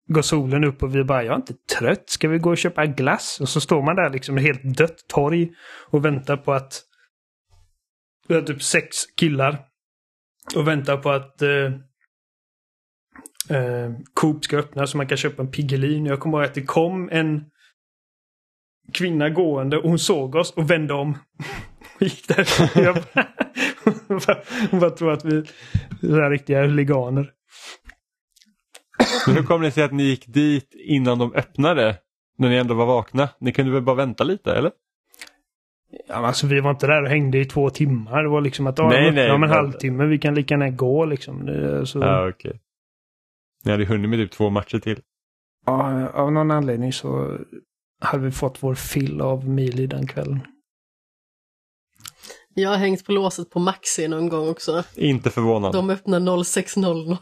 går 0.07 0.23
solen 0.23 0.65
upp 0.65 0.83
och 0.83 0.97
vi 0.97 1.05
bara, 1.05 1.25
jag 1.25 1.33
är 1.33 1.37
inte 1.37 1.55
trött. 1.79 2.11
Ska 2.11 2.29
vi 2.29 2.39
gå 2.39 2.51
och 2.51 2.59
köpa 2.59 2.87
glass? 2.87 3.41
Och 3.41 3.49
så 3.49 3.61
står 3.61 3.83
man 3.83 3.97
där 3.97 4.11
liksom 4.11 4.37
helt 4.37 4.77
dött 4.77 5.09
torg 5.09 5.51
och 5.91 6.05
väntar 6.05 6.37
på 6.37 6.53
att 6.53 6.83
vi 8.29 8.35
har 8.35 8.43
typ 8.43 8.63
sex 8.63 9.07
killar 9.17 9.59
och 10.57 10.69
väntar 10.69 10.97
på 10.97 11.11
att 11.11 11.43
eh, 11.43 11.73
eh, 13.57 13.93
Coop 14.15 14.45
ska 14.45 14.57
öppna 14.57 14.87
så 14.87 14.97
man 14.97 15.07
kan 15.07 15.19
köpa 15.19 15.43
en 15.43 15.51
Piggelin. 15.51 16.07
Jag 16.07 16.21
kommer 16.21 16.39
ihåg 16.39 16.47
att 16.47 16.55
det 16.55 16.63
kom 16.63 17.09
en 17.13 17.45
kvinna 18.93 19.31
gående 19.31 19.79
och 19.79 19.89
hon 19.89 19.99
såg 19.99 20.35
oss 20.35 20.53
och 20.53 20.71
vände 20.71 20.95
om. 20.95 21.19
Och 21.95 22.03
gick 22.03 22.29
därifrån. 22.29 23.03
Hon 24.09 24.21
bara, 24.27 24.43
hon 24.71 24.81
bara 24.81 24.91
tror 24.91 25.13
att 25.13 25.25
vi 25.25 25.37
är 26.03 26.31
riktiga 26.31 26.63
huliganer. 26.63 27.33
Men 29.27 29.37
hur 29.37 29.43
kommer 29.43 29.65
det 29.65 29.71
sig 29.71 29.83
att 29.85 29.93
ni 29.93 30.03
gick 30.03 30.27
dit 30.27 30.75
innan 30.75 31.19
de 31.19 31.35
öppnade? 31.35 31.97
När 32.39 32.49
ni 32.49 32.57
ändå 32.57 32.75
var 32.75 32.87
vakna? 32.87 33.29
Ni 33.39 33.53
kunde 33.53 33.73
väl 33.73 33.83
bara 33.83 33.97
vänta 33.97 34.25
lite, 34.25 34.53
eller? 34.55 34.71
Ja, 36.09 36.15
men 36.17 36.25
alltså, 36.25 36.47
vi 36.47 36.61
var 36.61 36.71
inte 36.71 36.87
där 36.87 37.03
och 37.03 37.09
hängde 37.09 37.39
i 37.39 37.45
två 37.45 37.71
timmar. 37.71 38.23
Det 38.23 38.29
var 38.29 38.41
liksom 38.41 38.67
att 38.67 38.79
ja, 38.79 38.89
Nej, 38.89 39.13
nej, 39.13 39.29
om 39.31 39.35
en 39.35 39.41
men- 39.41 39.51
halvtimme. 39.51 40.05
Vi 40.07 40.19
kan 40.19 40.35
lika 40.35 40.55
gärna 40.55 40.71
gå 40.71 41.05
liksom. 41.05 41.47
Det, 41.47 41.87
så, 41.87 41.99
Ja, 41.99 42.29
okej. 42.29 42.61
Ni 43.65 43.71
hade 43.71 43.85
hunnit 43.85 44.11
med 44.11 44.19
typ 44.19 44.31
två 44.33 44.51
matcher 44.51 44.79
till. 44.79 45.01
ja, 45.67 46.09
av 46.09 46.33
någon 46.33 46.51
anledning 46.51 46.93
så 46.93 47.39
hade 48.01 48.25
vi 48.25 48.31
fått 48.31 48.63
vår 48.63 48.75
fill 48.75 49.21
av 49.21 49.49
Mili 49.49 49.87
den 49.87 50.07
kvällen. 50.07 50.41
Jag 52.55 52.71
har 52.71 52.77
hängt 52.77 53.05
på 53.07 53.13
låset 53.13 53.51
på 53.51 53.59
Maxi 53.61 54.09
någon 54.09 54.29
gång 54.29 54.49
också. 54.49 54.83
Inte 54.95 55.31
förvånande. 55.31 55.79
De 55.79 55.91
öppnar 55.91 56.21
06.00. 56.21 57.19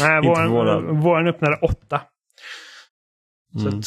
Nej, 0.00 0.22
våran, 0.22 1.00
våran 1.00 1.26
öppnade 1.26 1.56
åtta. 1.62 2.00
Så 3.52 3.66
Mm. 3.66 3.78
att, 3.78 3.86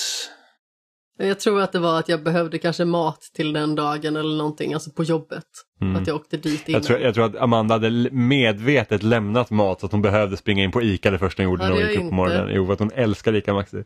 Jag 1.20 1.40
tror 1.40 1.62
att 1.62 1.72
det 1.72 1.80
var 1.80 2.00
att 2.00 2.10
jag 2.10 2.24
behövde 2.24 2.58
kanske 2.58 2.86
mat 2.86 3.22
till 3.36 3.54
den 3.54 3.76
dagen 3.76 4.16
eller 4.16 4.38
någonting, 4.38 4.74
alltså 4.74 4.92
på 4.92 5.04
jobbet. 5.04 5.44
Mm. 5.82 5.96
Att 5.96 6.08
jag 6.08 6.16
åkte 6.16 6.38
dit 6.38 6.70
innan. 6.70 6.80
Jag 6.82 6.88
tror, 6.88 7.00
jag 7.00 7.14
tror 7.14 7.26
att 7.26 7.36
Amanda 7.36 7.76
hade 7.76 8.10
medvetet 8.12 9.04
lämnat 9.04 9.50
mat 9.50 9.80
så 9.80 9.86
att 9.86 9.92
hon 9.92 10.02
behövde 10.02 10.38
springa 10.38 10.64
in 10.64 10.72
på 10.72 10.82
ICA 10.82 11.12
det 11.12 11.20
första 11.20 11.44
hon 11.44 11.52
gjorde 11.52 11.64
Ja, 11.64 11.70
när 11.70 11.76
hon 11.82 11.90
gick 11.90 12.00
upp 12.00 12.10
på 12.10 12.16
morgonen. 12.16 12.50
Jo, 12.56 12.66
för 12.66 12.74
att 12.74 12.80
hon 12.80 12.92
älskar 12.92 13.36
ICA 13.36 13.54
Maxi. 13.54 13.78
var 13.78 13.84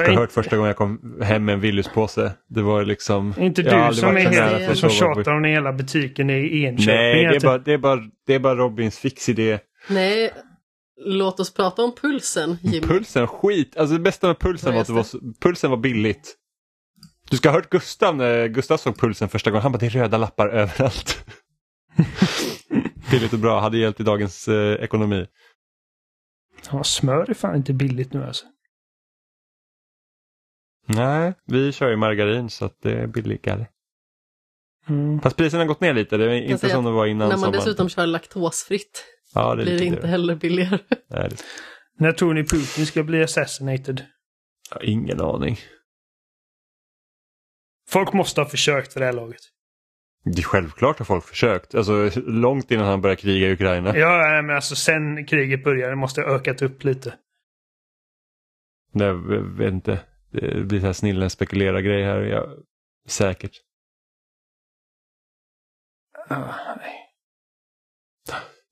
Jag 0.00 0.06
har 0.06 0.12
inte, 0.12 0.20
hört 0.20 0.32
första 0.32 0.56
gången 0.56 0.66
jag 0.68 0.76
kom 0.76 1.20
hem 1.22 1.44
med 1.44 1.52
en 1.52 1.60
Willys-påse. 1.60 2.32
Det 2.48 2.62
var 2.62 2.84
liksom... 2.84 3.34
inte 3.38 3.62
jag 3.62 3.70
har 3.72 3.78
du 3.78 3.84
aldrig 3.84 4.00
som, 4.00 4.16
är 4.16 4.70
att 4.70 4.78
som 4.78 4.90
tjatar 4.90 5.34
om 5.34 5.42
den 5.42 5.52
hela 5.52 5.72
butiken 5.72 6.30
i 6.30 6.62
Enköping. 6.64 6.94
Nej, 6.94 7.26
det 7.26 7.36
är, 7.36 7.40
bara, 7.40 7.58
det, 7.58 7.72
är 7.72 7.78
bara, 7.78 8.00
det 8.26 8.34
är 8.34 8.38
bara 8.38 8.54
Robins 8.54 8.98
fixidé. 8.98 9.58
Nej, 9.88 10.32
låt 10.96 11.40
oss 11.40 11.54
prata 11.54 11.82
om 11.82 11.94
pulsen, 11.94 12.58
Jimmy. 12.62 12.86
Pulsen, 12.86 13.26
skit. 13.26 13.76
Alltså 13.76 13.92
det 13.94 14.00
bästa 14.00 14.26
med 14.26 14.38
pulsen 14.38 14.74
var 14.74 14.80
att 14.80 14.86
det 14.86 14.92
var, 14.92 15.06
pulsen 15.40 15.70
var 15.70 15.76
billigt. 15.76 16.36
Du 17.30 17.36
ska 17.36 17.48
ha 17.48 17.54
hört 17.54 17.70
Gustav 17.70 18.16
när 18.16 18.46
Gustav 18.48 18.76
såg 18.76 18.98
pulsen 18.98 19.28
första 19.28 19.50
gången. 19.50 19.62
Han 19.62 19.72
bara, 19.72 19.78
det 19.78 19.86
är 19.86 19.90
röda 19.90 20.18
lappar 20.18 20.48
överallt. 20.52 21.24
billigt 23.10 23.32
och 23.32 23.38
bra, 23.38 23.60
hade 23.60 23.78
hjälpt 23.78 24.00
i 24.00 24.02
dagens 24.02 24.48
eh, 24.48 24.72
ekonomi. 24.84 25.26
Ja, 26.72 26.84
smör 26.84 27.30
är 27.30 27.34
fan 27.34 27.56
inte 27.56 27.72
billigt 27.72 28.12
nu 28.12 28.24
alltså. 28.24 28.46
Nej, 30.86 31.34
vi 31.46 31.72
kör 31.72 31.90
ju 31.90 31.96
margarin 31.96 32.50
så 32.50 32.64
att 32.64 32.80
det 32.82 32.92
är 32.92 33.06
billigare. 33.06 33.66
Mm. 34.88 35.20
Fast 35.20 35.36
priserna 35.36 35.62
har 35.62 35.68
gått 35.68 35.80
ner 35.80 35.94
lite, 35.94 36.16
det 36.16 36.24
är 36.24 36.34
inte 36.34 36.70
som 36.70 36.84
det 36.84 36.90
var 36.90 37.06
innan 37.06 37.18
När 37.18 37.36
man 37.36 37.38
sommaren. 37.38 37.52
dessutom 37.52 37.88
kör 37.88 38.06
laktosfritt 38.06 39.04
ja, 39.36 39.54
det 39.54 39.62
blir 39.64 39.82
inte 39.82 40.06
heller 40.06 40.34
billigare. 40.34 40.78
Nej, 41.08 41.28
det 41.28 41.36
När 41.98 42.12
tror 42.12 42.34
ni 42.34 42.44
Putin 42.44 42.86
ska 42.86 43.02
bli 43.02 43.22
assassinated? 43.22 44.06
jag 44.70 44.76
har 44.76 44.84
ingen 44.84 45.20
aning. 45.20 45.58
Folk 47.88 48.12
måste 48.12 48.40
ha 48.40 48.48
försökt 48.48 48.92
för 48.92 49.00
det 49.00 49.06
här 49.06 49.12
laget. 49.12 49.40
Det 50.24 50.38
är 50.38 50.42
självklart 50.42 50.98
har 50.98 51.06
folk 51.06 51.24
försökt. 51.24 51.74
Alltså 51.74 52.10
långt 52.26 52.70
innan 52.70 52.86
han 52.86 53.00
började 53.00 53.20
kriga 53.20 53.48
i 53.48 53.52
Ukraina. 53.52 53.96
Ja, 53.96 54.42
men 54.42 54.56
alltså 54.56 54.76
sen 54.76 55.26
kriget 55.26 55.64
började 55.64 55.96
måste 55.96 56.20
det 56.20 56.26
ha 56.28 56.36
ökat 56.36 56.62
upp 56.62 56.84
lite. 56.84 57.14
Nej, 58.92 59.06
Jag 59.06 59.56
vet 59.56 59.72
inte. 59.72 60.00
Det 60.30 60.64
blir 60.64 60.80
så 60.80 60.86
här 60.86 60.92
snillen 60.92 61.30
spekulera 61.30 61.80
grej 61.80 62.04
här. 62.04 62.20
Ja, 62.20 62.56
säkert. 63.08 63.52
Ah, 66.28 66.74
nej. 66.76 67.05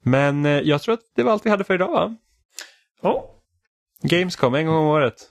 Men 0.05 0.47
eh, 0.47 0.52
jag 0.60 0.82
tror 0.82 0.94
att 0.94 1.01
det 1.14 1.22
var 1.22 1.32
allt 1.32 1.47
vi 1.47 1.51
hade 1.51 1.64
för 1.64 1.74
idag 1.74 1.90
va? 1.93 2.16
Oh, 3.02 3.24
Gamescom 4.02 4.55
en 4.55 4.66
gång 4.66 4.76
om 4.76 4.86
året. 4.86 5.31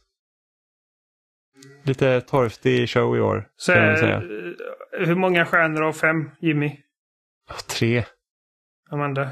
Lite 1.83 2.21
torftig 2.21 2.89
show 2.89 3.17
i 3.17 3.19
år. 3.19 3.49
så, 3.55 3.73
kan 3.73 3.85
man 3.87 3.97
säga. 3.97 4.15
eh, 4.17 5.05
hur 5.07 5.15
många 5.15 5.45
stjärnor 5.45 5.83
av 5.83 5.93
fem, 5.93 6.29
Jimmy? 6.41 6.79
Ah, 7.49 7.59
Tre. 7.67 8.05
Amanda? 8.89 9.29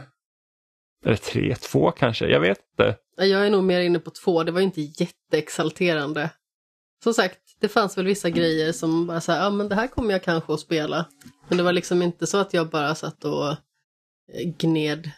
Eller 1.05 1.15
tre, 1.15 1.55
två 1.55 1.91
kanske. 1.91 2.27
Jag 2.27 2.39
vet 2.39 2.59
inte. 2.71 2.97
Jag 3.17 3.45
är 3.45 3.49
nog 3.49 3.63
mer 3.63 3.81
inne 3.81 3.99
på 3.99 4.09
två, 4.11 4.43
det 4.43 4.51
var 4.51 4.61
inte 4.61 4.81
jätteexalterande. 4.81 6.29
Som 7.03 7.13
sagt, 7.13 7.39
det 7.59 7.67
fanns 7.69 7.97
väl 7.97 8.05
vissa 8.05 8.29
grejer 8.29 8.71
som 8.71 9.07
bara 9.07 9.21
så 9.21 9.31
här, 9.31 9.43
ja 9.43 9.49
men 9.49 9.69
det 9.69 9.75
här 9.75 9.87
kommer 9.87 10.11
jag 10.11 10.23
kanske 10.23 10.53
att 10.53 10.59
spela. 10.59 11.05
Men 11.47 11.57
det 11.57 11.63
var 11.63 11.71
liksom 11.73 12.01
inte 12.01 12.27
så 12.27 12.37
att 12.37 12.53
jag 12.53 12.69
bara 12.69 12.95
satt 12.95 13.25
och 13.25 13.47
eh, 13.51 13.57
gned 14.59 15.11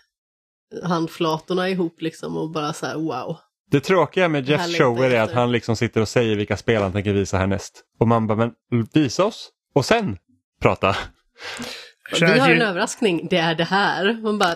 handflatorna 0.83 1.69
ihop 1.69 2.01
liksom 2.01 2.37
och 2.37 2.51
bara 2.51 2.73
så 2.73 2.85
här 2.85 2.95
wow. 2.95 3.37
Det 3.71 3.79
tråkiga 3.79 4.27
med 4.27 4.49
längtar 4.49 4.77
shower 4.77 5.09
är 5.09 5.21
att 5.21 5.31
han 5.31 5.51
liksom 5.51 5.75
sitter 5.75 6.01
och 6.01 6.07
säger 6.07 6.35
vilka 6.35 6.57
spel 6.57 6.81
han 6.81 6.91
tänker 6.91 7.13
visa 7.13 7.37
härnäst. 7.37 7.83
Och 7.99 8.07
man 8.07 8.27
bara, 8.27 8.37
men 8.37 8.51
visa 8.93 9.25
oss. 9.25 9.49
Och 9.75 9.85
sen 9.85 10.17
prata. 10.61 10.95
Vi 12.19 12.25
har 12.39 12.49
en 12.49 12.61
överraskning, 12.61 13.27
det 13.29 13.37
är 13.37 13.55
det 13.55 13.63
här. 13.63 14.21
Man 14.21 14.39
bara, 14.39 14.55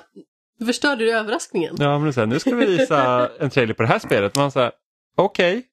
Du 0.60 0.66
förstörde 0.66 1.04
ju 1.04 1.12
överraskningen. 1.12 1.76
Ja, 1.80 2.00
men 2.00 2.14
så 2.14 2.20
här, 2.20 2.28
nu 2.28 2.40
ska 2.40 2.56
vi 2.56 2.66
visa 2.66 3.30
en 3.40 3.50
trailer 3.50 3.74
på 3.74 3.84
det 3.84 3.90
här 3.90 4.00
spelet. 4.00 4.36
Man 4.36 4.52
säger 4.52 4.72
okej. 5.18 5.64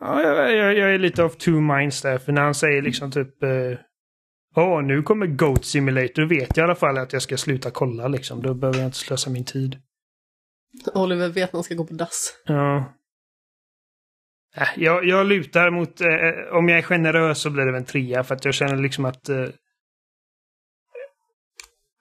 Ja, 0.00 0.22
jag, 0.22 0.56
jag, 0.56 0.76
jag 0.78 0.94
är 0.94 0.98
lite 0.98 1.22
of 1.22 1.36
two 1.36 1.50
minds 1.50 2.02
där. 2.02 2.18
För 2.18 2.32
när 2.32 2.42
han 2.42 2.54
säger 2.54 2.82
liksom 2.82 3.12
typ... 3.12 3.42
eh, 3.42 3.48
Åh, 4.56 4.82
nu 4.82 5.02
kommer 5.02 5.26
Goat 5.26 5.64
Simulator. 5.64 6.22
Då 6.22 6.28
vet 6.28 6.56
jag 6.56 6.64
i 6.64 6.66
alla 6.66 6.74
fall 6.74 6.98
att 6.98 7.12
jag 7.12 7.22
ska 7.22 7.36
sluta 7.36 7.70
kolla 7.70 8.08
liksom. 8.08 8.42
Då 8.42 8.54
behöver 8.54 8.78
jag 8.78 8.88
inte 8.88 8.98
slösa 8.98 9.30
min 9.30 9.44
tid. 9.44 9.78
Oliver 10.94 11.28
vet 11.28 11.52
när 11.52 11.58
han 11.58 11.64
ska 11.64 11.74
gå 11.74 11.84
på 11.84 11.94
dass. 11.94 12.42
Ja. 12.44 12.94
Äh, 14.56 14.68
Jag, 14.76 15.04
jag 15.04 15.26
lutar 15.26 15.70
mot... 15.70 16.00
Eh, 16.00 16.56
om 16.56 16.68
jag 16.68 16.78
är 16.78 16.82
generös 16.82 17.40
så 17.40 17.50
blir 17.50 17.64
det 17.64 17.72
väl 17.72 17.80
en 17.80 17.86
trea. 17.86 18.24
För 18.24 18.34
att 18.34 18.44
jag 18.44 18.54
känner 18.54 18.76
liksom 18.76 19.04
att... 19.04 19.28
Eh, 19.28 19.48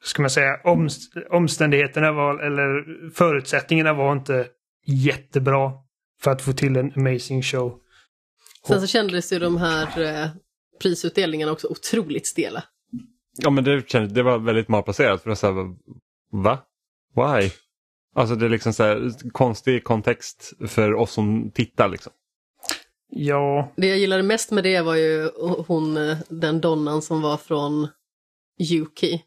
ska 0.03 0.21
man 0.21 0.29
säga? 0.29 0.61
Omst 0.63 1.13
omständigheterna 1.29 2.11
var... 2.11 2.39
Eller 2.39 3.09
förutsättningarna 3.09 3.93
var 3.93 4.11
inte 4.11 4.47
jättebra. 4.85 5.71
För 6.21 6.31
att 6.31 6.41
få 6.41 6.53
till 6.53 6.75
en 6.77 6.91
amazing 6.95 7.41
show. 7.41 7.79
Sen 8.67 8.81
så 8.81 8.87
kändes 8.87 9.33
ju 9.33 9.39
de 9.39 9.57
här 9.57 10.01
eh, 10.01 10.29
prisutdelningarna 10.79 11.51
också 11.51 11.67
otroligt 11.67 12.27
stela. 12.27 12.63
Ja, 13.37 13.49
men 13.49 13.63
det, 13.63 13.89
kändes, 13.89 14.13
det 14.13 14.23
var 14.23 14.39
väldigt 14.39 14.67
malplacerat. 14.67 15.21
För 15.21 15.29
det 15.29 15.31
var 15.31 15.35
så 15.35 15.47
här, 15.47 15.75
va? 16.31 16.59
Why? 17.15 17.51
Alltså 18.15 18.35
det 18.35 18.45
är 18.45 18.49
liksom 18.49 18.73
så 18.73 18.83
här, 18.83 19.11
konstig 19.31 19.83
kontext 19.83 20.53
för 20.67 20.93
oss 20.93 21.11
som 21.11 21.51
tittar 21.51 21.89
liksom. 21.89 22.13
Ja, 23.09 23.73
Det 23.75 23.87
jag 23.87 23.97
gillade 23.97 24.23
mest 24.23 24.51
med 24.51 24.63
det 24.63 24.81
var 24.81 24.95
ju 24.95 25.29
hon, 25.67 26.15
den 26.29 26.61
donnan 26.61 27.01
som 27.01 27.21
var 27.21 27.37
från 27.37 27.87
Yuki. 28.71 29.23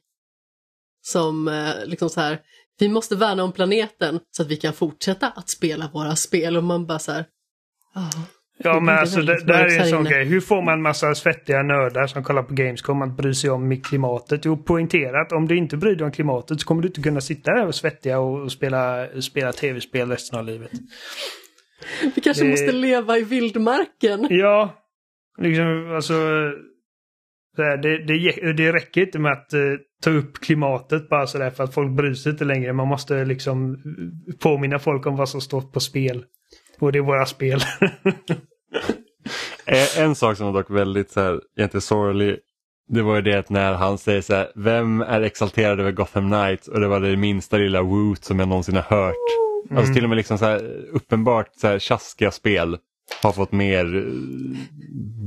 Som 1.02 1.48
eh, 1.48 1.86
liksom 1.86 2.10
så 2.10 2.20
här, 2.20 2.40
vi 2.78 2.88
måste 2.88 3.16
värna 3.16 3.44
om 3.44 3.52
planeten 3.52 4.20
så 4.30 4.42
att 4.42 4.48
vi 4.48 4.56
kan 4.56 4.72
fortsätta 4.72 5.30
att 5.30 5.48
spela 5.48 5.90
våra 5.94 6.16
spel. 6.16 6.56
Och 6.56 6.64
man 6.64 6.86
bara 6.86 6.98
så 6.98 7.12
här, 7.12 7.26
ja. 7.94 8.10
Ja, 8.58 8.80
men 8.80 8.98
alltså 8.98 9.22
det, 9.22 9.44
det 9.46 9.54
här 9.56 9.66
är 9.66 9.80
en 9.80 9.86
sån 9.86 10.04
grej. 10.04 10.24
Hur 10.24 10.40
får 10.40 10.62
man 10.62 10.82
massa 10.82 11.14
svettiga 11.14 11.62
nördar 11.62 12.06
som 12.06 12.22
kollar 12.24 12.42
på 12.42 12.54
Gamescom 12.54 13.02
att 13.02 13.16
bry 13.16 13.34
sig 13.34 13.50
om 13.50 13.80
klimatet? 13.80 14.44
Jo, 14.44 14.56
poängterat. 14.56 15.32
Om 15.32 15.48
du 15.48 15.56
inte 15.56 15.76
bryr 15.76 15.96
dig 15.96 16.04
om 16.04 16.12
klimatet 16.12 16.60
så 16.60 16.66
kommer 16.66 16.82
du 16.82 16.88
inte 16.88 17.02
kunna 17.02 17.20
sitta 17.20 17.50
där 17.54 17.66
och 17.66 17.74
svettiga 17.74 18.18
och 18.18 18.42
och 18.42 18.52
spela, 18.52 19.06
spela 19.20 19.52
tv-spel 19.52 20.10
resten 20.10 20.38
av 20.38 20.44
livet. 20.44 20.70
Vi 22.14 22.20
kanske 22.20 22.44
Det- 22.44 22.50
måste 22.50 22.72
leva 22.72 23.18
i 23.18 23.22
vildmarken. 23.24 24.26
Ja, 24.30 24.74
liksom 25.38 25.92
alltså... 25.96 26.14
Det, 27.56 27.76
det, 28.06 28.52
det 28.52 28.72
räcker 28.72 29.00
inte 29.00 29.18
med 29.18 29.32
att 29.32 29.52
eh, 29.52 29.60
ta 30.02 30.10
upp 30.10 30.34
klimatet 30.40 31.08
bara 31.08 31.26
sådär 31.26 31.50
för 31.50 31.64
att 31.64 31.74
folk 31.74 31.96
bryr 31.96 32.14
sig 32.14 32.32
inte 32.32 32.44
längre. 32.44 32.72
Man 32.72 32.88
måste 32.88 33.24
liksom 33.24 33.72
eh, 33.74 34.34
påminna 34.42 34.78
folk 34.78 35.06
om 35.06 35.16
vad 35.16 35.28
som 35.28 35.40
står 35.40 35.60
på 35.60 35.80
spel. 35.80 36.24
Och 36.78 36.92
det 36.92 36.98
är 36.98 37.02
våra 37.02 37.26
spel. 37.26 37.60
Eh, 39.66 39.98
En 40.00 40.14
sak 40.14 40.36
som 40.36 40.46
var 40.46 40.52
dock 40.52 40.70
väldigt 40.70 41.10
så 41.10 41.20
här, 41.20 41.40
egentligen 41.56 41.82
sorglig. 41.82 42.38
Det 42.88 43.02
var 43.02 43.16
ju 43.16 43.22
det 43.22 43.34
att 43.38 43.50
när 43.50 43.72
han 43.72 43.98
säger 43.98 44.20
så 44.22 44.34
här, 44.34 44.52
vem 44.54 45.00
är 45.00 45.20
exalterad 45.20 45.80
över 45.80 45.92
Gotham 45.92 46.30
Knights? 46.30 46.68
Och 46.68 46.80
det 46.80 46.88
var 46.88 47.00
det 47.00 47.16
minsta 47.16 47.56
lilla 47.56 47.82
woot 47.82 48.24
som 48.24 48.38
jag 48.38 48.48
någonsin 48.48 48.74
har 48.76 48.82
hört. 48.82 49.14
Alltså 49.78 49.94
till 49.94 50.04
och 50.04 50.08
med 50.08 50.16
liksom 50.16 50.38
så 50.38 50.44
här, 50.44 50.86
uppenbart 50.92 51.48
så 51.56 51.66
här, 51.66 51.78
tjaskiga 51.78 52.30
spel 52.30 52.78
har 53.22 53.32
fått 53.32 53.52
mer 53.52 53.96
eh, 53.96 54.02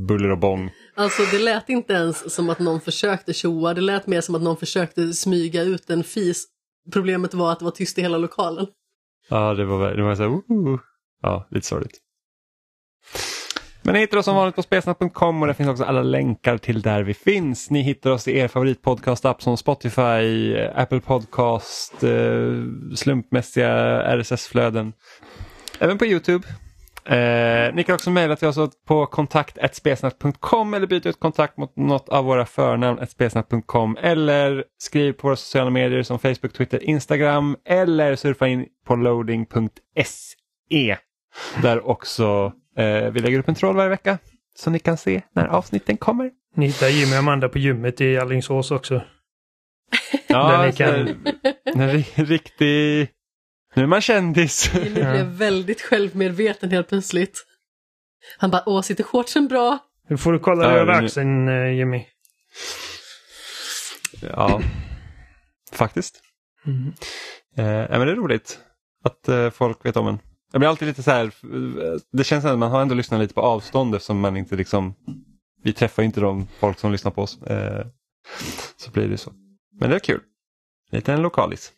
buller 0.07 0.31
och 0.31 0.37
bång. 0.37 0.71
Alltså 0.95 1.23
det 1.31 1.39
lät 1.39 1.69
inte 1.69 1.93
ens 1.93 2.35
som 2.35 2.49
att 2.49 2.59
någon 2.59 2.81
försökte 2.81 3.33
tjoa, 3.33 3.73
det 3.73 3.81
lät 3.81 4.07
mer 4.07 4.21
som 4.21 4.35
att 4.35 4.41
någon 4.41 4.57
försökte 4.57 5.13
smyga 5.13 5.61
ut 5.61 5.89
en 5.89 6.03
fis. 6.03 6.45
Problemet 6.93 7.33
var 7.33 7.51
att 7.51 7.59
det 7.59 7.65
var 7.65 7.71
tyst 7.71 7.97
i 7.97 8.01
hela 8.01 8.17
lokalen. 8.17 8.67
Ja, 9.29 9.53
det 9.53 9.65
var, 9.65 9.91
det 9.91 10.03
var 10.03 10.15
så 10.15 10.21
här, 10.21 10.29
uh, 10.29 10.79
ja, 11.21 11.47
lite 11.49 11.67
sorgligt. 11.67 11.97
Men 13.83 13.93
ni 13.93 13.99
hittar 13.99 14.17
oss 14.17 14.25
som 14.25 14.35
vanligt 14.35 14.55
på 14.55 14.61
spelsnack.com 14.61 15.41
och 15.41 15.47
där 15.47 15.53
finns 15.53 15.69
också 15.69 15.83
alla 15.83 16.01
länkar 16.01 16.57
till 16.57 16.81
där 16.81 17.03
vi 17.03 17.13
finns. 17.13 17.69
Ni 17.69 17.81
hittar 17.81 18.11
oss 18.11 18.27
i 18.27 18.37
er 18.37 18.47
favoritpodcast-app 18.47 19.41
som 19.41 19.57
Spotify, 19.57 20.55
eh, 20.55 20.71
Apple 20.75 20.99
Podcast, 20.99 22.03
eh, 22.03 22.63
slumpmässiga 22.95 24.01
RSS-flöden. 24.17 24.93
Även 25.79 25.97
på 25.97 26.05
Youtube. 26.05 26.47
Eh, 27.05 27.73
ni 27.73 27.83
kan 27.83 27.95
också 27.95 28.09
mejla 28.09 28.35
till 28.35 28.47
oss 28.47 28.57
på 28.87 29.05
kontakt.spelsnack.com 29.05 30.73
eller 30.73 30.87
byta 30.87 31.09
ut 31.09 31.19
kontakt 31.19 31.57
mot 31.57 31.75
något 31.75 32.09
av 32.09 32.25
våra 32.25 32.45
förnamn 32.45 33.07
spelsnack.com 33.07 33.97
eller 34.01 34.63
skriv 34.77 35.13
på 35.13 35.27
våra 35.27 35.35
sociala 35.35 35.69
medier 35.69 36.03
som 36.03 36.19
Facebook, 36.19 36.53
Twitter, 36.53 36.83
Instagram 36.83 37.57
eller 37.65 38.15
surfa 38.15 38.47
in 38.47 38.65
på 38.85 38.95
loading.se 38.95 40.97
där 41.61 41.87
också 41.89 42.53
eh, 42.77 43.09
vi 43.11 43.19
lägger 43.19 43.39
upp 43.39 43.47
en 43.47 43.55
tråd 43.55 43.75
varje 43.75 43.89
vecka 43.89 44.17
så 44.55 44.69
ni 44.69 44.79
kan 44.79 44.97
se 44.97 45.21
när 45.35 45.47
avsnitten 45.47 45.97
kommer. 45.97 46.31
Ni 46.55 46.65
hittar 46.67 46.87
Jimmy 46.87 47.13
och 47.13 47.17
Amanda 47.19 47.49
på 47.49 47.57
gymmet 47.59 48.01
i 48.01 48.17
Alingsås 48.17 48.71
också. 48.71 49.01
Ja, 50.27 50.51
Där 50.51 50.65
ni 50.65 50.71
så- 50.71 50.77
kan- 50.77 51.07
en 51.65 51.89
ri- 51.89 52.23
riktig... 52.25 53.09
Nu 53.75 53.83
är 53.83 53.87
man 53.87 54.01
kändis. 54.01 54.71
Jimmy 54.73 54.89
blev 54.89 55.25
väldigt 55.25 55.81
självmedveten 55.81 56.71
helt 56.71 56.87
plötsligt. 56.89 57.45
Han 58.37 58.51
bara, 58.51 58.63
åh, 58.65 58.81
sitter 58.81 59.03
shortsen 59.03 59.47
bra? 59.47 59.77
Nu 60.09 60.17
får 60.17 60.31
du 60.33 60.39
kolla 60.39 60.63
Ja, 60.63 60.69
dig 60.71 60.79
över 60.79 60.99
nu- 60.99 61.05
axeln 61.05 61.47
eh, 61.47 61.71
Jimmy. 61.77 62.05
Ja, 64.21 64.61
faktiskt. 65.73 66.21
Mm. 66.65 66.93
Eh, 67.57 67.65
ja, 67.91 67.97
men 67.97 68.07
det 68.07 68.11
är 68.11 68.15
roligt 68.15 68.59
att 69.03 69.27
eh, 69.27 69.49
folk 69.49 69.85
vet 69.85 69.97
om 69.97 70.07
en. 70.07 70.19
Jag 70.51 70.59
blir 70.59 70.69
alltid 70.69 70.87
lite 70.87 71.03
så 71.03 71.11
här, 71.11 71.31
det 72.17 72.23
känns 72.23 72.43
som 72.43 72.51
att 72.51 72.59
man 72.59 72.71
har 72.71 72.81
ändå 72.81 72.95
lyssnat 72.95 73.19
lite 73.19 73.33
på 73.33 73.41
avstånd 73.41 73.95
eftersom 73.95 74.19
man 74.19 74.37
inte 74.37 74.55
liksom, 74.55 74.93
vi 75.63 75.73
träffar 75.73 76.03
inte 76.03 76.21
de 76.21 76.47
folk 76.59 76.79
som 76.79 76.91
lyssnar 76.91 77.11
på 77.11 77.21
oss. 77.21 77.41
Eh, 77.41 77.85
så 78.77 78.91
blir 78.91 79.07
det 79.07 79.17
så. 79.17 79.31
Men 79.79 79.89
det 79.89 79.95
är 79.95 79.99
kul. 79.99 80.21
Lite 80.91 81.13
en 81.13 81.21
lokalis. 81.21 81.71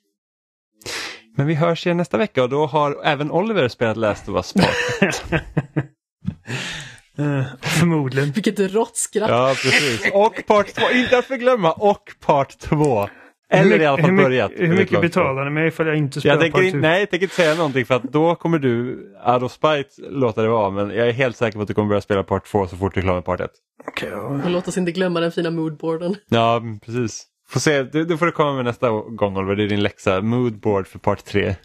Men 1.37 1.47
vi 1.47 1.53
hörs 1.53 1.85
igen 1.85 1.97
nästa 1.97 2.17
vecka 2.17 2.43
och 2.43 2.49
då 2.49 2.65
har 2.65 3.01
även 3.03 3.31
Oliver 3.31 3.67
spelat 3.67 3.97
Last 3.97 4.29
of 4.29 4.35
Us 4.35 4.53
Part. 4.53 5.41
Eh, 7.17 7.45
förmodligen. 7.61 8.31
Vilket 8.31 8.59
rått 8.59 8.97
skratt. 8.97 9.29
Ja, 9.29 9.55
precis. 9.61 10.11
Och 10.13 10.43
Part 10.47 10.73
2, 10.73 10.91
inte 10.91 11.17
att 11.17 11.25
förglömma, 11.25 11.71
och 11.71 12.11
Part 12.19 12.59
2. 12.59 13.09
Eller 13.49 13.79
i 13.81 13.85
alla 13.85 13.97
fall 13.97 14.05
hur, 14.05 14.11
mycket- 14.13 14.25
börjat. 14.25 14.51
Hur 14.55 14.67
mycket 14.75 15.01
betalar 15.01 15.45
ni 15.45 15.51
mig 15.51 15.67
att 15.67 15.79
jag 15.79 15.95
inte 15.95 16.19
spelar 16.19 16.35
Jag 16.35 16.41
tänker, 16.41 16.57
Part 16.57 16.65
inte, 16.65 16.77
two? 16.77 16.81
nej, 16.81 16.99
jag 16.99 17.09
tänker 17.09 17.25
inte 17.25 17.35
säga 17.35 17.55
någonting 17.55 17.85
för 17.85 17.95
att 17.95 18.03
då 18.03 18.35
kommer 18.35 18.59
du, 18.59 18.95
out 19.27 19.43
of 19.43 19.51
spite, 19.51 19.89
låta 19.97 20.41
det 20.41 20.47
vara. 20.47 20.69
Men 20.69 20.89
jag 20.89 21.07
är 21.07 21.11
helt 21.11 21.37
säker 21.37 21.57
på 21.57 21.61
att 21.61 21.67
du 21.67 21.73
kommer 21.73 21.87
börja 21.89 22.01
spela 22.01 22.23
Part 22.23 22.45
2 22.45 22.67
så 22.67 22.77
fort 22.77 22.93
du 22.93 22.99
är 22.99 23.03
klar 23.03 23.13
med 23.15 23.25
Part 23.25 23.39
1. 23.39 23.51
Okej, 23.87 24.09
ja. 24.11 24.17
Och 24.21 24.49
låt 24.51 24.67
oss 24.67 24.77
inte 24.77 24.91
glömma 24.91 25.19
den 25.19 25.31
fina 25.31 25.51
moodboarden. 25.51 26.15
Ja, 26.29 26.61
precis. 26.85 27.23
Får 27.49 27.59
se, 27.59 27.83
det, 27.83 28.05
det 28.05 28.17
får 28.17 28.25
du 28.25 28.31
komma 28.31 28.53
med 28.53 28.65
nästa 28.65 28.89
gång 28.89 29.37
Oliver, 29.37 29.55
det 29.55 29.63
är 29.63 29.67
din 29.69 29.83
läxa. 29.83 30.21
Moodboard 30.21 30.87
för 30.87 30.99
Part 30.99 31.25
3. 31.25 31.55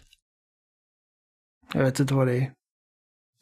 Jag 1.73 1.83
vet 1.83 1.99
inte 1.99 2.13
vad 2.13 2.27
det 2.27 2.37
är. 2.37 2.51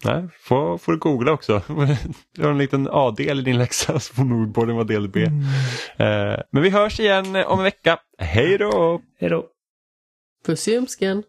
Nej, 0.03 0.27
får, 0.39 0.77
får 0.77 0.91
du 0.91 0.97
googla 0.97 1.31
också. 1.31 1.61
Du 2.35 2.43
har 2.43 2.51
en 2.51 2.57
liten 2.57 2.87
A-del 2.91 3.39
i 3.39 3.41
din 3.41 3.57
läxa 3.57 3.99
så 3.99 4.13
får 4.13 4.23
moodboarden 4.23 4.75
vara 4.75 4.85
del 4.85 5.09
B. 5.09 5.23
Eh, 5.97 6.39
men 6.51 6.63
vi 6.63 6.69
hörs 6.69 6.99
igen 6.99 7.35
om 7.35 7.59
en 7.59 7.63
vecka. 7.63 7.99
Hej 8.17 8.57
då! 8.57 9.01
Hej 9.19 9.29
då. 9.29 9.45
Puss 10.45 10.67
i 10.67 10.71
ljumsken. 10.71 11.23